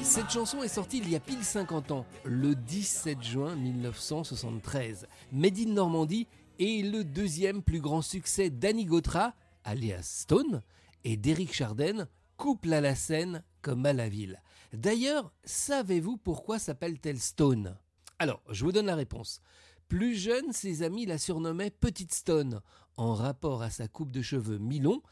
Cette 0.02 0.30
chanson 0.30 0.62
est 0.62 0.68
sortie 0.68 0.98
il 1.00 1.10
y 1.10 1.16
a 1.16 1.20
pile 1.20 1.44
50 1.44 1.90
ans, 1.90 2.06
le 2.24 2.54
17 2.54 3.22
juin 3.22 3.56
1973. 3.56 5.06
Made 5.32 5.58
in 5.58 5.74
Normandie 5.74 6.26
est 6.58 6.82
le 6.82 7.04
deuxième 7.04 7.62
plus 7.62 7.80
grand 7.80 8.02
succès 8.02 8.50
d'Annie 8.50 8.84
Gautra, 8.84 9.34
alias 9.64 10.02
Stone, 10.02 10.62
et 11.04 11.16
d'Éric 11.16 11.52
Chardin, 11.52 12.08
couple 12.36 12.72
à 12.72 12.80
la 12.80 12.94
scène 12.94 13.42
comme 13.62 13.86
à 13.86 13.92
la 13.92 14.08
ville. 14.08 14.40
D'ailleurs, 14.72 15.32
savez-vous 15.44 16.16
pourquoi 16.16 16.58
s'appelle-t-elle 16.58 17.20
Stone? 17.20 17.76
Alors, 18.18 18.42
je 18.50 18.64
vous 18.64 18.72
donne 18.72 18.86
la 18.86 18.96
réponse. 18.96 19.40
Plus 19.88 20.14
jeune, 20.14 20.52
ses 20.52 20.82
amis 20.82 21.06
la 21.06 21.18
surnommaient 21.18 21.70
Petite 21.70 22.14
Stone, 22.14 22.60
en 22.96 23.14
rapport 23.14 23.62
à 23.62 23.70
sa 23.70 23.88
coupe 23.88 24.12
de 24.12 24.22
cheveux 24.22 24.58
mi-long, 24.58 25.02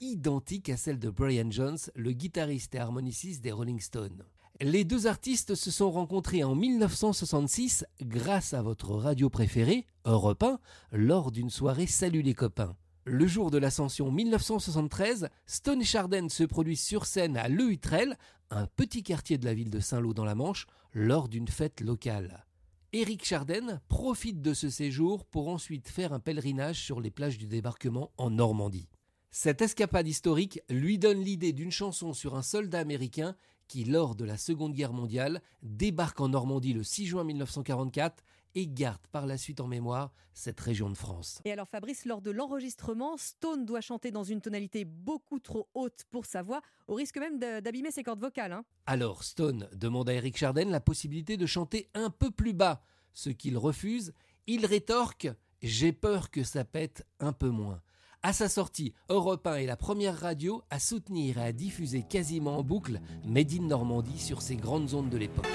identique 0.00 0.68
à 0.68 0.76
celle 0.76 0.98
de 0.98 1.10
Brian 1.10 1.50
Jones, 1.50 1.78
le 1.94 2.12
guitariste 2.12 2.74
et 2.74 2.78
harmoniciste 2.78 3.42
des 3.42 3.52
Rolling 3.52 3.80
Stones. 3.80 4.24
Les 4.62 4.84
deux 4.84 5.06
artistes 5.06 5.54
se 5.54 5.70
sont 5.70 5.90
rencontrés 5.90 6.44
en 6.44 6.54
1966 6.54 7.86
grâce 8.02 8.52
à 8.52 8.60
votre 8.60 8.90
radio 8.90 9.30
préférée, 9.30 9.86
Europe 10.04 10.42
1, 10.42 10.60
lors 10.92 11.32
d'une 11.32 11.48
soirée 11.48 11.86
Salut 11.86 12.20
les 12.20 12.34
copains. 12.34 12.76
Le 13.06 13.26
jour 13.26 13.50
de 13.50 13.56
l'ascension 13.56 14.12
1973, 14.12 15.30
Stone 15.46 15.80
et 15.80 15.86
Chardin 15.86 16.28
se 16.28 16.44
produisent 16.44 16.84
sur 16.84 17.06
scène 17.06 17.38
à 17.38 17.48
Le 17.48 17.70
Hutrel, 17.70 18.18
un 18.50 18.66
petit 18.66 19.02
quartier 19.02 19.38
de 19.38 19.46
la 19.46 19.54
ville 19.54 19.70
de 19.70 19.80
Saint-Lô 19.80 20.12
dans 20.12 20.26
la 20.26 20.34
Manche, 20.34 20.66
lors 20.92 21.30
d'une 21.30 21.48
fête 21.48 21.80
locale. 21.80 22.44
Éric 22.92 23.24
Chardin 23.24 23.80
profite 23.88 24.42
de 24.42 24.52
ce 24.52 24.68
séjour 24.68 25.24
pour 25.24 25.48
ensuite 25.48 25.88
faire 25.88 26.12
un 26.12 26.20
pèlerinage 26.20 26.78
sur 26.84 27.00
les 27.00 27.10
plages 27.10 27.38
du 27.38 27.46
débarquement 27.46 28.10
en 28.18 28.28
Normandie. 28.28 28.90
Cette 29.30 29.62
escapade 29.62 30.06
historique 30.06 30.60
lui 30.68 30.98
donne 30.98 31.22
l'idée 31.22 31.54
d'une 31.54 31.70
chanson 31.70 32.12
sur 32.12 32.34
un 32.34 32.42
soldat 32.42 32.80
américain 32.80 33.36
qui, 33.70 33.84
lors 33.84 34.16
de 34.16 34.24
la 34.24 34.36
Seconde 34.36 34.74
Guerre 34.74 34.92
mondiale, 34.92 35.40
débarque 35.62 36.20
en 36.20 36.30
Normandie 36.30 36.72
le 36.72 36.82
6 36.82 37.06
juin 37.06 37.22
1944 37.22 38.24
et 38.56 38.66
garde 38.66 39.06
par 39.12 39.26
la 39.26 39.38
suite 39.38 39.60
en 39.60 39.68
mémoire 39.68 40.12
cette 40.34 40.58
région 40.58 40.90
de 40.90 40.96
France. 40.96 41.40
Et 41.44 41.52
alors 41.52 41.68
Fabrice, 41.68 42.04
lors 42.04 42.20
de 42.20 42.32
l'enregistrement, 42.32 43.16
Stone 43.16 43.64
doit 43.64 43.80
chanter 43.80 44.10
dans 44.10 44.24
une 44.24 44.40
tonalité 44.40 44.84
beaucoup 44.84 45.38
trop 45.38 45.68
haute 45.74 46.04
pour 46.10 46.26
sa 46.26 46.42
voix, 46.42 46.62
au 46.88 46.94
risque 46.94 47.18
même 47.18 47.38
d'abîmer 47.38 47.92
ses 47.92 48.02
cordes 48.02 48.20
vocales. 48.20 48.50
Hein. 48.50 48.64
Alors 48.86 49.22
Stone 49.22 49.68
demande 49.72 50.08
à 50.08 50.14
Eric 50.14 50.36
Chardin 50.36 50.64
la 50.64 50.80
possibilité 50.80 51.36
de 51.36 51.46
chanter 51.46 51.88
un 51.94 52.10
peu 52.10 52.32
plus 52.32 52.54
bas, 52.54 52.82
ce 53.12 53.30
qu'il 53.30 53.56
refuse. 53.56 54.12
Il 54.48 54.66
rétorque⁇ 54.66 55.26
J'ai 55.62 55.92
peur 55.92 56.32
que 56.32 56.42
ça 56.42 56.64
pète 56.64 57.06
un 57.20 57.32
peu 57.32 57.50
moins⁇ 57.50 57.76
à 58.22 58.32
sa 58.32 58.48
sortie, 58.48 58.92
Europe 59.08 59.46
1 59.46 59.56
est 59.56 59.66
la 59.66 59.76
première 59.76 60.18
radio 60.18 60.62
à 60.70 60.78
soutenir 60.78 61.38
et 61.38 61.44
à 61.44 61.52
diffuser 61.52 62.02
quasiment 62.02 62.58
en 62.58 62.62
boucle 62.62 63.00
Made 63.24 63.52
in 63.52 63.62
Normandie 63.62 64.18
sur 64.18 64.42
ces 64.42 64.56
grandes 64.56 64.92
ondes 64.94 65.10
de 65.10 65.16
l'époque. 65.16 65.46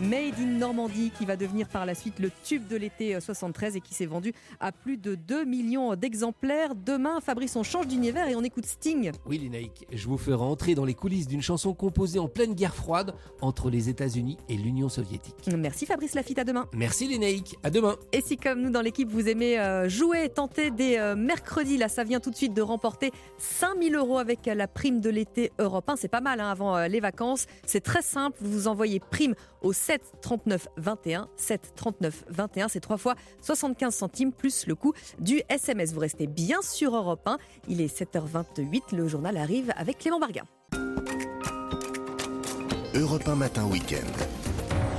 Made 0.00 0.38
in 0.38 0.58
Normandie 0.58 1.10
qui 1.16 1.24
va 1.24 1.36
devenir 1.36 1.68
par 1.68 1.86
la 1.86 1.94
suite 1.94 2.18
le 2.18 2.30
tube 2.44 2.66
de 2.68 2.76
l'été 2.76 3.18
73 3.18 3.72
euh, 3.74 3.78
et 3.78 3.80
qui 3.80 3.94
s'est 3.94 4.04
vendu 4.04 4.34
à 4.60 4.70
plus 4.70 4.98
de 4.98 5.14
2 5.14 5.44
millions 5.46 5.94
d'exemplaires. 5.94 6.74
Demain, 6.74 7.20
Fabrice, 7.22 7.56
on 7.56 7.62
change 7.62 7.86
d'univers 7.86 8.28
et 8.28 8.36
on 8.36 8.42
écoute 8.42 8.66
Sting. 8.66 9.12
Oui, 9.24 9.38
Lénaïque, 9.38 9.86
je 9.90 10.06
vous 10.06 10.18
ferai 10.18 10.34
rentrer 10.34 10.74
dans 10.74 10.84
les 10.84 10.92
coulisses 10.92 11.26
d'une 11.26 11.40
chanson 11.40 11.72
composée 11.72 12.18
en 12.18 12.28
pleine 12.28 12.52
guerre 12.52 12.74
froide 12.74 13.14
entre 13.40 13.70
les 13.70 13.88
États-Unis 13.88 14.36
et 14.50 14.56
l'Union 14.56 14.90
soviétique. 14.90 15.34
Merci 15.56 15.86
Fabrice 15.86 16.14
Lafitte, 16.14 16.40
à 16.40 16.44
demain. 16.44 16.66
Merci 16.74 17.08
Lénaïque, 17.08 17.56
à 17.62 17.70
demain. 17.70 17.96
Et 18.12 18.20
si 18.20 18.36
comme 18.36 18.60
nous 18.60 18.70
dans 18.70 18.82
l'équipe, 18.82 19.10
vous 19.10 19.28
aimez 19.28 19.58
euh, 19.58 19.88
jouer, 19.88 20.28
tenter 20.28 20.70
des 20.70 20.96
euh, 20.98 21.16
mercredis, 21.16 21.78
là 21.78 21.88
ça 21.88 22.04
vient 22.04 22.20
tout 22.20 22.30
de 22.30 22.36
suite 22.36 22.52
de 22.52 22.62
remporter 22.62 23.12
5000 23.38 23.94
euros 23.94 24.18
avec 24.18 24.44
la 24.44 24.68
prime 24.68 25.00
de 25.00 25.08
l'été 25.08 25.52
européen. 25.58 25.96
C'est 25.96 26.08
pas 26.08 26.20
mal 26.20 26.40
hein, 26.40 26.50
avant 26.50 26.86
les 26.86 27.00
vacances. 27.00 27.46
C'est 27.64 27.80
très 27.80 28.02
simple, 28.02 28.36
vous 28.42 28.68
envoyez 28.68 29.00
prime 29.00 29.34
au 29.62 29.72
7 29.86 30.02
39 30.20 30.68
21. 30.78 31.28
7 31.36 31.72
39 31.76 32.24
21, 32.28 32.66
c'est 32.66 32.80
trois 32.80 32.96
fois 32.96 33.14
75 33.40 33.94
centimes 33.94 34.32
plus 34.32 34.66
le 34.66 34.74
coût 34.74 34.92
du 35.20 35.42
SMS. 35.48 35.92
Vous 35.92 36.00
restez 36.00 36.26
bien 36.26 36.60
sur 36.60 36.96
Europe 36.96 37.22
1. 37.24 37.38
Il 37.68 37.80
est 37.80 37.96
7h28. 37.96 38.96
Le 38.96 39.06
journal 39.06 39.36
arrive 39.36 39.72
avec 39.76 39.98
Clément 39.98 40.18
Barguin. 40.18 40.42
Europe 42.96 43.28
1 43.28 43.36
matin 43.36 43.64
week-end. 43.66 44.10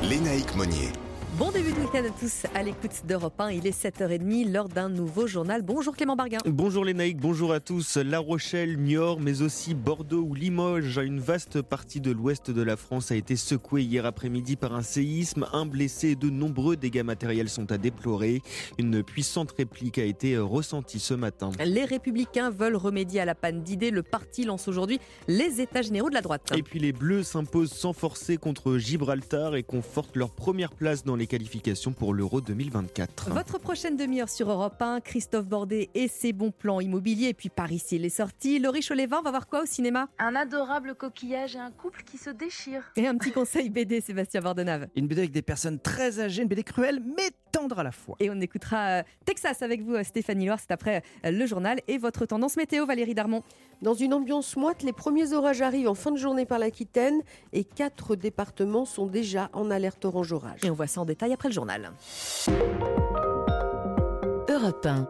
Lénaïque 0.04 0.56
Monnier. 0.56 0.94
Bon 1.38 1.52
début 1.52 1.72
de 1.72 1.78
week-end 1.78 2.04
à 2.04 2.20
tous 2.20 2.48
à 2.56 2.64
l'écoute 2.64 3.06
d'Europe 3.06 3.40
1. 3.40 3.52
Il 3.52 3.68
est 3.68 3.84
7h30 3.84 4.52
lors 4.52 4.70
d'un 4.70 4.90
nouveau 4.90 5.28
journal. 5.28 5.62
Bonjour 5.62 5.96
Clément 5.96 6.16
Barguin. 6.16 6.40
Bonjour 6.48 6.84
les 6.84 6.96
Naïcs, 6.96 7.20
bonjour 7.20 7.54
à 7.54 7.60
tous. 7.60 7.98
La 7.98 8.18
Rochelle, 8.18 8.80
Niort, 8.80 9.20
mais 9.20 9.44
aussi 9.44 9.76
Bordeaux 9.76 10.24
ou 10.24 10.34
Limoges. 10.34 10.98
Une 10.98 11.20
vaste 11.20 11.62
partie 11.62 12.02
de 12.02 12.10
l'ouest 12.10 12.50
de 12.50 12.62
la 12.64 12.76
France 12.76 13.12
a 13.12 13.16
été 13.16 13.36
secouée 13.36 13.84
hier 13.84 14.08
après-midi 14.08 14.56
par 14.56 14.74
un 14.74 14.82
séisme. 14.82 15.46
Un 15.54 15.68
blessé 15.68 16.10
et 16.10 16.16
de 16.16 16.32
nombreux 16.32 16.76
dégâts 16.76 17.04
matériels 17.04 17.50
sont 17.50 17.72
à 17.72 17.78
déplorer. 17.78 18.42
Une 18.80 19.04
puissante 19.04 19.52
réplique 19.52 20.00
a 20.00 20.06
été 20.06 20.40
ressentie 20.40 21.00
ce 21.00 21.14
matin. 21.14 21.52
Les 21.64 21.86
Républicains 21.86 22.50
veulent 22.50 22.78
remédier 22.78 23.20
à 23.20 23.26
la 23.26 23.36
panne 23.36 23.62
d'idées. 23.62 23.92
Le 23.92 24.02
parti 24.02 24.44
lance 24.44 24.68
aujourd'hui 24.68 25.00
les 25.28 25.62
États 25.62 25.84
généraux 25.84 26.10
de 26.10 26.16
la 26.16 26.22
droite. 26.22 26.52
Et 26.58 26.64
puis 26.64 26.80
les 26.80 26.94
Bleus 26.94 27.22
s'imposent 27.22 27.74
sans 27.74 27.94
forcer 27.94 28.38
contre 28.38 28.80
Gibraltar 28.80 29.56
et 29.56 29.62
confortent 29.62 30.16
leur 30.16 30.32
première 30.32 30.72
place 30.72 31.04
dans 31.04 31.16
les 31.16 31.27
qualifications 31.28 31.92
pour 31.92 32.14
l'Euro 32.14 32.42
2024. 32.42 33.30
Votre 33.30 33.60
prochaine 33.60 33.98
demi-heure 33.98 34.30
sur 34.30 34.50
Europe 34.50 34.82
1, 34.82 35.02
Christophe 35.02 35.46
Bordet 35.46 35.90
et 35.94 36.08
ses 36.08 36.34
bons 36.34 36.52
plans 36.52 36.80
immobiliers. 36.80 37.30
Et 37.30 37.34
puis 37.34 37.50
par 37.50 37.72
ici, 37.72 38.00
les 38.00 38.10
sorties. 38.10 38.60
Laurie 38.60 38.82
Cholévin 38.82 39.22
va 39.22 39.30
voir 39.30 39.48
quoi 39.48 39.64
au 39.64 39.66
cinéma? 39.66 40.08
Un 40.20 40.36
adorable 40.36 40.96
coquillage 40.96 41.56
et 41.56 41.60
un 41.60 41.72
couple 41.72 42.04
qui 42.04 42.18
se 42.18 42.30
déchire. 42.30 42.84
Et 42.96 43.08
un 43.08 43.16
petit 43.18 43.32
conseil 43.32 43.70
BD, 43.70 44.02
Sébastien 44.02 44.42
Bordenave. 44.42 44.88
Une 44.96 45.08
BD 45.08 45.22
avec 45.22 45.32
des 45.32 45.42
personnes 45.42 45.80
très 45.80 46.20
âgées, 46.20 46.42
une 46.42 46.48
BD 46.48 46.64
cruelle 46.64 47.02
mais 47.06 47.30
tendre 47.52 47.80
à 47.80 47.84
la 47.84 47.92
fois. 47.92 48.16
Et 48.20 48.30
on 48.30 48.40
écoutera 48.40 49.00
euh, 49.00 49.04
Texas 49.26 49.62
avec 49.62 49.82
vous, 49.82 49.96
euh, 49.96 50.04
Stéphanie 50.04 50.46
Loire. 50.46 50.60
C'est 50.60 50.72
après 50.72 51.04
euh, 51.26 51.32
le 51.32 51.46
journal 51.46 51.80
et 51.88 51.98
votre 51.98 52.26
tendance 52.26 52.58
météo, 52.58 52.86
Valérie 52.86 53.16
Darmon. 53.16 53.44
Dans 53.82 53.94
une 53.94 54.14
ambiance 54.14 54.56
moite, 54.56 54.84
les 54.84 54.94
premiers 54.94 55.34
orages 55.34 55.62
arrivent 55.62 55.90
en 55.90 55.96
fin 55.96 56.12
de 56.12 56.18
journée 56.18 56.46
par 56.46 56.60
l'Aquitaine 56.60 57.22
et 57.54 57.64
quatre 57.64 58.16
départements 58.16 58.86
sont 58.86 59.06
déjà 59.06 59.50
en 59.54 59.70
alerte 59.70 60.06
orange 60.06 60.32
orage. 60.32 60.64
Et 60.64 60.70
on 60.70 60.74
voit 60.74 60.88
ça 60.88 61.02
en 61.02 61.06
détail 61.06 61.34
après 61.34 61.50
le 61.50 61.54
journal. 61.54 61.92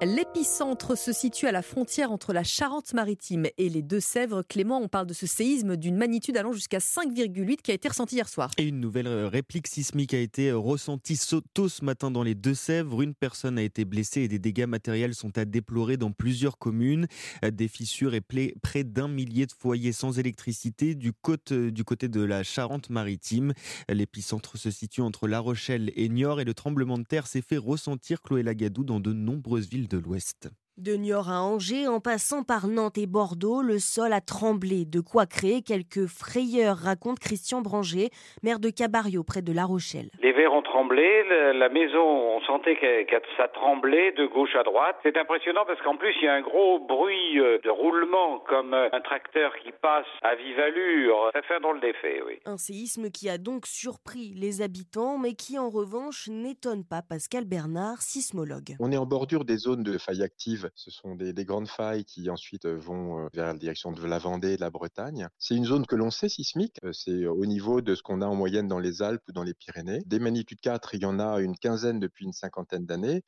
L'épicentre 0.04 0.96
se 0.96 1.12
situe 1.12 1.48
à 1.48 1.52
la 1.52 1.64
frontière 1.64 2.12
entre 2.12 2.32
la 2.32 2.44
Charente-Maritime 2.44 3.48
et 3.58 3.70
les 3.70 3.82
Deux-Sèvres. 3.82 4.44
Clément, 4.44 4.80
on 4.80 4.88
parle 4.88 5.08
de 5.08 5.14
ce 5.14 5.26
séisme 5.26 5.78
d'une 5.78 5.98
magnitude 5.98 6.38
allant 6.38 6.52
jusqu'à 6.52 6.78
5,8 6.78 7.58
qui 7.64 7.72
a 7.72 7.74
été 7.74 7.88
ressenti 7.88 8.16
hier 8.16 8.30
soir. 8.30 8.52
Et 8.58 8.64
une 8.64 8.80
nouvelle 8.80 9.08
euh, 9.08 9.28
réplique 9.28 9.68
sismique 9.68 10.14
a 10.14 10.20
été 10.20 10.50
euh, 10.50 10.58
ressentie 10.58 11.20
tôt 11.56 11.70
ce 11.70 11.84
matin 11.84 12.12
dans 12.12 12.22
les 12.22 12.36
Deux-Sèvres. 12.36 13.02
Une 13.02 13.16
personne 13.16 13.58
a 13.58 13.64
été 13.64 13.84
blessée 13.84 14.22
et 14.22 14.28
des 14.28 14.38
dégâts 14.38 14.68
matériels 14.68 15.16
sont 15.16 15.36
à 15.40 15.46
déplorer 15.46 15.98
dans 15.98 16.12
plusieurs 16.12 16.60
communes. 16.60 17.08
Euh, 17.44 17.50
des 17.50 17.68
fissures 17.68 18.14
et 18.14 18.22
près 18.22 18.84
d'un 18.84 19.08
millier 19.08 19.48
de 19.48 19.54
foyers 19.54 19.92
sans 19.92 20.20
électricité 20.20 20.94
du, 20.94 21.14
du 21.50 21.84
côté 21.84 22.08
de 22.10 22.22
la 22.22 22.44
Charente-Maritime. 22.44 23.54
L'épicentre 23.90 24.58
se 24.58 24.70
situe 24.70 25.02
entre 25.02 25.28
La 25.28 25.40
Rochelle 25.40 25.92
et 25.96 26.10
Niort 26.10 26.42
et 26.42 26.46
le 26.46 26.54
tremblement 26.54 27.00
de 27.00 27.04
terre 27.04 27.26
s'est 27.26 27.42
fait 27.42 27.58
ressentir, 27.58 28.22
Chloé 28.22 28.44
Lagadou, 28.44 28.84
dans 28.84 29.00
de 29.00 29.14
nombreux 29.14 29.47
nombreuses 29.48 29.70
villes 29.70 29.88
de 29.88 29.98
l'Ouest. 29.98 30.50
De 30.78 30.96
Niort 30.96 31.32
à 31.32 31.42
Angers, 31.42 31.88
en 31.88 32.00
passant 32.00 32.44
par 32.44 32.68
Nantes 32.68 33.00
et 33.00 33.08
Bordeaux, 33.08 33.64
le 33.64 33.80
sol 33.80 34.14
a 34.14 34.22
tremblé. 34.22 34.86
De 34.86 35.00
quoi 35.00 35.26
créer 35.26 35.64
quelques 35.64 36.06
frayeurs, 36.06 36.78
raconte 36.78 37.18
Christian 37.18 37.62
Branger, 37.62 38.12
maire 38.44 38.60
de 38.60 38.70
Cabario, 38.70 39.24
près 39.24 39.42
de 39.42 39.52
La 39.52 39.66
Rochelle. 39.66 40.12
Les 40.22 40.34
verres 40.34 40.54
ont 40.54 40.62
tremblé, 40.62 41.24
la 41.56 41.70
maison, 41.70 42.06
on 42.06 42.42
sentait 42.42 42.76
que 42.76 43.18
ça 43.38 43.48
tremblait 43.48 44.12
de 44.12 44.28
gauche 44.28 44.56
à 44.56 44.62
droite. 44.62 44.98
C'est 45.02 45.18
impressionnant 45.18 45.64
parce 45.66 45.82
qu'en 45.82 45.98
plus, 45.98 46.14
il 46.22 46.26
y 46.26 46.28
a 46.28 46.36
un 46.36 46.42
gros 46.42 46.78
bruit 46.78 47.40
euh, 47.40 47.58
de 47.64 47.72
roulement, 47.72 48.38
comme 48.48 48.76
euh, 48.76 48.90
un 48.94 49.02
tracteur 49.02 49.56
qui 49.64 49.72
passe 49.72 50.06
à 50.22 50.36
vive 50.36 50.60
allure. 50.60 51.32
Ça 51.34 51.42
fait 51.42 51.56
un 51.56 51.60
drôle 51.60 51.80
d'effet, 51.80 52.22
oui. 52.24 52.40
Un 52.46 52.58
séisme 52.58 53.10
qui 53.10 53.30
a 53.30 53.40
donc 53.40 53.66
surpris 53.66 54.36
les 54.36 54.62
habitants, 54.62 55.18
mais 55.18 55.34
qui 55.34 55.58
en 55.58 55.72
revanche 55.72 56.28
n'étonne 56.28 56.84
pas 56.88 57.02
Pascal 57.02 57.46
Bernard, 57.46 58.04
sismologue. 58.04 58.76
On 58.80 58.92
est 58.92 58.98
en 58.98 59.08
bordure 59.08 59.44
des 59.44 59.58
zones 59.58 59.82
de 59.82 59.98
faille 59.98 60.22
active 60.22 60.67
Ce 60.76 60.92
sont 60.92 61.16
des, 61.16 61.34
des 61.34 61.46
grandes 61.46 61.68
failles 61.68 62.06
qui 62.06 62.30
ensuite 62.30 62.66
vont 62.66 63.26
euh, 63.26 63.28
vers 63.34 63.46
la 63.46 63.54
direction 63.54 63.92
de 63.92 64.06
la 64.06 64.18
Vendée, 64.18 64.56
de 64.56 64.62
la 64.62 64.70
Bretagne. 64.70 65.28
C'est 65.38 65.56
une 65.56 65.66
zone 65.66 65.86
que 65.86 65.96
l'on 65.96 66.12
sait 66.12 66.30
sismique. 66.30 66.78
Euh, 66.84 66.94
C'est 66.94 67.26
au 67.26 67.46
niveau 67.46 67.82
de 67.82 67.96
ce 67.96 68.04
qu'on 68.04 68.22
a 68.22 68.26
en 68.28 68.36
moyenne 68.36 68.68
dans 68.68 68.80
les 68.80 69.02
Alpes 69.02 69.24
ou 69.28 69.32
dans 69.32 69.44
les 69.44 69.54
Pyrénées. 69.54 70.02
Des 70.06 70.20
magnitudes 70.20 70.60
4, 70.62 70.96
il 70.96 71.02
y 71.02 71.06
en 71.06 71.20
a 71.20 71.40
une 71.40 71.58
quinzaine 71.58 72.00
depuis 72.00 72.26
une 72.26 72.34
cinquantaine 72.34 72.86
d'années. 72.86 73.24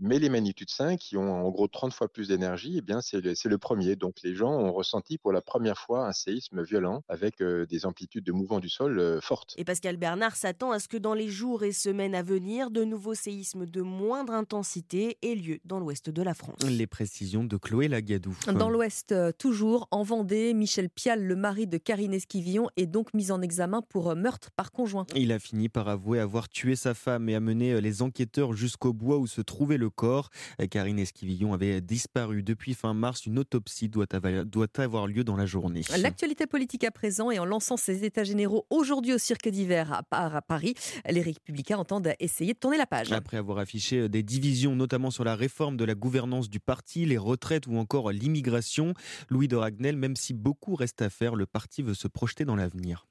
Mais 0.00 0.18
les 0.18 0.28
magnitudes 0.28 0.70
5, 0.70 0.98
qui 0.98 1.16
ont 1.16 1.46
en 1.46 1.50
gros 1.50 1.68
30 1.68 1.92
fois 1.92 2.08
plus 2.08 2.28
d'énergie, 2.28 2.76
eh 2.78 2.82
bien 2.82 3.00
c'est 3.00 3.20
le, 3.20 3.58
premier. 3.58 3.96
Donc 3.96 4.16
les 4.22 4.34
gens 4.34 4.52
ont 4.52 4.72
ressenti 4.72 5.18
pour 5.18 5.32
la 5.32 5.40
première 5.40 5.78
fois 5.78 6.06
un 6.06 6.12
séisme 6.12 6.62
violent 6.62 7.02
avec 7.08 7.40
euh, 7.40 7.66
des 7.66 7.86
amplitudes 7.86 8.24
de 8.24 8.32
mouvement 8.32 8.60
du 8.60 8.68
sol 8.68 8.98
euh, 8.98 9.20
fortes. 9.20 9.54
Et 9.56 9.64
Pascal 9.64 9.96
Bernard 9.96 10.36
s'attend 10.36 10.72
à 10.72 10.78
ce 10.78 10.88
que 10.88 10.96
dans 10.96 11.14
les 11.14 11.28
jours 11.28 11.62
et 11.62 11.72
semaines 11.72 12.14
à 12.14 12.22
venir, 12.22 12.70
de 12.70 12.84
nouveaux 12.84 13.14
séismes 13.14 13.66
de 13.66 13.82
moindre 13.82 14.32
intensité 14.32 15.18
aient 15.22 15.34
lieu 15.34 15.58
dans 15.64 15.78
l'ouest 15.78 16.10
de 16.10 16.22
la 16.22 16.34
France. 16.34 16.58
Les 16.68 16.86
précisions 16.86 17.44
de 17.44 17.56
Chloé 17.56 17.88
Lagadou. 17.88 18.36
Dans 18.46 18.70
l'Ouest, 18.70 19.12
euh, 19.12 19.32
toujours, 19.36 19.88
en 19.90 20.02
Vendée, 20.02 20.54
Michel 20.54 20.90
Pial, 20.90 21.22
le 21.22 21.36
mari 21.36 21.66
de 21.66 21.78
Karine 21.78 22.14
Esquivillon, 22.14 22.68
est 22.76 22.86
donc 22.86 23.14
mis 23.14 23.30
en 23.30 23.42
examen 23.42 23.82
pour 23.82 24.10
euh, 24.10 24.14
meurtre 24.14 24.50
par 24.52 24.72
conjoint. 24.72 25.06
Il 25.14 25.32
a 25.32 25.38
fini 25.38 25.68
par 25.68 25.88
avouer 25.88 26.20
avoir 26.20 26.48
tué 26.48 26.76
sa 26.76 26.94
femme 26.94 27.28
et 27.28 27.34
amené 27.34 27.80
les 27.80 28.02
enquêteurs 28.02 28.52
jusqu'au 28.52 28.92
bois 28.92 29.18
où 29.18 29.26
se 29.26 29.40
trouvait 29.40 29.78
le 29.78 29.83
corps. 29.90 30.30
Karine 30.70 30.98
Esquivillon 30.98 31.52
avait 31.52 31.80
disparu 31.80 32.42
depuis 32.42 32.74
fin 32.74 32.94
mars. 32.94 33.26
Une 33.26 33.38
autopsie 33.38 33.88
doit 33.88 34.06
avoir, 34.78 35.06
lieu 35.06 35.24
dans 35.24 35.36
la 35.36 35.46
journée. 35.46 35.82
L'actualité 35.98 36.46
politique 36.46 36.84
à 36.84 36.90
présent 36.90 37.30
et 37.30 37.38
en 37.38 37.44
lançant 37.44 37.76
ses 37.76 38.04
états 38.04 38.24
généraux 38.24 38.66
aujourd'hui 38.70 39.12
au 39.12 39.18
cirque 39.18 39.48
d'hiver 39.48 40.02
à, 40.10 40.36
à 40.36 40.42
Paris, 40.42 40.74
les 41.08 41.22
Républicains 41.22 41.78
entendent 41.78 42.12
essayer 42.20 42.54
de 42.54 42.58
tourner 42.58 42.78
la 42.78 42.86
page. 42.86 43.12
Après 43.12 43.36
avoir 43.36 43.58
affiché 43.58 44.08
des 44.08 44.22
divisions, 44.22 44.76
notamment 44.76 45.10
sur 45.10 45.24
la 45.24 45.36
réforme 45.36 45.76
de 45.76 45.84
la 45.84 45.94
gouvernance 45.94 46.50
du 46.50 46.60
parti, 46.60 47.06
les 47.06 47.18
retraites 47.18 47.66
ou 47.66 47.76
encore 47.76 48.12
l'immigration, 48.12 48.94
Louis 49.28 49.48
de 49.48 49.56
Ragnel, 49.56 49.96
même 49.96 50.16
si 50.16 50.34
beaucoup 50.34 50.74
reste 50.74 51.02
à 51.02 51.10
faire, 51.10 51.34
le 51.34 51.46
parti 51.46 51.82
veut 51.82 51.94
se 51.94 52.08
projeter 52.08 52.44
dans 52.44 52.56
l'avenir. 52.56 53.06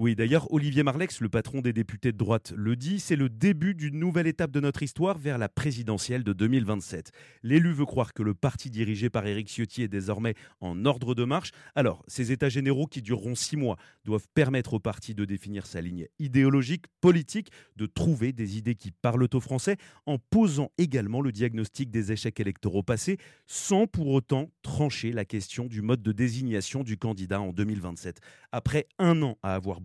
Oui, 0.00 0.14
d'ailleurs, 0.14 0.52
Olivier 0.52 0.84
Marlex, 0.84 1.20
le 1.20 1.28
patron 1.28 1.60
des 1.60 1.72
députés 1.72 2.12
de 2.12 2.16
droite, 2.16 2.52
le 2.56 2.76
dit, 2.76 3.00
c'est 3.00 3.16
le 3.16 3.28
début 3.28 3.74
d'une 3.74 3.98
nouvelle 3.98 4.28
étape 4.28 4.52
de 4.52 4.60
notre 4.60 4.84
histoire 4.84 5.18
vers 5.18 5.38
la 5.38 5.48
présidentielle 5.48 6.22
de 6.22 6.32
2027. 6.32 7.10
L'élu 7.42 7.72
veut 7.72 7.84
croire 7.84 8.14
que 8.14 8.22
le 8.22 8.32
parti 8.32 8.70
dirigé 8.70 9.10
par 9.10 9.26
Éric 9.26 9.48
Ciotti 9.48 9.82
est 9.82 9.88
désormais 9.88 10.36
en 10.60 10.84
ordre 10.84 11.16
de 11.16 11.24
marche. 11.24 11.50
Alors, 11.74 12.04
ces 12.06 12.30
états 12.30 12.48
généraux 12.48 12.86
qui 12.86 13.02
dureront 13.02 13.34
six 13.34 13.56
mois 13.56 13.76
doivent 14.04 14.28
permettre 14.34 14.74
au 14.74 14.78
parti 14.78 15.16
de 15.16 15.24
définir 15.24 15.66
sa 15.66 15.80
ligne 15.80 16.06
idéologique, 16.20 16.84
politique, 17.00 17.50
de 17.74 17.86
trouver 17.86 18.32
des 18.32 18.56
idées 18.56 18.76
qui 18.76 18.92
parlent 18.92 19.26
aux 19.32 19.40
Français, 19.40 19.78
en 20.06 20.18
posant 20.18 20.70
également 20.78 21.22
le 21.22 21.32
diagnostic 21.32 21.90
des 21.90 22.12
échecs 22.12 22.38
électoraux 22.38 22.84
passés, 22.84 23.18
sans 23.48 23.88
pour 23.88 24.06
autant 24.06 24.48
trancher 24.62 25.10
la 25.10 25.24
question 25.24 25.64
du 25.66 25.82
mode 25.82 26.02
de 26.02 26.12
désignation 26.12 26.84
du 26.84 26.98
candidat 26.98 27.40
en 27.40 27.52
2027. 27.52 28.20
Après 28.52 28.86
un 29.00 29.22
an 29.22 29.38
à 29.42 29.56
avoir 29.56 29.80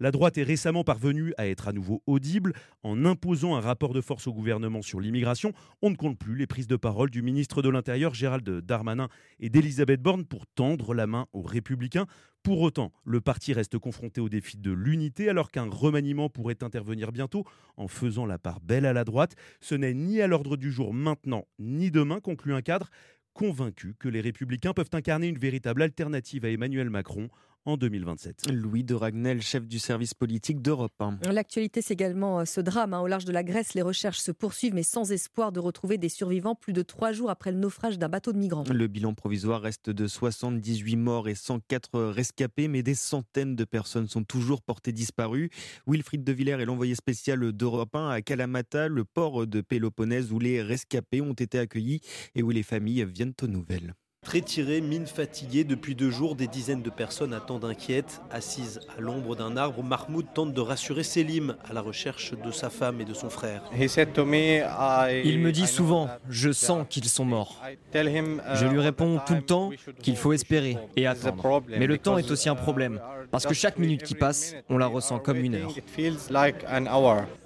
la 0.00 0.10
droite 0.10 0.38
est 0.38 0.42
récemment 0.42 0.84
parvenue 0.84 1.34
à 1.36 1.46
être 1.46 1.68
à 1.68 1.72
nouveau 1.72 2.02
audible 2.06 2.52
en 2.82 3.04
imposant 3.04 3.56
un 3.56 3.60
rapport 3.60 3.92
de 3.92 4.00
force 4.00 4.26
au 4.26 4.32
gouvernement 4.32 4.82
sur 4.82 5.00
l'immigration. 5.00 5.52
On 5.80 5.90
ne 5.90 5.96
compte 5.96 6.18
plus 6.18 6.36
les 6.36 6.46
prises 6.46 6.66
de 6.66 6.76
parole 6.76 7.10
du 7.10 7.22
ministre 7.22 7.62
de 7.62 7.68
l'Intérieur 7.68 8.14
Gérald 8.14 8.48
Darmanin 8.60 9.08
et 9.40 9.48
d'Elisabeth 9.48 10.00
Borne 10.00 10.24
pour 10.24 10.46
tendre 10.46 10.94
la 10.94 11.06
main 11.06 11.26
aux 11.32 11.42
républicains. 11.42 12.06
Pour 12.42 12.60
autant, 12.60 12.92
le 13.04 13.20
parti 13.20 13.52
reste 13.52 13.78
confronté 13.78 14.20
au 14.20 14.28
défi 14.28 14.56
de 14.56 14.72
l'unité 14.72 15.28
alors 15.28 15.50
qu'un 15.50 15.68
remaniement 15.70 16.28
pourrait 16.28 16.62
intervenir 16.62 17.12
bientôt 17.12 17.44
en 17.76 17.86
faisant 17.86 18.26
la 18.26 18.38
part 18.38 18.60
belle 18.60 18.86
à 18.86 18.92
la 18.92 19.04
droite. 19.04 19.34
Ce 19.60 19.74
n'est 19.76 19.94
ni 19.94 20.20
à 20.20 20.26
l'ordre 20.26 20.56
du 20.56 20.72
jour 20.72 20.92
maintenant 20.92 21.44
ni 21.58 21.90
demain, 21.90 22.20
conclut 22.20 22.54
un 22.54 22.62
cadre 22.62 22.90
convaincu 23.32 23.94
que 23.98 24.08
les 24.08 24.20
républicains 24.20 24.72
peuvent 24.72 24.90
incarner 24.92 25.28
une 25.28 25.38
véritable 25.38 25.82
alternative 25.82 26.44
à 26.44 26.50
Emmanuel 26.50 26.90
Macron 26.90 27.28
en 27.64 27.76
2027. 27.76 28.50
Louis 28.52 28.84
de 28.84 28.94
Ragnel, 28.94 29.40
chef 29.40 29.66
du 29.66 29.78
service 29.78 30.14
politique 30.14 30.60
d'Europe 30.62 30.92
1. 31.00 31.18
L'actualité, 31.32 31.80
c'est 31.82 31.94
également 31.94 32.40
euh, 32.40 32.44
ce 32.44 32.60
drame. 32.60 32.94
hein. 32.94 33.00
Au 33.00 33.06
large 33.06 33.24
de 33.24 33.32
la 33.32 33.42
Grèce, 33.44 33.74
les 33.74 33.82
recherches 33.82 34.18
se 34.18 34.32
poursuivent, 34.32 34.74
mais 34.74 34.82
sans 34.82 35.12
espoir 35.12 35.52
de 35.52 35.60
retrouver 35.60 35.98
des 35.98 36.08
survivants 36.08 36.54
plus 36.54 36.72
de 36.72 36.82
trois 36.82 37.12
jours 37.12 37.30
après 37.30 37.52
le 37.52 37.58
naufrage 37.58 37.98
d'un 37.98 38.08
bateau 38.08 38.32
de 38.32 38.38
migrants. 38.38 38.64
Le 38.72 38.86
bilan 38.88 39.14
provisoire 39.14 39.60
reste 39.62 39.90
de 39.90 40.06
78 40.06 40.96
morts 40.96 41.28
et 41.28 41.34
104 41.34 42.00
rescapés, 42.02 42.68
mais 42.68 42.82
des 42.82 42.94
centaines 42.94 43.54
de 43.56 43.64
personnes 43.64 44.08
sont 44.08 44.24
toujours 44.24 44.62
portées 44.62 44.92
disparues. 44.92 45.50
Wilfried 45.86 46.24
de 46.24 46.32
Villers 46.32 46.60
est 46.60 46.64
l'envoyé 46.64 46.94
spécial 46.94 47.52
d'Europe 47.52 47.94
1 47.94 48.08
à 48.08 48.22
Kalamata, 48.22 48.88
le 48.88 49.04
port 49.04 49.46
de 49.46 49.60
Péloponnèse, 49.60 50.32
où 50.32 50.38
les 50.38 50.62
rescapés 50.62 51.20
ont 51.20 51.32
été 51.32 51.58
accueillis 51.58 52.00
et 52.34 52.42
où 52.42 52.50
les 52.50 52.62
familles 52.62 53.04
viennent 53.04 53.34
aux 53.42 53.46
nouvelles. 53.46 53.94
Très 54.24 54.40
tiré, 54.40 54.80
mine 54.80 55.06
fatiguée, 55.06 55.64
depuis 55.64 55.96
deux 55.96 56.10
jours, 56.10 56.36
des 56.36 56.46
dizaines 56.46 56.80
de 56.80 56.90
personnes 56.90 57.34
attendent 57.34 57.64
inquiètes. 57.64 58.22
Assises 58.30 58.80
à 58.96 59.00
l'ombre 59.00 59.34
d'un 59.34 59.56
arbre, 59.56 59.82
Mahmoud 59.82 60.26
tente 60.32 60.54
de 60.54 60.60
rassurer 60.60 61.02
Selim 61.02 61.56
à 61.68 61.72
la 61.72 61.80
recherche 61.80 62.32
de 62.32 62.50
sa 62.52 62.70
femme 62.70 63.00
et 63.00 63.04
de 63.04 63.14
son 63.14 63.28
frère. 63.28 63.62
Il 63.74 65.38
me 65.40 65.50
dit 65.50 65.66
souvent, 65.66 66.08
je 66.30 66.52
sens 66.52 66.86
qu'ils 66.88 67.08
sont 67.08 67.24
morts. 67.24 67.60
Je 67.92 68.66
lui 68.66 68.78
réponds 68.78 69.20
tout 69.26 69.34
le 69.34 69.42
temps 69.42 69.70
qu'il 70.00 70.16
faut 70.16 70.32
espérer 70.32 70.78
et 70.96 71.06
attendre. 71.06 71.62
Mais 71.68 71.88
le 71.88 71.98
temps 71.98 72.16
est 72.16 72.30
aussi 72.30 72.48
un 72.48 72.54
problème, 72.54 73.00
parce 73.32 73.44
que 73.44 73.54
chaque 73.54 73.78
minute 73.78 74.04
qui 74.04 74.14
passe, 74.14 74.54
on 74.70 74.78
la 74.78 74.86
ressent 74.86 75.18
comme 75.18 75.38
une 75.38 75.56
heure. 75.56 75.74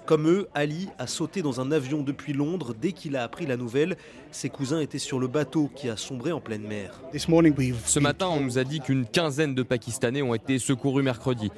Comme 0.07 0.29
eux, 0.29 0.47
Ali 0.55 0.87
a 0.99 1.05
sauté 1.05 1.41
dans 1.41 1.59
un 1.59 1.69
avion 1.73 2.01
depuis 2.01 2.31
Londres 2.31 2.73
dès 2.79 2.93
qu'il 2.93 3.17
a 3.17 3.23
appris 3.23 3.45
la 3.45 3.57
nouvelle. 3.57 3.97
Ses 4.31 4.49
cousins 4.49 4.79
étaient 4.79 4.99
sur 4.99 5.19
le 5.19 5.27
bateau 5.27 5.69
qui 5.75 5.89
a 5.89 5.97
sombré 5.97 6.31
en 6.31 6.39
pleine 6.39 6.61
mer. 6.61 7.01
Ce 7.13 7.99
matin, 7.99 8.27
on 8.27 8.39
nous 8.39 8.57
a 8.57 8.63
dit 8.63 8.79
qu'une 8.79 9.05
quinzaine 9.05 9.53
de 9.53 9.63
Pakistanais 9.63 10.21
ont 10.21 10.33
été 10.33 10.59
secourus 10.59 11.03
mercredi. 11.03 11.51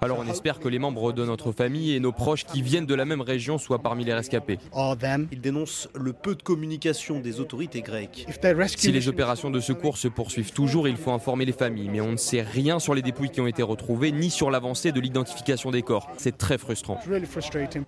Alors 0.00 0.18
on 0.18 0.26
espère 0.26 0.58
que 0.58 0.68
les 0.68 0.80
membres 0.80 1.12
de 1.12 1.24
notre 1.24 1.52
famille 1.52 1.94
et 1.94 2.00
nos 2.00 2.10
proches 2.10 2.44
qui 2.44 2.60
viennent 2.60 2.86
de 2.86 2.94
la 2.96 3.04
même 3.04 3.20
région 3.20 3.56
soient 3.56 3.78
parmi 3.78 4.04
les 4.04 4.14
rescapés. 4.14 4.58
Il 5.30 5.40
dénonce 5.40 5.88
le 5.94 6.12
peu 6.12 6.34
de 6.34 6.42
communication 6.42 7.20
des 7.20 7.38
autorités 7.38 7.82
grecques. 7.82 8.26
Si 8.66 8.90
les 8.90 9.06
opérations 9.06 9.50
de 9.50 9.60
secours 9.60 9.96
se 9.96 10.08
poursuivent 10.08 10.52
toujours, 10.52 10.88
il 10.88 10.96
faut 10.96 11.12
informer 11.12 11.44
les 11.44 11.52
familles. 11.52 11.88
Mais 11.88 12.00
on 12.00 12.10
ne 12.10 12.16
sait 12.16 12.42
rien 12.42 12.80
sur 12.80 12.94
les 12.94 13.02
dépouilles 13.02 13.30
qui 13.30 13.40
ont 13.40 13.46
été 13.46 13.62
retrouvées, 13.62 14.10
ni 14.10 14.28
sur 14.28 14.50
l'avancée 14.50 14.90
de 14.90 14.98
l'identification 14.98 15.70
des 15.70 15.82
corps. 15.82 16.10
C'est 16.16 16.36
très 16.36 16.58
frustrant. 16.58 16.98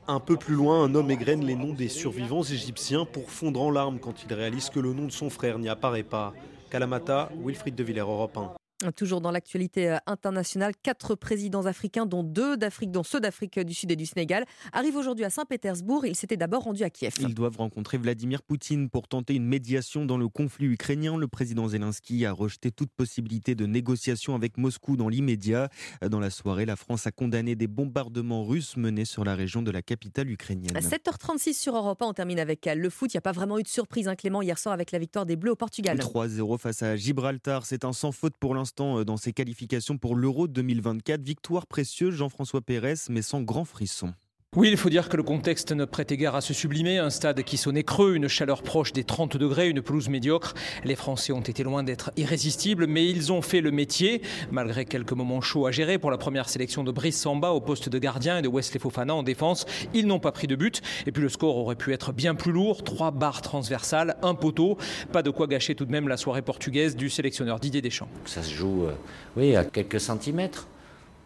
Un 0.07 0.21
peu 0.21 0.37
plus 0.37 0.55
loin, 0.55 0.85
un 0.85 0.95
homme 0.95 1.11
égrène 1.11 1.47
les 1.47 1.55
noms 1.55 1.73
des 1.73 1.89
survivants 1.89 2.43
égyptiens 2.43 3.07
pour 3.07 3.31
fondre 3.31 3.63
en 3.63 3.71
larmes 3.71 3.99
quand 3.99 4.23
il 4.23 4.35
réalise 4.35 4.69
que 4.69 4.79
le 4.79 4.93
nom 4.93 5.07
de 5.07 5.13
son 5.13 5.31
frère 5.31 5.59
n'y 5.59 5.71
apparaît 5.71 6.03
pas. 6.03 6.35
Kalamata, 6.71 7.31
Wilfried 7.43 7.75
de 7.75 7.83
Villers, 7.83 8.01
Europe 8.01 8.37
1. 8.37 8.64
Toujours 8.93 9.20
dans 9.20 9.31
l'actualité 9.31 9.90
euh, 9.90 9.97
internationale, 10.06 10.73
quatre 10.82 11.15
présidents 11.15 11.66
africains, 11.66 12.06
dont 12.06 12.23
deux 12.23 12.56
d'Afrique, 12.56 12.90
dont 12.90 13.02
ceux 13.02 13.20
d'Afrique 13.20 13.59
du 13.59 13.74
Sud 13.74 13.90
et 13.90 13.97
du 13.97 14.06
Sénégal, 14.06 14.44
arrivent 14.73 14.97
aujourd'hui 14.97 15.24
à 15.24 15.31
Saint-Pétersbourg. 15.31 16.06
Ils 16.06 16.16
s'étaient 16.16 16.36
d'abord 16.36 16.65
rendus 16.65 16.85
à 16.85 16.90
Kiev. 16.90 17.15
Ils 17.20 17.35
doivent 17.35 17.56
rencontrer 17.56 17.98
Vladimir 17.98 18.43
Poutine 18.43 18.90
pour 18.90 19.09
tenter 19.09 19.35
une 19.35 19.47
médiation 19.47 20.05
dans 20.05 20.19
le 20.19 20.28
conflit 20.28 20.66
ukrainien. 20.66 21.16
Le 21.16 21.28
président 21.28 21.69
Zelensky 21.69 22.27
a 22.27 22.32
rejeté 22.32 22.70
toute 22.70 22.90
possibilité 22.90 23.55
de 23.55 23.66
négociation 23.66 24.35
avec 24.35 24.59
Moscou 24.59 24.97
dans 24.97 25.09
l'immédiat. 25.09 25.69
Dans 26.09 26.20
la 26.20 26.31
soirée, 26.31 26.66
la 26.66 26.77
France 26.77 27.06
a 27.06 27.11
condamné 27.12 27.55
des 27.55 27.66
bombardements 27.66 28.44
russes 28.44 28.77
menés 28.77 29.05
sur 29.05 29.24
la 29.24 29.35
région 29.35 29.62
de 29.62 29.70
la 29.70 29.82
capitale 29.82 30.31
ukrainienne. 30.31 30.77
À 30.77 30.81
7h36 30.81 31.55
sur 31.55 31.77
Europe 31.77 32.02
1, 32.02 32.06
on 32.06 32.12
termine 32.12 32.39
avec 32.39 32.66
euh, 32.66 32.74
le 32.74 32.90
foot. 32.90 33.12
Il 33.12 33.16
n'y 33.16 33.19
a 33.19 33.23
pas 33.23 33.32
vraiment 33.32 33.59
eu 33.59 33.62
de 33.62 33.69
surprise, 33.69 34.09
hein, 34.09 34.16
Clément, 34.16 34.43
hier 34.43 34.59
soir 34.59 34.73
avec 34.73 34.93
la 34.93 34.98
victoire 34.98 35.27
des 35.27 35.36
Bleus 35.36 35.52
au 35.52 35.56
Portugal. 35.56 35.98
3-0 35.98 36.59
face 36.59 36.82
à 36.82 36.97
Gibraltar, 36.97 37.66
c'est 37.66 37.85
un 37.85 37.93
sans 37.93 38.12
faute 38.12 38.36
pour 38.39 38.55
l'instant 38.55 38.74
euh, 38.81 39.05
dans 39.05 39.17
ses 39.17 39.33
qualifications 39.33 39.99
pour 39.99 40.17
l'Euro 40.17 40.49
2024. 40.49 41.23
Victoire 41.23 41.67
précieuse, 41.67 42.15
Jean-François 42.15 42.61
Pérez, 42.61 42.95
mais 43.09 43.23
sans 43.23 43.43
grand 43.43 43.65
frisson. 43.65 44.15
Oui, 44.57 44.69
il 44.71 44.77
faut 44.77 44.89
dire 44.89 45.09
que 45.09 45.17
le 45.17 45.25
contexte 45.25 45.73
ne 45.73 45.85
prête 45.85 46.13
égard 46.13 46.37
à 46.37 46.41
se 46.41 46.55
sublimer. 46.55 46.99
Un 46.99 47.11
stade 47.11 47.43
qui 47.43 47.57
sonnait 47.57 47.83
creux, 47.83 48.15
une 48.15 48.29
chaleur 48.29 48.63
proche 48.63 48.93
des 48.93 49.03
30 49.03 49.37
degrés, 49.37 49.69
une 49.69 49.83
pelouse 49.83 50.09
médiocre. 50.09 50.55
Les 50.85 50.95
Français 50.95 51.33
ont 51.33 51.41
été 51.41 51.65
loin 51.65 51.83
d'être 51.83 52.13
irrésistibles, 52.17 52.87
mais 52.87 53.05
ils 53.05 53.33
ont 53.33 53.43
fait 53.43 53.61
le 53.61 53.73
métier. 53.73 54.23
Malgré 54.53 54.85
quelques 54.85 55.11
moments 55.11 55.41
chauds 55.41 55.67
à 55.67 55.73
gérer 55.73 55.99
pour 55.99 56.13
la 56.13 56.19
première 56.19 56.49
sélection 56.49 56.85
de 56.85 56.93
Brice 56.93 57.21
Samba 57.21 57.51
au 57.51 57.61
poste 57.61 57.89
de 57.89 57.99
gardien 57.99 58.39
et 58.39 58.43
de 58.43 58.49
Wesley 58.49 58.79
Fofana 58.79 59.13
en 59.13 59.25
défense, 59.25 59.67
ils 59.93 60.07
n'ont 60.07 60.21
pas 60.21 60.31
pris 60.31 60.47
de 60.47 60.55
but. 60.55 60.83
Et 61.09 61.11
puis 61.11 61.25
le 61.25 61.29
score 61.29 61.57
aurait 61.57 61.75
pu 61.75 61.93
être 61.93 62.13
bien 62.13 62.37
plus 62.37 62.53
lourd. 62.53 62.85
Trois 62.85 63.11
barres 63.11 63.43
transversales, 63.43 64.17
un 64.23 64.37
poteau. 64.37 64.79
Pas 65.11 65.23
de 65.23 65.31
quoi 65.31 65.49
gâcher 65.49 65.75
tout 65.75 65.85
de 65.85 65.91
même 65.91 66.07
la 66.07 66.17
soirée 66.17 66.43
portugaise 66.43 66.95
du 66.95 67.11
sélectionneur 67.11 67.59
Didier 67.59 67.83
Deschamps. 67.83 68.09
Ça 68.25 68.45
se 68.45 68.55
joue 68.55 68.85
euh, 68.85 68.93
oui, 69.37 69.57
à 69.57 69.65
quelques 69.65 69.99
centimètres 69.99 70.69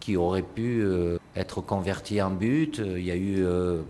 qui 0.01 0.17
aurait 0.17 0.43
pu 0.43 0.81
euh, 0.83 1.19
être 1.37 1.61
converti 1.61 2.21
en 2.23 2.31
but. 2.31 2.79
Il 2.79 3.05
y 3.05 3.11
a 3.11 3.17
eu 3.17 3.45
euh, 3.45 3.83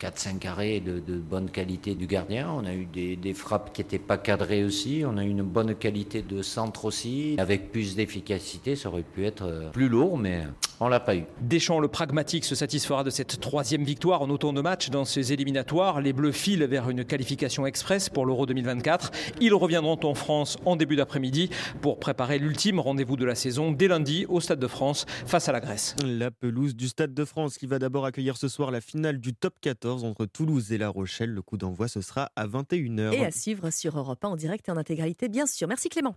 4-5 0.00 0.46
arrêts 0.46 0.80
de, 0.80 1.00
de, 1.00 1.16
bonne 1.16 1.50
qualité 1.50 1.94
du 1.94 2.06
gardien. 2.06 2.50
On 2.54 2.64
a 2.66 2.74
eu 2.74 2.84
des, 2.84 3.16
des 3.16 3.34
frappes 3.34 3.72
qui 3.72 3.80
n'étaient 3.80 3.98
pas 3.98 4.18
cadrées 4.18 4.64
aussi. 4.64 5.02
On 5.06 5.16
a 5.16 5.24
eu 5.24 5.28
une 5.28 5.42
bonne 5.42 5.74
qualité 5.74 6.22
de 6.22 6.42
centre 6.42 6.84
aussi. 6.84 7.34
Avec 7.38 7.72
plus 7.72 7.96
d'efficacité, 7.96 8.76
ça 8.76 8.88
aurait 8.88 9.02
pu 9.02 9.24
être 9.24 9.46
euh, 9.46 9.70
plus 9.70 9.88
lourd, 9.88 10.18
mais 10.18 10.44
On 10.80 10.88
l'a 10.88 11.00
pas 11.00 11.16
eu. 11.16 11.24
Deschamps, 11.40 11.80
le 11.80 11.88
pragmatique, 11.88 12.44
se 12.44 12.54
satisfera 12.54 13.04
de 13.04 13.10
cette 13.10 13.40
troisième 13.40 13.84
victoire 13.84 14.20
en 14.20 14.28
autant 14.28 14.52
de 14.52 14.60
matchs 14.60 14.90
dans 14.90 15.06
ces 15.06 15.32
éliminatoires. 15.32 16.02
Les 16.02 16.12
Bleus 16.12 16.32
filent 16.32 16.64
vers 16.64 16.90
une 16.90 17.04
qualification 17.04 17.66
express 17.66 18.10
pour 18.10 18.26
l'Euro 18.26 18.44
2024. 18.44 19.10
Ils 19.40 19.54
reviendront 19.54 19.98
en 20.02 20.14
France 20.14 20.58
en 20.66 20.76
début 20.76 20.96
d'après-midi 20.96 21.48
pour 21.80 21.98
préparer 21.98 22.38
l'ultime 22.38 22.80
rendez-vous 22.80 23.16
de 23.16 23.24
la 23.24 23.34
saison 23.34 23.72
dès 23.72 23.88
lundi 23.88 24.26
au 24.28 24.40
Stade 24.40 24.58
de 24.58 24.66
France 24.66 25.06
face 25.26 25.48
à 25.48 25.52
la 25.52 25.60
Grèce. 25.60 25.96
La 26.04 26.30
pelouse 26.30 26.76
du 26.76 26.88
Stade 26.88 27.14
de 27.14 27.24
France 27.24 27.56
qui 27.56 27.66
va 27.66 27.78
d'abord 27.78 28.04
accueillir 28.04 28.36
ce 28.36 28.48
soir 28.48 28.70
la 28.70 28.82
finale 28.82 29.18
du 29.18 29.32
top 29.32 29.54
14 29.62 29.85
entre 29.86 30.26
Toulouse 30.26 30.72
et 30.72 30.78
La 30.78 30.88
Rochelle. 30.88 31.30
Le 31.30 31.42
coup 31.42 31.56
d'envoi, 31.56 31.88
ce 31.88 32.00
sera 32.00 32.30
à 32.36 32.46
21h. 32.46 33.12
Et 33.12 33.24
à 33.24 33.30
suivre 33.30 33.70
sur 33.70 33.98
Europe 33.98 34.24
1 34.24 34.28
en 34.28 34.36
direct 34.36 34.68
et 34.68 34.72
en 34.72 34.76
intégralité, 34.76 35.28
bien 35.28 35.46
sûr. 35.46 35.68
Merci 35.68 35.88
Clément. 35.88 36.16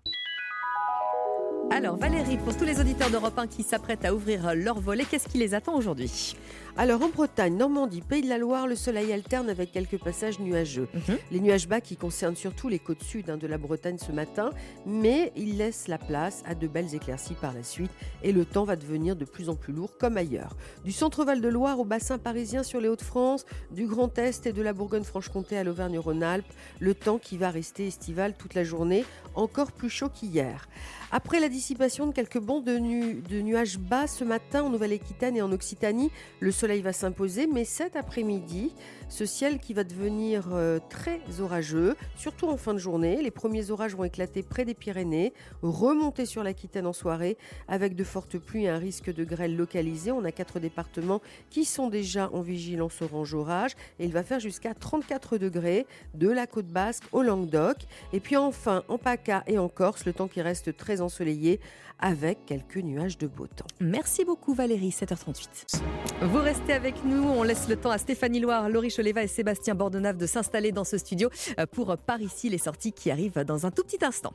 Alors 1.71 1.97
Valérie, 1.97 2.37
pour 2.37 2.57
tous 2.57 2.65
les 2.65 2.79
auditeurs 2.79 3.11
d'Europe 3.11 3.37
1 3.37 3.47
qui 3.47 3.61
s'apprêtent 3.61 4.03
à 4.03 4.13
ouvrir 4.13 4.55
leur 4.55 4.79
volet, 4.79 5.05
qu'est-ce 5.05 5.27
qui 5.27 5.37
les 5.37 5.53
attend 5.53 5.75
aujourd'hui? 5.75 6.35
Alors 6.79 7.01
en 7.01 7.09
Bretagne, 7.09 7.57
Normandie, 7.57 7.99
Pays 7.99 8.21
de 8.21 8.29
la 8.29 8.37
Loire, 8.37 8.65
le 8.65 8.77
soleil 8.77 9.11
alterne 9.11 9.49
avec 9.49 9.73
quelques 9.73 9.99
passages 9.99 10.39
nuageux. 10.39 10.87
Mhm. 10.93 11.17
Les 11.29 11.41
nuages 11.41 11.67
bas 11.67 11.81
qui 11.81 11.97
concernent 11.97 12.37
surtout 12.37 12.69
les 12.69 12.79
côtes 12.79 13.03
sud 13.03 13.29
hein, 13.29 13.35
de 13.35 13.47
la 13.47 13.57
Bretagne 13.57 13.97
ce 13.97 14.13
matin, 14.13 14.51
mais 14.85 15.33
ils 15.35 15.57
laissent 15.57 15.89
la 15.89 15.97
place 15.97 16.41
à 16.47 16.55
de 16.55 16.67
belles 16.69 16.95
éclaircies 16.95 17.33
par 17.33 17.53
la 17.53 17.63
suite 17.63 17.91
et 18.23 18.31
le 18.31 18.45
temps 18.45 18.63
va 18.63 18.77
devenir 18.77 19.17
de 19.17 19.25
plus 19.25 19.49
en 19.49 19.55
plus 19.55 19.73
lourd 19.73 19.97
comme 19.99 20.15
ailleurs. 20.15 20.55
Du 20.85 20.93
centre-val 20.93 21.41
de 21.41 21.49
Loire 21.49 21.81
au 21.81 21.83
bassin 21.83 22.17
parisien 22.17 22.63
sur 22.63 22.79
les 22.79 22.87
Hauts-de-France, 22.87 23.45
du 23.71 23.85
Grand 23.85 24.17
Est 24.17 24.45
et 24.45 24.53
de 24.53 24.61
la 24.61 24.71
Bourgogne-Franche-Comté 24.71 25.57
à 25.57 25.65
l'Auvergne-Rhône-Alpes, 25.65 26.47
le 26.79 26.93
temps 26.93 27.17
qui 27.17 27.35
va 27.35 27.49
rester 27.49 27.87
estival 27.87 28.35
toute 28.37 28.53
la 28.53 28.63
journée, 28.63 29.03
encore 29.35 29.71
plus 29.71 29.89
chaud 29.89 30.09
qu'hier. 30.09 30.67
Après 31.11 31.39
la 31.39 31.49
dissipation 31.49 32.05
de 32.07 32.11
quelques 32.13 32.39
bancs 32.39 32.63
de, 32.63 32.77
nu- 32.77 33.15
de 33.15 33.41
nuages 33.41 33.79
bas 33.79 34.05
ce 34.05 34.23
matin 34.23 34.63
en 34.63 34.69
Nouvelle-Aquitaine 34.69 35.35
et 35.35 35.41
en 35.41 35.51
Occitanie, 35.51 36.11
le 36.39 36.51
soleil 36.51 36.81
va 36.81 36.93
s'imposer, 36.93 37.47
mais 37.47 37.65
cet 37.65 37.95
après-midi, 37.95 38.73
ce 39.09 39.25
ciel 39.25 39.59
qui 39.59 39.73
va 39.73 39.83
devenir 39.83 40.49
euh, 40.53 40.79
très 40.89 41.19
orageux, 41.39 41.95
surtout 42.15 42.47
en 42.47 42.57
fin 42.57 42.73
de 42.73 42.79
journée. 42.79 43.21
Les 43.21 43.31
premiers 43.31 43.71
orages 43.71 43.95
vont 43.95 44.03
éclater 44.03 44.43
près 44.43 44.65
des 44.65 44.75
Pyrénées, 44.75 45.33
remonter 45.61 46.25
sur 46.25 46.43
l'Aquitaine 46.43 46.85
en 46.85 46.93
soirée, 46.93 47.37
avec 47.67 47.95
de 47.95 48.03
fortes 48.03 48.37
pluies 48.37 48.65
et 48.65 48.69
un 48.69 48.77
risque 48.77 49.11
de 49.13 49.23
grêle 49.23 49.57
localisé. 49.57 50.11
On 50.11 50.23
a 50.23 50.31
quatre 50.31 50.59
départements 50.59 51.21
qui 51.49 51.65
sont 51.65 51.89
déjà 51.89 52.29
en 52.31 52.41
vigilance 52.41 53.01
orange 53.01 53.33
orage, 53.33 53.71
et 53.99 54.05
il 54.05 54.11
va 54.11 54.23
faire 54.23 54.39
jusqu'à 54.39 54.73
34 54.73 55.37
degrés 55.37 55.87
de 56.13 56.29
la 56.29 56.45
côte 56.45 56.67
basque 56.67 57.03
au 57.11 57.23
Languedoc. 57.23 57.77
Et 58.13 58.19
puis 58.19 58.37
enfin, 58.37 58.83
en 58.87 58.97
PACA 58.97 59.43
et 59.47 59.57
en 59.57 59.69
Corse, 59.69 60.05
le 60.05 60.13
temps 60.13 60.27
qui 60.27 60.41
reste 60.41 60.77
très 60.77 61.01
ensoleillé, 61.01 61.59
avec 61.99 62.45
quelques 62.45 62.77
nuages 62.77 63.17
de 63.17 63.27
beau 63.27 63.47
temps. 63.47 63.65
Merci 63.79 64.25
beaucoup 64.25 64.53
Valérie, 64.53 64.89
7h38. 64.89 65.81
Vous 66.21 66.39
restez 66.39 66.73
avec 66.73 67.03
nous, 67.05 67.23
on 67.23 67.43
laisse 67.43 67.67
le 67.67 67.75
temps 67.75 67.91
à 67.91 67.97
Stéphanie 67.97 68.39
Loire, 68.39 68.69
Laurie 68.69 68.91
Choleva 68.91 69.23
et 69.23 69.27
Sébastien 69.27 69.75
Bordenave 69.75 70.17
de 70.17 70.25
s'installer 70.25 70.71
dans 70.71 70.83
ce 70.83 70.97
studio 70.97 71.29
euh, 71.59 71.65
pour 71.65 71.95
Par 71.97 72.21
ici 72.21 72.49
les 72.49 72.57
sorties 72.57 72.93
qui 72.93 73.11
arrivent 73.11 73.43
dans 73.45 73.65
un 73.65 73.71
tout 73.71 73.83
petit 73.83 74.03
instant. 74.03 74.33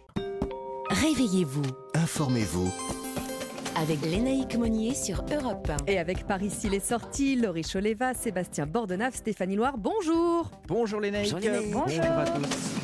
Réveillez-vous 0.90 1.62
Informez-vous. 1.94 2.70
avec 3.76 4.02
Lénaïque 4.02 4.56
Monnier 4.56 4.94
sur 4.94 5.24
Europe 5.32 5.68
1. 5.68 5.90
Et 5.90 5.98
avec 5.98 6.26
Par 6.26 6.42
ici 6.42 6.68
les 6.68 6.80
sorties, 6.80 7.36
Laurie 7.36 7.64
Choleva, 7.64 8.14
Sébastien 8.14 8.66
Bordenave, 8.66 9.14
Stéphanie 9.14 9.56
Loire, 9.56 9.78
bonjour 9.78 10.50
Bonjour 10.68 11.00
Lénaïque. 11.00 11.34
Bonjour 11.72 12.04
à 12.04 12.24
tous. 12.26 12.83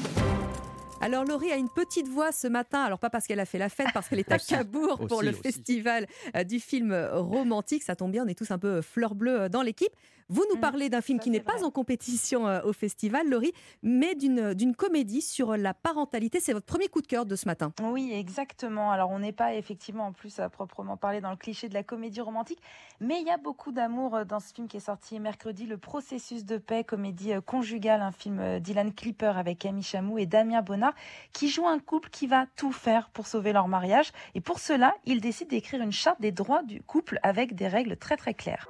Alors 1.01 1.25
Laurie 1.25 1.51
a 1.51 1.57
une 1.57 1.71
petite 1.71 2.09
voix 2.09 2.31
ce 2.31 2.47
matin, 2.47 2.83
alors 2.83 2.99
pas 2.99 3.09
parce 3.09 3.27
qu'elle 3.27 3.41
a 3.41 3.47
fait 3.47 3.57
la 3.59 3.71
fête, 3.71 3.87
parce 3.95 4.09
qu'elle 4.09 4.19
est 4.19 4.31
à 4.31 4.39
Cabourg 4.49 4.99
pour 4.99 5.19
Aussi, 5.19 5.27
le 5.27 5.33
aussi. 5.33 5.41
festival 5.43 6.07
euh, 6.37 6.45
du 6.45 6.61
film 6.61 6.93
romantique. 7.13 7.83
Ça 7.83 7.97
tombe 7.97 8.13
bien, 8.13 8.25
on 8.25 8.29
est 8.29 8.35
tous 8.39 8.51
un 8.51 8.59
peu 8.59 8.83
fleur 8.83 9.15
bleue 9.15 9.43
euh, 9.43 9.49
dans 9.49 9.63
l'équipe. 9.63 9.93
Vous 10.33 10.45
nous 10.49 10.61
parlez 10.61 10.89
d'un 10.89 11.01
film 11.01 11.19
qui 11.19 11.29
n'est 11.29 11.41
pas 11.41 11.65
en 11.65 11.73
compétition 11.73 12.47
euh, 12.47 12.61
au 12.63 12.73
festival, 12.73 13.29
Laurie, 13.29 13.53
mais 13.83 14.15
d'une 14.15 14.55
d'une 14.55 14.77
comédie 14.77 15.23
sur 15.23 15.57
la 15.57 15.75
parentalité. 15.75 16.39
C'est 16.39 16.53
votre 16.53 16.67
premier 16.67 16.87
coup 16.87 17.03
de 17.03 17.09
cœur 17.09 17.27
de 17.27 17.35
ce 17.35 17.47
matin. 17.47 17.73
Oui, 17.83 18.13
exactement. 18.13 18.93
Alors, 18.93 19.11
on 19.11 19.19
n'est 19.19 19.33
pas 19.33 19.55
effectivement 19.55 20.07
en 20.07 20.13
plus 20.13 20.39
à 20.39 20.49
proprement 20.49 20.97
parler 20.97 21.21
dans 21.21 21.31
le 21.31 21.37
cliché 21.37 21.69
de 21.69 21.75
la 21.75 21.83
comédie 21.83 22.21
romantique, 22.21 22.61
mais 23.01 23.21
il 23.21 23.27
y 23.27 23.31
a 23.31 23.39
beaucoup 23.39 23.73
d'amour 23.73 24.15
euh, 24.15 24.25
dans 24.25 24.39
ce 24.39 24.55
film 24.55 24.69
qui 24.69 24.77
est 24.77 24.87
sorti 24.87 25.19
mercredi, 25.19 25.67
Le 25.67 25.79
processus 25.79 26.45
de 26.45 26.59
paix, 26.59 26.85
comédie 26.85 27.33
euh, 27.33 27.41
conjugale, 27.41 28.01
un 28.01 28.13
film 28.13 28.61
d'Ilan 28.61 28.91
Clipper 28.93 29.33
avec 29.35 29.59
Camille 29.59 29.83
Chamou 29.83 30.17
et 30.19 30.27
Damien 30.27 30.63
Bonnard, 30.63 30.95
qui 31.33 31.49
joue 31.49 31.67
un 31.67 31.81
couple 31.81 32.09
qui 32.09 32.29
va 32.29 32.47
tout 32.55 32.71
faire 32.71 33.11
pour 33.11 33.27
sauver 33.27 33.53
leur 33.53 33.67
mariage. 33.67 34.13
Et 34.37 34.41
pour 34.41 34.61
cela, 34.61 34.95
il 35.07 35.21
décide 35.21 35.49
d'écrire 35.49 35.83
une 35.83 35.91
charte 35.91 36.21
des 36.21 36.31
droits 36.31 36.63
du 36.63 36.83
couple 36.83 37.19
avec 37.25 37.57
des 37.57 37.67
règles 37.67 37.97
très 37.97 38.17
très 38.17 38.35
claires. 38.35 38.69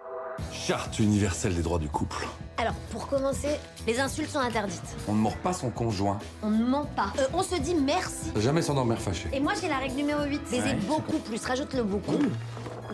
Charte 0.53 0.99
universelle 0.99 1.55
des 1.55 1.63
droits 1.63 1.79
du 1.79 1.89
couple. 1.89 2.27
Alors, 2.59 2.75
pour 2.91 3.07
commencer, 3.09 3.49
les 3.87 4.01
insultes 4.01 4.31
sont 4.31 4.39
interdites. 4.39 4.97
On 5.09 5.13
ne 5.13 5.19
mord 5.21 5.37
pas 5.39 5.53
son 5.53 5.71
conjoint. 5.71 6.19
On 6.43 6.51
ne 6.51 6.65
ment 6.65 6.87
pas. 6.97 7.13
Euh, 7.19 7.27
on 7.33 7.43
se 7.43 7.57
dit 7.57 7.75
merci. 7.75 8.31
Jamais 8.37 8.61
s'endormir 8.63 8.99
fâché. 8.99 9.29
Et 9.33 9.41
moi, 9.41 9.53
j'ai 9.61 9.69
la 9.69 9.79
règle 9.79 9.95
numéro 9.97 10.25
8. 10.25 10.43
Baiser 10.51 10.63
Ouais, 10.63 10.75
beaucoup 10.87 11.19
plus. 11.19 11.43
Rajoute 11.45 11.73
le 11.75 11.85
beaucoup. 11.85 12.19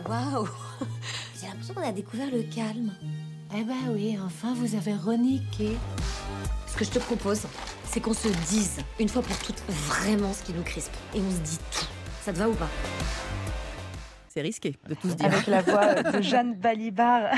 Waouh 0.08 0.48
J'ai 1.40 1.46
l'impression 1.48 1.74
qu'on 1.74 1.88
a 1.88 1.92
découvert 1.92 2.30
le 2.30 2.42
calme. 2.42 2.92
Eh 3.56 3.62
ben 3.64 3.74
oui, 3.90 4.18
enfin 4.24 4.54
vous 4.54 4.74
avez 4.74 4.94
reniqué. 4.94 5.76
Ce 6.66 6.76
que 6.76 6.84
je 6.84 6.90
te 6.90 6.98
propose, 6.98 7.42
c'est 7.90 8.00
qu'on 8.00 8.12
se 8.12 8.28
dise, 8.48 8.78
une 9.00 9.08
fois 9.08 9.22
pour 9.22 9.36
toutes, 9.38 9.62
vraiment 9.68 10.32
ce 10.32 10.42
qui 10.42 10.52
nous 10.52 10.62
crispe. 10.62 10.92
Et 11.14 11.20
on 11.20 11.30
se 11.30 11.38
dit 11.38 11.58
tout. 11.70 11.86
Ça 12.24 12.32
te 12.32 12.38
va 12.38 12.48
ou 12.48 12.54
pas? 12.54 12.68
C'est 14.36 14.42
risqué 14.42 14.76
de 14.86 14.94
tout 14.94 15.08
se 15.08 15.14
dire. 15.14 15.24
Avec 15.24 15.46
la 15.46 15.62
voix 15.62 15.94
de 16.12 16.20
Jeanne 16.20 16.52
Balibar. 16.52 17.30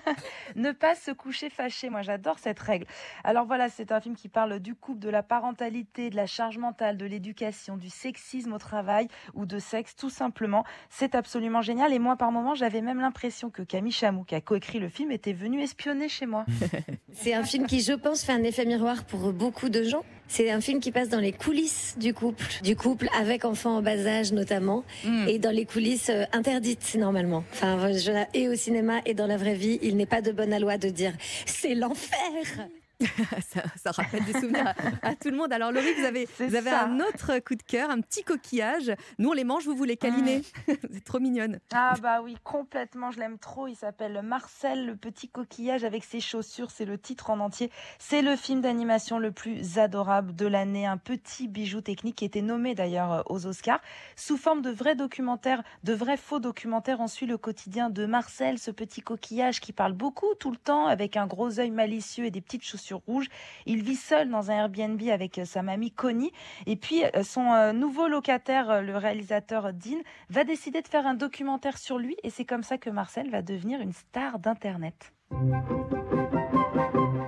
ne 0.54 0.72
pas 0.72 0.94
se 0.94 1.10
coucher 1.10 1.48
fâché. 1.48 1.88
Moi, 1.88 2.02
j'adore 2.02 2.38
cette 2.38 2.60
règle. 2.60 2.84
Alors 3.24 3.46
voilà, 3.46 3.70
c'est 3.70 3.90
un 3.90 4.02
film 4.02 4.14
qui 4.14 4.28
parle 4.28 4.60
du 4.60 4.74
couple, 4.74 4.98
de 4.98 5.08
la 5.08 5.22
parentalité, 5.22 6.10
de 6.10 6.16
la 6.16 6.26
charge 6.26 6.58
mentale, 6.58 6.98
de 6.98 7.06
l'éducation, 7.06 7.78
du 7.78 7.88
sexisme 7.88 8.52
au 8.52 8.58
travail 8.58 9.08
ou 9.32 9.46
de 9.46 9.58
sexe, 9.58 9.96
tout 9.96 10.10
simplement. 10.10 10.62
C'est 10.90 11.14
absolument 11.14 11.62
génial. 11.62 11.94
Et 11.94 11.98
moi, 11.98 12.16
par 12.16 12.30
moments, 12.32 12.54
j'avais 12.54 12.82
même 12.82 13.00
l'impression 13.00 13.48
que 13.48 13.62
Camille 13.62 13.90
Chamou, 13.90 14.24
qui 14.24 14.34
a 14.34 14.42
coécrit 14.42 14.78
le 14.78 14.90
film, 14.90 15.10
était 15.10 15.32
venue 15.32 15.62
espionner 15.62 16.10
chez 16.10 16.26
moi. 16.26 16.44
C'est 17.14 17.32
un 17.32 17.44
film 17.44 17.66
qui, 17.66 17.80
je 17.80 17.94
pense, 17.94 18.24
fait 18.24 18.32
un 18.32 18.42
effet 18.42 18.66
miroir 18.66 19.04
pour 19.04 19.32
beaucoup 19.32 19.70
de 19.70 19.84
gens. 19.84 20.04
C'est 20.34 20.50
un 20.50 20.62
film 20.62 20.80
qui 20.80 20.92
passe 20.92 21.10
dans 21.10 21.20
les 21.20 21.32
coulisses 21.32 21.94
du 21.98 22.14
couple, 22.14 22.46
du 22.62 22.74
couple 22.74 23.06
avec 23.20 23.44
enfants 23.44 23.76
en 23.76 23.82
bas 23.82 24.06
âge 24.06 24.32
notamment, 24.32 24.82
et 25.28 25.38
dans 25.38 25.50
les 25.50 25.66
coulisses 25.66 26.08
euh, 26.08 26.24
interdites 26.32 26.94
normalement. 26.98 27.44
Enfin, 27.52 27.90
et 28.32 28.48
au 28.48 28.54
cinéma 28.54 29.02
et 29.04 29.12
dans 29.12 29.26
la 29.26 29.36
vraie 29.36 29.54
vie, 29.54 29.78
il 29.82 29.98
n'est 29.98 30.06
pas 30.06 30.22
de 30.22 30.32
bonne 30.32 30.58
loi 30.58 30.78
de 30.78 30.88
dire 30.88 31.12
c'est 31.44 31.74
l'enfer. 31.74 32.68
ça, 33.48 33.62
ça 33.76 33.90
rappelle 33.90 34.24
des 34.24 34.32
souvenirs 34.34 34.74
à, 35.02 35.08
à 35.08 35.14
tout 35.14 35.30
le 35.30 35.36
monde. 35.36 35.52
Alors 35.52 35.72
Laurie, 35.72 35.92
vous 35.98 36.04
avez, 36.04 36.28
vous 36.38 36.54
avez 36.54 36.70
un 36.70 37.00
autre 37.00 37.38
coup 37.40 37.54
de 37.54 37.62
cœur, 37.62 37.90
un 37.90 38.00
petit 38.00 38.24
coquillage. 38.24 38.92
Nous, 39.18 39.30
on 39.30 39.32
les 39.32 39.44
mange, 39.44 39.64
vous 39.64 39.74
vous 39.74 39.84
les 39.84 39.96
câlinez. 39.96 40.42
C'est 40.66 41.04
trop 41.04 41.20
mignonne. 41.20 41.60
Ah 41.72 41.94
bah 42.02 42.20
oui, 42.22 42.36
complètement, 42.44 43.10
je 43.10 43.18
l'aime 43.18 43.38
trop. 43.38 43.66
Il 43.66 43.76
s'appelle 43.76 44.20
Marcel, 44.22 44.86
le 44.86 44.96
petit 44.96 45.28
coquillage 45.28 45.84
avec 45.84 46.04
ses 46.04 46.20
chaussures. 46.20 46.70
C'est 46.70 46.84
le 46.84 46.98
titre 46.98 47.30
en 47.30 47.40
entier. 47.40 47.70
C'est 47.98 48.22
le 48.22 48.36
film 48.36 48.60
d'animation 48.60 49.18
le 49.18 49.32
plus 49.32 49.78
adorable 49.78 50.34
de 50.34 50.46
l'année. 50.46 50.86
Un 50.86 50.98
petit 50.98 51.48
bijou 51.48 51.80
technique 51.80 52.16
qui 52.16 52.24
était 52.24 52.42
nommé 52.42 52.74
d'ailleurs 52.74 53.12
euh, 53.12 53.22
aux 53.26 53.46
Oscars. 53.46 53.80
Sous 54.16 54.36
forme 54.36 54.62
de 54.62 54.70
vrais 54.70 54.94
documentaires, 54.94 55.62
de 55.84 55.92
vrais 55.92 56.16
faux 56.16 56.40
documentaires, 56.40 57.00
on 57.00 57.08
suit 57.08 57.26
le 57.26 57.38
quotidien 57.38 57.90
de 57.90 58.06
Marcel, 58.06 58.58
ce 58.58 58.70
petit 58.70 59.00
coquillage 59.00 59.60
qui 59.60 59.72
parle 59.72 59.92
beaucoup 59.92 60.34
tout 60.38 60.50
le 60.50 60.56
temps 60.56 60.86
avec 60.86 61.16
un 61.16 61.26
gros 61.26 61.58
œil 61.60 61.70
malicieux 61.70 62.24
et 62.24 62.30
des 62.30 62.40
petites 62.40 62.64
chaussures 62.64 62.91
rouges. 62.94 63.28
Il 63.66 63.82
vit 63.82 63.96
seul 63.96 64.30
dans 64.30 64.50
un 64.50 64.54
Airbnb 64.54 65.00
avec 65.10 65.38
euh, 65.38 65.44
sa 65.44 65.62
mamie 65.62 65.90
Connie. 65.90 66.32
Et 66.66 66.76
puis 66.76 67.04
euh, 67.04 67.22
son 67.22 67.52
euh, 67.52 67.72
nouveau 67.72 68.08
locataire, 68.08 68.82
le 68.82 68.96
réalisateur 68.96 69.72
Dean, 69.72 70.00
va 70.30 70.44
décider 70.44 70.82
de 70.82 70.88
faire 70.88 71.06
un 71.06 71.14
documentaire 71.14 71.78
sur 71.78 71.98
lui. 71.98 72.16
Et 72.22 72.30
c'est 72.30 72.44
comme 72.44 72.62
ça 72.62 72.78
que 72.78 72.90
Marcel 72.90 73.30
va 73.30 73.42
devenir 73.42 73.80
une 73.80 73.92
star 73.92 74.38
d'Internet. 74.38 75.12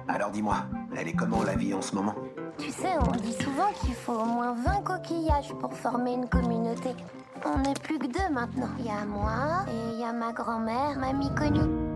Alors 0.09 0.31
dis-moi, 0.31 0.67
elle 0.97 1.09
est 1.09 1.15
comment 1.15 1.43
la 1.43 1.57
vie 1.57 1.75
en 1.75 1.83
ce 1.83 1.95
moment? 1.95 2.15
Tu 2.59 2.71
sais, 2.71 2.93
on 3.01 3.11
dit 3.17 3.33
souvent 3.33 3.73
qu'il 3.81 3.95
faut 3.95 4.13
au 4.13 4.25
moins 4.25 4.55
20 4.55 4.83
coquillages 4.83 5.53
pour 5.61 5.75
former 5.75 6.13
une 6.13 6.29
communauté. 6.29 6.91
On 7.45 7.59
n'est 7.59 7.75
plus 7.75 7.99
que 7.99 8.07
deux 8.07 8.33
maintenant. 8.33 8.71
Il 8.79 8.87
y 8.87 8.91
a 8.91 9.05
moi 9.05 9.65
et 9.69 9.95
il 9.95 10.01
y 10.01 10.05
a 10.05 10.13
ma 10.13 10.33
grand-mère, 10.33 10.99
mamie 10.99 11.35
connue. 11.35 11.95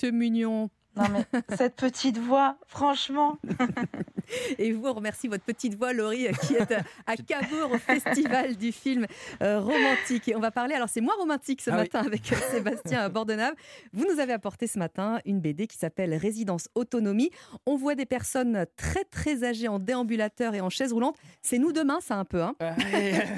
C'est 0.00 0.12
mignon. 0.12 0.70
Non 0.98 1.04
mais 1.12 1.24
cette 1.56 1.76
petite 1.76 2.18
voix, 2.18 2.56
franchement. 2.66 3.38
Et 4.58 4.72
vous, 4.72 4.86
on 4.86 4.92
remercie 4.92 5.26
votre 5.26 5.44
petite 5.44 5.74
voix, 5.76 5.92
Laurie, 5.94 6.26
qui 6.42 6.54
est 6.54 6.72
à 7.06 7.16
Cabourg 7.26 7.70
au 7.72 7.78
festival 7.78 8.56
du 8.56 8.72
film 8.72 9.06
euh, 9.42 9.58
romantique. 9.58 10.28
Et 10.28 10.36
on 10.36 10.40
va 10.40 10.50
parler, 10.50 10.74
alors 10.74 10.88
c'est 10.90 11.00
moins 11.00 11.14
romantique 11.18 11.62
ce 11.62 11.70
Ah 11.70 11.74
oui. 11.76 11.78
matin 11.80 12.00
avec 12.04 12.30
euh, 12.32 12.36
Sébastien 12.50 13.08
Bordenave. 13.08 13.54
Vous 13.94 14.04
nous 14.12 14.20
avez 14.20 14.34
apporté 14.34 14.66
ce 14.66 14.78
matin 14.78 15.18
une 15.24 15.40
BD 15.40 15.66
qui 15.66 15.78
s'appelle 15.78 16.14
Résidence 16.14 16.68
Autonomie. 16.74 17.30
On 17.64 17.76
voit 17.76 17.94
des 17.94 18.04
personnes 18.04 18.66
très 18.76 19.04
très 19.04 19.44
âgées 19.44 19.68
en 19.68 19.78
déambulateur 19.78 20.54
et 20.54 20.60
en 20.60 20.68
chaise 20.68 20.92
roulante. 20.92 21.16
C'est 21.40 21.58
nous 21.58 21.72
demain, 21.72 21.98
ça 22.00 22.16
un 22.16 22.24
peu. 22.26 22.42
Hein 22.42 22.54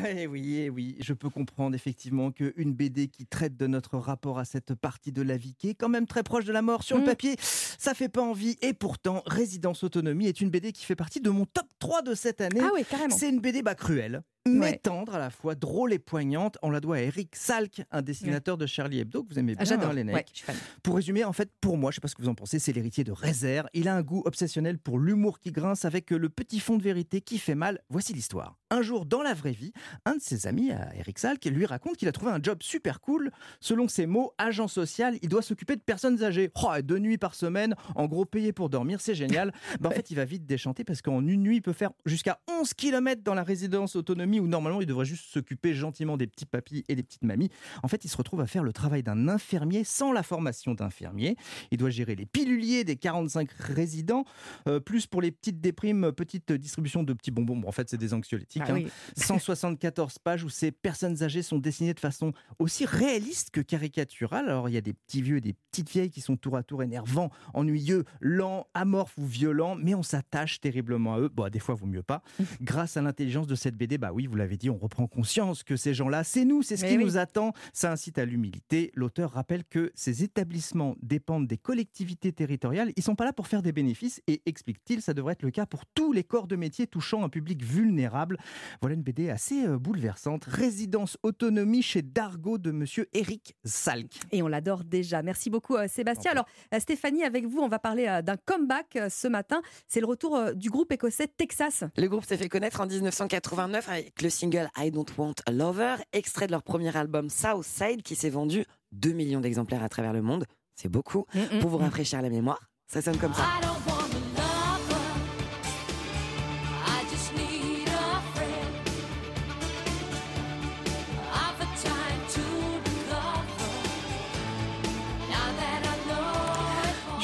Eh 0.09 0.27
oui, 0.27 0.57
eh 0.65 0.70
oui, 0.70 0.97
je 1.01 1.12
peux 1.12 1.31
comprendre 1.31 1.77
effectivement 1.77 2.32
qu'une 2.32 2.73
BD 2.73 3.07
qui 3.09 3.27
traite 3.27 3.57
de 3.57 3.69
notre 3.69 3.97
rapport 3.99 4.39
à 4.41 4.45
cette 4.45 4.74
partie 4.74 5.12
de 5.12 5.23
la 5.23 5.37
vie 5.37 5.55
qui 5.55 5.69
est 5.70 5.74
quand 5.74 5.89
même 5.89 6.07
très 6.07 6.24
proche 6.24 6.45
de 6.47 6.53
la 6.53 6.62
mort 6.62 6.82
sur 6.82 6.97
le 6.97 7.03
Mm. 7.03 7.07
papier, 7.07 7.37
ça 7.78 7.94
fait 7.94 8.09
pas 8.09 8.22
envie. 8.22 8.56
Et 8.60 8.74
pourtant, 8.74 9.22
Résidence 9.27 9.85
Autonomie 9.85 10.27
est 10.27 10.40
une 10.40 10.51
BD 10.51 10.72
qui 10.72 10.85
fait 10.85 10.97
partie 10.97 11.20
de 11.20 11.31
mon 11.31 11.47
top 11.47 11.66
3 11.78 12.02
de 12.02 12.14
cette 12.14 12.40
année. 12.40 12.60
Ah 12.62 12.70
oui, 12.74 12.85
carrément. 12.85 13.16
C'est 13.16 13.28
une 13.28 13.40
BD 13.40 13.62
bah, 13.62 13.74
cruelle. 13.74 14.22
Mais 14.48 14.58
Ouais. 14.60 14.78
tendre 14.78 15.14
à 15.14 15.18
la 15.18 15.28
fois, 15.28 15.54
drôle 15.54 15.92
et 15.92 15.98
poignante. 15.98 16.56
On 16.62 16.70
la 16.70 16.80
doit 16.80 16.96
à 16.96 17.00
Eric 17.00 17.36
Salk, 17.36 17.82
un 17.90 18.00
dessinateur 18.00 18.56
de 18.56 18.64
Charlie 18.64 18.98
Hebdo 19.00 19.22
que 19.22 19.34
vous 19.34 19.38
aimez 19.38 19.52
bien, 19.52 19.60
Ah, 19.60 19.64
J'adore. 19.64 19.90
hein, 19.90 19.94
Lénec. 19.94 20.44
Ouais. 20.48 20.54
Pour 20.82 20.94
résumer, 20.96 21.24
en 21.24 21.34
fait, 21.34 21.50
pour 21.60 21.76
moi, 21.76 21.90
je 21.90 21.96
sais 21.96 22.00
pas 22.00 22.08
ce 22.08 22.14
que 22.14 22.22
vous 22.22 22.28
en 22.28 22.34
pensez, 22.34 22.58
c'est 22.58 22.72
l'héritier 22.72 23.04
de 23.04 23.12
Réserve. 23.12 23.68
Il 23.74 23.86
a 23.86 23.94
un 23.94 24.00
goût 24.02 24.22
obsessionnel 24.24 24.78
pour 24.78 24.98
l'humour 24.98 25.40
qui 25.40 25.52
grince 25.52 25.84
avec 25.84 26.10
le 26.10 26.28
petit 26.30 26.58
fond 26.58 26.78
de 26.78 26.82
vérité 26.82 27.20
qui 27.20 27.38
fait 27.38 27.54
mal. 27.54 27.80
Voici 27.90 28.14
l'histoire. 28.14 28.56
Un 28.70 28.80
jour, 28.80 29.04
dans 29.04 29.22
la 29.22 29.34
vraie 29.34 29.52
vie, 29.52 29.72
un 30.06 30.14
de 30.16 30.20
ses 30.22 30.46
amis, 30.46 30.70
à 30.72 30.94
Eric 30.96 31.18
Salk, 31.18 31.44
lui 31.44 31.66
raconte 31.66 31.98
qu'il 31.98 32.08
a 32.08 32.12
trouvé 32.12 32.30
un 32.32 32.40
job 32.42 32.62
super 32.62 33.00
cool. 33.02 33.30
Selon 33.60 33.88
ses 33.88 34.06
mots, 34.06 34.32
agent 34.38 34.68
social, 34.68 35.18
il 35.22 35.28
doit 35.28 35.42
s'occuper 35.42 35.76
de 35.76 35.82
personnes 35.82 36.22
âgées. 36.22 36.50
Oh, 36.62 36.70
deux 36.82 36.98
nuits 36.98 37.18
par 37.18 37.34
semaine, 37.34 37.74
en 37.94 38.06
gros 38.06 38.24
payé 38.24 38.52
pour 38.54 38.70
dormir, 38.70 39.00
c'est 39.02 39.14
génial. 39.14 39.52
Ben, 39.80 39.88
en 39.90 39.92
fait, 39.92 40.10
il 40.10 40.14
va 40.14 40.24
vite 40.24 40.46
déchanter 40.46 40.84
parce 40.84 41.02
qu'en 41.02 41.20
une 41.26 41.42
nuit, 41.42 41.56
il 41.56 41.62
peut 41.62 41.72
faire 41.72 41.90
jusqu'à 42.06 42.40
11 42.48 42.72
km 42.74 43.22
dans 43.22 43.34
la 43.34 43.42
résidence 43.42 43.96
autonomie 43.96 44.39
où 44.40 44.48
normalement 44.48 44.80
il 44.80 44.86
devrait 44.86 45.04
juste 45.04 45.26
s'occuper 45.26 45.74
gentiment 45.74 46.16
des 46.16 46.26
petits 46.26 46.46
papis 46.46 46.84
et 46.88 46.94
des 46.94 47.02
petites 47.02 47.24
mamies. 47.24 47.50
En 47.82 47.88
fait, 47.88 48.04
il 48.04 48.08
se 48.08 48.16
retrouve 48.16 48.40
à 48.40 48.46
faire 48.46 48.64
le 48.64 48.72
travail 48.72 49.02
d'un 49.02 49.28
infirmier 49.28 49.84
sans 49.84 50.12
la 50.12 50.22
formation 50.22 50.74
d'infirmier. 50.74 51.36
Il 51.70 51.78
doit 51.78 51.90
gérer 51.90 52.16
les 52.16 52.26
piluliers 52.26 52.84
des 52.84 52.96
45 52.96 53.50
résidents, 53.52 54.24
euh, 54.68 54.80
plus 54.80 55.06
pour 55.06 55.22
les 55.22 55.30
petites 55.30 55.60
déprimes, 55.60 56.12
petite 56.12 56.52
distribution 56.52 57.02
de 57.02 57.12
petits 57.12 57.30
bonbons. 57.30 57.56
Bon, 57.56 57.68
en 57.68 57.72
fait, 57.72 57.88
c'est 57.88 57.98
des 57.98 58.14
anxiolytiques. 58.14 58.62
Ah 58.66 58.72
hein. 58.72 58.74
oui. 58.74 58.88
174 59.16 60.18
pages 60.18 60.44
où 60.44 60.48
ces 60.48 60.70
personnes 60.72 61.22
âgées 61.22 61.42
sont 61.42 61.58
dessinées 61.58 61.94
de 61.94 62.00
façon 62.00 62.32
aussi 62.58 62.84
réaliste 62.84 63.50
que 63.50 63.60
caricaturale. 63.60 64.48
Alors, 64.48 64.68
il 64.68 64.72
y 64.72 64.78
a 64.78 64.80
des 64.80 64.92
petits 64.92 65.22
vieux 65.22 65.36
et 65.36 65.40
des 65.40 65.54
petites 65.70 65.90
vieilles 65.90 66.10
qui 66.10 66.20
sont 66.20 66.36
tour 66.36 66.56
à 66.56 66.62
tour 66.62 66.82
énervants, 66.82 67.30
ennuyeux, 67.54 68.04
lents, 68.20 68.66
amorphes 68.74 69.18
ou 69.18 69.26
violents, 69.26 69.76
mais 69.76 69.94
on 69.94 70.02
s'attache 70.02 70.60
terriblement 70.60 71.14
à 71.14 71.20
eux. 71.20 71.28
Bon, 71.28 71.48
des 71.48 71.58
fois, 71.58 71.74
vaut 71.74 71.86
mieux 71.86 72.02
pas. 72.02 72.22
Grâce 72.60 72.96
à 72.96 73.02
l'intelligence 73.02 73.46
de 73.46 73.54
cette 73.54 73.76
BD, 73.76 73.98
bah 73.98 74.12
oui, 74.12 74.19
vous 74.26 74.36
l'avez 74.36 74.56
dit, 74.56 74.70
on 74.70 74.76
reprend 74.78 75.06
conscience 75.06 75.62
que 75.62 75.76
ces 75.76 75.94
gens-là, 75.94 76.24
c'est 76.24 76.44
nous, 76.44 76.62
c'est 76.62 76.76
ce 76.76 76.82
Mais 76.82 76.90
qui 76.90 76.98
oui. 76.98 77.05
nous 77.05 77.16
attend. 77.18 77.52
Ça 77.72 77.92
incite 77.92 78.18
à 78.18 78.24
l'humilité. 78.24 78.90
L'auteur 78.94 79.32
rappelle 79.32 79.64
que 79.64 79.92
ces 79.94 80.22
établissements 80.22 80.97
dépendent 81.02 81.47
des 81.47 81.59
collectivités 81.59 82.32
territoriales. 82.32 82.92
Ils 82.97 83.02
sont 83.02 83.14
pas 83.14 83.24
là 83.24 83.32
pour 83.32 83.47
faire 83.47 83.62
des 83.62 83.72
bénéfices 83.72 84.20
et 84.26 84.42
explique-t-il, 84.47 85.02
ça 85.02 85.14
devrait 85.14 85.32
être 85.32 85.42
le 85.42 85.51
cas 85.51 85.66
pour 85.66 85.86
tous 85.86 86.12
les 86.12 86.24
corps 86.24 86.47
de 86.47 86.56
métier 86.56 86.86
touchant 86.86 87.22
un 87.24 87.28
public 87.28 87.62
vulnérable. 87.62 88.38
Voilà 88.80 88.94
une 88.94 89.02
BD 89.02 89.30
assez 89.30 89.64
euh, 89.66 89.78
bouleversante. 89.78 90.44
Résidence 90.44 91.18
autonomie 91.22 91.82
chez 91.82 92.02
Dargo 92.02 92.59
de 92.59 92.70
monsieur 92.70 93.09
Eric 93.12 93.56
Salk. 93.64 94.12
Et 94.32 94.42
on 94.42 94.48
l'adore 94.48 94.84
déjà. 94.84 95.22
Merci 95.22 95.51
beaucoup 95.51 95.76
euh, 95.76 95.88
Sébastien. 95.88 96.32
Alors 96.32 96.47
euh, 96.74 96.80
Stéphanie, 96.80 97.24
avec 97.24 97.47
vous, 97.47 97.59
on 97.60 97.68
va 97.68 97.78
parler 97.78 98.20
d'un 98.24 98.36
comeback 98.36 98.98
ce 99.09 99.28
matin. 99.28 99.62
C'est 99.86 100.01
le 100.01 100.06
retour 100.06 100.55
du 100.55 100.70
groupe 100.70 100.92
écossais 100.92 101.28
Texas. 101.28 101.84
Le 101.97 102.09
groupe 102.09 102.24
s'est 102.24 102.36
fait 102.36 102.48
connaître 102.48 102.80
en 102.80 102.86
1989 102.86 103.88
avec 103.88 104.10
le 104.23 104.31
single 104.31 104.69
I 104.77 104.91
Don't 104.91 105.07
Want 105.16 105.35
a 105.47 105.51
Lover, 105.53 105.97
extrait 106.12 106.47
de 106.47 106.53
leur 106.53 106.62
premier 106.62 106.95
album 106.97 107.28
Southside 107.31 108.03
qui 108.03 108.15
s'est 108.16 108.31
vendu 108.31 108.65
2 108.93 109.12
millions 109.12 109.41
d'exemplaires 109.41 109.82
à 109.82 109.89
travers 109.89 110.12
le 110.12 110.23
monde. 110.23 110.45
C'est 110.77 110.89
beaucoup. 110.89 111.27
Mm, 111.35 111.61
Pour 111.61 111.70
vous 111.70 111.78
rafraîchir 111.78 112.23
la 112.23 112.31
mémoire, 112.31 112.61
ça 112.87 113.03
sonne 113.03 113.19
comme 113.19 113.35
ça. 113.35 113.45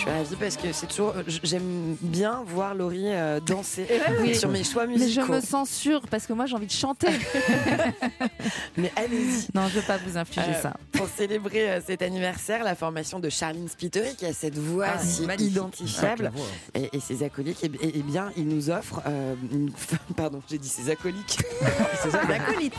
Suis 0.07 0.19
ravie 0.19 0.37
parce 0.37 0.57
que 0.57 0.73
c'est 0.73 0.87
toujours. 0.87 1.15
J'aime 1.43 1.97
bien 2.01 2.43
voir 2.47 2.75
Laurie 2.75 3.05
euh, 3.07 3.41
danser 3.41 3.87
Oui. 4.21 4.35
sur 4.35 4.49
mes 4.49 4.65
choix 4.65 4.87
Mais 4.87 4.95
je 4.99 5.03
musicaux. 5.05 5.33
me 5.33 5.41
sens 5.41 5.71
sûre 5.71 6.03
parce 6.11 6.27
que 6.27 6.33
moi 6.33 6.47
j'ai 6.47 6.55
envie 6.55 6.67
de 6.67 6.73
chanter. 6.73 7.09
Mais 8.77 8.93
allez-y. 8.97 9.47
Non, 9.55 9.69
je 9.69 9.77
veux 9.81 9.87
pas 9.87 9.99
vous 9.99 10.17
infliger 10.17 10.51
Euh, 10.51 10.63
ça. 10.63 10.75
Pour 10.93 11.09
célébrer 11.09 11.71
euh, 11.71 11.81
cet 11.85 12.03
anniversaire, 12.03 12.63
la 12.65 12.75
formation 12.75 13.19
de 13.21 13.29
Charlene 13.29 13.69
Spiteri, 13.69 14.15
qui 14.17 14.27
a 14.27 14.33
cette 14.33 14.59
voix 14.59 14.87
Ah, 14.95 14.99
si 14.99 15.23
magnifique. 15.23 15.53
identifiable, 15.53 16.33
Ah, 16.75 16.79
et, 16.79 16.91
et 16.97 17.01
ses 17.01 17.23
acolytes, 17.23 17.63
et, 17.65 17.71
et- 17.87 17.99
et 17.99 18.03
bien, 18.03 18.31
ils 18.37 18.47
nous 18.47 18.71
offrent. 18.71 19.03
euh, 19.07 19.35
une- 19.53 19.71
Pardon, 20.17 20.43
j'ai 20.49 20.59
dit 20.59 20.69
ses 20.69 20.91
acolytes. 20.91 21.39
C'est 22.03 22.11
ça, 22.11 22.21
Acolyte. 22.21 22.75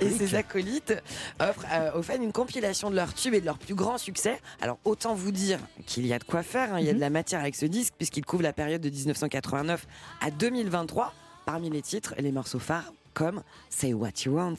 ces 0.00 0.06
Et 0.06 0.10
ces 0.10 0.34
acolytes 0.34 0.94
offrent 1.40 1.66
euh, 1.72 1.98
aux 1.98 2.02
fans 2.02 2.20
une 2.20 2.32
compilation 2.32 2.90
de 2.90 2.96
leurs 2.96 3.14
tubes 3.14 3.34
et 3.34 3.40
de 3.40 3.46
leurs 3.46 3.58
plus 3.58 3.74
grands 3.74 3.98
succès. 3.98 4.40
Alors 4.60 4.78
autant 4.84 5.14
vous 5.14 5.32
dire 5.32 5.58
qu'il 5.86 6.06
y 6.08 6.14
a 6.14 6.18
de 6.18 6.24
quoi 6.24 6.42
faire, 6.42 6.74
hein, 6.74 6.80
il 6.80 6.86
y 6.86 6.90
a 6.90 6.94
de 6.94 7.00
la 7.00 7.10
matière 7.10 7.40
avec 7.40 7.54
ce 7.54 7.66
disque 7.66 7.94
puisqu'il 7.96 8.24
couvre 8.24 8.42
la 8.42 8.52
période 8.52 8.80
de 8.80 8.90
1989 8.90 9.86
à 10.20 10.30
2023. 10.30 11.12
Parmi 11.46 11.70
les 11.70 11.82
titres, 11.82 12.14
les 12.18 12.32
morceaux 12.32 12.58
phares 12.58 12.92
comme 13.14 13.42
Say 13.70 13.94
What 13.94 14.10
You 14.24 14.34
Want. 14.34 14.56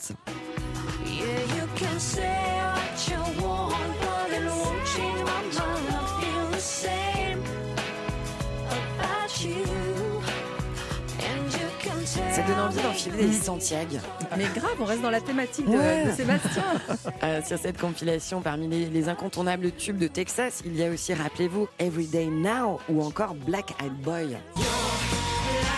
Envie 12.79 12.87
d'enfiler 12.87 13.25
des 13.27 13.33
Santiago. 13.33 13.97
Mais 14.37 14.45
grave, 14.55 14.75
on 14.79 14.85
reste 14.85 15.01
dans 15.01 15.09
la 15.09 15.21
thématique 15.21 15.65
de, 15.65 15.77
Ouais. 15.77 16.05
de 16.05 16.11
Sébastien. 16.11 16.63
Euh, 17.23 17.41
sur 17.45 17.57
cette 17.59 17.77
compilation, 17.79 18.41
parmi 18.41 18.67
les, 18.67 18.85
les 18.85 19.09
incontournables 19.09 19.71
tubes 19.71 19.97
de 19.97 20.07
Texas, 20.07 20.61
il 20.65 20.75
y 20.77 20.83
a 20.83 20.89
aussi, 20.89 21.13
rappelez-vous, 21.13 21.67
Everyday 21.79 22.27
Now 22.27 22.79
ou 22.89 23.03
encore 23.03 23.35
Black 23.35 23.73
Eyed 23.81 23.93
Boy. 24.01 24.37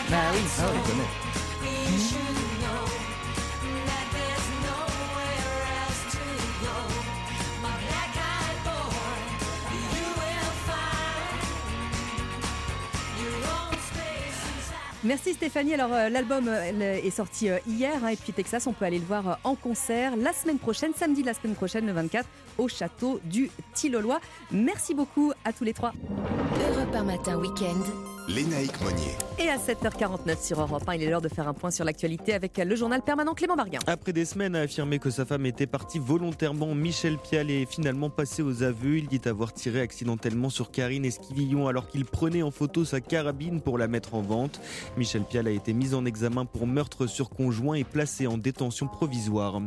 Bah 0.10 0.18
oui, 0.34 0.40
ça, 0.48 0.64
on 0.70 0.74
les 0.74 0.84
connaît. 0.92 1.31
Merci 15.04 15.34
Stéphanie. 15.34 15.74
Alors 15.74 15.94
euh, 15.94 16.10
l'album 16.10 16.48
euh, 16.48 17.00
est 17.04 17.10
sorti 17.10 17.50
euh, 17.50 17.58
hier 17.68 17.94
hein, 18.04 18.10
et 18.10 18.16
puis 18.16 18.34
Texas, 18.34 18.68
on 18.68 18.74
peut 18.74 18.86
aller 18.86 19.00
le 19.00 19.06
voir 19.06 19.40
en 19.44 19.56
concert 19.56 20.16
la 20.16 20.32
semaine 20.32 20.60
prochaine, 20.60 20.94
samedi 20.96 21.22
de 21.22 21.28
la 21.28 21.34
semaine 21.34 21.56
prochaine, 21.56 21.88
le 21.88 21.92
24, 21.92 22.28
au 22.58 22.68
château 22.68 23.20
du 23.24 23.50
Tillolois. 23.74 24.20
Merci 24.52 24.94
beaucoup 24.94 25.34
à 25.44 25.54
tous 25.54 25.64
les 25.64 25.74
trois. 25.74 25.94
Europe 26.70 26.96
1 26.96 27.04
matin 27.04 27.38
week-end. 27.38 28.21
Lénaïque 28.36 28.80
Monnier. 28.82 29.18
Et 29.40 29.50
à 29.50 29.58
7h49 29.58 30.46
sur 30.46 30.62
Europe 30.62 30.84
1, 30.88 30.96
il 30.96 31.04
est 31.04 31.10
l'heure 31.10 31.22
de 31.22 31.28
faire 31.28 31.48
un 31.48 31.54
point 31.54 31.72
sur 31.72 31.84
l'actualité 31.84 32.34
avec 32.34 32.58
le 32.58 32.76
journal 32.76 33.02
permanent 33.02 33.34
Clément 33.34 33.56
Barguin. 33.56 33.80
Après 33.88 34.14
des 34.14 34.24
semaines 34.24 34.56
à 34.56 34.62
affirmer 34.62 35.00
que 35.00 35.10
sa 35.10 35.26
femme 35.26 35.46
était 35.46 35.66
partie 35.66 36.00
volontairement, 36.00 36.74
Michel 36.76 37.18
Pial 37.18 37.50
est 37.50 37.66
finalement 37.66 38.10
passé 38.10 38.42
aux 38.44 38.64
aveux. 38.64 39.00
Il 39.00 39.08
dit 39.08 39.20
avoir 39.26 39.52
tiré 39.52 39.82
accidentellement 39.82 40.50
sur 40.50 40.72
Karine 40.72 41.04
Esquivillon 41.04 41.68
alors 41.68 41.88
qu'il 41.88 42.06
prenait 42.06 42.44
en 42.44 42.52
photo 42.52 42.86
sa 42.86 43.02
carabine 43.02 43.62
pour 43.62 43.78
la 43.78 43.88
mettre 43.88 44.14
en 44.14 44.22
vente. 44.22 44.62
Michel 44.96 45.24
Pial 45.24 45.48
a 45.48 45.52
été 45.52 45.74
mis 45.74 45.94
en 45.94 46.06
examen 46.06 46.46
pour 46.46 46.68
meurtre 46.68 47.08
sur 47.08 47.30
conjoint 47.32 47.76
et 47.76 47.84
placé 47.84 48.28
en 48.28 48.38
détention 48.38 48.88
provisoire. 48.88 49.60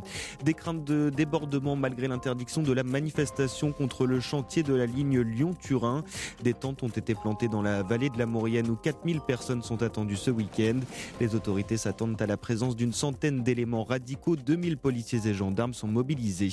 Des 0.45 0.55
craintes 0.55 0.85
de 0.85 1.11
débordement 1.11 1.77
malgré 1.77 2.09
l'interdiction 2.09 2.63
de 2.63 2.73
la 2.73 2.85
manifestation 2.85 3.73
contre 3.73 4.07
le 4.07 4.21
chantier 4.21 4.63
de 4.63 4.75
la 4.75 4.87
ligne 4.87 5.21
Lyon-Turin. 5.21 6.05
Des 6.43 6.55
tentes 6.55 6.83
ont 6.83 6.89
été 6.89 7.15
plantées 7.15 7.49
dans 7.49 7.63
la 7.63 7.83
vallée 7.83 8.09
de 8.09 8.19
la 8.19 8.27
Moria 8.27 8.54
moyenne 8.55 8.71
où 8.71 8.77
4000 8.77 9.21
personnes 9.21 9.63
sont 9.63 9.83
attendues 9.83 10.17
ce 10.17 10.31
week-end. 10.31 10.79
Les 11.21 11.35
autorités 11.35 11.77
s'attendent 11.77 12.21
à 12.23 12.27
la 12.27 12.37
présence 12.37 12.77
d'une 12.77 12.93
centaine 12.93 13.43
d'éléments 13.43 13.83
radicaux. 13.83 14.37
2000 14.37 14.77
policiers 14.77 15.27
et 15.27 15.35
gendarmes 15.35 15.75
sont 15.75 15.89
mobilisés. 15.89 16.51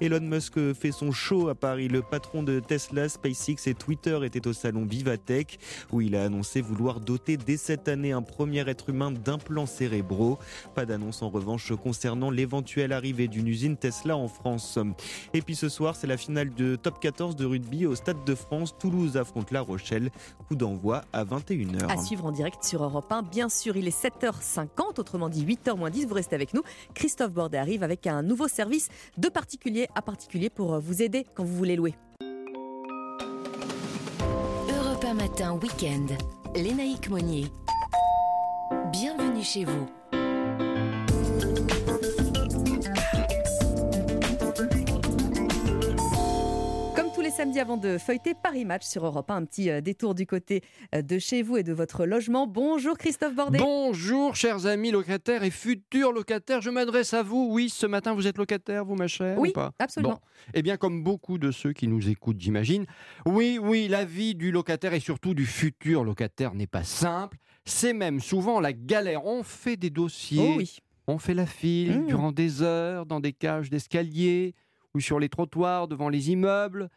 Elon 0.00 0.20
Musk 0.20 0.72
fait 0.74 0.90
son 0.90 1.12
show 1.12 1.48
à 1.48 1.54
Paris. 1.54 1.86
Le 1.86 2.02
patron 2.02 2.42
de 2.42 2.58
Tesla, 2.58 3.08
SpaceX 3.08 3.68
et 3.68 3.74
Twitter 3.74 4.18
était 4.24 4.48
au 4.48 4.52
salon 4.52 4.84
Vivatech 4.84 5.60
où 5.92 6.00
il 6.00 6.16
a 6.16 6.24
annoncé 6.24 6.60
vouloir 6.60 6.98
doter 6.98 7.36
dès 7.36 7.56
cette 7.56 7.86
année 7.86 8.10
un 8.10 8.22
premier 8.22 8.68
être 8.68 8.88
humain 8.88 9.12
d'implants 9.12 9.66
cérébraux. 9.66 10.38
Pas 10.74 10.84
d'annonce 10.84 11.22
en 11.22 11.28
revanche 11.28 11.72
concernant 11.76 12.30
l'éventuelle 12.30 12.92
arrivée 12.92 13.28
d'une 13.28 13.46
usine 13.46 13.76
Tesla 13.76 14.16
en 14.16 14.26
France. 14.26 14.80
Et 15.32 15.42
puis 15.42 15.54
ce 15.54 15.68
soir, 15.68 15.94
c'est 15.94 16.08
la 16.08 16.16
finale 16.16 16.52
de 16.54 16.74
top 16.74 16.98
14 16.98 17.36
de 17.36 17.44
rugby 17.44 17.86
au 17.86 17.94
Stade 17.94 18.24
de 18.26 18.34
France. 18.34 18.76
Toulouse 18.76 19.16
affronte 19.16 19.52
La 19.52 19.60
Rochelle. 19.60 20.10
Coup 20.48 20.56
d'envoi 20.56 21.04
à 21.12 21.19
21h. 21.24 21.90
À 21.90 21.96
suivre 21.96 22.24
en 22.26 22.32
direct 22.32 22.64
sur 22.64 22.82
Europe 22.82 23.10
1. 23.10 23.22
Bien 23.22 23.48
sûr, 23.48 23.76
il 23.76 23.86
est 23.86 24.04
7h50, 24.04 24.98
autrement 24.98 25.28
dit 25.28 25.44
8h 25.44 25.76
moins 25.76 25.90
10. 25.90 26.06
Vous 26.06 26.14
restez 26.14 26.34
avec 26.34 26.54
nous. 26.54 26.62
Christophe 26.94 27.32
Bordet 27.32 27.58
arrive 27.58 27.82
avec 27.82 28.06
un 28.06 28.22
nouveau 28.22 28.48
service 28.48 28.88
de 29.18 29.28
particulier 29.28 29.88
à 29.94 30.02
particulier 30.02 30.50
pour 30.50 30.78
vous 30.80 31.02
aider 31.02 31.26
quand 31.34 31.44
vous 31.44 31.56
voulez 31.56 31.76
louer. 31.76 31.94
Europe 34.68 35.04
1 35.04 35.14
matin, 35.14 35.58
week-end. 35.62 36.06
Lénaïque 36.54 37.08
Monnier. 37.08 37.46
Bienvenue 38.92 39.42
chez 39.42 39.64
vous. 39.64 39.99
Samedis 47.40 47.58
avant 47.60 47.78
de 47.78 47.96
feuilleter 47.96 48.34
Paris 48.34 48.66
Match 48.66 48.84
sur 48.84 49.06
Europe 49.06 49.30
1, 49.30 49.34
un 49.36 49.44
petit 49.46 49.70
euh, 49.70 49.80
détour 49.80 50.14
du 50.14 50.26
côté 50.26 50.60
euh, 50.94 51.00
de 51.00 51.18
chez 51.18 51.40
vous 51.42 51.56
et 51.56 51.62
de 51.62 51.72
votre 51.72 52.04
logement. 52.04 52.46
Bonjour 52.46 52.98
Christophe 52.98 53.34
Bordet. 53.34 53.56
Bonjour 53.56 54.36
chers 54.36 54.66
amis 54.66 54.90
locataires 54.90 55.42
et 55.42 55.48
futurs 55.50 56.12
locataires, 56.12 56.60
je 56.60 56.68
m'adresse 56.68 57.14
à 57.14 57.22
vous. 57.22 57.48
Oui, 57.50 57.70
ce 57.70 57.86
matin 57.86 58.12
vous 58.12 58.26
êtes 58.26 58.36
locataire, 58.36 58.84
vous 58.84 58.94
ma 58.94 59.06
chère 59.06 59.38
Oui, 59.38 59.48
ou 59.48 59.52
pas? 59.52 59.72
absolument. 59.78 60.12
Bon. 60.16 60.20
Eh 60.52 60.60
bien 60.60 60.76
comme 60.76 61.02
beaucoup 61.02 61.38
de 61.38 61.50
ceux 61.50 61.72
qui 61.72 61.88
nous 61.88 62.10
écoutent, 62.10 62.38
j'imagine, 62.38 62.84
oui, 63.24 63.58
oui, 63.58 63.88
la 63.88 64.04
vie 64.04 64.34
du 64.34 64.52
locataire 64.52 64.92
et 64.92 65.00
surtout 65.00 65.32
du 65.32 65.46
futur 65.46 66.04
locataire 66.04 66.52
n'est 66.54 66.66
pas 66.66 66.84
simple. 66.84 67.38
C'est 67.64 67.94
même 67.94 68.20
souvent 68.20 68.60
la 68.60 68.74
galère. 68.74 69.24
On 69.24 69.42
fait 69.44 69.78
des 69.78 69.88
dossiers, 69.88 70.44
Oh 70.46 70.54
oui. 70.58 70.76
on 71.06 71.16
fait 71.16 71.32
la 71.32 71.46
file 71.46 72.00
Mmh. 72.02 72.06
durant 72.06 72.32
des 72.32 72.60
heures 72.60 73.06
dans 73.06 73.20
des 73.20 73.32
cages 73.32 73.70
d'escalier 73.70 74.54
ou 74.94 75.00
sur 75.00 75.18
les 75.18 75.30
trottoirs 75.30 75.88
devant 75.88 76.10
les 76.10 76.30
immeubles 76.32 76.90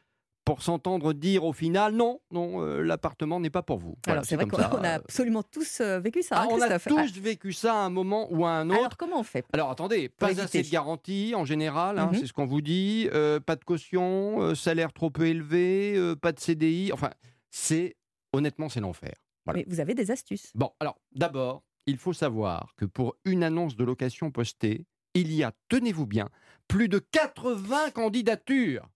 pour 0.46 0.62
s'entendre 0.62 1.14
dire 1.14 1.46
au 1.46 1.54
final 1.54 1.94
non, 1.94 2.20
non, 2.32 2.62
euh, 2.62 2.82
l'appartement 2.82 3.40
n'est 3.40 3.50
pas 3.50 3.64
pour 3.64 3.78
vous. 3.78 3.96
Voilà, 4.06 4.20
Alors 4.20 4.26
c'est 4.26 4.36
vrai 4.36 4.46
qu'on 4.46 4.58
a 4.84 4.90
absolument 4.96 5.44
tous 5.44 5.80
euh, 5.82 6.00
vécu 6.00 6.22
ça, 6.22 6.36
Ah, 6.38 6.44
hein, 6.44 6.48
on 6.52 6.62
a 6.62 6.80
tous 6.80 7.18
vécu 7.20 7.54
ça 7.54 7.74
à 7.74 7.78
un 7.78 7.90
moment 7.90 8.28
ou 8.32 8.46
à 8.46 8.52
un 8.52 8.70
autre. 8.70 8.80
Alors 8.80 8.98
comment 8.98 9.20
on 9.20 9.24
fait 9.24 9.46
Alors 9.54 9.70
attendez, 9.72 10.10
pas 10.10 10.28
éviter. 10.32 10.44
assez 10.44 10.64
de 10.64 10.70
garantie 10.70 11.34
en 11.36 11.46
général, 11.46 11.98
hein, 11.98 12.10
Mhm. 12.12 12.20
c'est 12.20 12.28
ce 12.28 12.34
qu'on 12.34 12.46
vous 12.46 12.62
dit, 12.62 13.08
euh, 13.14 13.40
pas 13.40 13.56
de 13.56 13.64
caution, 13.64 14.54
salaire 14.56 14.92
trop 14.94 15.10
peu 15.10 15.28
élevé, 15.28 16.14
pas 16.22 16.32
de 16.32 16.40
CDI, 16.40 16.92
enfin, 16.92 17.12
c'est 17.50 17.96
honnêtement 18.34 18.68
c'est 18.70 18.80
l'enfer. 18.82 19.14
Voilà. 19.46 19.60
Mais 19.60 19.66
vous 19.68 19.80
avez 19.80 19.94
des 19.94 20.12
astuces. 20.12 20.52
Bon, 20.56 20.72
alors 20.80 20.98
d'abord, 21.14 21.64
il 21.86 21.98
faut 21.98 22.14
savoir 22.14 22.74
que 22.78 22.86
pour 22.86 23.16
une 23.26 23.44
annonce 23.44 23.76
de 23.76 23.84
location 23.84 24.32
postée, 24.32 24.86
il 25.16 25.32
y 25.34 25.44
a, 25.44 25.52
tenez-vous 25.70 26.08
bien, 26.08 26.30
plus 26.68 26.88
de 26.90 26.98
80 27.00 27.92
candidatures. 27.92 28.88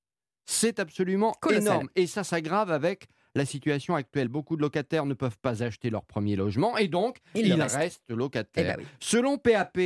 C'est 0.49 0.80
absolument 0.80 1.34
Colossal. 1.41 1.61
énorme. 1.68 1.90
Et 1.95 2.07
ça 2.07 2.24
s'aggrave 2.24 2.72
avec 2.72 3.07
la 3.36 3.45
situation 3.45 3.95
actuelle. 3.95 4.30
Beaucoup 4.30 4.56
de 4.56 4.61
locataires 4.61 5.06
ne 5.06 5.14
peuvent 5.14 5.38
pas 5.40 5.61
acheter 5.61 5.90
leur 5.90 6.06
premier 6.06 6.36
logement 6.38 6.78
et 6.78 6.88
donc 6.88 7.18
Il 7.36 7.48
ils 7.48 7.56
le 7.56 7.61
reste. 7.64 7.76
restent 7.76 8.10
locataires. 8.11 8.76
Eh 8.76 8.78
ben 8.78 8.84
oui. 8.84 8.88
Selon 9.02 9.38
PAP, 9.38 9.78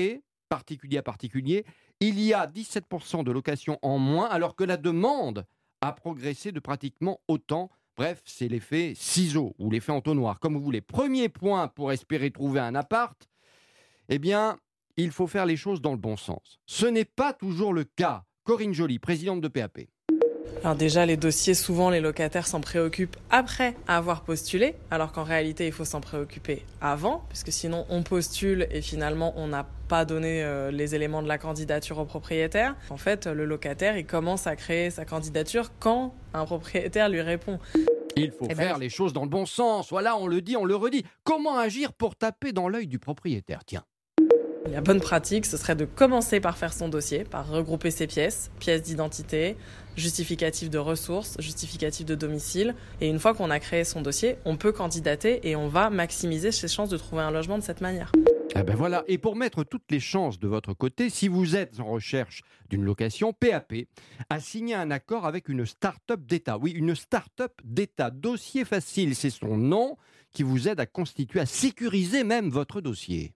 particulier 0.50 1.00
à 1.00 1.04
particulier, 1.04 1.66
il 2.00 2.20
y 2.22 2.34
a 2.34 2.46
17% 2.46 3.24
de 3.24 3.32
locations 3.32 3.80
en 3.82 3.98
moins 3.98 4.30
alors 4.30 4.56
que 4.56 4.64
la 4.64 4.78
demande 4.78 5.46
a 5.82 5.92
progressé 5.94 6.52
de 6.52 6.60
pratiquement 6.60 7.20
autant. 7.28 7.70
Bref, 7.98 8.22
c'est 8.26 8.48
l'effet 8.48 8.94
ciseau 8.96 9.56
ou 9.58 9.72
l'effet 9.72 9.92
entonnoir, 9.92 10.40
comme 10.40 10.54
vous 10.56 10.64
voulez. 10.64 10.82
Premier 10.82 11.28
point 11.28 11.68
pour 11.68 11.92
espérer 11.92 12.30
trouver 12.32 12.60
un 12.60 12.76
appart, 12.76 13.28
eh 14.10 14.20
bien, 14.20 14.58
il 14.96 15.12
faut 15.12 15.28
faire 15.28 15.46
les 15.48 15.58
choses 15.58 15.82
dans 15.82 15.92
le 15.92 15.98
bon 15.98 16.18
sens. 16.18 16.60
Ce 16.68 16.86
n'est 16.86 17.06
pas 17.06 17.34
toujours 17.34 17.74
le 17.74 17.84
cas. 17.84 18.24
Corinne 18.44 18.74
Joly, 18.74 19.00
présidente 19.00 19.42
de 19.42 19.48
PAP. 19.48 19.80
Alors 20.64 20.76
déjà, 20.76 21.07
les 21.07 21.18
dossiers, 21.18 21.56
souvent 21.56 21.90
les 21.90 22.02
locataires 22.02 22.45
s'en 22.45 22.61
préoccupent 22.61 23.18
après 23.32 23.76
avoir 23.88 24.22
postulé, 24.22 24.76
alors 24.91 25.11
qu'en 25.11 25.23
réalité, 25.23 25.65
il 25.65 25.72
faut 25.72 25.86
s'en 25.86 26.02
préoccuper 26.02 26.64
avant, 26.82 27.23
puisque 27.30 27.52
sinon 27.52 27.86
on 27.90 28.03
postule 28.03 28.68
et 28.69 28.82
finalement 28.82 29.34
on 29.38 29.48
n'a 29.48 29.65
pas 29.88 30.06
donné 30.06 30.44
euh, 30.44 30.69
les 30.69 30.94
éléments 30.94 31.23
de 31.23 31.28
la 31.28 31.40
candidature 31.40 31.98
au 31.98 32.06
propriétaire. 32.06 32.76
En 32.91 32.98
fait, 32.98 33.26
le 33.26 33.45
locataire, 33.45 33.98
il 33.98 34.06
commence 34.06 34.45
à 34.45 34.56
créer 34.56 34.91
sa 34.91 35.03
candidature 35.03 35.72
quand 35.80 36.14
un 36.34 36.45
propriétaire 36.45 37.10
lui 37.10 37.22
répond. 37.22 37.57
Il 38.15 38.32
faut 38.32 38.45
Eh 38.49 38.53
ben 38.53 38.68
faire 38.68 38.78
les 38.78 38.90
choses 38.90 39.14
dans 39.14 39.23
le 39.23 39.30
bon 39.30 39.48
sens. 39.48 39.90
Voilà, 39.90 40.15
on 40.18 40.28
le 40.28 40.41
dit, 40.41 40.56
on 40.57 40.65
le 40.65 40.76
redit. 40.76 41.06
Comment 41.23 41.57
agir 41.57 41.91
pour 41.94 42.15
taper 42.15 42.52
dans 42.52 42.69
l'œil 42.69 42.86
du 42.88 42.99
propriétaire? 42.99 43.61
Tiens. 43.65 43.84
La 44.69 44.80
bonne 44.80 45.02
pratique, 45.02 45.48
ce 45.48 45.57
serait 45.57 45.76
de 45.76 45.86
commencer 45.86 46.40
par 46.40 46.56
faire 46.57 46.72
son 46.72 46.88
dossier, 46.88 47.23
par 47.23 47.49
regrouper 47.49 47.90
ses 47.90 48.06
pièces, 48.06 48.52
pièces 48.60 48.84
d'identité, 48.84 49.57
justificatif 49.96 50.70
de 50.70 50.78
ressources, 50.78 51.36
justificatif 51.40 52.06
de 52.06 52.16
domicile. 52.16 52.76
Et 53.00 53.08
une 53.08 53.20
fois 53.20 53.34
qu'on 53.34 53.50
a 53.50 53.60
créé 53.60 53.84
son 53.84 54.02
dossier, 54.02 54.38
on 54.46 54.58
peut 54.58 54.72
candidater 54.72 55.48
et 55.48 55.56
on 55.56 55.68
va 55.68 55.90
maximiser 55.90 56.52
ses 56.52 56.68
chances 56.68 56.90
de 56.90 56.98
trouver 56.98 57.22
un 57.22 57.32
logement 57.32 57.58
de 57.58 57.64
cette 57.64 57.82
manière. 57.82 58.12
Ah 58.54 58.64
ben 58.64 58.76
voilà, 58.76 59.06
et 59.08 59.18
pour 59.18 59.38
mettre 59.38 59.64
toutes 59.64 59.90
les 59.90 60.02
chances 60.02 60.38
de 60.38 60.48
votre 60.48 60.74
côté, 60.74 61.10
si 61.10 61.30
vous 61.30 61.56
êtes 61.56 61.80
en 61.80 61.86
recherche 61.86 62.42
d'une 62.70 62.84
location, 62.84 63.32
PAP 63.32 63.74
a 64.30 64.40
signé 64.42 64.76
un 64.76 64.92
accord 64.92 65.26
avec 65.26 65.48
une 65.48 65.66
start-up 65.66 66.26
d'État. 66.26 66.58
Oui, 66.58 66.72
une 66.72 66.94
start-up 66.94 67.54
d'État. 67.64 68.10
Dossier 68.10 68.66
facile, 68.66 69.16
c'est 69.16 69.30
son 69.30 69.56
nom 69.56 69.96
qui 70.34 70.44
vous 70.44 70.68
aide 70.68 70.82
à 70.82 70.86
constituer, 70.86 71.40
à 71.40 71.46
sécuriser 71.46 72.26
même 72.26 72.50
votre 72.50 72.82
dossier. 72.82 73.34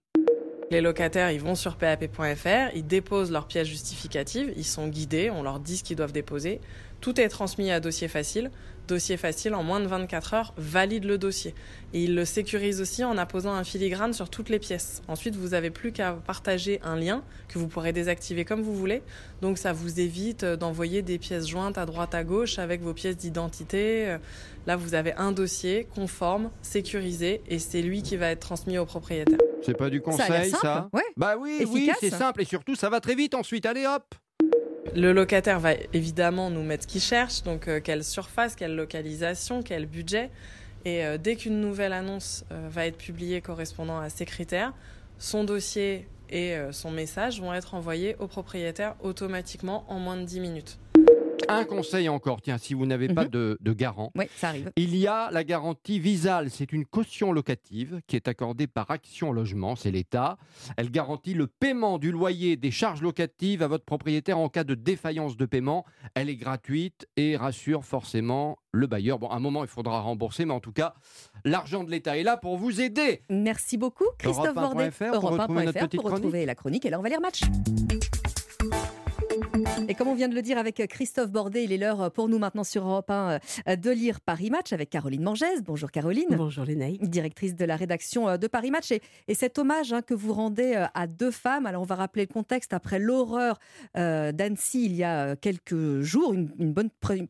Les 0.71 0.81
locataires, 0.81 1.31
ils 1.31 1.39
vont 1.39 1.53
sur 1.53 1.75
pap.fr, 1.75 2.75
ils 2.75 2.85
déposent 2.85 3.31
leurs 3.31 3.45
pièces 3.45 3.67
justificatives, 3.67 4.51
ils 4.57 4.65
sont 4.65 4.87
guidés, 4.87 5.29
on 5.29 5.43
leur 5.43 5.59
dit 5.59 5.77
ce 5.77 5.83
qu'ils 5.83 5.95
doivent 5.95 6.11
déposer. 6.11 6.59
Tout 7.01 7.21
est 7.21 7.29
transmis 7.29 7.71
à 7.71 7.79
dossier 7.79 8.07
facile. 8.07 8.49
Dossier 8.87 9.17
facile, 9.17 9.53
en 9.53 9.63
moins 9.63 9.79
de 9.79 9.87
24 9.87 10.33
heures, 10.33 10.53
valide 10.57 11.05
le 11.05 11.19
dossier. 11.19 11.53
Et 11.93 12.03
il 12.03 12.15
le 12.15 12.25
sécurise 12.25 12.81
aussi 12.81 13.03
en 13.03 13.17
apposant 13.17 13.53
un 13.53 13.63
filigrane 13.63 14.13
sur 14.13 14.29
toutes 14.29 14.49
les 14.49 14.57
pièces. 14.57 15.03
Ensuite, 15.07 15.35
vous 15.35 15.49
n'avez 15.49 15.69
plus 15.69 15.91
qu'à 15.91 16.13
partager 16.13 16.79
un 16.83 16.95
lien 16.95 17.23
que 17.47 17.59
vous 17.59 17.67
pourrez 17.67 17.93
désactiver 17.93 18.43
comme 18.43 18.61
vous 18.61 18.75
voulez. 18.75 19.03
Donc 19.41 19.59
ça 19.59 19.71
vous 19.71 19.99
évite 19.99 20.45
d'envoyer 20.45 21.03
des 21.03 21.19
pièces 21.19 21.47
jointes 21.47 21.77
à 21.77 21.85
droite 21.85 22.15
à 22.15 22.23
gauche 22.23 22.57
avec 22.57 22.81
vos 22.81 22.93
pièces 22.93 23.17
d'identité. 23.17 24.17
Là, 24.65 24.75
vous 24.75 24.95
avez 24.95 25.13
un 25.13 25.31
dossier 25.31 25.87
conforme, 25.93 26.49
sécurisé, 26.63 27.41
et 27.47 27.59
c'est 27.59 27.81
lui 27.81 28.01
qui 28.01 28.17
va 28.17 28.31
être 28.31 28.39
transmis 28.39 28.79
au 28.79 28.85
propriétaire. 28.85 29.37
C'est 29.65 29.73
pas 29.73 29.89
du 29.89 30.01
conseil, 30.01 30.51
ça, 30.51 30.89
ouais. 30.93 31.01
Bah 31.17 31.35
oui, 31.39 31.65
oui, 31.67 31.89
c'est 31.99 32.11
simple 32.11 32.41
et 32.41 32.45
surtout 32.45 32.75
ça 32.75 32.89
va 32.89 32.99
très 32.99 33.15
vite 33.15 33.33
ensuite. 33.33 33.65
Allez 33.65 33.87
hop 33.87 34.13
Le 34.95 35.11
locataire 35.11 35.59
va 35.59 35.73
évidemment 35.91 36.51
nous 36.51 36.61
mettre 36.61 36.83
ce 36.83 36.87
qu'il 36.87 37.01
cherche, 37.01 37.41
donc 37.43 37.67
euh, 37.67 37.79
quelle 37.83 38.03
surface, 38.03 38.55
quelle 38.55 38.75
localisation, 38.75 39.63
quel 39.63 39.87
budget. 39.87 40.29
Et 40.85 41.03
euh, 41.03 41.17
dès 41.17 41.35
qu'une 41.35 41.59
nouvelle 41.59 41.93
annonce 41.93 42.45
euh, 42.51 42.67
va 42.69 42.85
être 42.85 42.97
publiée 42.97 43.41
correspondant 43.41 43.99
à 43.99 44.09
ces 44.09 44.25
critères, 44.25 44.71
son 45.17 45.43
dossier 45.43 46.07
et 46.29 46.55
euh, 46.55 46.71
son 46.71 46.91
message 46.91 47.41
vont 47.41 47.53
être 47.53 47.73
envoyés 47.73 48.15
au 48.19 48.27
propriétaire 48.27 48.95
automatiquement 49.01 49.83
en 49.87 49.99
moins 49.99 50.17
de 50.17 50.23
10 50.23 50.39
minutes. 50.39 50.79
Un 51.47 51.63
conseil 51.65 52.09
encore, 52.09 52.41
tiens, 52.41 52.57
si 52.57 52.73
vous 52.73 52.85
n'avez 52.85 53.07
pas 53.07 53.26
de, 53.26 53.57
de 53.61 53.73
garant, 53.73 54.11
Oui, 54.15 54.26
ça 54.35 54.49
arrive. 54.49 54.72
il 54.76 54.95
y 54.95 55.07
a 55.07 55.30
la 55.31 55.43
garantie 55.43 55.99
Visal. 55.99 56.49
C'est 56.49 56.72
une 56.73 56.85
caution 56.85 57.31
locative 57.31 58.01
qui 58.07 58.15
est 58.15 58.27
accordée 58.27 58.67
par 58.67 58.89
Action 58.91 59.31
Logement, 59.31 59.76
c'est 59.76 59.91
l'État. 59.91 60.38
Elle 60.77 60.91
garantit 60.91 61.34
le 61.34 61.47
paiement 61.47 61.97
du 61.97 62.11
loyer 62.11 62.55
des 62.57 62.72
charges 62.72 63.01
locatives 63.01 63.61
à 63.63 63.67
votre 63.67 63.85
propriétaire 63.85 64.38
en 64.38 64.49
cas 64.49 64.63
de 64.63 64.76
défaillance 64.76 65.38
de 65.38 65.45
paiement. 65.45 65.85
Elle 66.15 66.30
est 66.30 66.35
gratuite 66.35 67.07
et 67.17 67.35
rassure 67.38 67.85
forcément 67.85 68.57
le 68.72 68.88
bailleur. 68.88 69.19
Bon, 69.19 69.30
à 69.30 69.35
un 69.35 69.39
moment, 69.39 69.63
il 69.63 69.69
faudra 69.69 70.01
rembourser, 70.01 70.45
mais 70.45 70.53
en 70.53 70.59
tout 70.59 70.73
cas, 70.73 70.95
l'argent 71.45 71.84
de 71.84 71.91
l'État 71.91 72.17
est 72.17 72.23
là 72.23 72.38
pour 72.38 72.57
vous 72.57 72.81
aider. 72.81 73.22
Merci 73.30 73.77
beaucoup, 73.77 74.05
Christophe 74.17 74.55
Europe 74.55 74.76
1.fr 74.77 75.11
Bordet. 75.11 75.19
pour 75.19 75.30
retrouver 75.31 75.65
notre 75.65 75.77
Europe 75.77 75.77
1.fr 75.77 75.85
petite 75.85 76.01
pour 76.01 76.11
retrouver 76.11 76.45
la 76.45 76.55
chronique. 76.55 76.85
Et 76.85 76.89
là, 76.89 76.99
on 76.99 77.03
va 77.03 77.09
lire 77.09 77.22
match. 77.22 77.41
Et 79.88 79.93
comme 79.93 80.07
on 80.07 80.15
vient 80.15 80.30
de 80.30 80.35
le 80.35 80.41
dire 80.41 80.57
avec 80.57 80.81
Christophe 80.88 81.31
Bordet, 81.31 81.65
il 81.65 81.72
est 81.72 81.77
l'heure 81.77 82.11
pour 82.11 82.30
nous 82.30 82.39
maintenant 82.39 82.64
sur 82.64 82.88
Europe 82.88 83.10
1 83.10 83.39
euh, 83.68 83.76
de 83.76 83.91
lire 83.91 84.22
Paris 84.22 84.49
Match 84.49 84.73
avec 84.73 84.89
Caroline 84.89 85.22
Mangès. 85.22 85.61
Bonjour 85.64 85.91
Caroline. 85.91 86.27
Bonjour 86.31 86.64
Lénaï. 86.64 86.97
Directrice 87.02 87.56
de 87.56 87.65
la 87.65 87.76
rédaction 87.76 88.30
euh, 88.30 88.38
de 88.38 88.47
Paris 88.47 88.72
Match. 88.72 88.91
Et, 88.91 89.02
et 89.27 89.35
cet 89.35 89.60
hommage 89.60 89.93
hein, 89.93 90.02
que 90.02 90.14
vous 90.14 90.34
rendez 90.34 90.76
euh, 90.76 90.85
à 90.93 91.07
deux 91.07 91.31
femmes, 91.31 91.65
alors 91.65 91.81
on 91.81 91.85
va 91.85 91.95
rappeler 91.95 92.23
le 92.23 92.34
contexte, 92.34 92.73
après 92.73 92.99
l'horreur 92.99 93.60
d'Annecy 93.95 94.85
il 94.85 94.95
y 94.95 95.03
a 95.03 95.35
quelques 95.35 96.02
jours, 96.02 96.34
une, 96.34 96.47
bonne, 96.73 96.89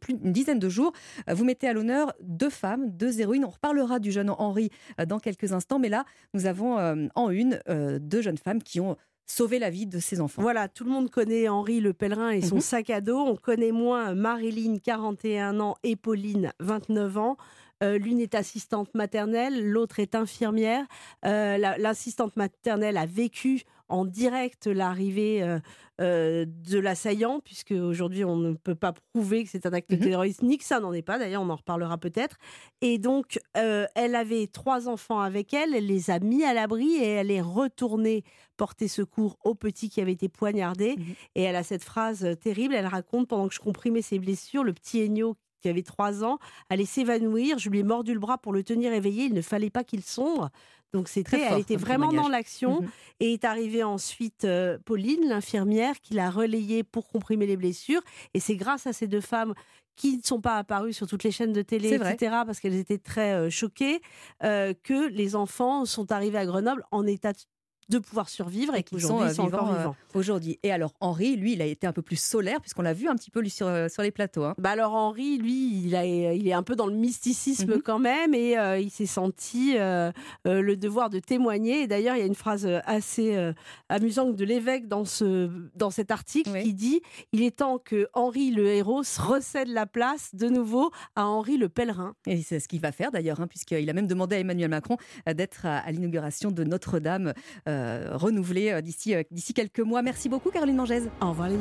une 0.09 0.31
dizaine 0.31 0.59
de 0.59 0.69
jours, 0.69 0.93
vous 1.27 1.45
mettez 1.45 1.67
à 1.67 1.73
l'honneur 1.73 2.13
deux 2.21 2.49
femmes, 2.49 2.89
deux 2.91 3.19
héroïnes. 3.21 3.45
On 3.45 3.49
reparlera 3.49 3.99
du 3.99 4.11
jeune 4.11 4.29
Henri 4.29 4.69
dans 5.07 5.19
quelques 5.19 5.53
instants, 5.53 5.79
mais 5.79 5.89
là, 5.89 6.05
nous 6.33 6.45
avons 6.45 7.09
en 7.15 7.29
une 7.29 7.59
deux 7.99 8.21
jeunes 8.21 8.37
femmes 8.37 8.61
qui 8.61 8.79
ont 8.79 8.97
sauver 9.25 9.59
la 9.59 9.69
vie 9.69 9.87
de 9.87 9.99
ses 9.99 10.21
enfants. 10.21 10.41
Voilà, 10.41 10.67
tout 10.67 10.83
le 10.83 10.91
monde 10.91 11.09
connaît 11.09 11.47
Henri 11.47 11.79
le 11.79 11.93
pèlerin 11.93 12.31
et 12.31 12.41
son 12.41 12.55
mhm. 12.55 12.61
sac 12.61 12.89
à 12.89 13.01
dos. 13.01 13.17
On 13.17 13.35
connaît 13.35 13.71
moins 13.71 14.13
Marilyn, 14.13 14.77
41 14.77 15.59
ans, 15.59 15.75
et 15.83 15.95
Pauline, 15.95 16.51
29 16.59 17.17
ans. 17.17 17.37
Euh, 17.83 17.97
l'une 17.97 18.21
est 18.21 18.35
assistante 18.35 18.93
maternelle, 18.93 19.69
l'autre 19.69 19.99
est 19.99 20.15
infirmière. 20.15 20.85
Euh, 21.25 21.57
l'assistante 21.57 22.35
maternelle 22.37 22.97
a 22.97 23.05
vécu 23.05 23.63
en 23.87 24.05
direct 24.05 24.67
l'arrivée 24.67 25.43
euh, 25.43 25.59
euh, 26.01 26.45
de 26.47 26.79
l'assaillant, 26.79 27.39
puisque 27.39 27.71
aujourd'hui 27.71 28.23
on 28.25 28.35
ne 28.35 28.53
peut 28.53 28.75
pas 28.75 28.93
prouver 29.13 29.43
que 29.43 29.49
c'est 29.49 29.65
un 29.65 29.73
acte 29.73 29.91
mhm. 29.91 29.99
terroriste, 29.99 30.41
ni 30.41 30.57
que 30.57 30.63
ça 30.63 30.79
n'en 30.79 30.93
est 30.93 31.01
pas. 31.01 31.19
D'ailleurs, 31.19 31.41
on 31.41 31.49
en 31.49 31.55
reparlera 31.55 31.97
peut-être. 31.97 32.37
Et 32.81 32.97
donc, 32.97 33.39
euh, 33.57 33.85
elle 33.95 34.15
avait 34.15 34.47
trois 34.47 34.87
enfants 34.87 35.19
avec 35.19 35.53
elle, 35.53 35.73
elle 35.75 35.87
les 35.87 36.09
a 36.09 36.19
mis 36.19 36.43
à 36.43 36.53
l'abri 36.53 36.95
et 36.95 37.07
elle 37.07 37.31
est 37.31 37.41
retournée 37.41 38.23
porter 38.57 38.87
secours 38.87 39.37
au 39.43 39.53
petit 39.53 39.89
qui 39.89 40.01
avait 40.01 40.13
été 40.13 40.29
poignardé. 40.29 40.95
Mhm. 40.97 41.05
Et 41.35 41.43
elle 41.43 41.55
a 41.55 41.63
cette 41.63 41.83
phrase 41.83 42.27
terrible. 42.41 42.73
Elle 42.73 42.87
raconte 42.87 43.27
pendant 43.27 43.47
que 43.47 43.53
je 43.53 43.59
comprimais 43.59 44.01
ses 44.01 44.19
blessures, 44.19 44.63
le 44.63 44.73
petit 44.73 45.01
Ennio 45.01 45.35
qui 45.61 45.69
avait 45.69 45.83
trois 45.83 46.23
ans, 46.23 46.37
allait 46.69 46.85
s'évanouir. 46.85 47.57
Je 47.57 47.69
lui 47.69 47.79
ai 47.79 47.83
mordu 47.83 48.13
le 48.13 48.19
bras 48.19 48.37
pour 48.37 48.53
le 48.53 48.63
tenir 48.63 48.93
éveillé. 48.93 49.25
Il 49.25 49.33
ne 49.33 49.41
fallait 49.41 49.69
pas 49.69 49.83
qu'il 49.83 50.03
sombre. 50.03 50.49
Donc 50.93 51.09
c'était, 51.09 51.41
elle 51.41 51.59
était 51.59 51.75
vraiment 51.75 52.13
dans 52.13 52.29
l'action. 52.29 52.81
Mhm. 52.81 52.89
Et 53.19 53.33
est 53.33 53.43
arrivée 53.43 53.83
ensuite 53.83 54.45
euh, 54.45 54.77
Pauline, 54.85 55.27
l'infirmière, 55.27 55.99
qui 55.99 56.13
l'a 56.13 56.29
relayée 56.29 56.83
pour 56.83 57.07
comprimer 57.09 57.45
les 57.45 57.57
blessures. 57.57 58.01
Et 58.33 58.39
c'est 58.39 58.55
grâce 58.55 58.87
à 58.87 58.93
ces 58.93 59.07
deux 59.07 59.21
femmes 59.21 59.53
qui 59.95 60.17
ne 60.17 60.21
sont 60.21 60.41
pas 60.41 60.57
apparues 60.57 60.93
sur 60.93 61.07
toutes 61.07 61.23
les 61.23 61.31
chaînes 61.31 61.53
de 61.53 61.61
télé, 61.61 61.93
etc., 61.93 62.17
parce 62.45 62.59
qu'elles 62.59 62.75
étaient 62.75 62.97
très 62.97 63.33
euh, 63.33 63.49
choquées, 63.49 64.01
euh, 64.43 64.73
que 64.83 65.07
les 65.09 65.35
enfants 65.35 65.85
sont 65.85 66.11
arrivés 66.11 66.37
à 66.37 66.45
Grenoble 66.45 66.83
en 66.91 67.05
état 67.05 67.33
de 67.89 67.99
pouvoir 67.99 68.29
survivre 68.29 68.75
et, 68.75 68.83
qui 68.83 68.99
sont, 68.99 69.27
sont 69.29 69.43
encore 69.43 69.71
euh, 69.71 69.77
vivants. 69.77 69.95
Aujourd'hui. 70.13 70.59
Et 70.63 70.71
alors 70.71 70.93
Henri, 70.99 71.35
lui, 71.35 71.53
il 71.53 71.61
a 71.61 71.65
été 71.65 71.85
un 71.85 71.91
peu 71.91 72.01
plus 72.01 72.19
solaire 72.19 72.61
puisqu'on 72.61 72.81
l'a 72.81 72.93
vu 72.93 73.07
un 73.07 73.15
petit 73.15 73.29
peu 73.29 73.41
lui 73.41 73.49
sur, 73.49 73.67
euh, 73.67 73.89
sur 73.89 74.01
les 74.01 74.11
plateaux. 74.11 74.43
Hein. 74.43 74.55
Bah 74.57 74.71
alors 74.71 74.93
Henri, 74.93 75.37
lui, 75.37 75.85
il, 75.85 75.95
a, 75.95 76.05
il 76.05 76.47
est 76.47 76.53
un 76.53 76.63
peu 76.63 76.75
dans 76.75 76.87
le 76.87 76.95
mysticisme 76.95 77.75
mhm. 77.75 77.81
quand 77.81 77.99
même 77.99 78.33
et 78.33 78.57
euh, 78.57 78.79
il 78.79 78.89
s'est 78.89 79.05
senti 79.05 79.75
le 79.75 80.75
devoir 80.75 81.09
de 81.09 81.19
témoigner. 81.19 81.81
Et 81.81 81.87
d'ailleurs, 81.87 82.15
il 82.15 82.19
y 82.19 82.23
a 82.23 82.27
une 82.27 82.35
phrase 82.35 82.67
assez 82.85 83.53
amusante 83.89 84.35
de 84.35 84.45
l'évêque 84.45 84.87
dans, 84.87 85.05
ce, 85.05 85.49
dans 85.75 85.89
cet 85.89 86.11
article 86.11 86.51
qui 86.61 86.73
dit 86.73 87.01
il 87.31 87.43
est 87.43 87.57
temps 87.57 87.77
que 87.77 88.07
Henri 88.13 88.51
le 88.51 88.67
héros 88.67 89.03
recède 89.17 89.67
la 89.67 89.85
place 89.85 90.33
de 90.33 90.47
nouveau 90.47 90.91
à 91.15 91.25
Henri 91.25 91.57
le 91.57 91.69
pèlerin. 91.69 92.15
Et 92.25 92.41
c'est 92.41 92.59
ce 92.59 92.67
qu'il 92.67 92.81
va 92.81 92.91
faire 92.91 93.11
d'ailleurs, 93.11 93.41
hein, 93.41 93.47
puisqu'il 93.47 93.89
a 93.89 93.93
même 93.93 94.07
demandé 94.07 94.37
à 94.37 94.39
Emmanuel 94.39 94.69
Macron 94.69 94.97
d'être 95.27 95.65
à, 95.65 95.91
l'inauguration 95.91 96.51
de 96.51 96.63
Notre-Dame. 96.63 97.33
Euh, 97.75 98.09
renouvelé 98.13 98.71
euh, 98.71 98.81
d'ici 98.81 99.13
euh, 99.13 99.23
d'ici 99.31 99.53
quelques 99.53 99.79
mois. 99.79 100.01
Merci 100.01 100.29
beaucoup 100.29 100.49
Caroline 100.49 100.75
Mangez. 100.75 101.03
Au 101.21 101.29
revoir 101.29 101.49
les 101.49 101.55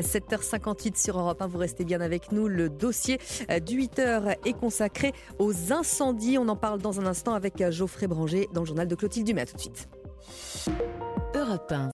7h58 0.00 1.02
sur 1.02 1.18
Europe 1.18 1.40
1, 1.42 1.46
vous 1.46 1.58
restez 1.58 1.84
bien 1.84 2.00
avec 2.00 2.32
nous. 2.32 2.48
Le 2.48 2.68
dossier 2.68 3.18
du 3.64 3.80
8h 3.80 4.36
est 4.44 4.52
consacré 4.52 5.12
aux 5.38 5.72
incendies. 5.72 6.38
On 6.38 6.48
en 6.48 6.56
parle 6.56 6.80
dans 6.80 7.00
un 7.00 7.06
instant 7.06 7.34
avec 7.34 7.70
Geoffrey 7.70 8.06
Branger 8.06 8.48
dans 8.52 8.60
le 8.60 8.66
journal 8.66 8.88
de 8.88 8.94
Clotilde 8.94 9.26
Dumais. 9.26 9.42
A 9.42 9.46
tout 9.46 9.56
de 9.56 9.60
suite. 9.60 9.88
Europe 11.34 11.72
1. 11.72 11.84